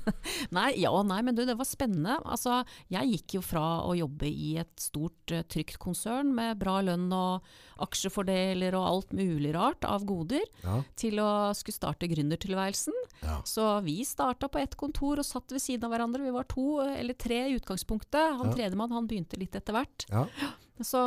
nei, 0.58 0.70
ja 0.82 0.92
nei, 1.06 1.20
men 1.24 1.38
du, 1.38 1.44
det 1.46 1.56
var 1.60 1.68
spennende. 1.68 2.18
Altså, 2.26 2.64
jeg 2.92 3.14
gikk 3.14 3.36
jo 3.38 3.42
fra 3.46 3.64
å 3.86 3.94
jobbe 3.96 4.28
i 4.28 4.56
et 4.60 4.82
stort, 4.82 5.20
uh, 5.32 5.44
trygt 5.46 5.78
konsern 5.82 6.34
med 6.36 6.58
bra 6.60 6.80
lønn 6.86 7.06
og 7.16 7.46
aksjefordeler 7.86 8.76
og 8.76 8.88
alt 8.88 9.14
mulig 9.16 9.54
rart 9.56 9.86
av 9.88 10.08
goder, 10.10 10.44
ja. 10.66 10.80
til 11.00 11.22
å 11.24 11.30
skulle 11.56 11.78
starte 11.78 12.10
gründertilværelsen. 12.12 12.98
Ja. 13.22 13.38
Så 13.48 13.68
vi 13.86 14.02
starta 14.08 14.50
på 14.52 14.62
ett 14.62 14.76
kontor 14.80 15.22
og 15.22 15.28
satt 15.28 15.54
ved 15.54 15.64
siden 15.64 15.88
av 15.88 15.94
hverandre. 15.94 16.26
Vi 16.26 16.34
var 16.36 16.50
to 16.50 16.82
eller 16.90 17.16
tre 17.16 17.46
i 17.48 17.60
utgangspunktet. 17.60 18.40
Han 18.42 18.52
tredjemann 18.58 18.96
han 18.96 19.08
begynte 19.08 19.40
litt 19.40 19.56
etter 19.60 19.78
hvert. 19.78 20.10
Ja. 20.10 20.26
Så 20.86 21.00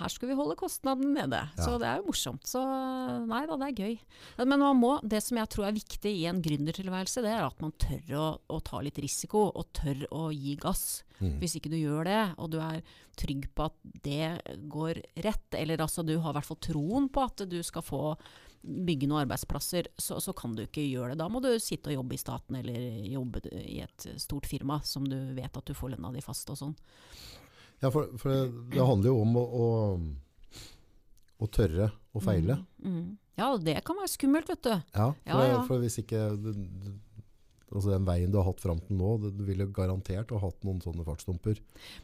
her 0.00 0.12
skulle 0.12 0.32
vi 0.32 0.38
holde 0.38 0.56
kostnadene 0.58 1.14
nede. 1.14 1.40
Ja. 1.56 1.64
Så 1.64 1.76
det 1.80 1.88
er 1.88 2.00
jo 2.00 2.08
morsomt. 2.10 2.44
Så 2.48 2.62
nei 3.28 3.42
da, 3.48 3.58
det 3.60 3.70
er 3.70 3.84
gøy. 3.84 3.98
Men 4.42 4.64
man 4.64 4.80
må, 4.80 4.94
det 5.02 5.22
som 5.24 5.40
jeg 5.40 5.50
tror 5.54 5.68
er 5.68 5.76
viktig 5.78 6.12
i 6.20 6.26
en 6.30 6.42
gründertilværelse, 6.44 7.24
det 7.24 7.32
er 7.32 7.46
at 7.46 7.62
man 7.64 7.74
tør 7.80 8.16
å, 8.18 8.26
å, 8.52 8.60
ta 8.64 8.82
litt 8.84 9.00
risiko, 9.02 9.48
og 9.48 9.70
tør 9.76 10.04
å 10.14 10.28
gi 10.34 10.56
gass. 10.60 11.04
Mm. 11.18 11.38
Hvis 11.42 11.56
ikke 11.58 11.72
du 11.72 11.78
gjør 11.78 12.08
det, 12.08 12.20
og 12.38 12.52
du 12.52 12.58
er 12.62 12.82
trygg 13.18 13.48
på 13.56 13.70
at 13.70 13.78
det 14.04 14.58
går 14.70 15.00
rett, 15.24 15.48
eller 15.56 15.82
altså 15.82 16.04
du 16.06 16.18
har 16.18 16.34
i 16.34 16.38
hvert 16.38 16.50
fall 16.50 16.62
troen 16.68 17.08
på 17.12 17.24
at 17.24 17.48
du 17.48 17.58
skal 17.66 17.86
få 17.86 18.02
bygge 18.62 19.06
noen 19.08 19.22
arbeidsplasser, 19.22 19.88
så, 19.96 20.18
så, 20.20 20.34
kan 20.36 20.54
du 20.56 20.64
ikke 20.64 20.84
gjøre 20.84 21.14
det. 21.14 21.20
Da 21.22 21.28
må 21.30 21.40
du 21.42 21.50
sitte 21.62 21.92
og 21.92 22.00
jobbe 22.00 22.16
i 22.16 22.20
staten 22.20 22.58
eller 22.58 22.88
jobbe 23.08 23.42
i 23.54 23.80
et 23.84 24.08
stort 24.20 24.48
firma 24.50 24.80
som 24.84 25.06
du 25.08 25.16
vet 25.36 25.56
at 25.56 25.68
du 25.68 25.76
får 25.76 25.94
lønna 25.94 26.12
di 26.14 26.24
fast 26.24 26.50
og 26.52 26.58
sånn. 26.60 26.74
Ja, 27.80 27.90
for, 27.94 28.10
for 28.18 28.32
det, 28.32 28.42
det, 28.74 28.82
handler 28.82 29.12
jo 29.12 29.20
om 29.22 29.36
å, 29.38 29.44
å, 29.44 29.66
å 31.38 31.48
tørre 31.54 31.92
å 32.12 32.22
feile. 32.22 32.58
Mm, 32.82 32.94
mm. 32.94 33.08
Ja, 33.38 33.52
det 33.62 33.76
kan 33.86 33.98
være 34.00 34.10
skummelt, 34.10 34.48
vet 34.50 34.64
du. 34.66 34.72
Ja, 34.74 35.12
for, 35.12 35.28
ja, 35.30 35.44
ja. 35.52 35.60
for 35.68 35.84
hvis 35.84 36.00
ikke 36.02 36.24
altså 37.68 37.92
den 37.92 38.06
veien 38.08 38.32
du 38.32 38.38
har 38.40 38.46
hatt 38.48 38.62
fram 38.62 38.80
til 38.84 38.96
nå, 38.98 39.14
du 39.22 39.42
ville 39.46 39.66
garantert 39.74 40.32
ha 40.32 40.40
hatt 40.42 40.64
noen 40.66 40.80
sånne 40.84 41.04
fartsdumper. 41.06 41.60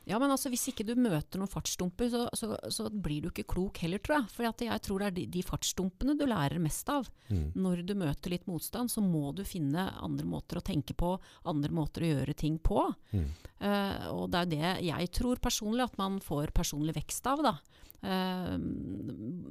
Ja, 0.08 0.18
men 0.20 0.32
altså 0.34 0.52
hvis 0.52 0.66
ikke 0.70 0.86
du 0.86 0.94
møter 0.98 1.40
noen 1.40 1.50
fartsdumper, 1.50 2.10
så, 2.12 2.24
så, 2.36 2.52
så 2.72 2.88
blir 2.92 3.24
du 3.24 3.30
ikke 3.30 3.46
klok 3.54 3.80
heller, 3.84 4.02
tror 4.04 4.18
jeg. 4.18 4.32
For 4.34 4.48
jeg 4.48 4.84
tror 4.84 5.02
det 5.02 5.10
er 5.10 5.16
de, 5.18 5.26
de 5.38 5.44
fartsdumpene 5.46 6.16
du 6.20 6.26
lærer 6.28 6.62
mest 6.62 6.90
av. 6.92 7.08
Mm. 7.30 7.46
Når 7.56 7.84
du 7.88 7.94
møter 7.98 8.34
litt 8.34 8.48
motstand, 8.50 8.92
så 8.92 9.04
må 9.04 9.32
du 9.36 9.44
finne 9.48 9.88
andre 10.04 10.28
måter 10.28 10.60
å 10.60 10.64
tenke 10.64 10.96
på, 10.98 11.14
andre 11.50 11.72
måter 11.74 12.04
å 12.04 12.12
gjøre 12.12 12.36
ting 12.38 12.58
på. 12.62 12.84
Mm. 13.14 13.30
Uh, 13.64 14.10
og 14.12 14.26
det 14.32 14.42
er 14.42 14.52
det 14.52 14.74
jeg 14.90 15.12
tror 15.16 15.40
personlig 15.42 15.86
at 15.86 15.96
man 16.00 16.20
får 16.24 16.52
personlig 16.56 16.96
vekst 16.98 17.30
av. 17.30 17.44
da. 17.44 17.56
Uh, 18.04 18.58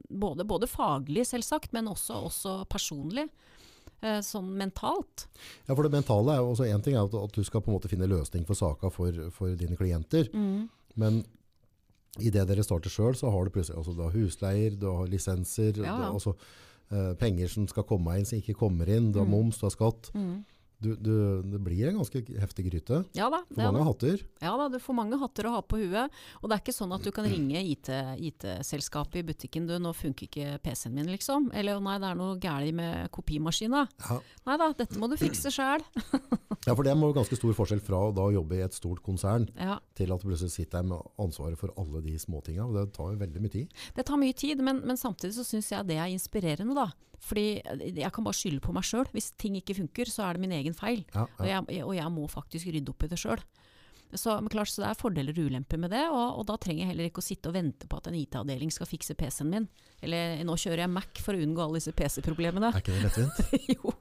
både, 0.10 0.46
både, 0.46 0.70
faglig, 0.70 1.26
selvsagt, 1.26 1.74
men 1.74 1.90
også, 1.90 2.20
også 2.30 2.58
personlig. 2.70 3.26
Eh, 4.04 4.20
sånn 4.26 4.50
mentalt. 4.60 5.28
Ja, 5.68 5.72
for 5.72 5.86
det 5.86 5.94
mentale 5.94 6.34
er 6.34 6.42
jo 6.42 6.52
også 6.52 6.68
én 6.68 6.82
ting 6.84 6.98
er 6.98 7.06
at, 7.06 7.14
at, 7.16 7.32
du 7.32 7.48
skal 7.48 7.64
på 7.64 7.72
en 7.72 7.78
måte 7.78 7.92
finne 7.92 8.10
løsning 8.12 8.44
for 8.48 8.60
saka 8.60 8.92
for, 8.92 9.16
for 9.32 9.56
dine 9.60 9.78
klienter. 9.80 10.28
Mm. 10.36 10.66
Men 11.00 11.22
idet 12.20 12.44
dere 12.50 12.66
starter 12.66 12.92
sjøl, 12.92 13.16
så 13.18 13.32
har 13.32 13.46
du 13.48 13.54
plutselig 13.56 13.80
altså, 13.80 13.96
du 13.96 14.04
har 14.04 14.18
husleier, 14.18 14.76
du 14.80 14.90
har 14.92 15.08
lisenser, 15.10 15.72
ja. 15.80 15.96
du 15.96 16.04
har 16.04 16.18
også, 16.18 16.36
uh, 16.92 17.14
penger 17.22 17.50
som 17.50 17.70
skal 17.72 17.88
komme 17.90 18.18
inn, 18.20 18.28
som 18.28 18.42
ikke 18.42 18.58
kommer 18.60 18.92
inn, 18.92 19.14
du 19.14 19.22
har 19.22 19.30
mm. 19.30 19.34
moms, 19.34 19.62
du 19.62 19.66
har 19.70 19.74
skatt. 19.74 20.12
Mm. 20.14 20.44
Du, 20.84 20.94
du, 21.00 21.14
det 21.48 21.60
blir 21.64 21.88
en 21.90 22.02
ganske 22.02 22.24
heftig 22.42 22.68
gryte. 22.68 23.04
Ja 23.16 23.30
da, 23.32 23.44
for 23.48 23.62
mange 23.62 23.80
da. 23.80 23.88
hatter. 23.88 24.24
Ja 24.44 24.54
da, 24.60 24.68
du 24.74 24.80
får 24.84 24.98
mange 24.98 25.20
hatter 25.22 25.48
å 25.48 25.56
ha 25.56 25.62
på 25.64 25.80
huet. 25.82 26.12
Og 26.42 26.50
det 26.50 26.58
er 26.58 26.64
ikke 26.64 26.76
sånn 26.76 26.94
at 26.96 27.06
du 27.06 27.12
kan 27.16 27.28
ringe 27.30 27.62
IT-selskapet 27.64 29.22
IT 29.22 29.24
i 29.24 29.28
butikken 29.32 29.68
du, 29.70 29.76
'nå 29.80 29.94
funker 29.96 30.28
ikke 30.28 30.58
PC-en 30.64 30.96
min', 30.96 31.12
liksom. 31.14 31.52
Eller 31.54 31.80
'nei, 31.80 31.98
det 32.02 32.10
er 32.10 32.20
noe 32.20 32.38
galt 32.42 32.74
med 32.74 33.12
kopimaskina'. 33.12 33.86
Ja. 34.10 34.20
Nei 34.48 34.58
da, 34.58 34.72
dette 34.74 35.00
må 35.00 35.10
du 35.10 35.18
fikse 35.20 35.52
sjæl. 35.54 35.84
ja, 36.68 36.74
for 36.74 36.84
det 36.84 36.96
må 36.98 37.12
jo 37.12 37.18
ganske 37.20 37.38
stor 37.40 37.54
forskjell 37.54 37.84
fra 37.84 38.10
å 38.10 38.14
da 38.16 38.28
jobbe 38.34 38.60
i 38.60 38.66
et 38.66 38.74
stort 38.74 39.04
konsern, 39.06 39.48
ja. 39.58 39.80
til 39.96 40.12
at 40.14 40.22
du 40.22 40.28
plutselig 40.28 40.52
sitter 40.52 40.82
der 40.82 40.90
med 40.92 41.02
ansvaret 41.22 41.60
for 41.60 41.74
alle 41.78 42.02
de 42.06 42.18
småtinga. 42.20 42.68
Det 42.74 42.94
tar 42.98 43.14
jo 43.14 43.22
veldig 43.22 43.44
mye 43.44 43.56
tid. 43.56 43.82
Det 43.96 44.06
tar 44.08 44.20
mye 44.22 44.34
tid, 44.34 44.62
men, 44.66 44.84
men 44.88 45.00
samtidig 45.00 45.36
så 45.38 45.48
syns 45.48 45.72
jeg 45.72 45.88
det 45.90 46.00
er 46.00 46.12
inspirerende, 46.12 46.76
da. 46.78 46.92
Fordi 47.24 47.46
jeg 47.96 48.12
kan 48.14 48.26
bare 48.26 48.36
skylde 48.36 48.64
på 48.64 48.74
meg 48.76 48.86
sjøl. 48.88 49.08
Hvis 49.16 49.32
ting 49.40 49.56
ikke 49.60 49.78
funker, 49.78 50.10
så 50.12 50.28
er 50.28 50.36
det 50.36 50.44
min 50.44 50.56
egen 50.60 50.76
feil. 50.76 51.06
Ja, 51.14 51.24
ja. 51.40 51.62
Og, 51.62 51.72
jeg, 51.72 51.86
og, 51.86 51.94
jeg, 51.96 52.12
må 52.12 52.28
faktisk 52.32 52.74
rydde 52.74 52.92
opp 52.92 53.06
i 53.06 53.12
det 53.14 53.20
sjøl. 53.22 53.44
Så, 54.14 54.36
klart, 54.52 54.70
så, 54.70 54.84
det 54.84 54.90
er 54.92 55.00
fordeler 55.00 55.34
og 55.34 55.48
ulemper 55.48 55.80
med 55.82 55.90
det, 55.90 56.04
og, 56.12 56.36
og, 56.38 56.44
da 56.46 56.58
trenger 56.62 56.84
jeg 56.84 56.92
heller 56.92 57.08
ikke 57.10 57.24
å 57.24 57.26
sitte 57.26 57.50
og 57.50 57.56
vente 57.56 57.88
på 57.90 57.98
at 57.98 58.12
en 58.12 58.18
IT-avdeling 58.20 58.70
skal 58.74 58.90
fikse 58.90 59.16
PC-en 59.18 59.50
min. 59.50 59.66
Eller 60.06 60.44
nå 60.46 60.58
kjører 60.60 60.84
jeg 60.84 60.92
Mac 60.94 61.24
for 61.24 61.34
å 61.34 61.42
unngå 61.42 61.64
alle 61.64 61.80
disse 61.80 61.96
PC-problemene. 61.98 62.70
Er 62.70 62.84
ikke 62.84 62.94
det 62.94 63.08
lettvint? 63.08 63.42
jo. 63.74 63.96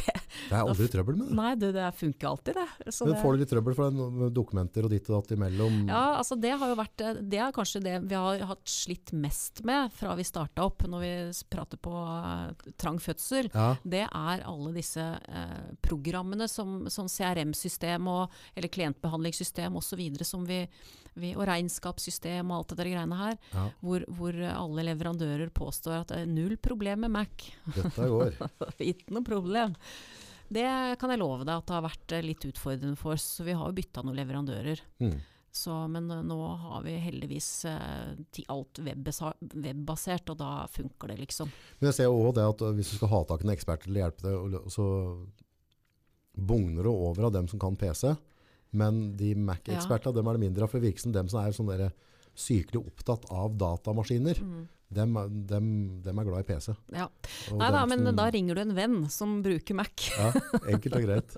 Det, 0.00 0.16
det, 0.48 0.54
er 0.54 0.60
aldri 0.62 0.88
trøbbel 0.92 1.18
med 1.18 1.28
det. 1.30 1.36
Nei, 1.38 1.50
det, 1.60 1.70
det 1.76 1.88
funker 1.98 2.28
alltid, 2.30 2.58
det. 2.58 2.92
Så 2.94 3.08
Men 3.08 3.18
Får 3.22 3.34
du 3.34 3.42
litt 3.42 3.52
trøbbel 3.52 3.76
for 3.78 4.30
dokumenter 4.34 4.86
og 4.86 4.94
ditt 4.94 5.10
og 5.10 5.18
datt 5.18 5.34
imellom? 5.36 5.82
Ja, 5.90 6.04
altså 6.20 6.38
det 6.40 6.54
har 6.60 6.72
jo 6.72 6.78
vært 6.78 7.04
Det 7.20 7.40
er 7.42 7.54
kanskje 7.54 7.82
det 7.84 7.96
vi 8.08 8.18
har 8.18 8.46
hatt 8.52 8.64
slitt 8.68 9.12
mest 9.16 9.62
med 9.68 9.92
fra 9.96 10.16
vi 10.18 10.26
starta 10.26 10.66
opp, 10.66 10.86
når 10.88 11.04
vi 11.04 11.12
prater 11.52 11.80
på 11.82 11.92
uh, 11.92 12.72
trang 12.80 13.00
fødsel. 13.02 13.50
Ja. 13.52 13.68
Det 13.82 14.06
er 14.06 14.46
alle 14.48 14.74
disse 14.76 15.04
uh, 15.04 15.68
programmene 15.84 16.48
som, 16.50 16.88
som 16.92 17.10
CRM-system 17.10 18.10
eller 18.12 18.72
klientbehandlingssystem 18.72 19.76
osv. 19.78 20.02
som 20.26 20.44
vi 20.48 20.64
vi, 21.14 21.34
og 21.36 21.44
regnskapssystem 21.48 22.50
og 22.50 22.58
alt 22.58 22.72
det 22.72 22.78
der 22.80 22.90
greiene 22.94 23.18
her, 23.18 23.36
ja. 23.52 23.66
hvor, 23.84 24.04
hvor, 24.16 24.38
alle 24.52 24.86
leverandører 24.88 25.52
påstår 25.54 26.00
at 26.00 26.12
det 26.12 26.22
er 26.22 26.32
null 26.32 26.56
problem 26.62 27.04
med 27.06 27.14
Mac. 27.18 27.48
Dette 27.76 28.08
går. 28.14 28.36
Ikke 28.92 29.16
noe 29.16 29.26
problem. 29.26 29.76
Det 30.52 30.68
kan 31.00 31.12
jeg 31.12 31.20
love 31.20 31.46
deg 31.46 31.54
at 31.54 31.68
det 31.68 31.76
har 31.76 31.84
vært 31.86 32.14
eh, 32.16 32.24
litt 32.24 32.46
utfordrende 32.48 32.98
for 33.00 33.16
oss. 33.16 33.26
Så 33.38 33.46
vi 33.46 33.54
har 33.56 33.68
jo 33.68 33.76
bytta 33.76 34.04
noen 34.04 34.18
leverandører. 34.18 34.82
Mm. 35.02 35.14
Så, 35.52 35.74
men 35.92 36.10
eh, 36.12 36.24
nå 36.26 36.38
har 36.64 36.82
vi 36.84 36.96
heldigvis 37.00 37.48
eh, 37.70 38.50
alt 38.52 38.82
webbasert, 38.82 40.32
og 40.32 40.40
da 40.40 40.66
funker 40.72 41.12
det, 41.12 41.20
liksom. 41.24 41.52
Men 41.78 41.90
jeg 41.90 42.00
ser 42.00 42.10
jo 42.10 42.20
òg 42.20 42.34
det 42.38 42.48
at 42.48 42.66
hvis 42.76 42.92
du 42.92 42.98
skal 42.98 43.12
ha 43.14 43.22
tak 43.28 43.44
i 43.44 43.48
en 43.48 43.54
ekspert 43.54 43.86
til 43.86 43.96
å 43.96 44.04
hjelpe 44.04 44.26
deg, 44.28 44.60
så 44.72 44.86
bugner 46.32 46.84
det 46.84 46.92
over 46.92 47.28
av 47.28 47.34
dem 47.34 47.48
som 47.48 47.60
kan 47.60 47.76
PC. 47.76 48.12
Men 48.76 49.02
de 49.20 49.34
Mac-ekspertene 49.36 50.16
ja. 50.16 50.24
er 50.24 50.38
det 50.38 50.46
mindre 50.46 50.64
av. 50.64 50.72
For 50.72 50.80
det 50.80 50.88
virker 50.88 51.04
som 51.04 51.12
dem 51.16 51.28
som 51.28 51.42
er 51.42 51.56
sånn 51.56 51.72
sykelig 52.32 52.80
opptatt 52.80 53.26
av 53.32 53.56
datamaskiner. 53.60 54.38
Mm. 54.40 54.62
Dem, 54.92 55.16
dem, 55.48 55.68
dem, 56.04 56.18
er 56.20 56.28
glad 56.28 56.44
i 56.44 56.48
PC. 56.48 56.74
Ja. 56.92 57.06
Nei 57.56 57.70
da, 57.74 57.84
men 57.88 58.04
da 58.16 58.26
ringer 58.34 58.58
du 58.58 58.64
en 58.64 58.74
venn 58.76 58.98
som 59.12 59.38
bruker 59.44 59.78
Mac. 59.78 60.08
ja, 60.18 60.32
Enkelt 60.68 60.98
og 60.98 61.06
greit. 61.06 61.36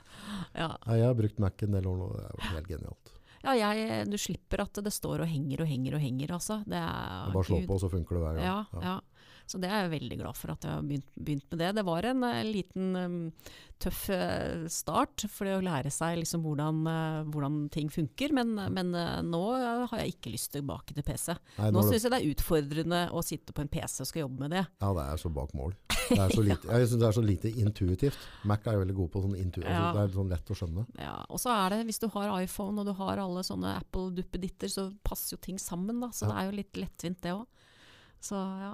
ja. 0.62 0.68
jeg 0.70 1.08
har 1.08 1.16
brukt 1.18 1.42
Mac 1.42 1.66
en 1.66 1.78
del 1.78 1.88
år 1.90 1.98
nå. 1.98 2.12
Det 2.14 2.28
er 2.28 2.54
helt 2.56 2.70
genialt. 2.70 3.12
Ja, 3.42 3.56
jeg, 3.58 4.04
du 4.06 4.14
slipper 4.22 4.62
at 4.62 4.78
det 4.86 4.92
står 4.94 5.24
og 5.24 5.30
henger 5.30 5.64
og 5.64 5.70
henger 5.70 5.96
og 5.98 6.02
henger. 6.04 6.36
Altså. 6.38 6.60
Det 6.62 6.78
er, 6.78 7.32
bare 7.34 7.48
slå 7.48 7.58
på, 7.66 7.78
så 7.82 7.90
funker 7.90 8.18
det 8.18 8.22
hver 8.22 8.38
gang. 8.38 8.46
Ja, 8.46 8.84
ja. 8.86 8.98
Så 9.52 9.60
det 9.60 9.68
er 9.68 9.84
jeg 9.84 9.92
veldig 9.98 10.16
glad 10.22 10.38
for 10.38 10.54
at 10.54 10.64
jeg 10.64 10.72
har 10.72 10.86
begynt, 10.86 11.08
begynt 11.20 11.44
med 11.52 11.60
det. 11.60 11.68
Det 11.76 11.84
var 11.84 12.08
en 12.08 12.24
uh, 12.24 12.38
liten 12.46 12.96
um, 12.96 13.16
tøff 13.82 14.06
uh, 14.08 14.64
start 14.72 15.26
for 15.28 15.50
å 15.52 15.58
lære 15.60 15.92
seg 15.92 16.22
liksom 16.22 16.46
hvordan, 16.46 16.78
uh, 16.88 17.18
hvordan, 17.28 17.58
ting 17.72 17.90
funker, 17.92 18.32
men, 18.32 18.54
men 18.72 18.94
nå 19.28 19.42
har 19.90 19.92
jeg 20.00 20.14
ikke 20.14 20.32
lyst 20.32 20.54
tilbake 20.56 20.96
til 20.96 21.04
PC. 21.04 21.34
Nei, 21.58 21.68
nå 21.74 21.84
syns 21.84 22.06
jeg 22.06 22.14
det 22.14 22.20
er 22.22 22.30
utfordrende 22.32 23.02
å 23.12 23.24
sitte 23.26 23.52
på 23.52 23.64
en 23.64 23.70
PC 23.72 24.00
og 24.06 24.08
skal 24.08 24.24
jobbe 24.24 24.46
med 24.46 24.56
det. 24.56 24.64
Ja, 24.80 24.92
det 24.96 25.04
er 25.04 25.20
så 25.20 25.32
bak 25.32 25.52
mål. 25.58 25.76
Det 26.12 26.18
er 26.20 26.32
så 26.34 26.42
lite, 26.44 26.68
jeg 26.68 26.88
synes 26.90 27.00
det 27.00 27.06
er 27.06 27.14
så 27.16 27.22
lite 27.24 27.50
intuitivt. 27.62 28.24
Mac 28.50 28.66
er 28.66 28.74
jo 28.74 28.80
veldig 28.82 28.96
god 28.98 29.10
på 29.14 29.20
sånn 29.22 29.36
intuitivt. 29.38 29.70
Altså, 29.70 29.78
ja. 29.78 29.86
Altså, 29.86 30.00
det 30.02 30.02
er 30.02 30.16
sånn 30.18 30.32
lett 30.32 30.50
å 30.50 30.56
skjønne. 30.58 30.84
Ja, 31.00 31.14
og 31.32 31.40
så 31.40 31.52
er 31.54 31.72
det, 31.72 31.78
hvis 31.88 32.00
du 32.02 32.08
har 32.12 32.32
iPhone 32.42 32.82
og 32.82 32.88
du 32.90 32.92
har 32.98 33.22
alle 33.22 33.44
sånne 33.46 33.76
Apple-duppeditter, 33.78 34.72
så 34.72 34.88
passer 35.06 35.36
jo 35.36 35.40
ting 35.46 35.60
sammen, 35.62 36.02
da. 36.02 36.10
Så 36.12 36.26
ja. 36.26 36.32
det 36.32 36.36
er 36.40 36.50
jo 36.50 36.56
litt 36.58 36.80
lettvint 36.82 37.22
det 37.24 37.32
òg. 37.38 37.46
Så 38.22 38.38
ja. 38.38 38.72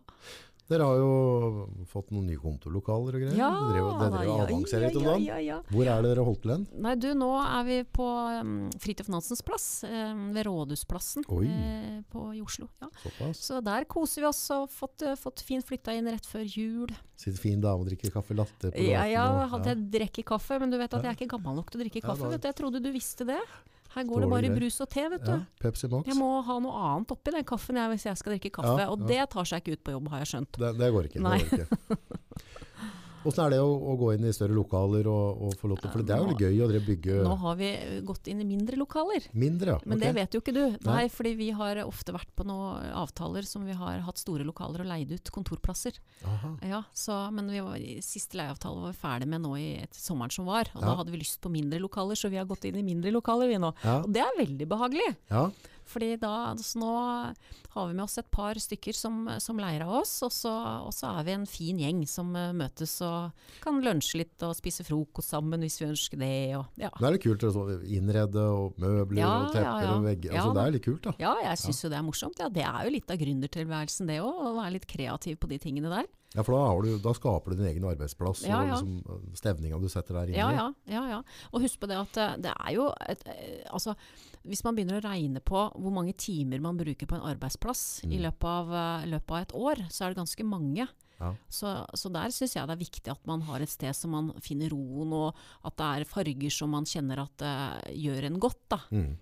Dere 0.68 0.84
har 0.84 0.98
jo 1.00 1.84
fått 1.88 2.10
noen 2.12 2.26
nye 2.28 2.36
kontorlokaler 2.36 3.16
og 3.16 3.22
greier. 3.22 3.36
Ja, 3.38 3.48
dere 3.56 3.70
drev, 3.72 3.86
det 3.88 4.08
da, 4.12 4.18
og 4.18 4.26
ja, 4.28 4.80
litt 4.82 4.98
om 4.98 5.04
ja, 5.06 5.12
dagen. 5.14 5.22
ja, 5.24 5.38
ja. 5.40 5.56
Hvor 5.72 5.88
er 5.88 6.02
det 6.04 6.10
dere 6.12 6.24
holdt 6.26 6.42
til 6.44 6.52
hen? 6.52 6.66
Nei, 6.84 6.92
du, 7.00 7.06
nå 7.16 7.28
er 7.40 7.62
vi 7.64 7.78
på 7.98 8.08
um, 8.42 8.50
Fridtjof 8.76 9.08
Nansens 9.14 9.40
plass, 9.46 9.68
um, 9.88 10.26
ved 10.36 10.44
Rådhusplassen 10.44 11.24
eh, 11.24 12.02
på, 12.12 12.26
i 12.36 12.42
Oslo. 12.44 12.68
Ja. 12.84 12.90
Så 13.32 13.62
der 13.64 13.88
koser 13.88 14.26
vi 14.26 14.28
oss 14.28 14.42
og 14.52 14.68
fått, 14.74 15.06
uh, 15.08 15.16
fått 15.16 15.40
fint 15.48 15.64
flytta 15.64 15.96
inn 15.96 16.10
rett 16.12 16.28
før 16.28 16.44
jul. 16.44 16.92
Sitter 17.16 17.40
fin 17.40 17.64
dame 17.64 17.80
og 17.80 17.88
drikker 17.88 18.12
kaffe 18.12 18.36
latte 18.36 18.68
på 18.68 18.84
Ja, 18.84 19.06
gaten. 19.06 19.14
ja, 19.14 19.24
og- 19.32 19.50
hadde 19.56 19.72
jeg 19.72 19.88
drikker 19.96 20.28
kaffe, 20.34 20.60
men 20.60 20.68
du 20.68 20.76
vet 20.76 20.92
at 20.92 21.00
jeg 21.00 21.14
er 21.14 21.16
ikke 21.16 21.32
gammel 21.38 21.56
nok 21.62 21.72
til 21.72 21.80
å 21.80 21.84
drikke 21.86 22.04
kaffe. 22.04 22.28
da- 22.28 22.36
vet 22.36 22.44
du. 22.44 22.48
Jeg 22.52 22.60
trodde 22.60 22.82
du 22.84 22.92
visste 22.92 23.24
det. 23.24 23.40
Her 23.94 24.04
går 24.04 24.20
det 24.20 24.26
det 24.26 24.30
bare 24.34 24.48
i 24.50 24.54
brus 24.58 24.80
og 24.84 24.88
te, 24.92 25.04
vet 25.08 25.24
du. 25.24 25.30
ja, 25.32 25.38
Pepsi 25.62 25.88
Max. 25.88 26.06
Jeg 26.10 26.16
må 26.18 26.28
ha 26.44 26.58
noe 26.60 26.82
annet 26.90 27.14
oppi 27.14 27.32
den 27.34 27.44
kaffen 27.48 27.78
jeg, 27.80 27.88
hvis 27.94 28.04
jeg 28.10 28.20
skal 28.20 28.34
drikke 28.34 28.50
kaffe, 28.60 28.76
Ja, 28.84 28.90
og 28.92 29.06
det 29.08 29.22
tar 29.32 29.48
seg 29.48 29.62
ikke 29.64 29.78
ut 29.78 29.84
på 29.88 29.94
jobb, 29.96 30.10
har 30.12 30.24
jeg 30.24 30.32
skjønt. 30.34 30.58
Det, 30.60 30.72
det 30.78 30.90
går 30.92 31.08
ikke. 31.08 31.22
Det 31.24 31.24
går 31.24 31.64
ikke. 31.64 31.98
Hvordan 33.28 33.46
er 33.46 33.54
det 33.54 33.60
å, 33.60 33.72
å 33.92 33.94
gå 34.00 34.10
inn 34.16 34.24
i 34.28 34.32
større 34.34 34.56
lokaler 34.56 35.08
og, 35.10 35.42
og 35.44 35.56
få 35.60 35.70
lov 35.70 35.80
til 35.82 35.92
For 35.92 36.06
det 36.06 36.16
er 36.16 36.24
jo 36.24 36.36
gøy 36.40 36.62
å 36.64 36.82
bygge 36.88 37.18
Nå 37.26 37.34
har 37.42 37.58
vi 37.60 37.70
gått 38.08 38.30
inn 38.32 38.40
i 38.42 38.46
mindre 38.48 38.78
lokaler. 38.80 39.28
mindre, 39.32 39.76
ja. 39.76 39.78
Men 39.84 39.98
okay. 39.98 40.06
det 40.06 40.14
vet 40.18 40.36
jo 40.36 40.40
ikke 40.42 40.54
du. 40.56 40.62
Nei, 40.88 40.96
Nei. 41.02 41.06
fordi 41.12 41.34
vi 41.38 41.50
har 41.54 41.82
ofte 41.84 42.14
vært 42.16 42.30
på 42.38 42.46
noen 42.48 42.90
avtaler 42.96 43.46
som 43.48 43.66
vi 43.68 43.76
har 43.76 44.02
hatt 44.06 44.20
store 44.20 44.46
lokaler 44.48 44.84
og 44.84 44.90
leid 44.90 45.12
ut 45.12 45.32
kontorplasser. 45.34 45.98
Aha. 46.24 46.54
Ja, 46.66 46.82
så, 46.96 47.18
men 47.34 47.50
vi 47.52 47.62
var, 47.64 47.78
siste 48.04 48.40
leieavtale 48.40 48.82
var 48.82 48.94
vi 48.94 49.00
ferdig 49.02 49.30
med 49.30 49.44
nå 49.44 49.54
i 49.60 49.68
et, 49.84 49.94
sommeren 49.98 50.34
som 50.34 50.48
var. 50.48 50.70
Og 50.74 50.82
Ja. 50.82 50.86
da 50.88 50.98
hadde 51.02 51.12
vi 51.14 51.22
lyst 51.22 51.40
på 51.44 51.52
mindre 51.52 51.80
lokaler, 51.82 52.16
så 52.18 52.30
vi 52.32 52.40
har 52.40 52.48
gått 52.48 52.64
inn 52.68 52.78
i 52.80 52.86
mindre 52.86 53.12
lokaler 53.14 53.50
vi 53.50 53.58
nå. 53.60 53.74
Ja. 53.84 54.00
Og 54.02 54.12
det 54.14 54.24
er 54.24 54.38
veldig 54.40 54.68
behagelig. 54.70 55.10
ja. 55.30 55.50
Fordi 55.88 56.16
da, 56.20 56.52
så 56.60 56.80
nå 56.82 56.92
har 57.74 57.86
vi 57.88 57.94
med 57.96 58.04
oss 58.04 58.18
et 58.20 58.28
par 58.32 58.58
stykker 58.60 58.96
som, 58.96 59.22
som 59.40 59.60
leier 59.60 59.84
av 59.86 59.94
oss, 60.02 60.12
og 60.26 60.32
så, 60.34 60.52
og 60.84 60.92
så 60.94 61.14
er 61.18 61.26
vi 61.28 61.34
en 61.36 61.46
fin 61.48 61.80
gjeng 61.80 62.02
som 62.08 62.34
eh, 62.36 62.50
møtes 62.56 62.98
og 63.06 63.30
kan 63.64 63.80
lunsje 63.84 64.20
litt 64.22 64.44
og 64.46 64.56
spise 64.58 64.84
frokost 64.86 65.32
sammen 65.34 65.64
hvis 65.64 65.80
vi 65.80 65.88
ønsker 65.88 66.20
det. 66.20 66.32
Og, 66.58 66.68
ja. 66.80 66.92
Det 66.98 67.08
er 67.08 67.16
litt 67.16 67.24
kult 67.24 67.48
å 67.48 67.54
så 67.54 67.64
innrede 67.86 68.44
og 68.52 68.78
møbler 68.82 69.22
Ja, 69.22 69.32
og 69.46 69.56
tepper 69.56 69.86
ja, 69.86 69.96
og 69.96 70.06
vegger. 70.08 70.36
Altså, 70.36 70.54
det 70.58 70.66
er 70.66 70.76
litt 70.76 70.86
kult, 70.88 71.02
da. 71.08 71.16
ja, 71.24 71.34
jeg 71.48 71.64
syns 71.64 71.82
jo 71.84 71.92
det 71.92 72.00
er 72.00 72.06
morsomt. 72.06 72.44
Ja, 72.44 72.52
det 72.52 72.68
er 72.68 72.80
jo 72.84 72.94
litt 72.98 73.12
av 73.14 73.20
gründertilværelsen 73.24 74.12
det 74.12 74.20
òg, 74.24 74.44
å 74.52 74.54
være 74.60 74.76
litt 74.78 74.88
kreativ 74.90 75.40
på 75.40 75.50
de 75.50 75.60
tingene 75.62 75.92
der. 75.92 76.08
Ja, 76.34 76.42
for 76.44 76.52
da, 76.52 76.64
har 76.68 76.82
du, 76.84 76.90
da 77.00 77.12
skaper 77.16 77.54
du 77.54 77.62
din 77.62 77.70
egen 77.70 77.84
arbeidsplass 77.88 78.42
Ja, 78.44 78.58
ja. 78.68 78.76
og 78.76 78.84
liksom, 78.84 78.98
eh, 79.00 79.36
stevninga 79.38 79.78
du 79.80 79.88
setter 79.88 80.18
der 80.18 80.28
inne. 80.28 80.36
Ja, 80.36 80.50
ja, 80.52 80.66
ja, 80.92 81.04
ja. 81.14 81.20
Og 81.54 81.64
husk 81.64 81.80
på 81.80 81.88
det 81.88 81.96
at 81.96 82.20
eh, 82.20 82.34
det 82.44 82.52
er 82.52 82.74
jo 82.76 82.90
et, 83.08 83.24
altså, 83.72 83.94
Hvis 84.48 84.64
man 84.64 84.74
begynner 84.76 84.98
å 85.00 85.04
regne 85.04 85.40
på 85.44 85.60
hvor 85.76 85.92
mange 85.92 86.14
timer 86.16 86.60
man 86.64 86.76
bruker 86.80 87.06
på 87.06 87.14
en 87.18 87.26
arbeidsplass 87.34 88.02
i 88.04 88.16
Mm. 88.16 88.22
løpet 88.26 88.44
av, 88.48 88.72
eh, 88.72 89.06
løpet 89.12 89.30
av 89.30 89.42
et 89.42 89.52
år, 89.54 89.76
så 89.90 90.04
er 90.06 90.14
det 90.14 90.22
ganske 90.22 90.44
mange. 90.48 90.88
Ja. 91.20 91.34
Så, 91.50 91.66
så 91.98 92.10
der 92.12 92.28
syns 92.30 92.54
jeg 92.54 92.66
det 92.66 92.74
er 92.76 92.84
viktig 92.84 93.10
at 93.10 93.26
man 93.26 93.40
har 93.42 93.60
et 93.60 93.68
sted 93.68 93.94
som 93.94 94.10
man 94.12 94.32
finner 94.40 94.70
roen, 94.70 95.12
og 95.12 95.34
at 95.64 95.76
det 95.76 95.86
er 96.02 96.04
farger 96.04 96.50
som 96.50 96.70
man 96.70 96.84
kjenner 96.84 97.18
at 97.24 97.42
uh, 97.42 97.80
gjør 97.90 98.24
en 98.30 98.38
godt. 98.40 98.60
Da. 98.70 98.78
Mm. 98.92 99.16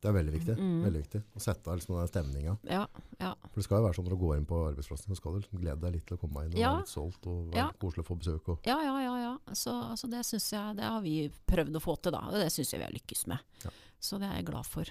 Det 0.00 0.10
er 0.10 0.12
veldig 0.22 0.32
viktig. 0.32 0.54
Mm. 0.60 0.82
veldig 0.84 1.00
viktig. 1.02 1.20
Å 1.36 1.40
sette 1.40 1.68
av 1.72 1.78
liksom 1.78 1.96
den 1.98 2.08
stemninga. 2.08 2.58
Ja, 2.68 2.86
ja. 3.18 3.30
For 3.48 3.56
det 3.60 3.64
skal 3.64 3.80
jo 3.80 3.86
være 3.88 3.96
sånn 3.96 4.04
når 4.06 4.10
du 4.14 4.20
går 4.22 4.36
inn 4.36 4.46
på 4.46 4.58
arbeidsplassen, 4.68 5.08
så 5.08 5.16
skal 5.16 5.32
du 5.32 5.40
liksom 5.40 5.58
glede 5.60 5.80
deg 5.80 5.92
litt 5.96 6.06
til 6.06 6.16
å 6.18 6.20
komme 6.20 6.44
inn 6.44 6.52
og 6.52 6.58
Ja. 6.60 6.72
være 6.74 6.82
litt 6.84 6.92
solgt 6.92 7.26
og 7.26 7.50
være 7.50 7.56
Ja. 7.56 7.70
koselig 7.80 8.04
å 8.04 8.08
få 8.12 8.18
besøk. 8.20 8.48
Og, 8.48 8.58
Ja, 8.68 8.76
ja, 8.84 8.96
ja. 9.00 9.15
Så, 9.54 9.72
så 9.94 10.08
det 10.10 10.24
syns 10.26 10.48
jeg 10.52 10.78
Det 10.78 10.86
har 10.86 11.02
vi 11.04 11.18
prøvd 11.46 11.78
å 11.78 11.82
få 11.82 11.94
til, 12.00 12.16
da. 12.16 12.24
Og 12.30 12.38
det 12.40 12.50
syns 12.54 12.72
jeg 12.72 12.82
vi 12.82 12.88
har 12.88 12.94
lykkes 12.94 13.26
med. 13.30 13.42
Ja. 13.66 13.74
Så 14.02 14.18
det 14.22 14.30
er 14.30 14.40
jeg 14.40 14.48
glad 14.50 14.66
for. 14.68 14.90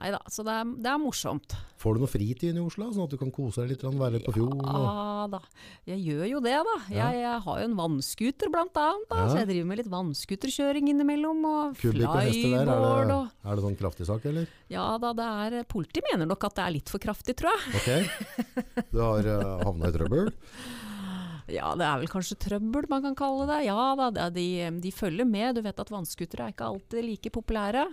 Nei 0.00 0.10
da. 0.10 0.18
Så 0.32 0.42
det 0.46 0.54
er, 0.56 0.70
det 0.82 0.90
er 0.90 1.00
morsomt. 1.00 1.54
får 1.82 1.94
du 1.94 2.02
noe 2.02 2.10
fritid 2.10 2.56
i 2.56 2.62
Oslo, 2.62 2.88
sånn 2.94 3.06
at 3.06 3.12
du 3.12 3.18
kan 3.20 3.30
kose 3.34 3.62
deg 3.62 3.74
litt, 3.74 3.84
være 3.84 4.16
litt 4.16 4.26
på 4.26 4.34
fjorden? 4.34 4.62
Og, 4.64 4.86
Ja 4.86 5.26
da. 5.30 5.40
Jeg 5.86 6.00
gjør 6.02 6.24
jo 6.30 6.40
det, 6.42 6.54
da. 6.66 6.76
Ja. 6.90 7.08
Jeg, 7.12 7.22
jeg 7.22 7.42
har 7.46 7.60
jo 7.60 7.68
en 7.68 7.76
vannskuter 7.78 8.52
blant 8.52 8.80
annet, 8.82 9.06
da. 9.10 9.20
Ja. 9.20 9.28
Så 9.30 9.40
jeg 9.42 9.50
driver 9.52 9.70
med 9.70 9.82
litt 9.82 9.92
vannskuterkjøring 9.92 10.90
innimellom. 10.94 11.46
Og 11.52 11.78
kubikk 11.78 12.08
og 12.08 12.18
er 12.22 12.72
og 12.72 13.12
er 13.12 13.58
det 13.58 13.66
sånn 13.66 13.78
kraftig 13.78 14.08
sak, 14.08 14.26
eller? 14.30 14.50
Ja 14.72 14.86
da, 15.02 15.12
det 15.16 15.30
er 15.46 15.68
Politiet 15.68 16.06
mener 16.10 16.26
nok 16.28 16.48
at 16.48 16.58
det 16.58 16.64
er 16.64 16.76
litt 16.78 16.90
for 16.90 17.02
kraftig, 17.02 17.36
tror 17.38 17.54
jeg. 17.54 17.82
Ok. 17.82 18.86
Du 18.90 19.02
har 19.02 19.28
uh, 19.28 19.62
havna 19.62 19.92
i 19.92 19.94
trøbbel? 19.94 20.32
Ja, 21.52 21.72
det 21.76 21.84
er 21.84 22.00
vel 22.00 22.10
kanskje 22.10 22.38
trøbbel 22.40 22.86
man 22.90 23.04
kan 23.04 23.16
kalle 23.18 23.46
det. 23.50 23.58
Ja 23.68 23.92
da, 23.98 24.28
de, 24.32 24.46
de 24.82 24.92
følger 24.94 25.28
med. 25.28 25.56
Du 25.56 25.62
vet 25.64 25.82
at 25.82 25.92
vannskutere 25.92 26.48
er 26.48 26.54
ikke 26.54 26.70
alltid 26.70 27.04
like 27.04 27.32
populære. 27.34 27.86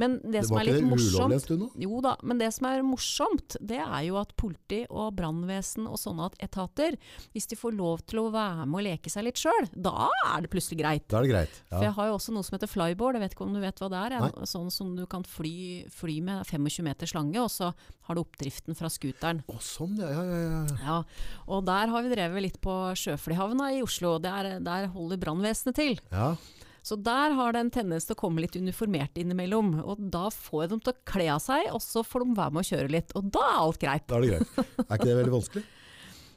Men 0.00 0.18
det, 0.22 0.40
Det 0.40 0.44
som 0.48 0.58
er 0.60 0.68
litt 0.68 0.86
morsomt? 0.86 1.50
Jo 1.82 2.00
da, 2.04 2.14
men 2.22 2.40
det 2.40 2.50
som 2.54 2.68
er 2.70 2.82
morsomt, 2.86 3.56
det 3.60 3.80
er 3.82 4.02
jo 4.08 4.18
at 4.20 4.34
politi 4.38 4.82
og 4.90 5.14
brannvesen 5.18 5.88
og 5.90 5.98
sånne 6.00 6.30
etater, 6.44 6.96
hvis 7.34 7.48
de 7.50 7.58
får 7.58 7.74
lov 7.76 8.04
til 8.08 8.22
å 8.24 8.26
være 8.34 8.66
med 8.66 8.80
og 8.80 8.86
leke 8.88 9.12
seg 9.12 9.26
litt 9.28 9.40
sjøl, 9.40 9.68
da 9.74 10.08
er 10.30 10.44
det 10.44 10.50
plutselig 10.52 10.80
greit. 10.80 11.06
Da 11.10 11.20
er 11.20 11.26
det 11.26 11.32
greit. 11.34 11.60
For 11.72 11.86
jeg 11.86 11.96
har 11.98 12.10
jo 12.10 12.16
også 12.18 12.34
noe 12.36 12.46
som 12.46 12.56
heter 12.58 12.70
flyboard, 12.70 13.18
jeg 13.18 13.24
vet 13.24 13.36
ikke 13.36 13.46
om 13.48 13.54
du 13.56 13.62
vet 13.62 13.82
hva 13.82 13.90
det 13.92 14.02
er. 14.06 14.16
Nei. 14.24 14.48
Sånn 14.54 14.70
som 14.74 14.94
du 14.98 15.04
kan 15.10 15.24
fly, 15.28 15.54
fly 15.92 16.18
med 16.24 16.44
25 16.48 16.86
meters 16.86 17.14
lange, 17.16 17.38
og 17.42 17.50
så 17.52 17.72
har 18.08 18.16
du 18.18 18.22
oppdriften 18.24 18.76
fra 18.78 18.90
scooteren. 18.92 19.42
Å, 19.48 19.58
sånn, 19.64 19.96
ja. 20.00 20.10
ja, 20.12 20.24
ja, 20.24 20.42
ja. 20.44 20.82
Ja, 20.84 20.98
og 21.48 21.64
der 21.68 21.92
har 21.92 22.04
vi 22.04 22.12
drevet 22.12 22.44
litt 22.44 22.60
på 22.64 22.74
Sjøflyhavna 22.98 23.72
i 23.76 23.82
Oslo. 23.84 24.16
Der, 24.22 24.58
der 24.64 24.90
holder 24.94 25.20
brannvesenet 25.20 25.78
til. 25.80 25.98
ja. 26.12 26.34
Så 26.84 26.98
der 27.00 27.32
har 27.38 27.54
det 27.56 27.62
en 27.64 27.70
tendens 27.72 28.04
til 28.04 28.12
å 28.12 28.20
komme 28.20 28.44
litt 28.44 28.58
uniformert 28.60 29.16
innimellom. 29.16 29.78
Og 29.88 30.02
da 30.12 30.26
får 30.28 30.66
jeg 30.66 30.72
dem 30.74 30.82
til 30.84 30.92
å 30.92 31.00
kle 31.08 31.30
av 31.32 31.40
seg, 31.40 31.70
og 31.72 31.80
så 31.80 32.02
får 32.04 32.26
de 32.26 32.36
være 32.36 32.52
med 32.52 32.60
å 32.60 32.68
kjøre 32.68 32.92
litt. 32.92 33.14
Og 33.16 33.30
da 33.32 33.46
er 33.48 33.62
alt 33.62 33.80
greit. 33.80 34.04
Da 34.10 34.18
er 34.18 34.26
det 34.26 34.34
greit. 34.34 34.60
Er 34.84 34.92
ikke 34.98 35.08
det 35.08 35.16
veldig 35.22 35.34
vanskelig? 35.38 35.64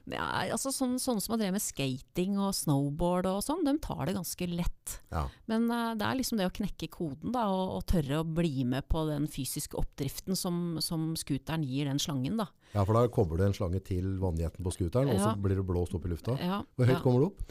Ja, 0.08 0.24
altså 0.54 0.72
sånn, 0.72 0.94
Sånne 1.04 1.20
som 1.20 1.34
har 1.34 1.42
drevet 1.42 1.58
med 1.58 1.64
skating 1.66 2.38
og 2.40 2.54
snowboard 2.56 3.28
og 3.28 3.42
sånn, 3.44 3.66
de 3.68 3.74
tar 3.84 4.06
det 4.08 4.14
ganske 4.16 4.48
lett. 4.48 4.94
Ja. 5.12 5.26
Men 5.52 5.66
uh, 5.68 5.98
det 6.00 6.06
er 6.08 6.16
liksom 6.16 6.40
det 6.40 6.48
å 6.48 6.54
knekke 6.56 6.88
koden 6.94 7.34
da, 7.36 7.44
og, 7.52 7.74
og 7.76 7.84
tørre 7.92 8.22
å 8.22 8.28
bli 8.38 8.64
med 8.64 8.88
på 8.88 9.04
den 9.10 9.28
fysiske 9.32 9.76
oppdriften 9.76 10.40
som, 10.40 10.78
som 10.80 11.10
scooteren 11.20 11.66
gir 11.68 11.92
den 11.92 12.00
slangen. 12.00 12.40
da. 12.40 12.48
ja, 12.72 12.86
for 12.88 12.96
da 12.96 13.04
kobler 13.12 13.42
du 13.44 13.50
en 13.50 13.58
slange 13.58 13.84
til 13.84 14.14
vannjetten 14.22 14.64
på 14.64 14.78
scooteren, 14.78 15.12
og 15.12 15.20
så 15.20 15.34
Ja. 15.34 15.40
blir 15.44 15.60
det 15.60 15.68
blåst 15.68 16.00
opp 16.00 16.08
i 16.08 16.14
lufta. 16.14 16.38
Ja, 16.40 16.62
Hvor 16.80 16.88
høyt 16.94 17.04
kommer 17.04 17.26
du 17.26 17.28
opp? 17.34 17.44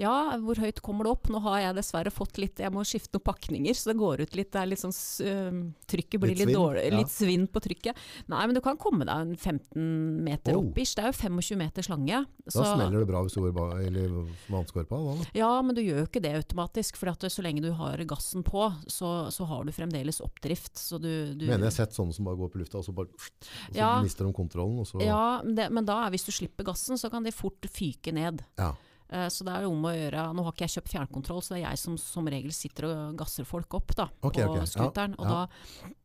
Ja, 0.00 0.36
hvor 0.40 0.56
høyt 0.62 0.80
kommer 0.82 1.04
det 1.06 1.12
opp? 1.12 1.28
Nå 1.32 1.40
har 1.44 1.58
jeg 1.60 1.76
dessverre 1.76 2.10
fått 2.14 2.38
litt 2.40 2.58
Jeg 2.62 2.72
må 2.72 2.80
skifte 2.88 3.18
noen 3.18 3.26
pakninger, 3.28 3.76
så 3.76 3.90
det 3.92 3.98
går 4.00 4.22
ut 4.24 4.34
litt. 4.38 4.50
Det 4.54 4.60
er 4.62 4.70
litt 4.72 4.80
sånn 4.82 4.94
Trykket 5.90 6.20
blir 6.22 6.32
Litt 6.32 6.38
litt, 6.40 6.48
svinn, 6.48 6.56
dårlig. 6.56 6.84
ja. 6.88 6.98
Litt 7.00 7.12
svinn 7.12 7.46
på 7.52 7.60
trykket. 7.64 7.96
Nei, 8.32 8.42
men 8.48 8.54
du 8.56 8.60
kan 8.64 8.78
komme 8.80 9.04
deg 9.04 9.14
en 9.26 9.34
15 9.36 10.24
meter 10.24 10.56
Oh. 10.56 10.64
opp 10.70 10.78
ish. 10.80 10.94
Det 10.96 11.04
er 11.04 11.12
jo 11.12 11.18
25 11.20 11.58
meter 11.60 11.82
slange. 11.86 12.24
Da 12.50 12.64
smeller 12.64 12.98
det 13.04 13.08
bra 13.10 13.22
hvis 13.22 13.34
du 13.36 13.40
går 13.44 13.54
vannskorpa. 14.50 14.98
Da. 15.04 15.26
Ja, 15.38 15.50
men 15.62 15.74
du 15.76 15.82
gjør 15.82 16.02
jo 16.02 16.06
ikke 16.08 16.22
det 16.24 16.34
automatisk. 16.40 16.96
For 17.00 17.10
at 17.12 17.20
så 17.30 17.42
lenge 17.44 17.62
du 17.62 17.70
har 17.76 17.98
gassen 18.08 18.42
på, 18.46 18.66
så, 18.90 19.30
så 19.30 19.46
har 19.46 19.64
du 19.64 19.72
fremdeles 19.72 20.20
oppdrift. 20.24 20.76
Så 20.80 20.98
du, 21.00 21.34
du 21.34 21.46
Mener 21.46 21.66
jeg 21.68 21.72
har 21.72 21.78
sett 21.86 21.96
sånne 21.96 22.14
som 22.16 22.24
bare 22.28 22.40
går 22.40 22.52
på 22.54 22.60
lufta, 22.62 22.78
og 22.80 22.86
så, 22.88 22.94
bare, 22.96 23.08
og 23.12 23.74
så 23.74 23.76
Ja. 23.76 23.92
mister 24.02 24.24
de 24.24 24.32
kontrollen. 24.32 24.80
Så, 24.86 25.00
Ja, 25.04 25.40
men 25.44 25.54
det, 25.56 25.70
men 25.70 25.84
da, 25.84 26.08
hvis 26.10 26.24
du 26.26 26.32
slipper 26.32 26.64
gassen, 26.64 26.96
så 27.00 27.10
kan 27.10 27.22
de 27.26 27.32
fort 27.32 27.60
fyke 27.70 28.12
ned. 28.14 28.44
Ja. 28.58 28.72
Eh, 29.10 29.28
Så 29.28 29.44
det 29.46 29.54
er 29.54 29.66
jo 29.66 29.72
om 29.74 29.86
å 29.88 29.94
gjøre 29.94 30.26
Nå 30.36 30.44
har 30.46 30.54
ikke 30.54 30.66
jeg 30.68 30.76
kjøpt 30.76 30.92
fjernkontroll, 30.94 31.40
så 31.42 31.54
det 31.54 31.62
er 31.62 31.70
jeg 31.70 31.82
som 31.82 31.96
som 32.00 32.28
regel 32.30 32.52
sitter 32.54 32.86
og 32.90 33.16
gasser 33.18 33.48
folk 33.48 33.74
opp 33.78 33.96
da, 33.98 34.06
okay, 34.22 34.44
på 34.46 34.54
ok. 34.54 34.60
Ja, 34.60 34.68
scooteren. 34.70 35.16
Og 35.18 35.26
ja. 35.26 35.32
da, 35.32 35.96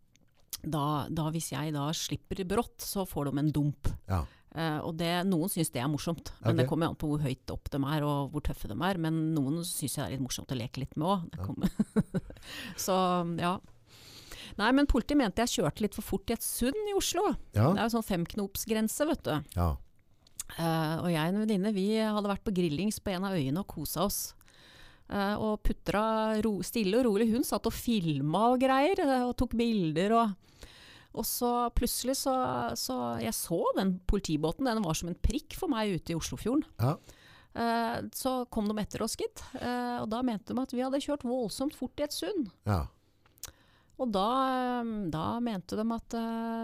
da, 0.65 0.85
da, 1.21 1.27
hvis 1.35 1.51
jeg 1.53 1.75
da 1.75 1.89
slipper 1.93 2.41
brått, 2.49 2.79
så 2.81 3.05
får 3.05 3.29
de 3.29 3.43
en 3.43 3.53
dump. 3.53 3.91
Ja. 4.09 4.23
Uh, 4.55 4.79
og 4.87 4.93
det, 4.95 5.11
noen 5.27 5.51
syns 5.51 5.67
det 5.73 5.81
er 5.83 5.89
morsomt, 5.91 6.29
men 6.39 6.55
det 6.55 6.63
kommer 6.69 6.87
an 6.87 6.95
på 6.95 7.09
hvor 7.09 7.19
høyt 7.19 7.51
opp 7.51 7.67
de 7.73 7.79
er 7.91 8.05
og 8.07 8.29
hvor 8.31 8.43
tøffe 8.47 8.69
de 8.71 8.77
er. 8.87 8.99
Men 9.03 9.17
noen 9.35 9.59
syns 9.67 9.97
det 9.97 10.03
er 10.05 10.13
litt 10.13 10.23
morsomt 10.23 10.53
å 10.55 10.57
leke 10.57 10.79
litt 10.79 10.95
med 10.95 11.11
òg. 11.11 11.65
så 12.85 12.95
ja. 13.35 13.57
Nei, 14.55 14.69
men 14.71 14.87
politiet 14.87 15.19
mente 15.19 15.43
jeg 15.43 15.59
kjørte 15.59 15.83
litt 15.83 15.97
for 15.97 16.07
fort 16.07 16.31
i 16.31 16.37
et 16.37 16.45
sund 16.45 16.87
i 16.87 16.95
Oslo. 16.95 17.33
Ja. 17.51 17.73
Det 17.75 17.81
er 17.81 17.83
jo 17.83 17.95
sånn 17.97 18.07
femknopsgrense, 18.13 19.09
vet 19.11 19.27
du. 19.27 19.35
ja. 19.59 19.73
Eh, 20.53 20.95
og 21.01 21.09
jeg 21.09 21.19
og 21.19 21.33
en 21.33 21.41
venninne 21.41 21.73
vi 21.75 21.89
hadde 21.99 22.29
vært 22.29 22.45
på 22.45 22.53
grillings 22.55 23.01
på 23.01 23.15
en 23.15 23.27
av 23.27 23.35
øyene 23.35 23.61
og 23.63 23.69
kosa 23.71 24.05
oss. 24.05 24.19
Uh, 25.05 25.37
og 25.37 25.59
putra 25.61 26.33
ro, 26.41 26.55
stille 26.65 26.97
og 26.97 27.05
rolig. 27.05 27.27
Hun 27.29 27.45
satt 27.45 27.67
og 27.69 27.75
filma 27.75 28.47
og 28.55 28.63
greier, 28.63 28.97
eh, 29.03 29.25
og 29.27 29.35
tok 29.37 29.53
bilder. 29.57 30.15
Og, 30.17 30.71
og 31.15 31.27
så 31.29 31.51
plutselig 31.77 32.17
så, 32.23 32.33
så 32.79 32.95
Jeg 33.21 33.35
så 33.37 33.59
den 33.77 33.99
politibåten, 34.09 34.65
den 34.65 34.81
var 34.85 34.97
som 34.97 35.11
en 35.11 35.21
prikk 35.21 35.57
for 35.59 35.69
meg 35.71 35.93
ute 35.93 36.15
i 36.15 36.19
Oslofjorden. 36.19 36.65
ja. 36.81 36.97
Uh, 37.55 38.03
så 38.11 38.41
kom 38.51 38.65
de 38.67 38.73
etter 38.81 38.99
oss, 38.99 39.13
gitt. 39.15 39.39
Og 39.55 40.09
da 40.11 40.17
mente 40.27 40.51
de 40.51 40.59
at 40.59 40.73
vi 40.75 40.81
hadde 40.83 40.99
kjørt 40.99 41.21
voldsomt 41.23 41.71
fort 41.77 42.01
i 42.01 42.03
et 42.03 42.15
sund. 42.15 42.49
ja. 42.67 42.83
Og 43.95 44.09
da, 44.11 44.83
da 45.07 45.37
mente 45.39 45.77
de 45.79 45.85
at 45.95 46.15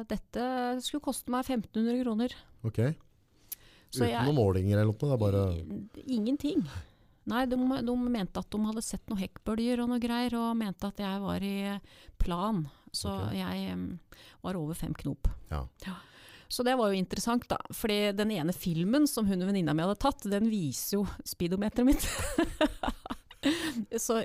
dette 0.09 0.47
skulle 0.83 1.05
koste 1.05 1.31
meg 1.31 1.47
1500 1.47 2.01
kroner. 2.01 2.35
Ok. 2.67 2.81
Så 3.91 4.05
Uten 4.05 4.13
jeg- 4.13 4.25
noen 4.25 4.39
målinger 4.39 4.79
eller 4.79 4.91
noe? 4.93 4.99
Det 5.01 5.11
er 5.11 5.21
bare 5.21 6.05
Ingenting. 6.07 6.63
Nei, 7.29 7.45
de, 7.45 7.55
de 7.55 7.95
mente 8.09 8.41
at 8.41 8.49
de 8.49 8.59
hadde 8.65 8.81
sett 8.81 9.03
noen 9.11 9.21
hekkbølger 9.21 9.83
og 9.83 9.91
noe 9.91 10.01
greier, 10.01 10.33
og 10.39 10.55
mente 10.57 10.89
at 10.89 11.01
jeg 11.03 11.19
var 11.21 11.43
i 11.45 11.57
plan. 12.21 12.63
Så 12.91 13.11
okay. 13.11 13.37
jeg 13.37 13.75
um, 13.75 13.83
var 14.41 14.57
over 14.59 14.77
fem 14.77 14.95
knop. 14.97 15.29
Ja. 15.51 15.67
Så 16.51 16.65
det 16.67 16.73
var 16.75 16.91
jo 16.91 16.99
interessant, 16.99 17.45
da. 17.47 17.59
Fordi 17.71 18.11
den 18.17 18.33
ene 18.35 18.55
filmen 18.55 19.05
som 19.07 19.29
hun 19.29 19.39
og 19.39 19.47
venninna 19.51 19.75
mi 19.77 19.85
hadde 19.85 20.01
tatt, 20.01 20.25
den 20.27 20.49
viser 20.51 20.97
jo 20.97 21.05
speedometeret 21.23 21.87
mitt. 21.87 22.07
så, 24.03 24.17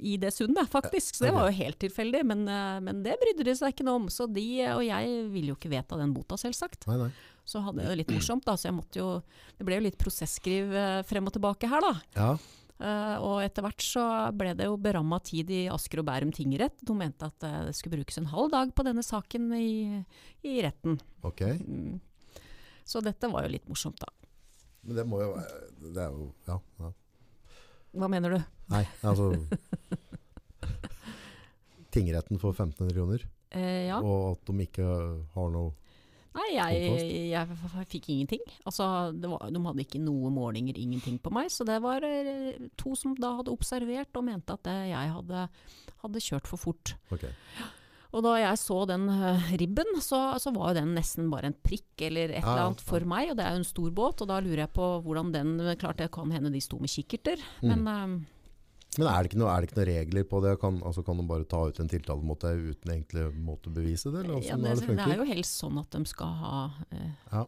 I 0.00 0.16
det 0.22 0.32
sundet, 0.32 0.70
faktisk. 0.72 1.18
Så 1.18 1.26
det 1.26 1.34
var 1.36 1.50
jo 1.50 1.58
helt 1.58 1.80
tilfeldig. 1.82 2.22
Men, 2.30 2.46
men 2.86 3.02
det 3.04 3.18
brydde 3.20 3.44
de 3.50 3.56
seg 3.58 3.74
ikke 3.74 3.84
noe 3.90 4.04
om. 4.04 4.08
Så 4.08 4.30
de 4.30 4.46
og 4.70 4.86
jeg 4.86 5.20
ville 5.34 5.52
jo 5.52 5.58
ikke 5.58 5.74
vedta 5.74 6.00
den 6.00 6.14
bota, 6.16 6.40
selvsagt. 6.40 6.88
Nei, 6.88 6.96
nei. 7.02 7.10
Så 7.48 7.62
hadde 7.64 7.82
jeg 7.82 7.90
det 7.90 7.98
litt 8.02 8.14
morsomt, 8.14 8.44
da. 8.46 8.54
Så 8.58 8.68
jeg 8.68 8.76
måtte 8.76 9.00
jo 9.00 9.10
Det 9.58 9.66
ble 9.66 9.78
jo 9.78 9.86
litt 9.88 9.98
prosesskriv 10.00 10.70
øh, 10.70 11.02
frem 11.08 11.28
og 11.28 11.34
tilbake 11.34 11.70
her, 11.70 11.84
da. 11.84 11.94
Ja, 12.16 12.32
Uh, 12.80 13.16
og 13.20 13.34
etter 13.44 13.60
hvert 13.60 13.82
så 13.84 14.02
ble 14.32 14.54
det 14.56 14.64
jo 14.64 14.78
beramma 14.80 15.18
tid 15.20 15.50
i 15.52 15.58
Asker 15.68 16.00
og 16.00 16.06
Bærum 16.08 16.30
tingrett. 16.32 16.78
De 16.80 16.94
mente 16.96 17.26
at 17.28 17.44
uh, 17.44 17.58
det 17.66 17.74
skulle 17.76 17.98
brukes 17.98 18.16
en 18.16 18.30
halv 18.30 18.48
dag 18.54 18.72
på 18.72 18.86
denne 18.86 19.04
saken 19.04 19.50
i, 19.52 20.00
i 20.48 20.54
retten. 20.64 20.96
ok. 21.20 21.42
Mm. 21.60 21.98
Så 22.88 23.02
dette 23.04 23.28
var 23.28 23.44
jo 23.44 23.52
litt 23.52 23.68
morsomt, 23.68 24.00
da. 24.00 24.08
Men 24.80 24.96
det 24.96 25.04
må 25.04 25.20
jo 25.20 25.34
være 25.34 25.58
Det 25.92 26.00
er 26.06 26.16
jo 26.16 26.30
Ja. 26.48 26.56
ja. 26.80 26.92
Hva 28.00 28.08
mener 28.08 28.32
du? 28.32 28.38
Nei, 28.72 28.84
altså 29.04 29.28
Tingretten 31.94 32.40
får 32.40 32.54
1500 32.54 32.96
kroner, 32.96 33.28
uh, 33.52 33.80
ja. 33.90 34.00
og 34.00 34.38
at 34.38 34.48
de 34.48 34.64
ikke 34.64 34.88
har 35.34 35.52
noe 35.52 35.74
Nei, 36.36 36.46
jeg, 36.54 36.90
jeg, 37.32 37.58
fikk 37.90 38.08
ingenting. 38.12 38.42
Altså, 38.68 38.84
det 39.10 39.30
var, 39.32 39.48
de 39.50 39.62
hadde 39.64 39.82
ikke 39.82 40.02
noe 40.02 40.30
målinger, 40.34 40.78
ingenting 40.78 41.18
på 41.22 41.32
meg. 41.34 41.50
Så 41.50 41.66
det 41.66 41.80
var 41.82 42.06
eh, 42.06 42.54
to 42.78 42.94
som 42.98 43.16
da 43.18 43.34
hadde 43.40 43.54
observert 43.54 44.14
og 44.20 44.26
mente 44.28 44.54
at 44.54 44.70
eh, 44.70 44.88
jeg 44.92 45.12
hadde, 45.16 45.44
hadde 46.04 46.24
kjørt 46.24 46.50
for 46.50 46.62
fort. 46.68 46.94
Ok. 47.10 47.26
Og 48.10 48.24
da 48.26 48.34
jeg 48.40 48.58
så 48.58 48.78
den 48.90 49.06
eh, 49.10 49.50
ribben, 49.60 49.98
så, 50.02 50.22
så 50.42 50.54
var 50.54 50.72
jo 50.72 50.80
den 50.80 50.94
nesten 50.98 51.30
bare 51.30 51.50
en 51.50 51.58
prikk 51.66 52.06
eller 52.08 52.32
et 52.34 52.42
eller 52.42 52.66
annet 52.68 52.82
for 52.82 53.06
meg. 53.06 53.32
Og 53.32 53.38
det 53.38 53.46
er 53.46 53.54
jo 53.54 53.62
en 53.62 53.70
stor 53.70 53.92
båt, 53.94 54.22
og 54.22 54.30
da 54.30 54.40
lurer 54.42 54.64
jeg 54.64 54.74
på 54.76 54.90
hvordan 55.06 55.34
den 55.34 55.56
Klart 55.80 56.02
det 56.02 56.10
kan 56.14 56.30
hende 56.34 56.52
de 56.54 56.62
sto 56.62 56.78
med 56.82 56.90
kikkerter, 56.90 57.42
men 57.66 57.86
eh, 57.90 58.20
Men 58.98 59.06
er 59.06 59.22
det 59.22 59.30
ikke 59.30 59.38
noe, 59.38 59.54
noen 59.62 59.86
regler 59.86 60.24
på 60.26 60.40
det? 60.42 60.56
Kan, 60.60 60.80
altså, 60.82 61.04
kan 61.06 61.20
de 61.20 61.26
bare 61.30 61.46
ta 61.46 61.60
ut 61.68 61.78
en 61.78 61.90
tiltale 61.90 62.26
mot 62.26 62.40
deg 62.42 62.58
uten 62.72 62.90
egentlig 62.96 63.28
måte 63.38 63.70
å 63.70 63.74
bevise 63.76 64.10
det? 64.10 64.24
Eller 64.24 64.40
ja, 64.42 64.56
det, 64.58 64.72
er 64.72 64.80
det 64.82 64.96
det 64.98 65.08
er 65.14 65.20
jo 65.22 65.26
helst 65.30 65.60
sånn 65.62 65.78
at 65.78 65.90
de 65.94 66.00
skal 66.10 66.32
ha 66.40 66.62
eh, 66.90 67.10
Ja. 67.30 67.44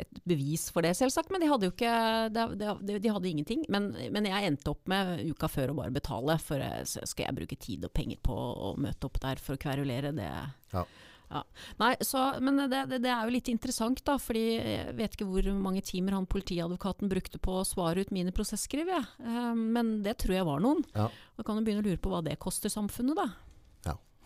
et 0.00 0.22
bevis 0.24 0.70
for 0.72 0.86
det, 0.86 0.94
selvsagt. 0.96 1.28
Men 1.34 1.44
de 1.44 1.50
hadde 1.52 1.68
jo 1.68 1.74
ikke 1.74 1.92
De, 2.32 2.98
De 3.00 3.12
hadde 3.12 3.28
ingenting. 3.28 3.66
Men, 3.72 3.90
men 4.12 4.30
jeg 4.30 4.48
endte 4.48 4.72
opp 4.72 4.88
med 4.88 5.20
uka 5.28 5.48
før 5.52 5.74
å 5.74 5.78
bare 5.82 5.92
betale, 5.92 6.38
for 6.40 6.64
eh, 6.64 6.80
skal 6.88 7.26
jeg 7.28 7.38
bruke 7.42 7.60
tid 7.60 7.84
og 7.84 7.92
penger 7.96 8.22
på 8.24 8.32
å 8.36 8.72
møte 8.80 9.10
opp 9.10 9.20
der 9.20 9.36
for 9.42 9.58
å 9.58 9.60
kverulere. 9.60 10.14
Det 10.16 10.30
Ja. 10.72 10.86
Ja. 11.32 11.42
Nei, 11.80 11.92
så, 12.06 12.20
men 12.40 12.60
det, 12.70 12.84
det, 12.90 13.00
det 13.02 13.10
er 13.10 13.26
jo 13.26 13.34
litt 13.34 13.48
interessant, 13.50 14.02
da. 14.06 14.14
fordi 14.22 14.44
jeg 14.60 14.94
vet 14.98 15.16
ikke 15.16 15.26
hvor 15.28 15.48
mange 15.58 15.82
timer 15.86 16.14
han 16.18 16.28
politiadvokaten 16.30 17.10
brukte 17.10 17.40
på 17.42 17.58
å 17.60 17.66
svare 17.66 18.04
ut 18.04 18.14
mine 18.14 18.34
prosesskriv. 18.36 18.92
jeg. 18.92 19.08
Eh, 19.24 19.52
men 19.58 19.98
det 20.06 20.18
tror 20.22 20.38
jeg 20.38 20.48
var 20.48 20.62
noen. 20.62 20.84
Ja. 20.94 21.10
Da 21.36 21.46
kan 21.46 21.58
du 21.58 21.66
begynne 21.66 21.82
å 21.82 21.88
lure 21.88 22.00
på 22.02 22.14
hva 22.14 22.22
det 22.24 22.38
koster 22.42 22.72
samfunnet, 22.72 23.18
da. 23.18 23.30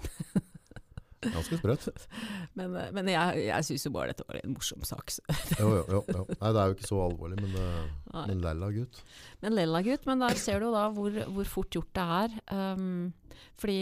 Ganske 1.20 1.58
sprøtt. 1.60 1.88
Men, 2.58 2.74
eh, 2.80 2.90
men 2.96 3.08
jeg, 3.12 3.42
jeg 3.50 3.66
syns 3.68 3.84
jo 3.86 3.90
bare 3.94 4.12
dette 4.14 4.24
var 4.28 4.38
en 4.40 4.54
morsom 4.54 4.80
sak. 4.88 5.12
Jo, 5.60 5.68
jo, 5.76 5.82
jo, 5.92 6.00
jo. 6.16 6.22
Nei, 6.40 6.52
det 6.56 6.62
er 6.62 6.70
jo 6.70 6.76
ikke 6.78 6.88
så 6.88 7.00
alvorlig, 7.04 7.36
men, 7.42 7.56
eh, 7.60 8.20
men 8.30 8.40
lella 8.44 8.70
gutt. 8.74 9.00
Men 9.44 9.56
lella 9.58 9.82
gutt, 9.84 10.06
men 10.08 10.22
der 10.24 10.38
ser 10.40 10.62
du 10.64 10.70
da 10.72 10.86
hvor, 10.96 11.18
hvor 11.36 11.50
fort 11.52 11.76
gjort 11.76 11.90
det 11.98 12.06
er. 12.16 12.38
Um, 12.56 13.12
fordi 13.60 13.76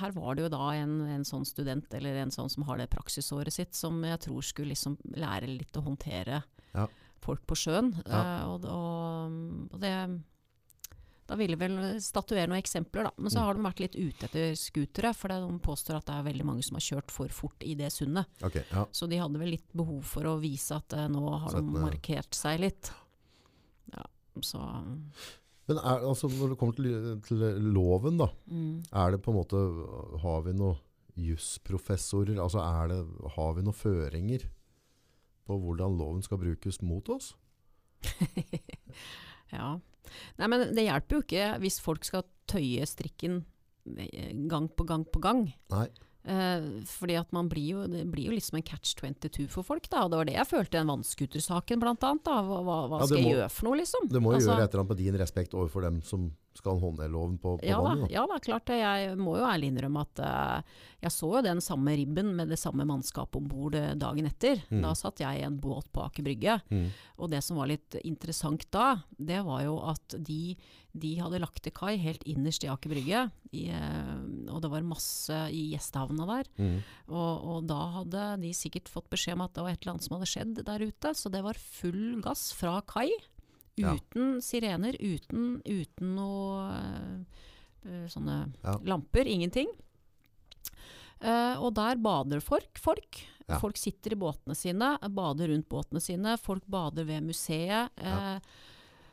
her 0.00 0.14
var 0.16 0.38
det 0.38 0.46
jo 0.46 0.52
da 0.56 0.70
en, 0.78 0.94
en 1.18 1.26
sånn 1.28 1.44
student, 1.48 1.92
eller 1.98 2.22
en 2.22 2.32
sånn 2.34 2.48
som 2.52 2.64
har 2.68 2.80
det 2.80 2.88
praksisåret 2.94 3.52
sitt, 3.54 3.76
som 3.76 4.00
jeg 4.08 4.22
tror 4.24 4.44
skulle 4.48 4.72
liksom 4.72 4.96
lære 5.20 5.50
litt 5.52 5.76
å 5.76 5.84
håndtere 5.84 6.40
Ja. 6.72 6.86
folk 7.24 7.44
på 7.48 7.56
sjøen. 7.58 7.92
Ja. 8.06 8.24
Uh, 8.24 8.42
og, 8.54 8.66
og, 8.72 9.38
og 9.74 9.80
det 9.84 9.94
da 11.28 11.36
ville 11.36 11.58
vel 11.60 11.74
statuere 12.00 12.48
noen 12.48 12.62
eksempler, 12.62 13.04
da. 13.04 13.10
Men 13.18 13.30
så 13.30 13.38
Mm. 13.40 13.44
har 13.44 13.54
de 13.58 13.64
vært 13.66 13.80
litt 13.84 13.96
ute 13.96 14.24
etter 14.28 14.54
scootere, 14.56 15.10
for 15.14 15.28
de 15.28 15.58
påstår 15.60 15.98
at 15.98 16.06
det 16.06 16.14
er 16.14 16.22
veldig 16.32 16.46
mange 16.48 16.64
som 16.64 16.78
har 16.78 16.86
kjørt 16.86 17.10
for 17.12 17.28
fort 17.28 17.62
i 17.68 17.74
det 17.76 17.90
sundet. 17.92 18.26
Okay, 18.42 18.64
ja. 18.72 18.86
Så 18.92 19.08
de 19.08 19.18
hadde 19.20 19.38
vel 19.38 19.50
litt 19.52 19.68
behov 19.76 20.02
for 20.08 20.22
å 20.24 20.40
vise 20.40 20.72
at 20.74 20.92
eh, 20.96 21.06
nå 21.12 21.38
har 21.44 21.52
de 21.52 21.62
markert 21.68 22.32
seg 22.32 22.60
litt. 22.64 22.90
Ja, 23.92 24.04
så 24.40 24.58
Men 25.68 25.76
er, 25.76 26.00
altså, 26.08 26.30
når 26.32 26.54
det 26.54 26.58
kommer 26.58 26.76
til, 26.78 27.20
til 27.28 27.38
loven, 27.74 28.16
da, 28.16 28.30
mm. 28.48 28.84
er 28.90 29.10
det 29.12 29.20
på 29.20 29.28
en 29.34 29.36
måte 29.36 30.20
Har 30.22 30.40
vi 30.46 30.54
noen 30.56 30.78
jusprofessorer? 31.14 32.38
Altså 32.40 32.62
er 32.64 32.88
det, 32.88 32.98
har 33.36 33.52
vi 33.52 33.62
noen 33.66 33.76
føringer 33.76 34.48
på 35.44 35.58
hvordan 35.60 35.98
loven 35.98 36.22
skal 36.24 36.38
brukes 36.40 36.80
mot 36.80 37.06
oss? 37.10 37.34
Ja. 39.52 39.78
Nei, 40.40 40.50
men 40.50 40.68
det 40.76 40.88
hjelper 40.88 41.18
jo 41.18 41.24
ikke 41.26 41.46
hvis 41.62 41.80
folk 41.84 42.06
skal 42.08 42.26
tøye 42.48 42.86
strikken 42.88 43.42
eh, 43.96 44.34
gang 44.50 44.68
på 44.72 44.86
gang 44.88 45.06
på 45.08 45.22
gang. 45.24 45.48
Nei. 45.74 45.88
Eh, 46.28 46.64
fordi 46.84 47.14
at 47.16 47.30
man 47.32 47.48
blir 47.48 47.68
jo, 47.72 47.84
det 47.88 48.02
blir 48.12 48.28
jo 48.28 48.34
liksom 48.36 48.58
en 48.58 48.66
catch 48.66 48.96
22 48.98 49.46
for 49.52 49.64
folk, 49.64 49.86
da. 49.88 50.04
Og 50.04 50.12
det 50.12 50.18
var 50.20 50.28
det 50.28 50.34
jeg 50.36 50.50
følte 50.50 50.76
i 50.76 50.80
den 50.80 50.90
vannskutersaken, 50.92 51.84
annet. 51.86 52.28
Hva, 52.28 52.42
hva, 52.44 52.78
hva 52.90 52.98
Ja, 53.00 53.06
skal 53.06 53.08
skal 53.08 53.22
jeg 53.22 53.36
gjøre 53.36 53.48
for 53.54 53.68
noe, 53.70 53.78
liksom? 53.80 54.10
Det 54.12 54.20
må 54.24 54.34
jo 54.34 54.40
Altså, 54.40 54.52
gjøre 54.52 54.66
et 54.66 54.74
eller 54.74 54.84
annet 54.84 54.92
med 54.92 55.02
din 55.04 55.20
respekt 55.22 55.56
overfor 55.56 55.86
dem 55.86 56.02
som 56.04 56.28
skal 56.58 56.80
håndheve 56.82 57.12
loven 57.12 57.36
på, 57.40 57.56
på 57.60 57.66
Ja 57.66 57.78
vannet. 57.82 58.08
Da. 58.08 58.14
ja 58.16 58.24
da, 58.30 58.38
klart 58.42 58.66
det. 58.70 58.78
Jeg 58.80 59.18
må 59.20 59.36
jo 59.38 59.46
ærlig 59.46 59.70
innrømme 59.72 60.02
at 60.04 60.22
uh, 60.24 60.80
jeg 61.04 61.14
så 61.14 61.30
jo 61.36 61.44
den 61.46 61.62
samme 61.64 61.94
ribben 61.98 62.34
med 62.38 62.50
det 62.52 62.58
samme 62.60 62.86
mannskapet 62.88 63.38
om 63.38 63.46
bord 63.50 63.76
dagen 63.76 64.28
etter. 64.28 64.62
Mm. 64.72 64.82
Da 64.84 64.94
satt 64.98 65.22
jeg 65.22 65.40
i 65.40 65.46
en 65.46 65.60
båt 65.62 65.90
på 65.94 66.02
Aker 66.04 66.26
Brygge. 66.26 66.58
Mm. 66.72 66.88
Og 67.18 67.32
det 67.32 67.42
som 67.46 67.60
var 67.60 67.70
litt 67.70 67.98
interessant 68.02 68.66
da, 68.74 69.04
det 69.18 69.40
var 69.46 69.62
jo 69.64 69.78
at 69.86 70.18
de, 70.18 70.56
de 70.98 71.14
hadde 71.22 71.42
lagt 71.42 71.62
til 71.64 71.74
kai 71.76 71.94
helt 72.02 72.26
innerst 72.28 72.66
i 72.66 72.72
Aker 72.72 72.92
Brygge. 72.92 73.24
I, 73.54 73.68
uh, 73.72 74.18
og 74.52 74.62
det 74.64 74.72
var 74.74 74.90
masse 74.90 75.40
i 75.54 75.68
gjestehavna 75.72 76.28
der. 76.34 76.52
Mm. 76.58 76.76
Og, 77.08 77.48
og 77.54 77.70
da 77.70 77.80
hadde 78.00 78.28
de 78.44 78.52
sikkert 78.56 78.90
fått 78.92 79.10
beskjed 79.14 79.38
om 79.38 79.46
at 79.46 79.54
det 79.56 79.64
var 79.64 79.74
et 79.74 79.82
eller 79.82 79.96
annet 79.96 80.08
som 80.08 80.18
hadde 80.18 80.32
skjedd 80.34 80.62
der 80.66 80.88
ute. 80.88 81.14
Så 81.16 81.32
det 81.32 81.46
var 81.46 81.66
full 81.80 82.18
gass 82.24 82.50
fra 82.58 82.80
kai. 82.88 83.10
Ja. 83.78 83.94
Uten 83.94 84.38
sirener, 84.44 84.96
uten, 85.00 85.60
uten 85.64 86.14
noe 86.16 86.64
eh, 87.84 88.06
sånne 88.10 88.40
Ja. 88.64 88.78
lamper, 88.84 89.26
ingenting. 89.26 89.70
Uh, 91.18 91.58
og 91.58 91.72
der 91.74 91.98
bader 91.98 92.40
folk. 92.40 92.78
folk. 92.78 93.18
Ja. 93.48 93.58
Folk 93.58 93.78
sitter 93.80 94.14
i 94.14 94.18
båtene 94.20 94.54
sine, 94.54 94.92
bader 95.10 95.48
rundt 95.50 95.68
båtene 95.68 96.00
sine. 96.00 96.36
Folk 96.38 96.66
bader 96.70 97.08
ved 97.08 97.24
museet. 97.26 97.90
Ja. 97.98 98.38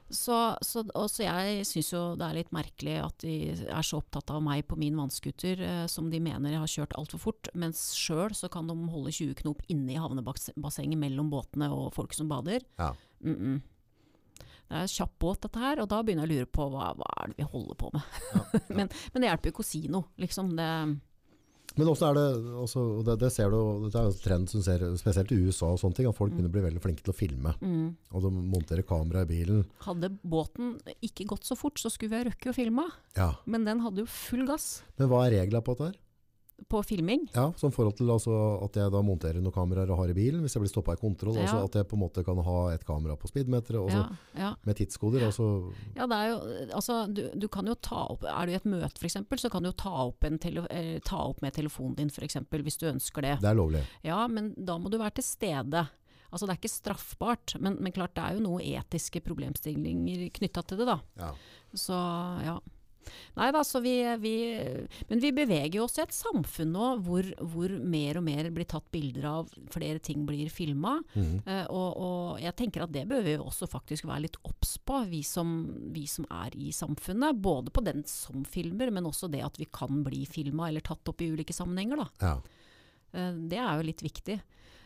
Så, 0.10 0.36
så, 0.62 0.84
så 1.10 1.24
jeg 1.24 1.64
syns 1.66 1.88
jo 1.90 2.02
det 2.20 2.28
er 2.28 2.38
litt 2.38 2.52
merkelig 2.54 3.00
at 3.02 3.24
de 3.24 3.38
er 3.66 3.86
så 3.86 3.98
opptatt 4.04 4.30
av 4.36 4.44
meg 4.46 4.68
på 4.70 4.78
min 4.78 4.98
vannskuter 5.00 5.64
eh, 5.66 5.86
som 5.90 6.12
de 6.14 6.20
mener 6.22 6.54
jeg 6.54 6.62
har 6.62 6.74
kjørt 6.76 6.94
altfor 7.00 7.24
fort, 7.24 7.50
mens 7.58 7.88
sjøl 7.98 8.36
så 8.38 8.50
kan 8.54 8.70
de 8.70 8.76
holde 8.94 9.16
20 9.16 9.40
knop 9.42 9.64
inne 9.74 9.96
i 9.96 9.98
havnebassenget 9.98 11.02
mellom 11.02 11.32
båtene 11.34 11.72
og 11.74 11.90
folk 11.98 12.14
som 12.14 12.30
bader. 12.30 12.62
Ja. 12.78 12.94
Mm 13.26 13.36
-mm. 13.36 13.62
Det 14.66 14.84
er 14.84 14.92
kjapp 14.92 15.18
båt 15.22 15.44
dette 15.46 15.62
her, 15.62 15.82
og 15.84 15.90
da 15.92 16.00
begynner 16.02 16.26
jeg 16.26 16.32
å 16.32 16.36
lure 16.40 16.54
på 16.58 16.70
hva, 16.74 16.94
hva 16.98 17.10
er 17.22 17.32
det 17.32 17.42
vi 17.42 17.50
holder 17.52 17.78
på 17.78 17.92
med. 17.94 18.16
men, 18.78 18.88
men 19.14 19.22
det 19.22 19.30
hjelper 19.30 19.52
jo 19.52 19.56
ikke 19.56 19.66
å 19.66 19.68
si 19.68 19.82
noe, 19.94 20.10
liksom. 20.22 20.56
Det, 20.58 20.70
Men 21.76 21.92
også 21.92 22.08
er 22.10 22.18
det, 22.18 22.26
også, 22.64 22.86
det, 23.06 23.18
det 23.22 23.30
ser 23.36 23.54
du, 23.54 23.60
det 23.86 24.00
er 24.02 24.10
en 24.10 24.18
trend 24.24 24.50
som 24.50 24.64
ser, 24.66 24.86
spesielt 24.98 25.34
i 25.36 25.38
USA 25.46 25.70
og 25.76 25.82
sånne 25.82 26.00
ting, 26.00 26.10
at 26.10 26.18
folk 26.18 26.34
begynner 26.34 26.50
å 26.50 26.56
bli 26.56 26.66
veldig 26.66 26.82
flinke 26.82 27.06
til 27.06 27.14
å 27.14 27.18
filme. 27.18 27.54
mm. 27.62 27.86
Og 28.16 28.26
de 28.26 28.32
monterer 28.56 28.88
kamera 28.88 29.26
i 29.26 29.30
bilen. 29.30 29.62
Hadde 29.86 30.10
båten 30.24 30.78
ikke 31.06 31.28
gått 31.36 31.46
så 31.46 31.58
fort, 31.60 31.78
så 31.82 31.94
skulle 31.94 32.16
vi 32.16 32.24
ha 32.24 32.30
røkket 32.32 32.54
å 32.54 32.58
filme. 32.58 32.88
Ja. 33.20 33.36
Men 33.46 33.70
den 33.70 33.86
hadde 33.86 34.06
jo 34.06 34.10
full 34.10 34.48
gass 34.50 34.80
Men 34.98 35.12
hva 35.12 35.26
er 35.28 35.40
reglene 35.42 35.64
på 35.66 35.76
dette 35.76 35.92
her? 35.92 36.02
På 36.72 36.80
filming. 36.88 37.26
Ja, 37.36 37.50
som 37.60 37.72
forhold 37.76 37.98
til 37.98 38.08
altså, 38.10 38.32
at 38.64 38.78
jeg 38.80 38.92
da 38.94 39.02
monterer 39.04 39.42
noen 39.44 39.52
kameraer 39.54 39.90
og 39.92 39.98
har 40.00 40.10
i 40.10 40.16
bilen, 40.16 40.40
hvis 40.42 40.56
jeg 40.56 40.64
blir 40.64 40.72
stoppet 40.72 40.98
i 40.98 41.02
kontroll, 41.02 41.36
Ja. 41.36 41.42
altså 41.44 41.64
at 41.68 41.74
jeg 41.76 41.88
på 41.92 41.98
en 41.98 42.02
måte 42.06 42.24
kan 42.26 42.38
ha 42.48 42.58
et 42.74 42.86
kamera 42.88 43.16
på 43.20 43.28
speedmeteret, 43.28 43.92
Ja, 43.92 44.06
ja. 44.38 44.54
med 44.66 44.76
tidskoder, 44.80 45.26
altså, 45.28 45.74
Ja, 45.96 46.08
det 46.08 46.16
er 46.16 46.30
jo, 46.32 46.38
altså, 46.80 47.14
du, 47.14 47.30
du 47.36 47.48
kan 47.52 47.66
jo 47.68 47.76
ta 47.76 48.06
opp, 48.16 48.24
Er 48.24 48.46
du 48.46 48.52
i 48.54 48.56
et 48.56 48.66
møte 48.66 48.98
f.eks., 49.04 49.18
så 49.42 49.50
kan 49.52 49.64
du 49.64 49.70
jo 49.70 49.76
ta 49.76 49.90
opp, 50.08 50.24
en 50.24 50.40
tele, 50.40 50.66
eh, 50.72 51.00
ta 51.04 51.18
opp 51.28 51.42
med 51.42 51.54
telefonen 51.54 51.96
din 51.96 52.08
f.eks., 52.10 52.38
hvis 52.50 52.78
du 52.80 52.88
ønsker 52.88 53.22
det. 53.22 53.36
det 53.42 53.50
er 53.52 53.56
lovlig. 53.60 53.84
Ja, 54.04 54.26
men 54.28 54.54
da 54.58 54.78
må 54.78 54.90
du 54.90 54.98
være 54.98 55.16
til 55.20 55.24
stede. 55.28 55.88
Altså 56.32 56.48
Det 56.48 56.56
er 56.56 56.60
ikke 56.64 56.72
straffbart, 56.74 57.54
men, 57.62 57.78
men 57.80 57.92
klart 57.94 58.16
det 58.16 58.24
er 58.24 58.34
jo 58.36 58.42
noen 58.44 58.62
etiske 58.62 59.22
problemstillinger 59.24 60.30
knytta 60.36 60.64
til 60.68 60.78
det. 60.82 60.88
da. 60.88 61.00
Ja. 61.20 61.30
Så 61.76 61.96
ja. 62.44 62.58
Nei 63.36 63.50
da, 63.54 63.62
så 63.68 63.82
vi, 63.84 63.96
vi 64.22 64.36
Men 65.10 65.22
vi 65.22 65.32
beveger 65.36 65.82
oss 65.84 65.98
i 66.00 66.04
et 66.04 66.16
samfunn 66.16 66.74
nå 66.76 66.90
hvor, 67.06 67.28
hvor 67.40 67.72
mer 67.82 68.20
og 68.20 68.26
mer 68.28 68.50
blir 68.56 68.68
tatt 68.70 68.88
bilder 68.94 69.28
av, 69.30 69.54
flere 69.74 70.02
ting 70.04 70.26
blir 70.28 70.50
filma. 70.54 70.98
Mm. 71.14 71.44
Uh, 71.48 71.66
og, 71.70 71.90
og 72.08 72.42
jeg 72.44 72.58
tenker 72.62 72.86
at 72.86 72.94
det 72.96 73.06
bør 73.10 73.26
vi 73.26 73.38
også 73.38 73.70
faktisk 73.72 74.08
være 74.10 74.26
litt 74.28 74.40
obs 74.48 74.76
på, 74.86 75.04
vi 75.12 75.22
som, 75.26 75.56
vi 75.96 76.06
som 76.10 76.28
er 76.32 76.56
i 76.58 76.72
samfunnet. 76.76 77.42
Både 77.46 77.74
på 77.74 77.84
den 77.86 78.06
som 78.10 78.46
filmer, 78.48 78.94
men 78.94 79.08
også 79.10 79.30
det 79.32 79.44
at 79.46 79.60
vi 79.62 79.70
kan 79.72 80.04
bli 80.06 80.26
filma 80.30 80.70
eller 80.70 80.86
tatt 80.86 81.12
opp 81.12 81.24
i 81.24 81.32
ulike 81.34 81.56
sammenhenger. 81.56 82.06
da. 82.06 82.12
ja. 82.30 82.36
Uh, 83.16 83.34
Det 83.52 83.62
er 83.62 83.80
jo 83.80 83.90
litt 83.92 84.06
viktig. 84.06 84.40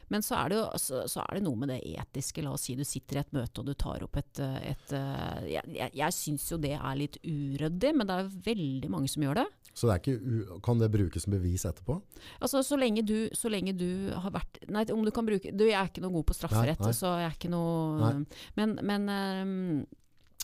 Men 0.09 0.25
så 0.25 0.39
er, 0.39 0.51
det 0.51 0.59
jo, 0.59 0.65
så, 0.81 1.03
så 1.09 1.21
er 1.23 1.37
det 1.37 1.43
noe 1.45 1.59
med 1.59 1.71
det 1.73 1.79
etiske. 1.93 2.43
La 2.45 2.53
oss 2.55 2.65
si 2.67 2.75
du 2.77 2.85
sitter 2.87 3.19
i 3.19 3.23
et 3.23 3.35
møte 3.35 3.61
og 3.61 3.69
du 3.69 3.75
tar 3.77 4.03
opp 4.05 4.17
et, 4.19 4.41
et 4.41 4.93
eh, 4.97 5.45
Jeg, 5.55 5.63
jeg, 5.75 5.93
jeg 6.01 6.15
syns 6.17 6.47
jo 6.51 6.59
det 6.61 6.75
er 6.77 6.99
litt 6.99 7.19
uryddig, 7.23 7.93
men 7.95 8.09
det 8.09 8.17
er 8.17 8.33
veldig 8.49 8.91
mange 8.93 9.11
som 9.11 9.25
gjør 9.25 9.41
det. 9.43 9.47
Så 9.79 9.87
det 9.87 9.99
ikke, 10.01 10.59
kan 10.65 10.81
det 10.81 10.89
brukes 10.91 11.23
som 11.23 11.35
bevis 11.35 11.63
etterpå? 11.69 11.99
Altså, 12.41 12.63
så 12.65 12.79
lenge 12.79 13.03
du, 13.07 13.29
så 13.37 13.51
lenge 13.53 13.75
du 13.77 14.09
har 14.11 14.33
vært 14.35 14.59
Nei, 14.67 14.83
om 14.91 15.05
du 15.05 15.11
kan 15.15 15.27
bruke 15.27 15.53
du, 15.55 15.63
Jeg 15.69 15.77
er 15.79 15.91
ikke 15.91 16.03
noe 16.03 16.17
god 16.17 16.27
på 16.27 16.35
strafferett, 16.35 16.81
Nei, 16.81 16.91
nei. 16.91 16.97
så 16.97 17.13
jeg 17.21 17.29
er 17.29 17.37
ikke 17.37 17.53
noe 17.53 18.01
Nei. 18.01 18.11
Men, 18.59 18.75
men 18.89 19.07
ehm, 19.13 19.63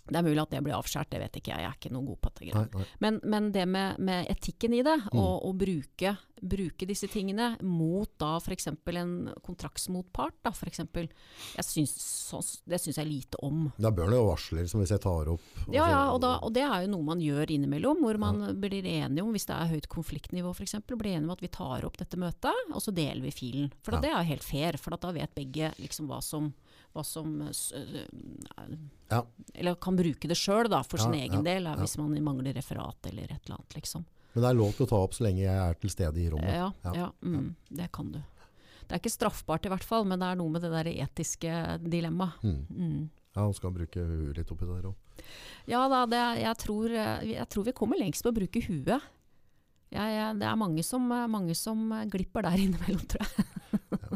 det 0.08 0.16
er 0.20 0.24
mulig 0.24 0.42
at 0.42 0.50
det 0.52 0.64
blir 0.64 0.76
avskjært, 0.78 1.10
det 1.10 1.20
vet 1.20 1.38
ikke 1.40 1.52
jeg. 1.56 1.60
Jeg 1.66 1.70
er 1.72 1.78
ikke 1.80 1.92
noe 1.96 2.06
god 2.06 2.20
på 2.22 2.30
dette. 2.36 2.54
Nei, 2.56 2.68
nei. 2.76 2.86
Men, 3.00 3.20
men 3.24 3.52
det 3.52 3.68
med, 3.68 3.98
med 4.00 4.28
etikken 4.30 4.74
i 4.74 4.84
det, 4.86 4.96
Mm. 5.12 5.20
og 5.20 5.44
å 5.46 5.52
bruke, 5.58 6.18
bruke 6.42 6.86
disse 6.88 7.08
tingene 7.08 7.58
mot 7.64 8.10
da 8.20 8.36
f.eks. 8.38 8.68
en 8.68 9.34
kontraktsmotpart, 9.42 10.36
da 10.44 10.52
f.eks. 10.54 10.80
Jeg 11.56 11.66
syns, 11.66 11.94
så, 12.30 12.40
det 12.70 12.80
syns 12.84 13.00
jeg 13.02 13.08
lite 13.10 13.40
om. 13.46 13.72
Da 13.82 13.92
bør 13.96 14.12
det 14.14 14.20
jo 14.20 14.28
varsler, 14.30 14.68
som 14.70 14.82
hvis 14.84 14.94
jeg 14.94 15.02
tar 15.04 15.32
opp. 15.34 15.42
Ja, 15.68 15.88
ja, 15.90 16.02
altså- 16.06 16.14
og, 16.16 16.22
da, 16.22 16.32
og 16.46 16.54
det 16.54 16.64
er 16.64 16.86
jo 16.86 16.92
noe 16.94 17.04
man 17.04 17.20
gjør 17.24 17.52
innimellom, 17.56 18.02
hvor 18.04 18.18
man 18.22 18.60
blir 18.62 18.84
enige 18.86 19.24
om, 19.24 19.32
hvis 19.34 19.46
det 19.50 19.56
er 19.56 19.72
høyt 19.74 19.88
konfliktnivå 19.90 20.54
f.eks., 20.56 20.76
blir 20.86 21.16
enige 21.16 21.26
om 21.26 21.36
at 21.36 21.42
vi 21.42 21.48
tar 21.50 21.86
opp 21.86 21.98
dette 21.98 22.18
møtet, 22.18 22.54
og 22.72 22.82
så 22.82 22.94
deler 22.94 23.22
vi 23.22 23.32
filen. 23.32 23.72
For 23.84 23.96
Ja. 23.96 24.02
det 24.02 24.10
er 24.12 24.18
jo 24.24 24.30
helt 24.36 24.44
fair, 24.44 24.78
for 24.78 24.96
da 24.96 25.12
vet 25.12 25.34
begge 25.36 25.74
liksom 25.80 26.08
hva 26.08 26.22
som, 26.24 26.54
hva 26.96 27.04
som 27.06 27.34
s- 27.52 27.72
øh, 27.76 28.06
Ja. 29.12 29.20
Eller 29.54 29.76
kan 29.76 29.96
bruke 30.00 30.28
det 30.28 30.38
sjøl, 30.40 30.70
da, 30.72 30.82
for 30.84 30.98
Ja, 30.98 31.04
sin 31.06 31.14
egen 31.20 31.42
ja, 31.46 31.48
del, 31.54 31.68
hvis 31.78 31.98
man 32.02 32.16
mangler 32.24 32.56
referat 32.58 33.06
eller 33.12 33.24
et 33.30 33.42
eller 33.46 33.58
annet, 33.60 33.76
liksom. 33.78 34.06
Men 34.34 34.42
det 34.44 34.50
er 34.50 34.58
lov 34.58 34.72
til 34.76 34.86
å 34.86 34.90
ta 34.90 34.96
opp 35.06 35.14
så 35.16 35.24
lenge 35.28 35.44
jeg 35.46 35.56
er 35.56 35.78
til 35.80 35.90
stede 35.94 36.18
i 36.20 36.30
rommet. 36.30 36.74
Ja, 36.96 37.12
mm, 37.22 37.56
det 37.70 37.92
kan 37.96 38.10
du. 38.12 38.18
Det 38.86 38.92
er 38.94 39.00
ikke 39.00 39.14
straffbart 39.14 39.66
i 39.66 39.70
hvert 39.72 39.84
fall, 39.86 40.04
men 40.06 40.20
det 40.20 40.28
er 40.28 40.36
noe 40.42 40.50
med 40.52 40.62
det 40.62 40.72
der 40.74 40.90
etiske 40.92 41.54
dilemmaet. 41.86 42.42
Mm. 42.44 42.66
Mm. 42.70 43.10
Ja, 43.36 43.42
han 43.46 43.54
skal 43.54 43.72
bruke 43.76 44.00
huet 44.04 44.38
litt 44.38 44.52
oppi 44.52 44.66
der 44.68 44.90
òg. 44.92 44.96
Ja 45.68 45.88
da, 45.90 46.04
det, 46.06 46.20
jeg, 46.44 46.58
tror, 46.62 46.92
eh, 46.92 47.24
jeg 47.32 47.48
tror 47.50 47.64
vi 47.66 47.72
kommer 47.74 47.98
lengst 47.98 48.24
med 48.26 48.34
å 48.36 48.40
bruke 48.42 48.62
huet. 48.68 49.02
Jeg, 49.96 50.12
jeg, 50.18 50.40
det 50.42 50.48
er 50.50 50.56
mange 50.60 50.84
som, 50.84 51.08
mange 51.08 51.56
som 51.56 51.88
glipper 52.12 52.44
der 52.44 52.60
innimellom, 52.66 53.06
tror 53.08 53.24
jeg. 53.24 53.46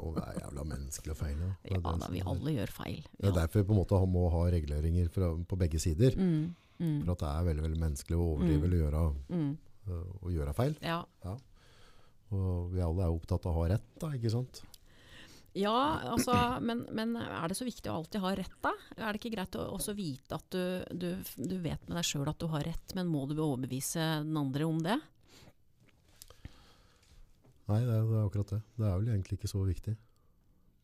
Og 0.03 0.15
det 0.17 0.23
er 0.27 0.39
jævla 0.43 0.63
menneskelig 0.89 1.13
å 1.13 1.19
feile. 1.19 1.49
Ja 1.69 1.77
det 1.77 1.99
da, 2.01 2.07
vi 2.09 2.21
alle 2.25 2.53
gjør 2.57 2.71
feil. 2.73 3.03
Det 3.19 3.29
er 3.29 3.35
derfor 3.37 3.61
vi 3.61 3.67
på 3.69 3.75
en 3.75 3.81
måte 3.83 3.99
må 4.09 4.23
ha 4.33 4.41
reguleringer 4.49 5.09
fra, 5.13 5.29
på 5.45 5.57
begge 5.61 5.79
sider. 5.79 6.17
Mm, 6.17 6.55
mm, 6.79 6.97
For 7.05 7.13
at 7.13 7.19
det 7.23 7.29
er 7.29 7.47
veldig 7.51 7.63
veldig 7.67 7.81
menneskelig 7.85 8.17
å 8.17 8.25
overdrive 8.33 8.59
Mm. 8.59 8.65
eller 8.65 8.81
gjøre, 8.83 9.03
mm, 9.29 9.57
øh, 9.89 10.09
å 10.25 10.33
gjøre 10.33 10.55
feil. 10.57 10.75
ja. 10.81 11.03
Og 12.31 12.73
vi 12.73 12.81
alle 12.85 13.01
er 13.07 13.09
opptatt 13.09 13.45
av 13.49 13.55
å 13.55 13.61
ha 13.63 13.69
rett, 13.71 13.85
da, 13.99 14.11
ikke 14.13 14.29
sant? 14.29 14.59
Ja, 15.57 15.73
altså, 16.13 16.61
men, 16.61 16.83
men 16.93 17.15
er 17.17 17.47
det 17.49 17.55
så 17.57 17.65
viktig 17.65 17.89
å 17.89 17.95
alltid 18.03 18.21
ha 18.21 18.35
rett, 18.37 18.53
da? 18.61 18.69
Er 18.97 19.11
det 19.11 19.17
ikke 19.17 19.31
greit 19.33 19.55
å 19.57 19.63
også 19.73 19.95
vite 19.97 20.37
at 20.37 20.45
du, 20.53 20.83
du, 20.93 21.07
du 21.41 21.55
vet 21.57 21.81
med 21.89 21.97
deg 21.97 22.05
sjøl 22.05 22.29
at 22.29 22.37
du 22.37 22.45
har 22.53 22.61
rett, 22.69 22.93
men 22.93 23.09
må 23.09 23.25
du 23.25 23.33
overbevise 23.41 24.21
den 24.21 24.37
andre 24.37 24.67
om 24.69 24.77
det? 24.85 24.99
Nei, 27.69 27.79
det 27.85 27.95
er, 27.97 28.05
det 28.05 28.17
er 28.19 28.27
akkurat 28.27 28.53
det. 28.53 28.61
Det 28.77 28.85
er 28.85 28.95
vel 29.01 29.09
egentlig 29.13 29.37
ikke 29.39 29.49
så 29.51 29.63
viktig. 29.65 29.95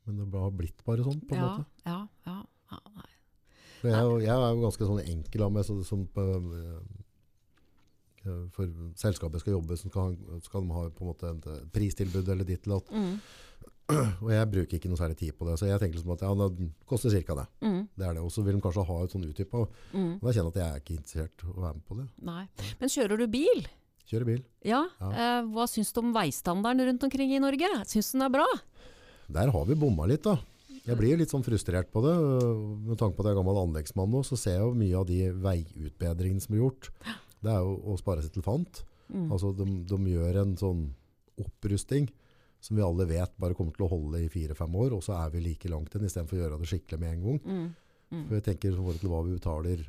Men 0.05 0.19
det 0.29 0.41
har 0.41 0.51
blitt 0.53 0.83
bare 0.85 1.05
sånn, 1.05 1.21
på 1.25 1.33
en 1.35 1.41
ja, 1.41 1.47
måte. 1.49 1.65
ja, 1.85 1.99
ja, 2.27 2.35
ja, 2.71 2.79
nei. 2.95 3.09
For 3.81 3.89
jeg, 3.91 4.11
jeg 4.25 4.35
er 4.35 4.53
jo 4.55 4.61
ganske 4.63 4.87
sånn 4.91 5.01
enkel 5.05 5.43
av 5.45 5.51
meg, 5.55 5.65
så, 5.67 5.75
som 5.85 6.05
på, 6.13 6.25
øh, 8.25 8.45
for 8.55 8.69
selskapet 8.97 9.43
skal 9.43 9.55
jobbe, 9.57 9.77
så 9.77 9.89
skal, 9.91 10.15
skal 10.45 10.65
de 10.65 10.73
ha 10.77 10.85
på 10.89 11.05
en 11.05 11.09
måte 11.11 11.31
et 11.33 11.49
pristilbud 11.75 12.29
eller 12.33 12.47
ditt 12.47 12.65
eller 12.65 12.79
datt. 12.81 12.93
Mm, 12.95 13.17
Og 14.25 14.31
jeg 14.33 14.49
bruker 14.49 14.79
ikke 14.79 14.89
noe 14.89 14.97
særlig 14.97 15.17
tid 15.19 15.35
på 15.37 15.45
det, 15.45 15.59
så 15.61 15.67
jeg 15.69 15.77
tenker 15.81 15.99
liksom 15.99 16.15
at 16.15 16.23
ja, 16.25 16.31
det 16.33 16.69
koster 16.89 17.13
cirka 17.13 17.35
det. 17.37 17.45
mm, 17.61 17.81
Det 17.93 18.13
det. 18.17 18.23
Og 18.25 18.31
så 18.33 18.41
vil 18.45 18.57
de 18.57 18.63
kanskje 18.65 18.85
ha 18.87 18.95
et 19.05 19.13
sånn 19.13 19.27
utdypa, 19.27 19.61
og 19.61 19.75
mm, 19.93 20.13
da 20.23 20.33
kjenner 20.33 20.49
jeg 20.49 20.53
at 20.55 20.61
jeg 20.61 20.69
er 20.69 20.81
ikke 20.85 20.97
interessert 20.99 21.45
i 21.45 21.51
å 21.53 21.57
være 21.67 21.75
med 21.77 21.85
på 21.89 21.99
det. 21.99 22.07
nei. 22.31 22.43
Men 22.81 22.93
kjører 22.95 23.21
du 23.21 23.27
bil? 23.35 23.61
Kjører 24.09 24.27
bil. 24.29 24.41
Ja. 24.65 24.83
Ja. 25.01 25.07
Eh, 25.13 25.47
hva 25.53 25.63
syns 25.69 25.89
du 25.93 26.01
om 26.01 26.11
veistandarden 26.13 26.85
rundt 26.89 27.05
omkring 27.07 27.31
i 27.33 27.41
Norge? 27.41 27.69
Syns 27.89 28.09
du 28.11 28.17
den 28.19 28.25
er 28.27 28.33
bra? 28.33 28.45
Der 29.31 29.51
har 29.51 29.65
vi 29.65 29.75
bomma 29.75 30.05
litt, 30.07 30.23
da. 30.23 30.37
Jeg 30.85 30.97
blir 30.99 31.17
litt 31.17 31.31
sånn 31.33 31.43
frustrert 31.45 31.89
på 31.91 32.01
det. 32.05 32.13
Med 32.85 32.97
tanke 32.99 33.15
på 33.17 33.23
at 33.23 33.31
jeg 33.31 33.35
er 33.35 33.39
gammel 33.41 33.57
anleggsmann 33.57 34.11
nå, 34.13 34.21
så 34.27 34.37
ser 34.37 34.59
jeg 34.59 34.65
jo 34.67 34.75
mye 34.77 34.99
av 34.99 35.07
de 35.09 35.19
veiutbedringene 35.33 36.41
som 36.43 36.53
blir 36.53 36.61
gjort. 36.65 36.91
Det 37.41 37.49
er 37.51 37.63
jo 37.65 37.79
å 37.89 37.97
spare 37.97 38.21
seg 38.21 38.35
til 38.37 38.45
fant. 38.45 38.83
Mm. 39.09 39.31
Altså, 39.33 39.51
de, 39.57 39.65
de 39.89 39.97
gjør 40.13 40.41
en 40.43 40.53
sånn 40.57 40.83
opprusting 41.41 42.07
som 42.61 42.77
vi 42.77 42.81
alle 42.85 43.05
vet 43.09 43.33
bare 43.41 43.53
kommer 43.57 43.75
til 43.75 43.85
å 43.85 43.91
holde 43.91 44.23
i 44.25 44.29
fire-fem 44.31 44.73
år, 44.81 44.95
og 44.97 45.03
så 45.05 45.13
er 45.19 45.33
vi 45.33 45.41
like 45.45 45.69
langt 45.69 45.91
igjen, 45.93 46.07
istedenfor 46.07 46.37
å 46.37 46.41
gjøre 46.43 46.57
det 46.61 46.69
skikkelig 46.71 47.01
med 47.01 47.11
en 47.13 47.25
gang. 47.27 47.41
Mm. 47.45 47.67
Mm. 48.15 48.23
For 48.29 48.37
jeg 48.39 48.45
tenker 48.47 48.77
forhold 48.77 49.01
til 49.01 49.11
hva 49.11 49.19
vi 49.25 49.35
betaler 49.35 49.83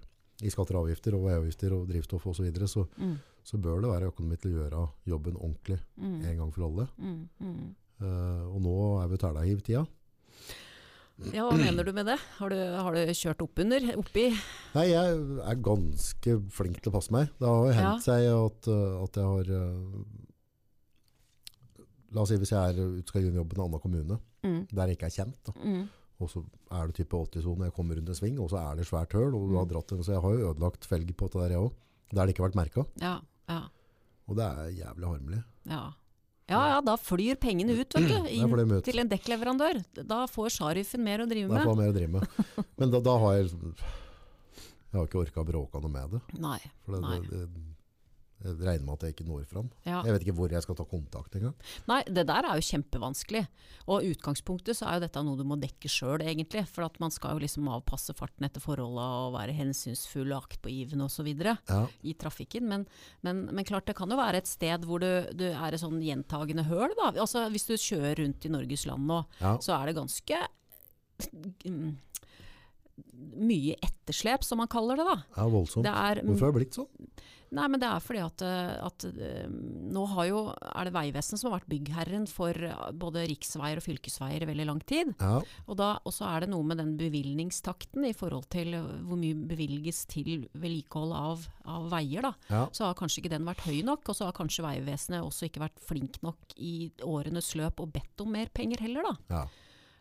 i 0.44 0.52
skatter 0.52 0.76
og 0.76 0.84
avgifter, 0.84 1.16
og 1.16 1.24
veiavgifter 1.28 1.72
og 1.76 1.86
drivstoff 1.88 2.26
osv., 2.28 2.36
så, 2.40 2.44
videre, 2.44 2.68
så 2.68 2.84
Mm. 3.00 3.14
så 3.46 3.56
bør 3.62 3.80
det 3.80 3.92
være 3.94 4.10
økonomi 4.12 4.36
til 4.40 4.52
å 4.52 4.58
gjøre 4.60 4.82
jobben 5.06 5.36
ordentlig 5.40 5.78
Mm. 5.96 6.20
en 6.24 6.36
gang 6.42 6.52
for 6.52 6.66
alle. 6.68 6.88
Eh, 8.00 8.42
og 8.52 8.58
nå 8.64 8.74
er 9.02 9.08
vi 9.08 9.16
tælahiv-tida. 9.22 9.86
Ja, 11.32 11.46
hva 11.48 11.56
mener 11.56 11.80
du 11.86 11.92
med 11.96 12.04
det? 12.10 12.18
Har 12.36 12.52
du, 12.52 12.56
har 12.76 12.92
du 12.92 13.12
kjørt 13.16 13.40
oppunder? 13.40 13.80
Oppi? 13.96 14.26
Nei, 14.74 14.84
jeg 14.90 15.14
er 15.48 15.60
ganske 15.64 16.34
flink 16.52 16.82
til 16.84 16.92
å 16.92 16.96
passe 16.98 17.14
meg. 17.14 17.30
Det 17.40 17.48
har 17.48 17.72
hendt 17.78 18.04
seg 18.04 18.26
at, 18.28 18.68
uh, 18.68 18.98
at 19.06 19.16
jeg 19.16 19.24
har 19.24 19.52
uh, 19.56 20.04
La 22.14 22.22
oss 22.22 22.30
si 22.30 22.36
hvis 22.40 22.52
jeg 22.52 22.60
er, 22.76 22.90
skal 23.08 23.24
gjøre 23.24 23.32
en 23.34 23.40
jobb 23.40 23.52
i 23.54 23.56
en 23.58 23.64
annen 23.66 23.82
kommune, 23.82 24.18
Mm. 24.46 24.60
der 24.70 24.86
jeg 24.92 24.96
ikke 24.98 25.06
er 25.08 25.14
kjent. 25.16 25.48
Mm. 25.58 25.88
og 26.20 26.28
så 26.30 26.40
er 26.72 26.86
det 26.86 26.94
type 27.00 27.16
80-sone, 27.18 27.64
jeg 27.66 27.74
kommer 27.76 27.96
rundt 27.98 28.08
en 28.12 28.16
sving, 28.16 28.36
og 28.40 28.48
så 28.52 28.56
er 28.60 28.76
det 28.78 28.86
svært 28.88 29.12
høl, 29.12 29.34
og 29.34 29.50
du 29.50 29.56
har 29.58 29.64
Mm. 29.66 29.72
dratt 29.72 29.88
den, 29.90 30.04
så 30.04 30.12
jeg 30.14 30.22
har 30.22 30.32
jo 30.36 30.52
ødelagt 30.52 30.86
felg 30.86 31.10
på 31.16 31.26
det 31.32 31.40
der 31.42 31.50
jeg 31.56 31.60
òg. 31.64 31.72
Der 32.12 32.24
det 32.26 32.32
ikke 32.36 32.42
har 32.44 32.48
vært 32.52 32.60
merka. 32.60 32.86
Ja, 33.00 33.20
ja, 33.48 33.62
Og 34.28 34.36
det 34.36 34.44
er 34.44 34.70
jævlig 34.84 35.06
harmelig. 35.08 35.44
ja. 35.66 35.92
Ja, 36.46 36.60
ja, 36.70 36.80
da 36.84 36.94
flyr 37.00 37.38
pengene 37.42 37.74
ut, 37.74 37.94
vet 37.96 38.06
du. 38.06 38.28
Inn 38.36 38.74
til 38.86 39.02
en 39.02 39.10
dekkleverandør. 39.10 39.80
Da 40.06 40.22
får 40.30 40.52
sharifen 40.60 41.02
mer 41.02 41.24
å 41.24 41.28
drive 41.30 41.50
med. 41.50 41.58
Da 41.58 41.66
får 41.66 41.72
jeg 41.72 41.80
mer 41.82 41.90
å 41.90 41.96
drive 41.96 42.12
med. 42.14 42.68
Men 42.78 42.92
da, 42.92 43.00
da 43.02 43.16
har 43.22 43.38
jeg 43.38 43.48
liksom 43.48 43.72
Jeg 43.76 45.00
har 45.00 45.08
ikke 45.08 45.22
orka 45.24 45.42
å 45.42 45.48
bråke 45.48 45.82
noe 45.82 45.92
med 45.92 46.14
det. 46.14 46.22
Nei. 46.40 46.60
For 46.84 46.96
det, 46.96 47.02
Nei. 47.02 47.18
det, 47.26 47.42
det, 47.50 47.75
jeg 48.44 48.56
regner 48.60 48.84
med 48.84 48.92
at 48.98 49.04
jeg 49.06 49.14
ikke 49.14 49.24
når 49.26 49.44
fram. 49.48 49.68
Ja. 49.86 50.02
Jeg 50.04 50.12
vet 50.12 50.24
ikke 50.26 50.34
hvor 50.36 50.52
jeg 50.52 50.62
skal 50.62 50.76
ta 50.76 50.84
kontakt 50.84 51.34
engang. 51.38 51.54
Nei, 51.88 52.02
det 52.04 52.26
der 52.28 52.44
er 52.44 52.58
jo 52.60 52.66
kjempevanskelig. 52.66 53.40
Og 53.88 54.04
i 54.04 54.10
utgangspunktet 54.12 54.76
så 54.76 54.86
er 54.90 54.98
jo 54.98 55.04
dette 55.06 55.22
noe 55.24 55.38
du 55.40 55.44
må 55.48 55.56
dekke 55.58 55.88
sjøl, 55.90 56.20
egentlig. 56.20 56.66
For 56.68 56.84
at 56.84 57.00
man 57.00 57.10
skal 57.14 57.34
jo 57.36 57.42
liksom 57.46 57.70
avpasse 57.72 58.12
farten 58.18 58.44
etter 58.46 58.60
forholda 58.60 59.06
og 59.26 59.34
være 59.38 59.56
hensynsfull 59.56 60.34
og 60.36 60.44
aktpågivende 60.50 61.08
osv. 61.08 61.32
Ja. 61.40 61.80
i 62.04 62.12
trafikken. 62.14 62.68
Men, 62.68 62.84
men, 63.24 63.46
men 63.56 63.64
klart 63.68 63.88
det 63.88 63.96
kan 63.96 64.12
jo 64.12 64.18
være 64.20 64.42
et 64.44 64.50
sted 64.50 64.84
hvor 64.84 65.00
du, 65.02 65.08
du 65.32 65.46
er 65.48 65.72
et 65.72 65.80
sånn 65.82 65.96
gjentagende 66.04 66.66
høl. 66.68 66.92
Da. 66.98 67.12
Altså, 67.16 67.46
hvis 67.54 67.66
du 67.70 67.74
kjører 67.80 68.20
rundt 68.20 68.44
i 68.44 68.52
Norges 68.52 68.84
land 68.86 69.08
nå, 69.08 69.22
Ja. 69.40 69.56
så 69.64 69.78
er 69.80 69.88
det 69.90 69.96
ganske 69.96 70.42
mm, 71.64 71.96
mye 73.36 73.76
etterslep, 73.84 74.44
som 74.44 74.60
man 74.62 74.68
kaller 74.72 74.96
det. 75.00 75.04
da. 75.08 75.16
Ja, 75.36 75.48
voldsomt. 75.52 75.84
Det 75.86 75.92
er, 75.92 76.20
Hvorfor 76.24 76.48
har 76.48 76.52
det 76.54 76.60
blitt 76.62 76.78
sånn? 76.78 77.10
Nei, 77.56 77.66
men 77.72 77.80
det 77.82 77.88
er 77.88 78.02
fordi 78.04 78.20
at, 78.22 78.42
at 78.86 79.06
eh, 79.10 79.46
nå 79.48 80.04
har 80.12 80.28
jo, 80.28 80.40
er 80.52 80.88
det 80.88 80.92
Vegvesenet 80.96 81.40
som 81.40 81.48
har 81.50 81.56
vært 81.58 81.70
byggherren 81.72 82.26
for 82.30 82.52
eh, 82.68 82.86
både 82.92 83.24
riksveier 83.30 83.80
og 83.80 83.86
fylkesveier 83.86 84.44
i 84.44 84.48
veldig 84.50 84.66
lang 84.68 84.82
tid. 84.84 85.14
Ja, 85.20 85.40
Og 85.66 85.78
da- 85.80 85.96
og 86.06 86.12
så 86.14 86.28
er 86.28 86.44
det 86.44 86.50
noe 86.52 86.62
med 86.68 86.78
den 86.82 86.94
bevilgningstakten 87.00 88.04
i 88.08 88.14
forhold 88.16 88.48
til 88.52 88.74
eh, 88.76 88.88
hvor 89.08 89.18
mye 89.20 89.34
bevilges 89.48 90.04
til 90.10 90.46
vedlikehold 90.54 91.12
av, 91.16 91.46
av 91.66 91.88
veier. 91.92 92.22
da. 92.28 92.32
ja. 92.52 92.64
Så 92.76 92.84
har 92.88 92.94
kanskje 92.98 93.22
ikke 93.24 93.32
den 93.36 93.46
vært 93.48 93.64
høy 93.66 93.80
nok, 93.86 94.06
og 94.12 94.16
så 94.18 94.28
har 94.28 94.36
kanskje 94.36 94.64
Vegvesenet 94.66 95.24
også 95.24 95.48
ikke 95.48 95.64
vært 95.66 95.80
flink 95.82 96.20
nok 96.26 96.56
i 96.58 96.90
årenes 97.06 97.54
løp 97.58 97.80
og 97.84 97.92
bedt 97.96 98.20
om 98.24 98.32
mer 98.36 98.50
penger 98.54 98.82
heller, 98.84 99.08
da. 99.10 99.16
ja. 99.40 99.46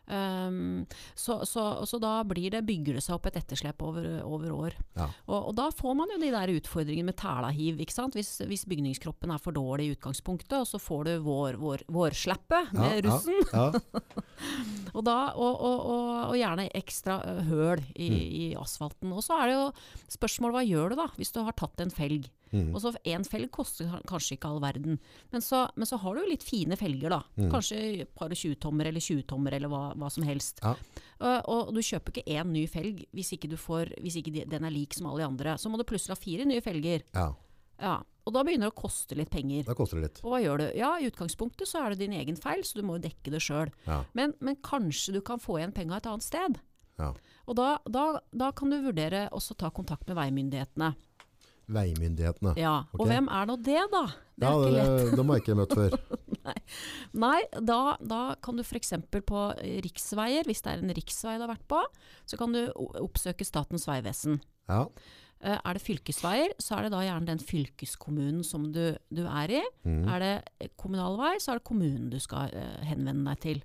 Um, 0.06 0.84
så, 1.18 1.40
så, 1.48 1.62
så 1.88 1.98
da 2.02 2.20
blir 2.28 2.52
det, 2.54 2.60
bygger 2.68 2.94
det 2.98 3.02
seg 3.02 3.16
opp 3.16 3.26
et 3.26 3.38
etterslep 3.40 3.80
over, 3.82 4.06
over 4.22 4.52
år. 4.54 4.76
Ja. 4.94 5.08
Og, 5.26 5.48
og 5.50 5.56
da 5.58 5.66
får 5.74 5.96
man 5.98 6.12
jo 6.14 6.20
de 6.22 6.30
der 6.30 6.52
utfordringene 6.54 7.10
med 7.10 7.18
tælahiv, 7.18 7.80
ikke 7.82 7.96
sant? 7.96 8.14
Hvis, 8.14 8.36
hvis 8.46 8.62
bygningskroppen 8.70 9.32
er 9.34 9.42
for 9.42 9.56
dårlig 9.56 9.88
i 9.88 9.96
utgangspunktet, 9.96 10.54
og 10.60 10.68
så 10.70 10.78
får 10.82 11.08
du 11.08 11.12
vår, 11.26 11.58
vår, 11.58 11.82
vårslappet 11.90 12.70
med 12.76 13.00
ja, 13.00 13.02
russen, 13.08 13.42
Ja, 13.50 13.66
og, 14.96 15.02
da, 15.06 15.16
og, 15.34 15.52
og, 15.58 15.76
og, 15.90 16.08
og 16.30 16.36
gjerne 16.38 16.68
ekstra 16.76 17.18
høl 17.50 17.82
i, 17.94 18.06
Mm. 18.06 18.20
i 18.22 18.44
asfalten. 18.56 19.10
Og 19.12 19.24
så 19.24 19.34
er 19.42 19.50
det 19.50 19.54
jo 19.56 19.64
spørsmål 20.14 20.52
hva 20.54 20.62
gjør 20.66 20.92
du 20.92 21.00
da, 21.02 21.06
hvis 21.18 21.32
du 21.34 21.40
har 21.42 21.56
tatt 21.58 21.80
en 21.82 21.90
felg? 21.90 22.28
Mm. 22.52 22.68
Og 22.74 22.80
så 22.82 22.92
Én 23.04 23.24
felg 23.26 23.50
koster 23.50 23.88
kanskje 24.06 24.36
ikke 24.36 24.48
all 24.50 24.60
verden, 24.62 24.98
men 25.32 25.42
så, 25.42 25.64
men 25.76 25.86
så 25.88 25.98
har 26.02 26.14
du 26.14 26.20
jo 26.22 26.28
litt 26.30 26.44
fine 26.46 26.76
felger. 26.78 27.10
da. 27.10 27.22
Mm. 27.36 27.50
Kanskje 27.52 27.80
et 28.02 28.12
par 28.14 28.30
og 28.30 28.38
20-tommer 28.38 28.86
eller 28.92 29.00
20-tommer 29.02 29.56
eller 29.58 29.68
hva, 29.72 29.82
hva 29.98 30.10
som 30.12 30.22
helst. 30.28 30.60
Ja. 30.62 30.74
Og, 31.20 31.48
og 31.48 31.72
du 31.74 31.80
kjøper 31.82 32.12
ikke 32.14 32.36
én 32.38 32.52
ny 32.52 32.66
felg 32.70 33.02
hvis 33.16 33.32
ikke, 33.36 33.48
du 33.50 33.56
får, 33.56 33.94
hvis 34.02 34.20
ikke 34.20 34.44
den 34.46 34.64
er 34.68 34.70
lik 34.74 34.94
som 34.94 35.08
alle 35.10 35.24
de 35.24 35.30
andre. 35.30 35.56
Så 35.58 35.72
må 35.72 35.80
du 35.80 35.84
plutselig 35.88 36.14
ha 36.16 36.20
fire 36.22 36.46
nye 36.48 36.62
felger. 36.64 37.02
ja. 37.14 37.32
Ja, 37.76 37.98
Og 38.24 38.32
da 38.32 38.40
begynner 38.40 38.70
det 38.70 38.72
å 38.72 38.80
koste 38.80 39.12
litt 39.18 39.28
penger. 39.28 39.66
Da 39.68 39.74
koster 39.76 39.98
det 40.00 40.06
litt. 40.06 40.20
Og 40.24 40.30
hva 40.32 40.38
gjør 40.40 40.62
du? 40.62 40.64
Ja, 40.78 40.94
i 40.96 41.10
utgangspunktet 41.10 41.68
så 41.68 41.82
er 41.84 41.92
det 41.92 41.98
din 42.06 42.14
egen 42.16 42.38
feil, 42.40 42.62
så 42.64 42.78
du 42.78 42.86
må 42.88 42.96
jo 42.96 43.02
dekke 43.04 43.34
det 43.34 43.42
sjøl. 43.44 43.68
Ja. 43.84 43.98
Men, 44.16 44.32
men 44.40 44.56
kanskje 44.64 45.12
du 45.12 45.20
kan 45.20 45.36
få 45.42 45.58
igjen 45.60 45.74
penga 45.76 45.98
et 45.98 46.08
annet 46.08 46.24
sted. 46.24 46.56
Ja. 46.96 47.10
Og 47.44 47.58
da, 47.60 47.66
da, 47.84 48.06
da 48.32 48.48
kan 48.56 48.72
du 48.72 48.78
vurdere 48.80 49.26
også 49.36 49.58
ta 49.60 49.68
kontakt 49.76 50.08
med 50.08 50.16
veimyndighetene. 50.16 50.94
Veimyndighetene. 51.72 52.52
Ja, 52.60 52.76
okay? 52.92 53.00
Og 53.02 53.08
hvem 53.10 53.28
er 53.32 53.48
nå 53.50 53.56
det, 53.66 53.80
da? 53.92 54.04
Det 54.36 54.46
Ja, 54.46 54.52
er 54.52 54.60
ikke 54.60 54.72
lett. 54.76 55.16
det, 55.16 55.24
må 55.26 55.32
har 55.34 55.40
jeg 55.40 55.44
ikke 55.46 55.58
møtt 55.58 55.74
før. 55.74 55.98
Nei, 57.26 57.38
da, 57.66 57.80
da 58.00 58.20
kan 58.44 58.58
du 58.58 58.62
f.eks. 58.62 58.92
på 59.26 59.42
riksveier, 59.86 60.46
hvis 60.46 60.62
det 60.62 60.72
er 60.74 60.82
en 60.84 60.94
riksvei 60.96 61.36
du 61.40 61.46
har 61.46 61.52
vært 61.54 61.66
på, 61.70 61.80
så 62.28 62.38
kan 62.40 62.52
du 62.54 62.60
oppsøke 63.02 63.46
Statens 63.48 63.86
vegvesen. 63.88 64.38
Ja. 64.70 64.84
Eh, 65.40 65.58
Er 65.58 65.76
det 65.78 65.82
fylkesveier, 65.84 66.54
så 66.62 66.76
er 66.78 66.86
det 66.86 66.92
da 66.94 67.02
gjerne 67.04 67.26
den 67.32 67.42
fylkeskommunen 67.42 68.44
som 68.46 68.68
du, 68.72 68.94
du 69.12 69.24
er 69.26 69.56
i. 69.58 69.62
Mm. 69.88 70.04
Er 70.08 70.22
det 70.26 70.70
kommunal 70.80 71.18
vei, 71.20 71.34
så 71.42 71.52
er 71.54 71.60
det 71.60 71.66
kommunen 71.68 72.10
du 72.12 72.18
skal 72.22 72.52
eh, 72.54 72.84
henvende 72.88 73.32
deg 73.34 73.42
til. 73.42 73.64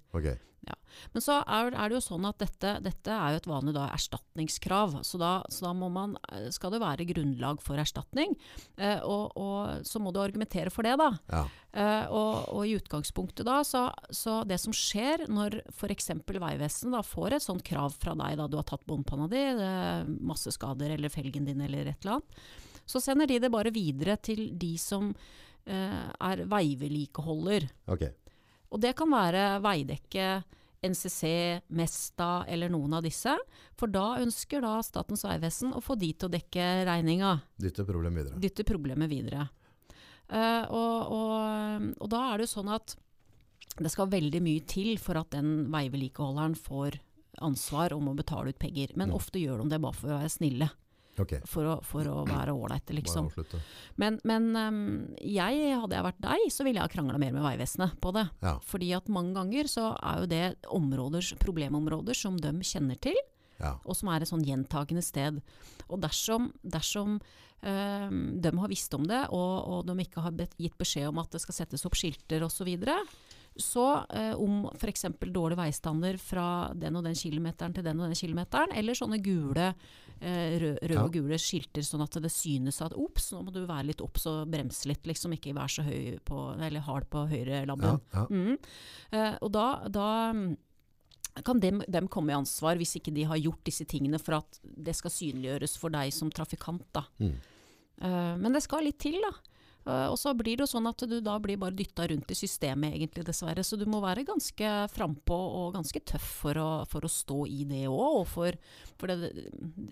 Ok. 0.61 0.77
Men 1.15 1.23
så 1.23 1.39
er, 1.41 1.71
er 1.73 1.89
det 1.89 1.97
jo 1.97 2.03
sånn 2.03 2.25
at 2.29 2.37
dette, 2.41 2.75
dette 2.83 3.13
er 3.15 3.33
jo 3.33 3.39
et 3.41 3.49
vanlig 3.49 3.73
da, 3.75 3.87
erstatningskrav, 3.95 4.99
så 5.07 5.19
da, 5.21 5.31
så 5.51 5.65
da 5.67 5.71
må 5.77 5.89
man, 5.93 6.17
eh, 6.29 6.49
skal 6.53 6.75
det 6.75 6.81
være 6.83 7.07
grunnlag 7.09 7.63
for 7.63 7.81
erstatning. 7.81 8.35
Eh, 8.77 8.99
og, 9.07 9.33
og 9.39 9.87
så 9.87 10.01
må 10.03 10.13
du 10.13 10.21
argumentere 10.21 10.73
for 10.73 10.87
det, 10.87 10.97
da. 11.01 11.09
Ja. 11.31 11.43
Eh, 11.71 12.05
og, 12.11 12.51
og 12.51 12.67
i 12.67 12.75
utgangspunktet 12.77 13.47
da, 13.47 13.61
så, 13.67 13.87
så 14.13 14.41
det 14.47 14.59
som 14.61 14.75
skjer 14.75 15.25
når 15.31 15.61
f.eks. 15.73 16.11
Vegvesenet 16.31 16.97
da 16.97 17.03
får 17.05 17.37
et 17.37 17.45
sånt 17.45 17.65
krav 17.67 17.95
fra 17.97 18.15
deg, 18.17 18.37
da 18.39 18.49
du 18.51 18.57
har 18.59 18.67
tatt 18.67 18.85
båndpanna 18.89 19.29
di, 19.31 19.45
masse 20.21 20.51
skader 20.53 20.93
eller 20.95 21.11
felgen 21.13 21.47
din 21.47 21.61
eller 21.63 21.91
et 21.91 22.03
eller 22.03 22.19
annet, 22.19 22.41
så 22.91 23.01
sender 23.01 23.29
de 23.29 23.39
det 23.41 23.51
bare 23.53 23.71
videre 23.73 24.17
til 24.19 24.49
de 24.59 24.73
som 24.81 25.11
eh, 25.11 26.07
er 26.11 26.43
veivedlikeholder. 26.49 27.69
Ok. 27.91 28.09
Og 28.71 28.79
det 28.81 28.93
kan 28.95 29.11
være 29.11 29.59
Veidekke, 29.63 30.27
NCC, 30.81 31.61
Mesta 31.77 32.43
eller 32.49 32.71
noen 32.73 32.95
av 32.97 33.03
disse. 33.05 33.33
For 33.77 33.91
da 33.91 34.15
ønsker 34.23 34.63
da 34.63 34.77
Statens 34.85 35.25
vegvesen 35.27 35.75
å 35.77 35.81
få 35.83 35.97
de 35.99 36.13
til 36.15 36.29
å 36.29 36.33
dekke 36.33 36.69
regninga. 36.87 37.35
Dytte 37.61 37.85
problemet 37.85 38.23
videre. 38.23 38.39
Dytte 38.41 38.65
problemet 38.65 39.11
videre. 39.11 39.47
Uh, 40.31 40.63
og, 40.71 41.11
og, 41.11 41.87
og 41.99 42.09
da 42.13 42.21
er 42.31 42.39
det 42.39 42.47
jo 42.47 42.53
sånn 42.55 42.71
at 42.71 42.95
det 43.81 43.91
skal 43.91 44.09
veldig 44.11 44.39
mye 44.43 44.63
til 44.67 44.95
for 44.99 45.19
at 45.19 45.31
den 45.35 45.67
veivedlikeholderen 45.71 46.55
får 46.59 46.97
ansvar 47.43 47.93
om 47.95 48.09
å 48.11 48.15
betale 48.15 48.51
ut 48.51 48.59
penger. 48.59 48.95
Men 48.95 49.11
Mm. 49.11 49.15
ofte 49.19 49.39
gjør 49.39 49.63
de 49.63 49.69
det 49.75 49.81
bare 49.83 49.95
for 49.97 50.07
å 50.11 50.17
være 50.19 50.31
snille. 50.31 50.69
Ok. 51.19 51.33
For 51.49 51.67
å, 51.67 51.73
for 51.83 52.07
å 52.07 52.21
være 52.25 52.53
ålreit, 52.55 52.87
liksom. 52.95 53.27
Men, 53.99 54.19
men 54.23 54.45
um, 54.55 54.77
jeg, 55.19 55.73
hadde 55.75 55.97
jeg 55.97 56.05
vært 56.07 56.21
deg, 56.23 56.45
så 56.55 56.63
ville 56.63 56.79
jeg 56.79 56.87
ha 56.87 56.93
krangla 56.93 57.19
mer 57.19 57.33
med 57.35 57.43
Vegvesenet 57.43 57.97
på 58.01 58.13
det. 58.15 58.23
Ja. 58.41 58.55
Fordi 58.63 58.93
at 58.95 59.11
mange 59.11 59.35
ganger 59.35 59.67
så 59.69 59.89
er 59.99 60.23
jo 60.23 60.29
det 60.31 60.43
områder, 60.71 61.33
problemområder 61.43 62.17
som 62.17 62.39
de 62.39 62.53
kjenner 62.63 62.99
til, 63.03 63.19
Ja. 63.61 63.75
og 63.85 63.93
som 63.93 64.09
er 64.09 64.23
et 64.23 64.31
sånn 64.31 64.45
gjentagende 64.47 65.03
sted. 65.05 65.41
Og 65.91 65.99
dersom, 66.01 66.47
dersom 66.63 67.19
øh, 67.19 68.09
de 68.41 68.53
har 68.57 68.71
visst 68.71 68.95
om 68.97 69.03
det, 69.05 69.19
og, 69.29 69.51
og 69.67 69.85
de 69.85 69.97
ikke 70.01 70.23
har 70.25 70.33
gitt 70.57 70.79
beskjed 70.79 71.11
om 71.11 71.19
at 71.21 71.35
det 71.35 71.43
skal 71.43 71.59
settes 71.59 71.85
opp 71.85 71.99
skilter 71.99 72.41
osv., 72.47 72.71
så, 73.63 73.85
eh, 74.09 74.33
om 74.35 74.65
f.eks. 74.75 75.05
dårlig 75.21 75.57
veistandard 75.59 76.19
fra 76.21 76.45
den 76.77 76.97
og 76.99 77.05
den 77.07 77.17
kilometeren 77.17 77.75
til 77.75 77.85
den 77.85 77.99
og 77.99 78.09
den 78.09 78.17
kilometeren, 78.17 78.73
eller 78.77 78.97
sånne 78.97 79.21
gule, 79.23 79.71
eh, 80.19 80.57
røde 80.61 80.89
rød 80.91 81.03
og 81.03 81.13
gule 81.15 81.39
skilter 81.41 81.85
sånn 81.85 82.03
at 82.05 82.17
det 82.23 82.33
synes 82.33 82.81
at 82.85 82.97
ops, 82.97 83.31
nå 83.35 83.43
må 83.45 83.53
du 83.53 83.61
være 83.65 83.91
litt 83.91 84.03
obs 84.03 84.27
og 84.31 84.49
bremse 84.51 84.89
litt, 84.89 85.05
liksom 85.09 85.37
ikke 85.37 85.55
være 85.57 85.75
så 85.77 85.85
høy 85.87 86.17
på, 86.25 86.41
eller 86.57 86.85
hard 86.87 87.07
på 87.13 87.25
høyrelabben. 87.31 88.01
Ja. 88.13 88.19
ja. 88.19 88.25
Mm. 88.29 88.57
Eh, 89.11 89.39
og 89.41 89.53
da, 89.55 89.67
da 89.87 90.09
kan 91.45 91.61
dem, 91.63 91.79
dem 91.87 92.09
komme 92.11 92.33
i 92.33 92.35
ansvar 92.35 92.79
hvis 92.79 92.97
ikke 92.99 93.13
de 93.15 93.23
har 93.29 93.39
gjort 93.39 93.63
disse 93.67 93.87
tingene 93.87 94.19
for 94.19 94.41
at 94.41 94.59
det 94.63 94.95
skal 94.97 95.13
synliggjøres 95.13 95.77
for 95.79 95.93
deg 95.93 96.11
som 96.15 96.31
trafikant. 96.33 96.99
Mm. 97.21 97.37
Eh, 98.01 98.33
men 98.41 98.55
det 98.55 98.63
skal 98.65 98.85
litt 98.85 98.99
til, 99.01 99.19
da. 99.23 99.31
Eh, 99.81 100.07
og 100.11 100.17
så 100.19 100.33
blir 100.37 100.59
det 100.59 100.65
jo 100.65 100.69
sånn 100.75 100.89
at 100.89 101.01
du 101.09 101.17
da 101.25 101.37
blir 101.41 101.57
bare 101.61 101.75
dytta 101.77 102.05
rundt 102.11 102.29
i 102.29 102.37
systemet, 102.37 102.93
egentlig, 102.97 103.25
dessverre. 103.25 103.63
Så 103.65 103.79
du 103.79 103.87
må 103.89 104.01
være 104.03 104.25
ganske 104.27 104.73
frampå 104.93 105.37
og 105.37 105.73
ganske 105.77 106.03
tøff 106.05 106.27
for 106.43 106.61
å, 106.61 106.69
for 106.91 107.07
å 107.07 107.11
stå 107.11 107.39
i 107.49 107.65
det 107.69 107.83
òg. 107.89 108.21
For, 108.29 108.57
for 109.01 109.11
det, 109.11 109.31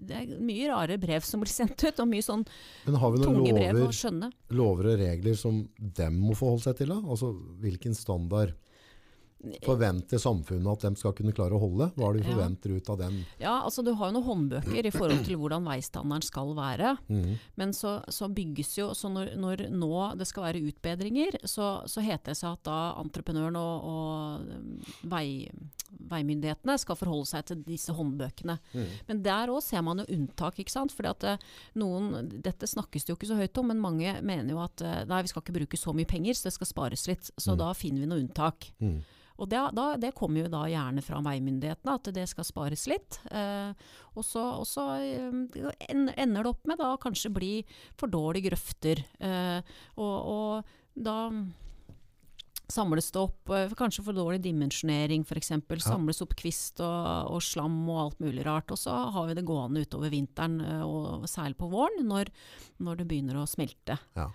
det 0.09 0.21
er 0.21 0.35
mye 0.37 0.69
rare 0.69 0.99
brev 1.01 1.25
som 1.25 1.41
blir 1.41 1.53
sendt 1.53 1.81
ut, 1.87 2.03
og 2.03 2.09
mye 2.11 2.25
sånn 2.25 2.45
Men 2.85 2.99
har 3.01 3.15
vi 3.15 3.23
noen 3.23 3.39
tunge 3.41 3.57
brev 3.57 3.73
å 3.73 3.79
lover, 3.81 3.99
skjønne. 4.03 4.31
lover 4.61 4.93
og 4.93 5.03
regler 5.03 5.39
som 5.39 5.63
dem 5.79 6.21
må 6.21 6.37
forholde 6.37 6.67
seg 6.69 6.81
til? 6.83 6.93
Da? 6.93 7.01
Altså, 7.09 7.33
hvilken 7.63 7.97
standard 7.97 8.53
forventer 9.63 10.19
samfunnet 10.19 10.67
at 10.73 10.81
de 10.87 10.99
skal 10.99 11.13
kunne 11.15 11.31
klare 11.33 11.55
å 11.55 11.59
holde? 11.61 11.91
Hva 11.95 12.09
er 12.09 12.13
det 12.17 12.23
du 12.23 12.29
Ja. 12.29 12.35
forventer 12.35 12.75
ut 12.75 12.89
av 12.89 12.97
den? 12.99 13.25
Ja, 13.39 13.61
altså 13.63 13.83
Du 13.83 13.93
har 13.93 14.11
jo 14.11 14.19
noen 14.19 14.27
håndbøker 14.27 14.85
i 14.85 14.91
forhold 14.91 15.23
til 15.25 15.37
hvordan 15.37 15.63
veistandarden 15.63 16.23
skal 16.23 16.53
være. 16.55 16.97
Mhm. 17.07 17.37
Men 17.55 17.71
så, 17.71 18.03
så 18.09 18.27
bygges 18.27 18.77
jo 18.77 18.89
Så 18.93 19.07
når, 19.09 19.35
når 19.37 19.69
nå 19.71 20.17
det 20.17 20.27
skal 20.27 20.43
være 20.43 20.63
utbedringer, 20.67 21.39
så, 21.45 21.87
så 21.87 22.01
heter 22.01 22.33
det 22.33 22.37
seg 22.37 22.51
at 22.51 22.63
da 22.63 22.95
entreprenøren 22.99 23.55
og, 23.55 23.83
og 23.83 25.09
vei, 25.09 25.49
veimyndighetene 26.09 26.75
skal 26.79 26.97
forholde 26.99 27.27
seg 27.29 27.45
til 27.49 27.63
disse 27.65 27.93
håndbøkene. 27.95 28.57
Mhm. 28.73 28.87
Men 29.07 29.23
der 29.25 29.47
òg 29.53 29.61
ser 29.63 29.81
man 29.85 29.99
jo 30.03 30.05
unntak, 30.15 30.59
ikke 30.59 30.71
sant. 30.73 30.91
Fordi 30.95 31.09
at 31.09 31.23
eh, 31.23 31.37
noen 31.79 32.29
Dette 32.41 32.67
snakkes 32.67 33.05
det 33.05 33.13
jo 33.13 33.15
ikke 33.17 33.29
så 33.31 33.37
høyt 33.39 33.57
om, 33.61 33.67
men 33.71 33.79
mange 33.81 34.21
mener 34.25 34.49
jo 34.53 34.59
at 34.63 34.81
eh, 34.81 35.05
nei, 35.09 35.21
vi 35.23 35.31
skal 35.31 35.41
ikke 35.43 35.57
bruke 35.59 35.77
så 35.79 35.93
mye 35.95 36.07
penger, 36.09 36.33
så 36.37 36.49
det 36.49 36.53
skal 36.57 36.67
spares 36.67 37.07
litt. 37.07 37.31
Så 37.37 37.53
Mm. 37.55 37.57
da 37.57 37.73
finner 37.73 37.99
vi 38.01 38.05
noe 38.07 38.19
unntak. 38.23 38.69
Og 39.39 39.47
det, 39.47 39.61
da, 39.75 39.85
det 39.99 40.15
kommer 40.17 40.43
jo 40.43 40.51
da 40.51 40.65
gjerne 40.69 41.03
fra 41.03 41.21
veimyndighetene, 41.23 41.95
at 41.95 42.11
det 42.15 42.25
skal 42.31 42.47
spares 42.47 42.85
litt. 42.91 43.21
Eh, 43.31 43.71
og 44.17 44.25
så, 44.25 44.43
og 44.59 44.67
så 44.67 44.89
eh, 44.99 45.71
ender 45.87 46.43
det 46.43 46.51
opp 46.51 46.67
med 46.69 46.81
da 46.81 46.91
kanskje 46.99 47.31
bli 47.33 47.53
for 47.99 48.11
dårlige 48.11 48.49
grøfter. 48.49 49.03
Eh, 49.23 49.73
og, 49.95 50.17
og 50.35 50.99
da 50.99 51.17
samles 52.69 53.07
det 53.15 53.21
opp 53.23 53.49
kanskje 53.79 54.03
for 54.05 54.13
dårlig 54.13 54.43
dimensjonering 54.43 55.23
f.eks. 55.25 55.55
Samles 55.81 56.19
opp 56.21 56.35
kvist 56.37 56.83
og, 56.85 57.31
og 57.33 57.41
slam 57.41 57.79
og 57.87 58.03
alt 58.03 58.19
mulig 58.21 58.43
rart. 58.45 58.75
Og 58.75 58.77
så 58.77 58.93
har 59.15 59.31
vi 59.31 59.39
det 59.39 59.47
gående 59.47 59.87
utover 59.87 60.11
vinteren, 60.13 60.59
og 60.83 61.25
særlig 61.31 61.57
på 61.57 61.71
våren, 61.71 62.03
når, 62.11 62.29
når 62.83 62.99
det 62.99 63.09
begynner 63.09 63.39
å 63.39 63.47
smelte. 63.49 63.97
Ja. 64.19 64.27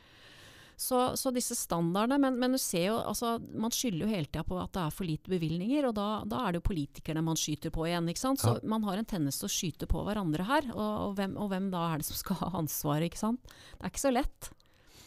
Så, 0.77 0.99
så 1.17 1.31
disse 1.31 1.55
standardene, 1.55 2.19
men, 2.19 2.39
men 2.41 2.57
du 2.57 2.59
ser 2.59 2.89
jo, 2.89 2.97
altså, 2.99 3.37
man 3.55 3.71
skylder 3.71 4.07
jo 4.07 4.11
hele 4.11 4.27
tida 4.27 4.43
på 4.49 4.59
at 4.59 4.73
det 4.75 4.83
er 4.83 4.91
for 4.97 5.07
lite 5.07 5.31
bevilgninger, 5.31 5.87
og 5.87 5.95
da, 5.95 6.09
da 6.27 6.41
er 6.49 6.53
det 6.57 6.63
jo 6.63 6.67
politikerne 6.73 7.23
man 7.23 7.39
skyter 7.39 7.71
på 7.75 7.87
igjen. 7.87 8.09
ikke 8.11 8.25
sant? 8.25 8.43
Så 8.43 8.57
Ja. 8.57 8.65
man 8.75 8.83
har 8.89 8.99
en 8.99 9.07
tendens 9.07 9.39
til 9.39 9.47
å 9.47 9.55
skyte 9.55 9.87
på 9.91 10.03
hverandre 10.07 10.45
her, 10.49 10.67
og, 10.75 10.91
og, 11.11 11.15
hvem, 11.21 11.37
og 11.39 11.49
hvem 11.53 11.71
da 11.71 11.85
er 11.93 12.03
det 12.03 12.09
som 12.11 12.19
skal 12.19 12.41
ha 12.43 12.51
ansvaret, 12.59 13.07
ikke 13.11 13.23
sant. 13.23 13.41
Det 13.79 13.87
er 13.87 13.95
ikke 13.95 14.03
så 14.09 14.13
lett. 14.15 14.51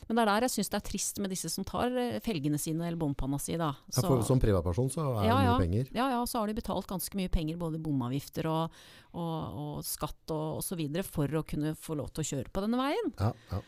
Men 0.07 0.15
det 0.15 0.22
er 0.23 0.30
der 0.30 0.45
jeg 0.48 0.52
syns 0.53 0.69
det 0.72 0.77
er 0.80 0.85
trist 0.88 1.18
med 1.19 1.31
disse 1.34 1.49
som 1.52 1.65
tar 1.68 1.91
eh, 1.99 2.19
felgene 2.23 2.56
sine 2.64 2.85
eller 2.88 2.95
båndpanna 3.02 3.35
si, 3.44 3.57
da. 3.60 3.73
Ja, 3.91 4.03
for, 4.06 4.22
som 4.23 4.39
privatperson 4.39 4.88
så 4.94 5.03
er 5.03 5.10
det 5.18 5.26
Ja, 5.27 5.35
mye 5.35 5.49
ja. 5.49 5.57
penger. 5.60 5.89
Ja, 5.91 6.06
ja, 6.14 6.22
så 6.23 6.39
har 6.39 6.48
de 6.48 6.56
betalt 6.56 6.88
ganske 6.88 7.19
mye 7.19 7.27
penger, 7.34 7.57
både 7.60 7.81
bomavgifter 7.84 8.48
og, 8.48 8.77
og, 9.11 9.57
og 9.65 9.84
skatt 9.84 10.31
og 10.31 10.61
osv., 10.61 10.85
for 11.03 11.27
å 11.27 11.44
kunne 11.44 11.76
få 11.76 11.99
lov 11.99 12.14
til 12.15 12.23
å 12.23 12.30
kjøre 12.31 12.53
på 12.56 12.64
denne 12.64 12.80
veien. 12.80 13.11
Ja, 13.19 13.34
ja. 13.52 13.60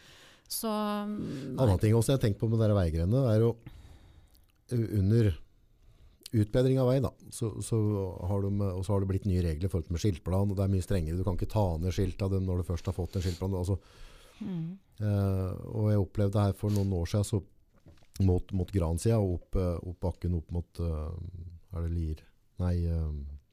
Så. 0.50 0.70
Annen 0.70 1.80
ting 1.82 1.94
også 1.94 2.14
jeg 2.14 2.18
har 2.20 2.24
tenkt 2.24 2.40
på 2.42 2.50
med 2.50 2.60
dere 2.62 2.74
veigreiene, 2.78 3.22
er 3.30 3.44
jo 3.44 3.52
under 4.74 5.32
utbedring 6.32 6.78
av 6.82 6.90
vei, 6.92 7.00
da, 7.02 7.10
så, 7.34 7.52
så, 7.66 7.78
har 8.30 8.44
de, 8.46 8.52
og 8.70 8.84
så 8.86 8.94
har 8.94 9.02
det 9.02 9.10
blitt 9.10 9.26
nye 9.30 9.42
regler 9.42 9.66
i 9.66 9.72
forhold 9.72 9.88
til 9.88 9.96
med 9.96 10.04
skiltplan, 10.04 10.52
og 10.52 10.58
det 10.60 10.66
er 10.66 10.74
mye 10.76 10.86
strengere. 10.86 11.18
Du 11.18 11.26
kan 11.26 11.38
ikke 11.40 11.50
ta 11.50 11.64
ned 11.82 11.96
skilta 11.96 12.28
når 12.34 12.62
du 12.62 12.68
først 12.68 12.90
har 12.92 12.98
fått 12.98 13.18
en 13.18 13.26
skiltplan. 13.26 13.58
Altså, 13.62 13.80
Mm. 14.40 14.78
eh, 15.04 15.56
og 15.76 15.90
jeg 15.92 16.00
opplevde 16.00 16.40
her 16.40 16.54
for 16.56 16.72
noen 16.72 16.94
år 16.96 17.10
siden, 17.12 17.26
så 17.28 17.42
mot, 18.24 18.54
mot 18.56 18.70
Gransida 18.72 19.18
og 19.20 19.34
opp, 19.34 19.56
eh, 19.60 19.90
opp 19.90 19.98
bakken 20.00 20.38
opp 20.38 20.52
mot 20.56 20.80
eh, 20.80 21.76
Er 21.76 21.82
det 21.84 21.92
Lier? 21.92 22.22
Nei, 22.64 22.86
eh, 22.88 23.10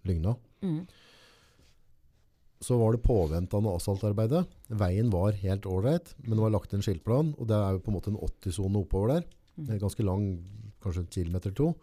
Lygna. 0.06 0.36
Mm. 0.62 0.86
Så 2.60 2.78
var 2.80 2.92
det 2.96 3.02
påventende 3.04 3.68
asfaltarbeidet. 3.76 4.46
Veien 4.70 5.10
var 5.12 5.32
helt 5.32 5.66
ålreit, 5.68 6.14
men 6.24 6.36
det 6.38 6.44
var 6.46 6.50
lagt 6.54 6.72
en 6.72 6.80
skiltplan, 6.82 7.34
og 7.38 7.46
det 7.50 7.56
er 7.56 7.72
jo 7.76 7.82
på 7.84 7.88
en 7.92 7.96
måte 7.98 8.08
en 8.08 8.16
80-sone 8.16 8.80
oppover 8.80 9.08
der. 9.12 9.26
Mm. 9.58 9.78
Ganske 9.82 10.02
lang, 10.06 10.24
kanskje 10.82 11.02
en 11.04 11.10
kilometer 11.12 11.50
eller 11.50 11.56
to. 11.56 11.74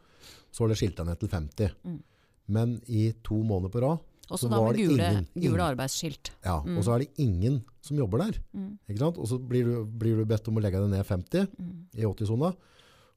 Så 0.51 0.63
var 0.63 0.69
det 0.73 0.77
skilta 0.81 1.03
ned 1.05 1.19
til 1.21 1.29
50. 1.29 1.69
Mm. 1.85 1.99
Men 2.47 2.81
i 2.87 3.11
to 3.23 3.35
måneder 3.43 3.69
på 3.71 3.81
rad, 3.85 3.99
Også 4.31 4.47
Så 4.47 4.49
da 4.49 4.57
var 4.61 4.71
med 4.71 4.77
det 4.79 4.87
gule, 4.87 5.07
ingen- 5.11 5.51
gule 5.51 5.63
arbeidsskilt. 5.63 6.29
ja, 6.45 6.61
Mm. 6.63 6.77
og 6.77 6.83
så 6.85 6.93
er 6.95 6.99
det 6.99 7.09
ingen 7.19 7.63
som 7.81 7.97
jobber 7.97 8.17
der. 8.19 8.39
Mm. 8.55 8.79
Og 9.17 9.27
så 9.27 9.37
blir 9.37 9.65
du, 9.65 9.85
blir 9.85 10.15
du 10.15 10.25
bedt 10.25 10.47
om 10.47 10.55
å 10.55 10.61
legge 10.61 10.79
deg 10.79 10.89
ned 10.89 11.05
50 11.05 11.47
Mm. 11.59 11.85
i 11.93 12.01
80-sona, 12.05 12.55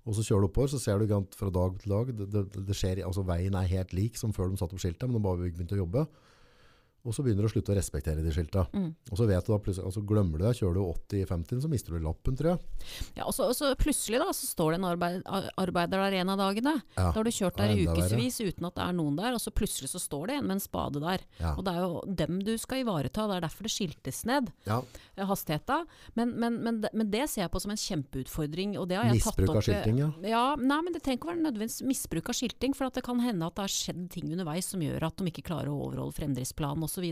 og 0.05 0.15
så 0.15 0.21
kjører 0.27 0.41
du 0.43 0.49
oppover, 0.49 0.69
så 0.69 0.81
ser 0.81 0.99
du 0.99 1.07
fra 1.31 1.49
dag 1.49 1.79
til 1.79 1.91
dag, 1.91 2.07
det, 2.17 2.31
det, 2.53 2.67
det 2.67 2.75
skjer, 2.75 3.05
altså 3.07 3.25
veien 3.25 3.55
er 3.55 3.69
helt 3.69 3.93
lik 3.93 4.17
som 4.17 4.33
før 4.33 4.51
de 4.51 4.57
satte 4.57 4.75
opp 4.75 4.81
skiltet, 4.81 5.09
men 5.09 5.13
de 5.13 5.21
bare 5.21 5.39
begynt 5.39 5.73
å 5.73 5.87
jobbe. 5.87 6.09
Og 7.07 7.15
så 7.15 7.23
begynner 7.23 7.47
du 7.47 7.49
å 7.49 7.53
slutte 7.55 7.73
å 7.73 7.77
respektere 7.79 8.23
de 8.25 8.33
skilta. 8.35 8.67
Mm. 8.75 8.89
Og 9.13 9.19
så 9.21 9.27
vet 9.31 9.47
du 9.47 9.53
da 9.53 9.59
plutselig, 9.63 9.87
altså 9.87 10.03
glemmer 10.07 10.41
du 10.41 10.45
deg, 10.45 10.57
kjører 10.59 10.75
du 10.75 10.83
80 10.83 11.21
i 11.23 11.27
50, 11.31 11.61
så 11.63 11.71
mister 11.71 11.95
du 11.95 12.01
lappen, 12.03 12.37
tror 12.37 12.51
jeg. 12.53 12.59
Ja, 13.21 13.25
og 13.29 13.35
så, 13.37 13.47
og 13.51 13.55
så 13.57 13.71
plutselig 13.79 14.19
da, 14.23 14.27
så 14.35 14.49
står 14.51 14.75
det 14.75 14.81
en 14.81 14.89
arbeid, 14.91 15.23
arbeider 15.57 16.03
der 16.03 16.19
en 16.21 16.33
av 16.35 16.41
dagene. 16.43 16.75
Ja, 16.97 17.07
Da 17.13 17.13
har 17.21 17.25
du 17.25 17.31
kjørt 17.31 17.61
er 17.63 17.71
der 17.71 17.79
i 17.79 17.87
ukevis 17.87 18.41
uten 18.43 18.67
at 18.69 18.75
det 18.77 18.85
er 18.89 18.97
noen 18.99 19.17
der, 19.19 19.33
og 19.37 19.41
så 19.43 19.53
plutselig 19.55 19.91
så 19.95 20.01
står 20.03 20.27
det 20.33 20.39
en 20.41 20.47
med 20.51 20.57
en 20.59 20.65
spade 20.67 21.01
der. 21.03 21.25
Ja. 21.41 21.55
Og 21.57 21.65
det 21.67 21.75
er 21.77 21.85
jo 21.87 22.03
dem 22.23 22.41
du 22.47 22.53
skal 22.59 22.83
ivareta, 22.83 23.27
det 23.31 23.37
er 23.39 23.47
derfor 23.47 23.69
det 23.69 23.73
skiltes 23.77 24.25
ned. 24.27 24.51
Ja, 24.67 24.81
eh, 25.17 25.25
hastigheta. 25.31 25.85
Men, 26.19 26.35
men, 26.41 26.59
men, 26.65 26.81
det- 26.83 26.93
men 26.93 27.11
det 27.11 27.29
ser 27.31 27.43
jeg 27.47 27.51
på 27.55 27.61
som 27.63 27.71
en 27.71 27.81
kjempeutfordring. 27.81 28.77
Og 28.81 28.89
det 28.91 28.97
har 28.99 29.05
jeg 29.11 29.21
tatt 29.23 29.37
Misbruk 29.39 29.51
av 29.51 29.57
opp, 29.57 29.63
eh, 29.63 29.67
skilting, 29.71 29.99
ja. 30.03 30.11
Ja, 30.27 30.45
nei, 30.57 30.81
men 30.83 30.93
Det 30.97 31.03
trenger 31.05 31.21
ikke 31.21 31.29
å 31.31 31.33
være 31.35 31.45
nødvendigvis 31.47 31.83
misbruk 31.87 32.29
av 32.33 32.35
skilting. 32.39 32.75
For 32.77 32.87
at 32.89 32.95
det 32.99 33.05
kan 33.07 33.21
hende 33.21 33.47
at 33.47 33.55
det 33.59 33.63
har 33.67 33.73
skjedd 33.73 34.09
ting 34.11 34.31
underveis 34.33 34.67
som 34.73 34.81
gjør 34.81 35.07
at 35.07 35.17
de 35.17 35.31
ikke 35.31 35.45
klarer 35.47 35.69
å 35.73 35.79
overholde 35.87 36.17
fremdriftsplanen 36.17 36.83
osv. 36.97 37.07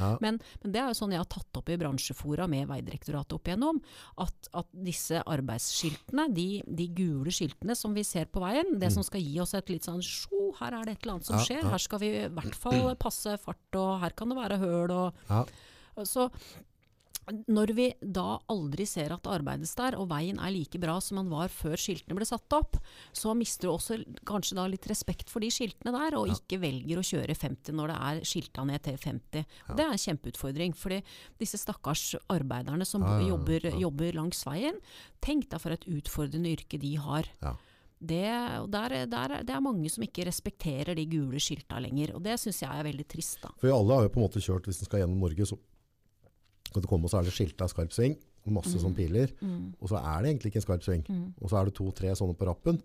Ja. 0.00 0.10
Men, 0.20 0.40
men 0.62 0.72
det 0.74 0.80
er 0.82 0.90
jo 0.90 0.98
sånn 0.98 1.14
jeg 1.14 1.22
har 1.22 1.30
tatt 1.30 1.60
opp 1.62 1.70
i 1.70 1.78
bransjefora 1.80 2.48
med 2.50 2.68
Vegdirektoratet 2.68 3.36
opp 3.38 3.48
igjennom. 3.48 3.80
At, 4.18 4.50
at 4.52 4.68
disse 4.72 5.22
arbeidsskiltene, 5.24 6.28
de, 6.34 6.46
de 6.66 6.88
gule 6.98 7.30
skiltene 7.34 7.76
som 7.78 7.94
vi 7.96 8.04
ser 8.06 8.26
på 8.32 8.42
veien, 8.44 8.76
det 8.82 8.90
som 8.94 9.06
skal 9.06 9.22
gi 9.24 9.38
oss 9.42 9.54
et 9.58 9.70
litt 9.72 9.86
sånn 9.88 10.02
sjo, 10.04 10.52
her 10.60 10.74
er 10.80 10.84
det 10.88 10.96
et 10.98 11.02
eller 11.06 11.18
annet 11.18 11.26
som 11.30 11.38
Mm. 11.38 11.44
Skjer. 11.46 11.64
Her 11.70 11.78
skal 11.78 12.00
vi 12.02 12.08
i 12.18 12.28
hvert 12.34 12.54
fall 12.58 12.94
passe 12.98 13.36
fart, 13.38 13.68
og 13.78 14.00
her 14.02 14.10
kan 14.18 14.28
det 14.32 14.36
være 14.40 14.58
høl. 14.58 14.90
og 14.90 15.14
Ja. 15.30 15.44
så 16.04 16.30
når 17.28 17.72
vi 17.76 17.86
da 18.00 18.38
aldri 18.50 18.86
ser 18.88 19.12
at 19.14 19.22
det 19.24 19.32
arbeides 19.38 19.74
der, 19.78 19.96
og 20.00 20.08
veien 20.10 20.38
er 20.40 20.52
like 20.54 20.80
bra 20.80 20.96
som 21.04 21.20
den 21.20 21.30
var 21.32 21.50
før 21.52 21.76
skiltene 21.80 22.16
ble 22.16 22.26
satt 22.28 22.56
opp, 22.56 22.78
så 23.16 23.34
mister 23.36 23.68
du 23.68 23.74
også 23.74 23.98
kanskje 24.28 24.58
da 24.58 24.66
litt 24.70 24.88
respekt 24.90 25.30
for 25.32 25.44
de 25.44 25.50
skiltene 25.52 25.92
der, 25.94 26.16
og 26.18 26.32
ikke 26.32 26.60
velger 26.62 27.00
å 27.00 27.06
kjøre 27.06 27.36
50 27.38 27.76
når 27.78 27.92
det 27.92 27.98
er 28.10 28.20
skilta 28.32 28.66
ned 28.68 28.84
til 28.86 28.98
50. 29.04 29.44
Ja. 29.44 29.78
Det 29.78 29.86
er 29.86 29.94
en 29.94 30.04
kjempeutfordring, 30.04 30.76
fordi 30.78 31.00
disse 31.40 31.60
stakkars 31.60 32.10
arbeiderne 32.32 32.88
som 32.88 33.04
Ja, 33.08 33.14
ja, 33.14 33.22
ja, 33.22 33.28
jobber, 33.34 33.70
ja. 33.70 33.78
jobber 33.86 34.18
langs 34.18 34.44
veien, 34.46 34.78
tenk 35.24 35.48
deg 35.52 35.62
for 35.62 35.74
et 35.74 35.86
utfordrende 35.88 36.52
yrke 36.56 36.80
de 36.80 36.96
har. 37.00 37.28
Ja. 37.44 37.54
Det, 37.98 38.26
der, 38.70 38.92
der, 39.10 39.40
det 39.42 39.54
er 39.54 39.62
mange 39.64 39.90
som 39.90 40.04
ikke 40.06 40.26
respekterer 40.28 40.94
de 40.94 41.06
gule 41.10 41.40
skilta 41.42 41.80
lenger, 41.82 42.12
og 42.14 42.22
det 42.22 42.36
syns 42.38 42.62
jeg 42.62 42.70
er 42.70 42.86
veldig 42.86 43.06
trist. 43.10 43.40
da. 43.42 43.50
For 43.58 43.74
alle 43.74 43.96
har 43.96 44.06
jo 44.06 44.12
på 44.14 44.20
en 44.20 44.28
måte 44.28 44.42
kjørt, 44.44 44.68
hvis 44.70 44.78
en 44.84 44.88
skal 44.90 45.02
gjennom 45.02 45.24
Norge, 45.24 45.48
så 45.50 45.58
kan 46.72 46.82
du 46.82 46.88
komme, 46.90 47.04
og 47.04 47.10
så 47.10 47.20
er 47.20 47.28
det 47.28 47.32
skilta 47.36 47.68
skarp 47.70 47.92
sving, 47.96 48.16
og 48.46 48.52
masse 48.60 48.78
sånne 48.80 48.96
piler, 48.96 49.32
og 49.80 49.88
så 49.90 49.96
er 50.00 50.22
det 50.22 50.30
egentlig 50.34 50.52
ikke 50.52 50.60
en 50.62 50.66
skarp 50.68 50.84
sving. 50.86 51.02
Og 51.42 51.50
så 51.50 51.58
er 51.60 51.64
det 51.68 51.74
to-tre 51.74 52.14
sånne 52.16 52.36
på 52.38 52.46
rappen, 52.48 52.82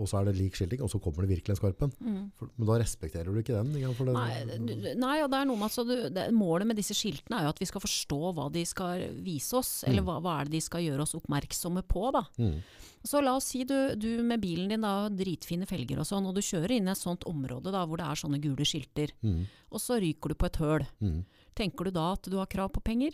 og 0.00 0.06
så 0.08 0.20
er 0.20 0.30
det 0.30 0.36
lik 0.38 0.54
skilting, 0.56 0.80
og 0.80 0.88
så 0.88 0.98
kommer 1.02 1.26
det 1.26 1.28
virkelig 1.36 1.52
en 1.52 1.58
skarpen. 1.60 1.90
For, 2.38 2.48
men 2.56 2.66
da 2.70 2.76
respekterer 2.80 3.26
du 3.34 3.36
ikke 3.42 3.52
den. 3.58 3.74
ikke 3.76 4.06
det, 4.06 4.14
Nei, 4.14 4.94
nei, 4.96 5.16
og 5.24 5.28
det 5.30 5.40
er 5.42 5.48
noe 5.50 5.58
med 5.60 5.66
at 5.66 5.74
så 5.74 5.84
du, 5.84 5.96
det, 6.08 6.28
Målet 6.32 6.66
med 6.70 6.78
disse 6.78 6.94
skiltene 6.96 7.36
er 7.40 7.44
jo 7.44 7.52
at 7.52 7.60
vi 7.60 7.68
skal 7.68 7.82
forstå 7.84 8.20
hva 8.38 8.46
de 8.54 8.62
skal 8.64 9.02
vise 9.26 9.52
oss, 9.58 9.72
eller 9.84 10.06
hva, 10.06 10.20
hva 10.24 10.38
er 10.40 10.48
det 10.48 10.56
de 10.56 10.62
skal 10.64 10.86
gjøre 10.86 11.04
oss 11.04 11.12
oppmerksomme 11.18 11.82
på. 11.84 12.06
da. 12.16 12.22
Mm. 12.40 12.62
Så 13.04 13.20
la 13.24 13.34
oss 13.36 13.46
si 13.52 13.62
du, 13.64 13.76
du 13.96 14.22
med 14.22 14.40
bilen 14.40 14.68
din 14.72 14.80
da, 14.84 14.94
har 15.04 15.10
dritfine 15.12 15.68
felger 15.68 16.00
og 16.00 16.08
sånn, 16.08 16.26
og 16.28 16.34
du 16.36 16.40
kjører 16.44 16.78
inn 16.78 16.88
i 16.88 16.92
et 16.94 17.00
sånt 17.00 17.24
område 17.28 17.72
da, 17.72 17.84
hvor 17.88 18.00
det 18.00 18.08
er 18.08 18.22
sånne 18.24 18.40
gule 18.40 18.64
skilter, 18.64 19.12
Mm. 19.20 19.44
og 19.70 19.80
så 19.80 20.00
ryker 20.00 20.32
du 20.32 20.34
på 20.40 20.46
et 20.48 20.56
høl. 20.60 20.86
Mm. 21.00 21.24
Tenker 21.56 21.84
du 21.84 21.90
da 21.90 22.12
at 22.12 22.22
du 22.30 22.36
har 22.38 22.46
krav 22.46 22.72
på 22.72 22.82
penger? 22.84 23.12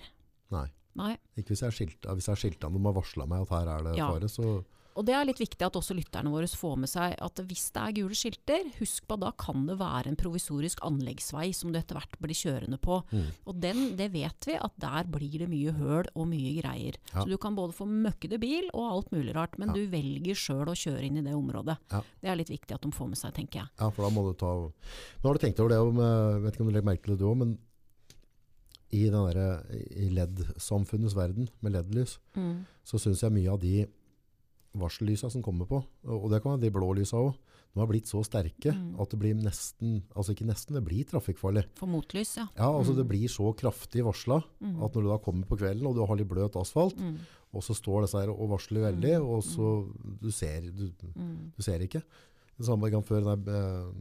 Nei. 0.51 0.67
Nei. 0.97 1.17
Ikke 1.37 1.53
hvis 1.53 1.61
jeg 1.61 1.69
har 1.69 1.77
skilta, 1.77 2.15
hvis 2.17 2.27
jeg 2.31 2.33
har 2.37 2.41
skilta, 2.41 2.71
noen 2.73 2.87
har 2.89 2.97
varsla 2.97 3.27
meg 3.29 3.43
at 3.43 3.51
her 3.53 3.69
er 3.69 3.83
det 3.85 3.97
Ja. 3.99 4.09
fare, 4.13 4.29
så 4.33 4.65
Og 4.97 5.05
det 5.05 5.13
er 5.13 5.27
litt 5.27 5.37
viktig 5.37 5.61
at 5.61 5.75
også 5.77 5.93
lytterne 5.93 6.31
våre 6.33 6.49
får 6.49 6.77
med 6.79 6.89
seg 6.89 7.17
at 7.21 7.35
hvis 7.45 7.67
det 7.71 7.83
er 7.83 7.93
gule 7.93 8.15
skilter, 8.17 8.63
husk 8.79 9.05
på 9.07 9.13
at 9.13 9.21
da 9.21 9.31
kan 9.37 9.67
det 9.67 9.77
være 9.77 10.07
en 10.09 10.17
provisorisk 10.17 10.79
anleggsvei 10.81 11.53
som 11.53 11.71
du 11.71 11.77
etter 11.79 11.99
hvert 11.99 12.17
blir 12.19 12.33
kjørende 12.33 12.79
på. 12.81 13.03
Mm. 13.13 13.27
Og 13.45 13.61
den, 13.61 13.83
det 13.99 14.11
vet 14.15 14.47
vi 14.49 14.55
at 14.57 14.73
der 14.81 15.05
blir 15.05 15.39
det 15.45 15.51
mye 15.53 15.75
høl 15.77 16.09
og 16.17 16.27
mye 16.29 16.55
greier. 16.63 16.97
Ja. 17.13 17.21
Så 17.21 17.29
du 17.29 17.37
kan 17.37 17.55
både 17.55 17.75
få 17.77 17.85
møkkede 17.85 18.41
bil 18.41 18.71
og 18.73 18.89
alt 18.91 19.13
mulig 19.13 19.35
rart, 19.37 19.59
men 19.59 19.69
Ja. 19.69 19.75
du 19.75 19.87
velger 19.87 20.33
sjøl 20.35 20.65
å 20.65 20.73
kjøre 20.73 21.05
inn 21.05 21.19
i 21.19 21.21
det 21.29 21.35
området. 21.37 21.77
Ja. 21.93 22.01
Det 22.23 22.31
er 22.31 22.37
litt 22.37 22.49
viktig 22.49 22.73
at 22.73 22.81
de 22.81 22.89
får 22.91 23.09
med 23.13 23.19
seg, 23.19 23.35
tenker 23.35 23.61
jeg. 23.61 23.69
Ja, 23.79 23.91
for 23.91 24.09
da 24.09 24.09
må 24.09 24.25
du 24.25 24.33
ta 24.33 24.47
Nå 24.57 24.73
har 25.29 25.35
du 25.35 25.39
tenkt 25.45 25.61
over 25.61 25.69
det 25.69 25.79
om 25.79 25.97
jeg 26.01 26.41
Vet 26.43 26.55
ikke 26.57 26.61
om 26.65 26.73
du 26.73 26.73
legger 26.73 26.89
merke 26.89 27.03
til 27.05 27.13
det 27.17 27.19
du 27.21 27.27
òg, 27.29 27.37
men 27.37 27.59
i, 28.93 29.07
i 29.09 30.09
LED-samfunnets 30.15 31.17
verden 31.17 31.49
med 31.61 31.73
LED-lys, 31.73 32.19
så 32.85 32.99
syns 33.03 33.23
jeg 33.23 33.33
mye 33.33 33.51
av 33.53 33.61
de 33.61 33.87
varsellysa 34.77 35.31
som 35.33 35.43
kommer 35.45 35.65
på, 35.69 35.79
og 36.05 36.27
det 36.31 36.43
kan 36.45 36.53
være 36.57 36.67
de 36.67 36.71
blå 36.75 36.91
lysa 36.99 37.17
òg, 37.17 37.35
de 37.77 37.81
har 37.83 37.89
blitt 37.91 38.09
så 38.09 38.23
sterke 38.25 38.73
Mm. 38.73 38.99
at 39.01 39.11
det 39.11 39.19
blir 39.21 39.35
nesten 39.37 40.03
Altså 40.17 40.33
ikke 40.33 40.47
nesten, 40.49 40.75
det 40.75 40.85
blir 40.85 41.05
trafikkfarlig. 41.05 41.65
For 41.77 41.87
motlys, 41.87 42.37
ja. 42.39 42.47
Ja, 42.57 42.71
altså 42.73 42.93
Mm. 42.93 42.97
Det 42.97 43.09
blir 43.09 43.29
så 43.29 43.53
kraftig 43.55 44.03
varsla 44.05 44.43
Mm. 44.63 44.83
at 44.83 44.93
når 44.95 45.03
du 45.03 45.09
da 45.09 45.19
kommer 45.19 45.45
på 45.47 45.59
kvelden 45.59 45.87
og 45.87 45.95
du 45.95 46.07
har 46.07 46.17
litt 46.17 46.29
bløt 46.29 46.57
asfalt, 46.57 46.97
Mm. 46.97 47.19
og 47.53 47.63
så 47.63 47.75
står 47.75 48.03
disse 48.03 48.19
her 48.21 48.31
og 48.31 48.49
varsler 48.49 48.81
veldig, 48.93 49.21
og 49.23 49.43
så 49.43 49.93
du 50.23 50.31
ser, 50.31 50.63
du, 50.71 50.91
Mm. 51.17 51.53
du 51.57 51.63
ser 51.63 51.79
ikke. 51.81 52.03
Det 52.59 52.65
samme 52.67 52.91
gang 52.91 53.03
før 53.05 53.21
den 53.23 53.45
der, 53.45 53.53
eh, 53.53 53.93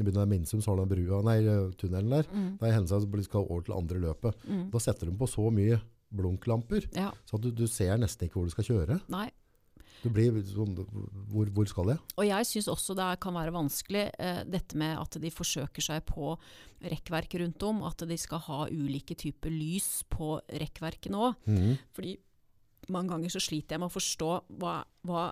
i 0.00 0.06
begynnelsen 0.06 0.26
av 0.26 0.32
Minsum 0.32 0.62
så 0.64 0.72
har 0.72 0.80
du 0.80 0.84
den 0.84 0.92
brua, 0.94 1.20
nei, 1.26 1.38
tunnelen 1.80 2.14
der. 2.14 2.28
Mm. 2.32 2.50
Det 2.60 2.68
er 2.68 2.78
at 2.80 2.88
som 2.90 3.24
skal 3.26 3.46
over 3.46 3.66
til 3.66 3.76
andre 3.76 4.02
løpet. 4.06 4.46
Mm. 4.48 4.64
Da 4.72 4.82
setter 4.82 5.10
de 5.10 5.16
på 5.20 5.28
så 5.30 5.46
mye 5.54 5.80
blunklamper, 6.10 6.88
Ja. 6.96 7.12
så 7.28 7.38
at 7.38 7.44
du, 7.44 7.52
du 7.54 7.66
ser 7.70 7.96
nesten 8.00 8.26
ikke 8.26 8.40
hvor 8.40 8.48
du 8.50 8.54
skal 8.54 8.66
kjøre. 8.66 9.00
Nei. 9.12 9.28
Du 10.00 10.08
blir 10.08 10.32
sånn, 10.48 10.72
hvor, 11.28 11.50
hvor 11.52 11.68
skal 11.68 11.90
jeg? 11.92 12.00
Og 12.16 12.24
jeg 12.24 12.46
syns 12.48 12.70
også 12.72 12.94
det 12.96 13.08
kan 13.20 13.36
være 13.36 13.52
vanskelig 13.52 14.06
eh, 14.16 14.40
dette 14.48 14.78
med 14.80 14.96
at 14.96 15.18
de 15.20 15.30
forsøker 15.34 15.84
seg 15.84 16.06
på 16.08 16.32
rekkverk 16.80 17.36
rundt 17.42 17.66
om. 17.68 17.82
At 17.84 18.06
de 18.08 18.16
skal 18.20 18.40
ha 18.46 18.62
ulike 18.72 19.16
typer 19.20 19.52
lys 19.52 20.00
på 20.08 20.38
rekkverket 20.48 21.12
nå. 21.12 21.34
Mm. 21.44 21.74
Fordi 21.92 22.16
mange 22.90 23.12
ganger 23.12 23.32
så 23.36 23.42
sliter 23.44 23.76
jeg 23.76 23.82
med 23.82 23.90
å 23.90 23.94
forstå 23.94 24.30
hva, 24.60 24.78
hva, 25.06 25.24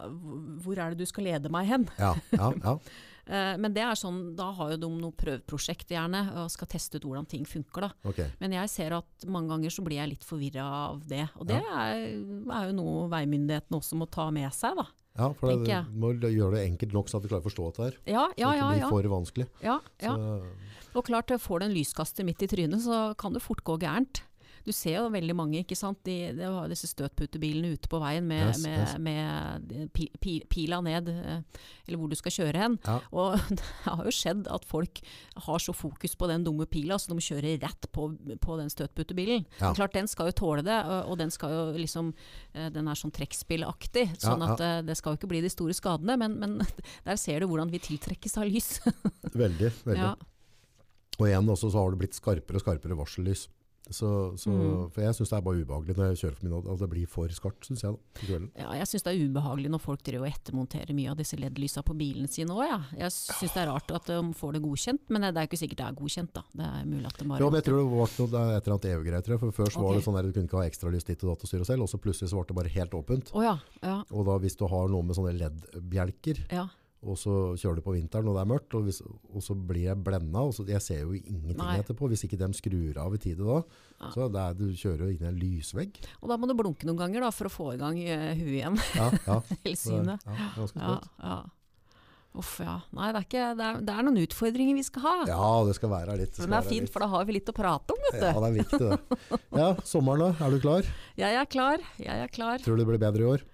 hvor 0.63 0.79
er 0.79 0.93
det 0.93 1.01
du 1.01 1.09
skal 1.09 1.27
lede 1.31 1.51
meg 1.53 1.71
hen. 1.71 1.89
Ja, 1.99 2.13
ja, 2.37 2.53
ja. 2.61 2.77
Eh, 3.29 3.55
men 3.61 3.75
det 3.77 3.85
er 3.85 3.99
sånn, 3.99 4.33
da 4.39 4.49
har 4.57 4.73
jo 4.73 4.81
de 4.81 4.91
noe 5.03 5.17
prøveprosjekt 5.19 5.93
gjerne, 5.93 6.23
og 6.41 6.53
skal 6.53 6.71
teste 6.73 6.99
ut 6.99 7.09
hvordan 7.09 7.29
ting 7.29 7.45
funker. 7.49 7.89
da. 7.89 7.91
Okay. 8.09 8.31
Men 8.41 8.57
jeg 8.57 8.73
ser 8.73 8.97
at 8.97 9.29
mange 9.29 9.53
ganger 9.53 9.75
så 9.75 9.85
blir 9.85 10.01
jeg 10.01 10.15
litt 10.15 10.25
forvirra 10.27 10.65
av 10.89 11.03
det. 11.09 11.27
Og 11.37 11.49
det 11.51 11.61
er, 11.61 12.07
er 12.17 12.71
jo 12.71 12.79
noe 12.79 13.05
veimyndighetene 13.13 13.81
også 13.81 14.01
må 14.01 14.09
ta 14.11 14.31
med 14.35 14.49
seg, 14.57 14.81
da. 14.81 14.89
Ja, 15.19 15.33
for 15.35 15.51
det, 15.51 15.67
du 15.67 15.99
må 15.99 16.13
gjøre 16.15 16.55
det 16.55 16.65
enkelt 16.69 16.95
nok 16.95 17.09
så 17.11 17.19
at 17.19 17.25
du 17.25 17.31
klarer 17.31 17.43
å 17.43 17.49
forstå 17.49 17.69
dette 17.69 17.87
her. 17.89 17.97
Ja, 18.07 18.25
ja, 18.39 18.53
ja, 18.55 18.63
så 18.63 18.71
det 18.71 18.79
ikke 18.79 18.89
blir 18.89 18.95
for 18.95 19.15
vanskelig. 19.17 19.47
ja, 19.65 19.79
ja. 20.05 20.15
Så, 20.15 20.95
Og 20.97 21.05
klart, 21.05 21.33
får 21.43 21.61
du 21.61 21.67
en 21.67 21.75
lyskaster 21.75 22.27
midt 22.27 22.43
i 22.47 22.49
trynet, 22.51 22.81
så 22.87 23.01
kan 23.19 23.35
det 23.35 23.43
fort 23.45 23.65
gå 23.67 23.77
gærent. 23.83 24.23
Du 24.69 24.75
ser 24.77 24.99
jo 24.99 25.07
veldig 25.13 25.35
mange, 25.37 25.63
ikke 25.63 25.77
sant. 25.79 26.03
De, 26.05 26.17
de 26.37 26.45
har 26.53 26.69
disse 26.69 26.91
støtputebilene 26.91 27.71
ute 27.79 27.89
på 27.89 28.01
veien 28.03 28.27
med, 28.29 28.51
Yes, 28.51 28.61
med, 28.61 28.79
yes. 28.83 28.95
med 29.01 29.89
pi, 29.97 30.11
pi, 30.21 30.35
pila 30.51 30.83
ned, 30.85 31.09
eh, 31.09 31.63
eller 31.89 32.01
hvor 32.01 32.11
du 32.13 32.17
skal 32.19 32.35
kjøre 32.35 32.61
hen. 32.61 32.77
ja. 32.85 32.99
Og 33.17 33.39
det 33.57 33.65
har 33.87 34.05
jo 34.05 34.13
skjedd 34.13 34.47
at 34.53 34.67
folk 34.69 35.01
har 35.49 35.65
så 35.65 35.73
fokus 35.77 36.15
på 36.21 36.29
den 36.29 36.45
dumme 36.45 36.69
pila, 36.69 36.99
så 37.01 37.15
de 37.15 37.25
kjører 37.25 37.57
rett 37.65 37.89
på, 37.97 38.11
på 38.45 38.59
den 38.61 38.69
støtputebilen. 38.73 39.47
Ja. 39.63 39.73
Klart, 39.79 39.97
den 39.97 40.11
skal 40.11 40.29
jo 40.31 40.37
tåle 40.45 40.67
det, 40.67 40.79
og, 40.85 41.13
og 41.15 41.21
den 41.23 41.33
skal 41.35 41.55
jo 41.55 41.65
liksom 41.79 42.13
eh, 42.53 42.69
Den 42.75 42.89
er 42.93 42.99
sånn 42.99 43.15
trekkspillaktig, 43.17 44.11
sånn 44.21 44.45
Ja, 44.45 44.53
at 44.53 44.65
eh, 44.69 44.79
det 44.87 44.99
skal 45.01 45.15
jo 45.17 45.23
ikke 45.23 45.33
bli 45.33 45.43
de 45.45 45.53
store 45.53 45.77
skadene. 45.77 46.19
Men, 46.21 46.37
men 46.43 46.59
der 47.09 47.17
ser 47.21 47.41
du 47.41 47.49
hvordan 47.49 47.73
vi 47.73 47.81
tiltrekkes 47.81 48.37
av 48.37 48.49
lys. 48.53 48.75
Veldig. 49.33 49.73
veldig. 49.89 50.03
ja. 50.03 50.17
Og 51.19 51.27
igjen 51.27 51.49
også 51.51 51.73
så 51.73 51.81
har 51.83 51.91
det 51.95 51.99
blitt 52.05 52.15
skarpere 52.15 52.61
og 52.61 52.63
skarpere 52.63 52.97
varsellys. 52.99 53.49
Så, 53.91 54.37
så, 54.37 54.53
Mm. 54.59 54.89
For 54.93 55.05
jeg 55.05 55.15
syns 55.15 55.31
det 55.31 55.37
er 55.39 55.45
bare 55.45 55.63
ubehagelig 55.63 55.95
når 55.97 56.09
jeg 56.09 56.19
kjører 56.23 56.37
for 56.39 56.47
min 56.49 56.55
at 56.59 56.81
det 56.81 56.89
blir 56.91 57.09
for 57.11 57.33
skarpt, 57.33 57.69
syns 57.69 57.85
jeg. 57.85 57.95
da. 57.95 58.39
Ja, 58.59 58.71
jeg 58.81 58.89
syns 58.91 59.05
det 59.07 59.13
er 59.13 59.29
ubehagelig 59.29 59.71
når 59.71 59.83
folk 59.83 60.03
driver 60.07 60.27
og 60.27 60.33
ettermonterer 60.33 60.97
mye 60.97 61.13
av 61.13 61.19
disse 61.21 61.39
LED-lysa 61.39 61.85
på 61.87 61.97
bilene 61.99 62.31
sine 62.31 62.57
òg, 62.57 62.65
ja. 62.67 62.81
Jeg 63.05 63.15
syns 63.15 63.55
det 63.55 63.63
er 63.63 63.71
rart 63.71 63.93
at 63.95 64.11
de 64.11 64.19
får 64.39 64.57
det 64.57 64.63
godkjent, 64.65 65.05
men 65.13 65.29
det 65.29 65.37
er 65.37 65.49
ikke 65.49 65.61
sikkert 65.61 65.83
det 65.83 65.87
er 65.87 65.99
godkjent, 66.01 66.33
da. 66.35 66.45
Det 66.59 66.67
er 66.69 66.89
mulig 66.89 67.07
at 67.13 67.21
de 67.21 67.29
bare 67.29 67.43
Ja, 67.45 67.51
men 67.53 67.61
jeg 67.61 67.69
tror 67.69 67.79
det 67.79 67.87
var 67.93 68.09
et 68.09 68.67
eller 68.67 68.77
annet 68.77 68.91
EU-greier. 68.93 69.39
For 69.39 69.55
før 69.61 69.71
okay. 69.71 69.85
var 69.85 69.95
det 69.95 70.05
sånn 70.09 70.19
at 70.19 70.29
du 70.29 70.33
kunne 70.35 70.51
ikke 70.51 70.61
ha 70.61 70.67
ekstralys 70.69 71.09
dit 71.09 71.25
og 71.25 71.33
datt 71.33 71.47
og 71.47 71.53
styre 71.53 71.69
selv, 71.69 71.87
og 71.87 71.93
så 71.93 72.03
plutselig 72.03 72.33
så 72.33 72.41
ble 72.41 72.49
det 72.51 72.59
bare 72.59 72.75
helt 72.75 72.99
åpent. 72.99 73.33
Oh, 73.37 73.45
ja. 73.45 73.57
Ja. 73.85 74.01
Og 74.11 74.27
da 74.29 74.37
hvis 74.43 74.59
du 74.59 74.67
har 74.69 74.91
noe 74.93 75.07
med 75.07 75.19
sånne 75.19 75.37
LED-bjelker, 75.39 76.45
ja. 76.53 76.67
Og 76.99 77.15
så 77.15 77.33
kjører 77.55 77.79
du 77.79 77.83
på 77.87 77.93
vinteren 77.95 78.27
og 78.27 78.35
det 78.35 78.41
er 78.43 78.49
mørkt, 78.51 78.75
og, 78.75 78.89
hvis, 78.89 78.99
og 79.07 79.43
så 79.45 79.55
blir 79.55 79.85
jeg 79.85 80.01
blenda, 80.03 80.43
jeg 80.67 80.83
ser 80.83 81.05
jo 81.05 81.13
ingenting 81.15 81.61
Nei. 81.61 81.77
etterpå, 81.79 82.09
hvis 82.11 82.25
ikke 82.27 82.39
de 82.41 82.49
skrur 82.59 82.99
av 83.05 83.15
i 83.15 83.21
tide 83.23 83.45
da. 83.47 83.61
Ja. 84.01 84.11
Så 84.17 84.27
det 84.35 84.41
er, 84.43 84.57
du 84.59 84.65
kjører 84.73 85.05
jo 85.07 85.13
inn 85.15 85.23
i 85.23 85.29
en 85.31 85.39
lysvegg. 85.39 86.01
Og 86.23 86.33
da 86.33 86.39
må 86.41 86.49
du 86.51 86.57
blunke 86.59 86.89
noen 86.89 86.99
ganger 86.99 87.23
da, 87.29 87.31
for 87.35 87.47
å 87.47 87.53
få 87.55 87.69
i 87.77 87.79
gang 87.79 88.01
eh, 88.03 88.33
huet 88.41 88.57
igjen. 88.57 88.81
Ja, 88.99 89.13
ja. 89.15 89.39
Eller 89.63 89.69
det- 89.69 89.79
synet. 89.79 90.27
ja, 90.27 90.35
er 90.35 90.59
ganske 90.59 90.75
sprøtt. 90.75 91.09
ja. 91.23 91.39
Uff, 92.39 92.59
ja. 92.63 92.75
Nei, 92.95 93.09
det 93.15 93.19
er, 93.19 93.25
ikke, 93.27 93.45
det, 93.59 93.67
er, 93.67 93.79
det 93.89 93.95
er 93.95 94.05
noen 94.07 94.19
utfordringer 94.21 94.77
vi 94.79 94.83
skal 94.87 95.03
ha. 95.07 95.15
Ja, 95.31 95.47
det 95.67 95.75
skal 95.79 95.91
være 95.91 96.15
litt. 96.21 96.37
Men 96.43 96.53
det 96.53 96.59
er 96.61 96.69
fint, 96.69 96.91
for 96.93 97.03
da 97.03 97.09
har 97.15 97.25
vi 97.27 97.35
litt 97.39 97.49
å 97.51 97.55
prate 97.57 97.95
om, 97.95 98.03
vet 98.05 98.19
du. 98.21 98.27
Ja, 98.29 98.35
det 98.45 98.49
er 98.51 98.57
viktig 98.59 98.81
det. 98.85 99.39
Ja, 99.59 99.69
sommeren 99.89 100.27
da, 100.27 100.29
er 100.47 100.55
du 100.55 100.61
klar? 100.63 100.91
Jeg 101.19 101.39
er 101.41 101.49
klar. 101.51 101.83
Jeg 101.99 102.27
er 102.27 102.31
klar. 102.35 102.61
Tror 102.63 102.77
du 102.79 102.85
det 102.85 102.89
blir 102.93 103.01
bedre 103.03 103.25
i 103.25 103.31
år? 103.33 103.47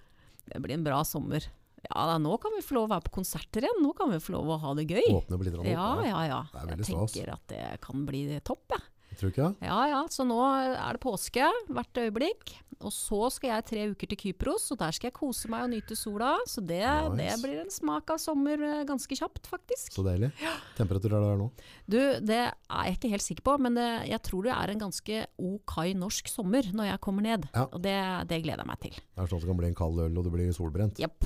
Det 0.51 0.61
blir 0.61 0.75
en 0.75 0.83
bra 0.85 0.99
sommer. 1.07 1.47
Ja, 1.89 2.07
da, 2.11 2.17
nå 2.21 2.35
kan 2.41 2.55
vi 2.55 2.63
få 2.65 2.77
lov 2.79 2.89
å 2.89 2.93
være 2.95 3.07
på 3.07 3.15
konserter 3.19 3.67
igjen. 3.67 3.81
Nå 3.83 3.93
kan 3.97 4.11
vi 4.11 4.19
få 4.23 4.35
lov 4.37 4.51
å 4.55 4.59
ha 4.63 4.73
det 4.77 4.87
gøy. 4.89 5.05
Åpne 5.13 5.39
litt? 5.43 5.55
opp, 5.61 5.69
Ja, 5.69 5.89
ja, 6.07 6.25
ja. 6.29 6.41
Jeg 6.71 6.89
tenker 6.89 7.33
at 7.37 7.47
det 7.51 7.63
kan 7.85 8.05
bli 8.07 8.27
topp, 8.45 8.65
jeg. 8.75 8.83
Tror 9.15 9.31
du 9.31 9.35
ikke? 9.35 9.49
Ja 9.63 9.79
ja, 9.87 9.99
så 10.11 10.25
nå 10.27 10.37
er 10.43 10.97
det 10.97 10.99
påske 11.03 11.47
hvert 11.71 11.99
øyeblikk. 12.01 12.51
Og 12.83 12.91
så 12.91 13.29
skal 13.31 13.53
jeg 13.53 13.65
tre 13.69 13.83
uker 13.93 14.09
til 14.11 14.19
Kypros, 14.19 14.65
og 14.73 14.79
der 14.81 14.91
skal 14.95 15.07
jeg 15.07 15.15
kose 15.15 15.47
meg 15.51 15.63
og 15.63 15.71
nyte 15.71 15.95
sola. 15.95 16.33
Så 16.49 16.59
det, 16.59 16.81
Nice. 16.83 17.15
det 17.15 17.37
blir 17.45 17.61
en 17.61 17.71
smak 17.71 18.11
av 18.11 18.19
sommer 18.19 18.59
eh, 18.59 18.81
ganske 18.87 19.15
kjapt, 19.15 19.47
faktisk. 19.47 19.93
Så 19.95 20.03
deilig. 20.03 20.33
Temperatur 20.75 21.13
er 21.15 21.23
det 21.23 21.29
her 21.31 21.39
nå? 21.39 21.47
Du, 21.87 21.97
det 22.27 22.41
er 22.43 22.51
jeg 22.51 22.97
ikke 22.99 23.13
helt 23.15 23.27
sikker 23.29 23.47
på, 23.47 23.55
men 23.63 23.79
det, 23.79 23.87
jeg 24.11 24.21
tror 24.27 24.49
det 24.49 24.55
er 24.57 24.73
en 24.75 24.83
ganske 24.83 25.23
ok 25.39 25.75
norsk 26.03 26.31
sommer 26.33 26.67
når 26.75 26.91
jeg 26.91 27.03
kommer 27.07 27.25
ned. 27.29 27.47
Ja. 27.55 27.69
Og 27.71 27.79
det, 27.85 27.95
det 28.27 28.43
gleder 28.43 28.65
jeg 28.65 28.73
meg 28.73 28.83
til. 28.83 28.99
Det 28.99 29.23
er 29.23 29.31
sånn 29.31 29.39
at 29.39 29.47
det 29.47 29.53
kan 29.53 29.61
bli 29.63 29.71
en 29.71 29.79
kald 29.79 30.03
øl 30.09 30.19
og 30.19 30.27
du 30.27 30.33
blir 30.35 30.51
solbrent. 30.55 30.99
Jepp. 30.99 31.23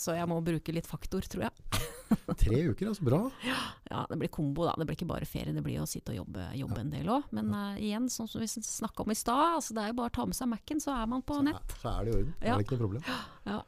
Så 0.00 0.14
jeg 0.16 0.28
må 0.30 0.38
bruke 0.44 0.74
litt 0.74 0.88
faktor, 0.88 1.24
tror 1.28 1.46
jeg. 1.48 1.82
Tre 2.42 2.58
uker, 2.72 2.90
altså 2.90 3.06
bra. 3.06 3.20
Ja, 3.46 4.02
det 4.10 4.18
blir 4.20 4.30
kombo, 4.32 4.66
da. 4.68 4.74
Det 4.78 4.86
blir 4.88 4.98
ikke 4.98 5.08
bare 5.10 5.28
ferie, 5.28 5.54
det 5.56 5.62
blir 5.64 5.80
å 5.82 5.86
sitte 5.88 6.12
og 6.12 6.20
jobbe, 6.22 6.48
jobbe 6.60 6.80
en 6.84 6.92
del 6.92 7.08
òg. 7.12 7.30
Men 7.36 7.52
eh, 7.56 7.80
igjen, 7.88 8.10
sånn 8.12 8.28
som 8.30 8.42
vi 8.44 8.50
snakka 8.52 9.06
om 9.06 9.14
i 9.14 9.18
stad, 9.18 9.56
altså 9.60 9.76
det 9.76 9.86
er 9.86 9.94
jo 9.94 10.00
bare 10.02 10.12
å 10.12 10.16
ta 10.20 10.28
med 10.28 10.36
seg 10.38 10.50
Mac-en, 10.52 10.82
så 10.84 10.92
er 10.98 11.08
man 11.14 11.24
på 11.24 11.40
nett. 11.46 11.78
Så 11.80 11.88
er 11.94 12.04
det 12.04 12.12
i 12.12 12.18
orden. 12.20 12.36
Ja. 12.40 12.44
Det 12.52 12.58
er 12.60 12.66
ikke 12.66 12.76
noe 12.78 12.84
problem. 12.86 13.08
Ja. 13.48 13.62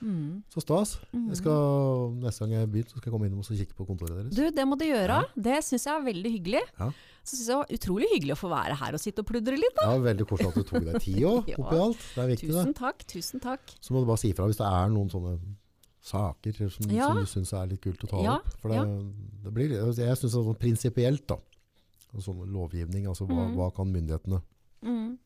Mm. 0.00 0.40
Så 0.48 0.62
stas. 0.64 0.94
Jeg 1.12 1.36
skal, 1.42 2.14
neste 2.22 2.46
gang 2.46 2.54
jeg 2.56 2.68
begynner, 2.72 2.88
så 2.88 2.96
skal 3.00 3.10
jeg 3.10 3.14
komme 3.18 3.28
innom 3.28 3.42
og 3.44 3.50
kikke 3.60 3.76
på 3.76 3.84
kontoret 3.88 4.16
deres. 4.16 4.32
Du, 4.32 4.46
det 4.56 4.64
må 4.64 4.78
du 4.80 4.86
gjøre. 4.88 5.18
Det 5.36 5.58
syns 5.66 5.84
jeg 5.84 5.92
er 5.92 6.06
veldig 6.06 6.32
hyggelig. 6.38 6.62
Ja. 6.80 6.88
Så 7.20 7.36
syns 7.36 7.42
jeg 7.44 7.52
det 7.52 7.58
var 7.60 7.74
utrolig 7.76 8.08
hyggelig 8.14 8.32
å 8.32 8.40
få 8.40 8.48
være 8.52 8.78
her 8.80 8.96
og 8.96 9.02
sitte 9.02 9.20
og 9.20 9.28
pludre 9.28 9.58
litt. 9.60 9.76
Da. 9.76 9.90
Ja, 9.92 10.00
Veldig 10.08 10.26
koselig 10.30 10.48
at 10.54 10.56
du 10.56 10.64
tok 10.70 10.86
deg 10.88 11.00
tid 11.04 11.20
òg, 11.28 11.48
Ja. 11.52 11.58
oppi 11.60 11.80
alt. 11.84 12.06
Det 12.14 12.22
er 12.24 12.30
viktig, 12.32 12.48
det. 12.48 12.54
Tusen 12.56 12.76
takk, 12.80 13.04
tusen 13.12 13.44
takk. 13.44 13.74
Så 13.84 13.92
må 13.92 14.00
du 14.00 14.08
bare 14.08 14.22
si 14.24 14.32
ifra 14.32 14.48
hvis 14.48 14.60
det 14.62 14.70
er 14.70 14.94
noen 14.96 15.12
sånne 15.12 15.36
saker 16.00 16.52
som, 16.70 16.90
Ja. 16.90 17.06
som 17.08 17.16
du 17.16 17.26
syns 17.26 17.52
er 17.52 17.66
litt 17.66 17.80
kult 17.82 18.02
å 18.04 18.08
ta 18.08 18.22
Ja, 18.22 18.34
opp. 18.38 18.48
For 18.60 18.68
det, 18.72 18.80
det 19.44 19.52
blir, 19.52 19.68
jeg 19.70 20.16
syns 20.16 20.32
sånn 20.32 20.56
prinsipielt, 20.58 21.26
da. 21.26 21.36
Sånn 22.18 22.40
lovgivning, 22.50 23.06
altså 23.06 23.26
hva, 23.28 23.46
Mm. 23.48 23.54
hva 23.56 23.70
kan 23.74 23.92
myndighetene 23.92 24.42
Mm. 24.82 25.18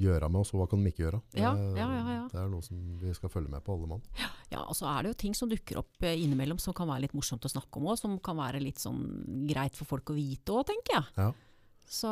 gjøre 0.00 0.28
med 0.32 0.40
oss, 0.40 0.52
og 0.54 0.60
hva 0.62 0.66
kan 0.70 0.82
de 0.84 0.90
ikke 0.92 1.04
gjøre? 1.04 1.20
Det, 1.32 1.40
Ja, 1.42 1.52
ja, 1.54 1.74
ja, 1.76 2.12
ja. 2.14 2.28
det 2.28 2.38
er 2.40 2.48
noe 2.48 2.62
som 2.64 2.78
vi 2.98 3.12
skal 3.12 3.28
følge 3.28 3.50
med 3.50 3.62
på, 3.64 3.74
alle 3.76 3.86
mann. 3.88 4.02
Ja, 4.50 4.60
og 4.64 4.74
så 4.74 4.86
er 4.88 5.02
det 5.02 5.08
jo 5.12 5.18
ting 5.28 5.34
som 5.34 5.48
dukker 5.48 5.78
opp 5.78 6.02
eh, 6.02 6.16
innimellom 6.16 6.58
som 6.60 6.72
kan 6.74 6.88
være 6.88 7.02
litt 7.02 7.12
morsomt 7.12 7.44
å 7.44 7.50
snakke 7.52 7.76
om 7.76 7.84
òg, 7.92 7.98
som 7.98 8.18
kan 8.18 8.36
være 8.36 8.62
litt 8.62 8.76
sånn 8.80 9.46
greit 9.48 9.76
for 9.76 9.84
folk 9.84 10.04
å 10.12 10.14
vite 10.16 10.52
òg, 10.52 10.66
tenker 10.66 10.92
jeg. 11.00 11.04
Ja. 11.18 11.32
Så 11.92 12.08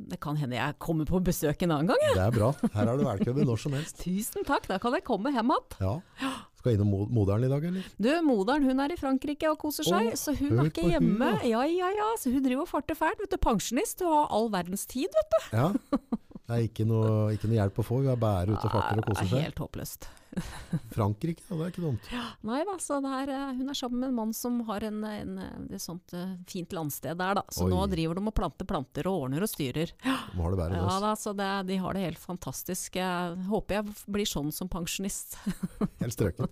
det 0.00 0.16
kan 0.24 0.38
hende 0.40 0.56
jeg 0.56 0.78
kommer 0.80 1.04
på 1.08 1.18
besøk 1.24 1.60
en 1.66 1.74
annen 1.74 1.90
gang. 1.92 1.98
Ja. 2.08 2.12
Det 2.16 2.22
er 2.24 2.36
bra. 2.38 2.52
Her 2.72 2.88
er 2.88 2.96
du 2.96 3.02
velkommen 3.04 3.44
når 3.50 3.60
som 3.60 3.74
helst. 3.76 3.98
Tusen 4.00 4.46
takk, 4.48 4.64
da 4.70 4.78
kan 4.80 4.96
jeg 4.96 5.04
komme 5.04 5.32
hjem 5.34 5.52
igjen. 5.52 5.76
Ja. 5.84 6.30
Skal 6.60 6.74
innom 6.78 6.88
mo- 6.92 7.08
moderen 7.08 7.44
i 7.44 7.50
dag, 7.52 7.64
eller? 7.68 7.84
Du, 8.00 8.08
moderen 8.24 8.64
hun 8.68 8.80
er 8.84 8.92
i 8.92 8.96
Frankrike 9.00 9.48
og 9.52 9.58
koser 9.60 9.84
seg, 9.84 10.08
oh, 10.12 10.16
så 10.16 10.32
hun 10.36 10.58
er 10.60 10.70
ikke 10.70 10.86
hjemme. 10.88 11.12
hun, 11.12 11.20
hjemme. 11.20 11.52
ja, 11.52 11.62
ja, 11.68 11.92
ja, 12.00 12.08
så 12.20 12.32
hun 12.32 12.42
driver 12.44 12.64
og 12.64 12.72
farter 12.72 12.96
fælt. 12.96 13.20
Vet 13.24 13.32
du, 13.32 13.38
pensjonist, 13.44 14.00
hun 14.04 14.12
har 14.16 14.32
all 14.36 14.50
verdens 14.52 14.84
tid, 14.88 15.08
vet 15.20 15.36
du. 15.36 15.40
Ja. 15.56 15.68
Det 16.50 16.56
er 16.56 16.64
ikke 16.66 16.82
noe, 16.82 17.10
ikke 17.30 17.46
noe 17.46 17.60
hjelp 17.60 17.76
å 17.78 17.82
få. 17.86 17.96
Vi 18.02 18.08
er 18.10 18.16
bare 18.18 18.50
ute 18.50 18.66
og 18.66 18.72
farter 18.74 18.98
og 18.98 19.04
koser 19.06 19.22
er 19.22 19.28
seg. 19.30 19.44
Helt 19.44 19.60
håpløst. 19.62 20.06
Frankrike, 20.96 21.44
da, 21.46 21.54
det 21.54 21.62
er 21.62 21.70
ikke 21.70 21.84
dumt. 21.84 22.08
Nei 22.46 22.58
da, 22.66 22.74
så 22.82 22.98
er, 23.06 23.30
eh, 23.30 23.52
hun 23.60 23.70
er 23.70 23.78
sammen 23.78 24.02
med 24.02 24.08
en 24.08 24.16
mann 24.16 24.32
som 24.34 24.56
har 24.66 24.82
en, 24.88 24.98
en, 25.06 25.36
et 25.70 25.82
sånt 25.82 26.14
eh, 26.18 26.32
fint 26.50 26.74
landsted 26.74 27.20
der, 27.22 27.38
da. 27.38 27.44
Så 27.54 27.68
Oi. 27.68 27.70
nå 27.70 27.84
driver 27.92 28.18
de 28.18 28.24
og 28.32 28.34
planter 28.34 28.66
planter 28.66 29.10
og 29.10 29.28
ordner 29.28 29.46
og 29.46 29.52
styrer. 29.52 29.94
De 30.02 30.42
har 30.42 30.56
det 30.56 30.58
bedre 30.58 30.80
enn 30.80 30.90
Ja 30.90 30.98
da, 31.06 31.12
så 31.18 31.36
det, 31.38 31.48
de 31.70 31.78
har 31.84 31.94
det 31.94 32.02
helt 32.08 32.22
fantastisk. 32.22 32.98
Jeg 32.98 33.46
håper 33.50 33.78
jeg 33.78 33.94
blir 34.10 34.30
sånn 34.34 34.50
som 34.54 34.70
pensjonist. 34.70 35.38
Helt 36.02 36.14
strøken. 36.14 36.50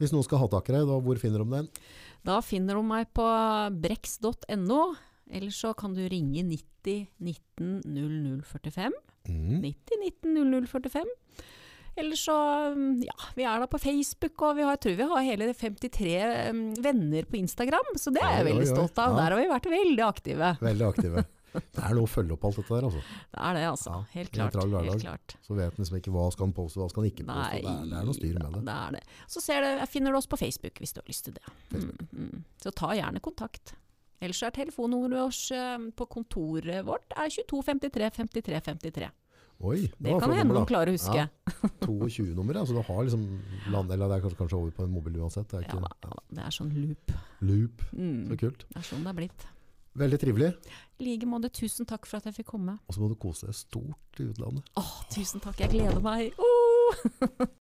Hvis 0.00 0.16
noen 0.16 0.24
skal 0.24 0.40
ha 0.40 0.48
tak 0.48 0.72
i 0.72 0.78
deg, 0.78 0.88
da, 0.88 0.96
hvor 1.04 1.20
finner 1.20 1.44
de 1.44 1.58
den? 1.58 1.70
Da 2.24 2.40
finner 2.44 2.80
de 2.80 2.84
meg 2.88 3.12
på 3.16 3.24
brex.no, 3.84 4.80
eller 5.32 5.54
så 5.54 5.72
kan 5.78 5.94
du 5.96 6.02
ringe 6.08 6.42
90 6.46 7.06
19 7.18 7.82
0045. 8.44 8.92
Mm. 9.28 9.60
90 9.62 10.00
19 10.04 10.66
0045. 10.66 11.10
Eller 11.96 12.16
så, 12.16 12.34
mm, 12.74 13.02
ja, 13.02 13.16
vi 13.34 13.44
er 13.44 13.60
da 13.60 13.66
på 13.66 13.78
Facebook, 13.82 14.42
og 14.46 14.56
vi 14.56 14.62
har, 14.64 14.76
jeg 14.78 14.82
tror 14.84 14.96
vi 15.00 15.08
har 15.10 15.26
hele 15.26 15.50
53 15.52 16.14
mm, 16.54 16.62
venner 16.84 17.26
på 17.28 17.36
Instagram, 17.40 17.92
så 17.98 18.12
det 18.14 18.22
er 18.24 18.38
jeg 18.38 18.46
veldig 18.52 18.70
stolt 18.70 19.02
av. 19.02 19.16
Ja. 19.16 19.18
Der 19.18 19.34
har 19.34 19.40
vi 19.42 19.50
vært 19.50 19.68
veldig 19.74 20.06
aktive. 20.06 20.54
Veldig 20.62 20.86
aktive. 20.86 21.26
Det 21.50 21.82
er 21.82 21.96
noe 21.98 22.06
å 22.06 22.10
følge 22.10 22.36
opp 22.36 22.44
alt 22.46 22.60
dette 22.60 22.76
der, 22.76 22.86
altså. 22.86 23.00
Det 23.34 23.40
er 23.42 23.56
det, 23.58 23.64
altså. 23.72 23.90
Ja, 23.90 24.00
Helt 24.14 24.32
klart. 24.36 24.54
hverdag. 24.54 24.86
Helt 24.86 25.02
klart. 25.02 25.36
Så 25.42 25.58
vet 25.58 25.74
en 25.74 25.82
liksom 25.82 25.98
ikke 25.98 26.14
hva 26.14 26.28
skal 26.30 26.46
han 26.46 26.54
poste, 26.54 26.78
hva 26.78 26.88
skal 26.92 27.02
han 27.02 27.10
ikke 27.10 27.26
poste. 27.26 27.42
Nei, 27.42 27.60
Det 27.64 27.72
er, 27.74 27.84
det 27.90 27.98
er 27.98 28.08
noe 28.08 28.18
styr 28.20 28.38
med 28.38 28.54
det. 28.54 28.62
det 28.70 28.76
er 28.76 28.96
det. 28.96 29.04
Så 29.34 29.42
ser 29.42 29.66
du, 29.66 29.68
jeg 29.82 29.90
finner 29.90 30.14
du 30.14 30.20
oss 30.20 30.30
på 30.30 30.38
Facebook 30.40 30.78
hvis 30.82 30.94
du 30.94 31.02
har 31.02 31.10
lyst 31.10 31.26
til 31.26 31.36
det. 31.40 31.54
Mm, 31.74 31.90
mm. 32.14 32.44
Så 32.62 32.74
ta 32.80 32.92
gjerne 32.94 33.22
kontakt. 33.24 33.74
Ellers 34.20 34.42
er 34.44 34.52
telefonnummeret 34.52 35.22
vårt 35.24 35.50
eh, 35.56 35.78
på 35.96 36.06
kontoret 36.12 36.84
vårt 36.86 37.14
er 37.16 37.32
22 37.32 37.62
53 37.70 38.10
53 38.20 38.60
53. 38.68 39.10
Oi, 39.60 39.80
det, 39.82 39.92
Det 40.06 40.14
kan 40.22 40.32
hende 40.32 40.54
noen 40.56 40.64
klarer 40.68 40.88
å 40.88 40.96
huske. 40.96 41.20
Ja. 41.20 41.26
22 41.84 42.30
nummer, 42.36 42.56
altså 42.62 42.72
du 42.78 42.80
har 42.80 43.00
liksom 43.04 43.24
landdelen 43.72 44.08
der 44.08 44.16
er 44.16 44.22
kanskje, 44.24 44.38
kanskje 44.38 44.56
over 44.56 44.70
på 44.76 44.86
en 44.86 44.92
mobil 44.94 45.18
uansett. 45.20 45.48
Det 45.52 45.58
er 45.58 45.66
Ja, 45.66 45.68
ikke 45.68 45.82
da, 45.84 45.90
ja, 46.08 46.20
det 46.38 46.44
er 46.46 46.54
sånn 46.56 46.70
loop. 46.76 47.12
loop. 47.44 47.82
Mm. 47.92 48.22
Så 48.30 48.38
kult. 48.40 48.64
Det 48.70 48.80
er 48.80 48.86
sånn 48.88 49.04
det 49.04 49.12
er 49.12 49.18
blitt. 49.20 49.44
Veldig 50.00 50.18
trivelig. 50.22 50.48
I 51.02 51.04
like 51.10 51.26
måte, 51.28 51.50
tusen 51.52 51.84
takk 51.88 52.06
for 52.08 52.20
at 52.22 52.28
jeg 52.30 52.38
fikk 52.38 52.48
komme. 52.54 52.78
Og 52.88 52.94
så 52.96 53.02
må 53.02 53.08
du 53.10 53.16
kose 53.20 53.48
deg 53.50 53.56
stort 53.58 54.20
i 54.22 54.28
utlandet. 54.30 54.64
Åh, 54.80 54.92
tusen 55.12 55.42
takk, 55.44 55.60
jeg 55.60 55.72
gleder 55.74 56.00
meg. 56.04 56.32
Åh! 56.40 57.04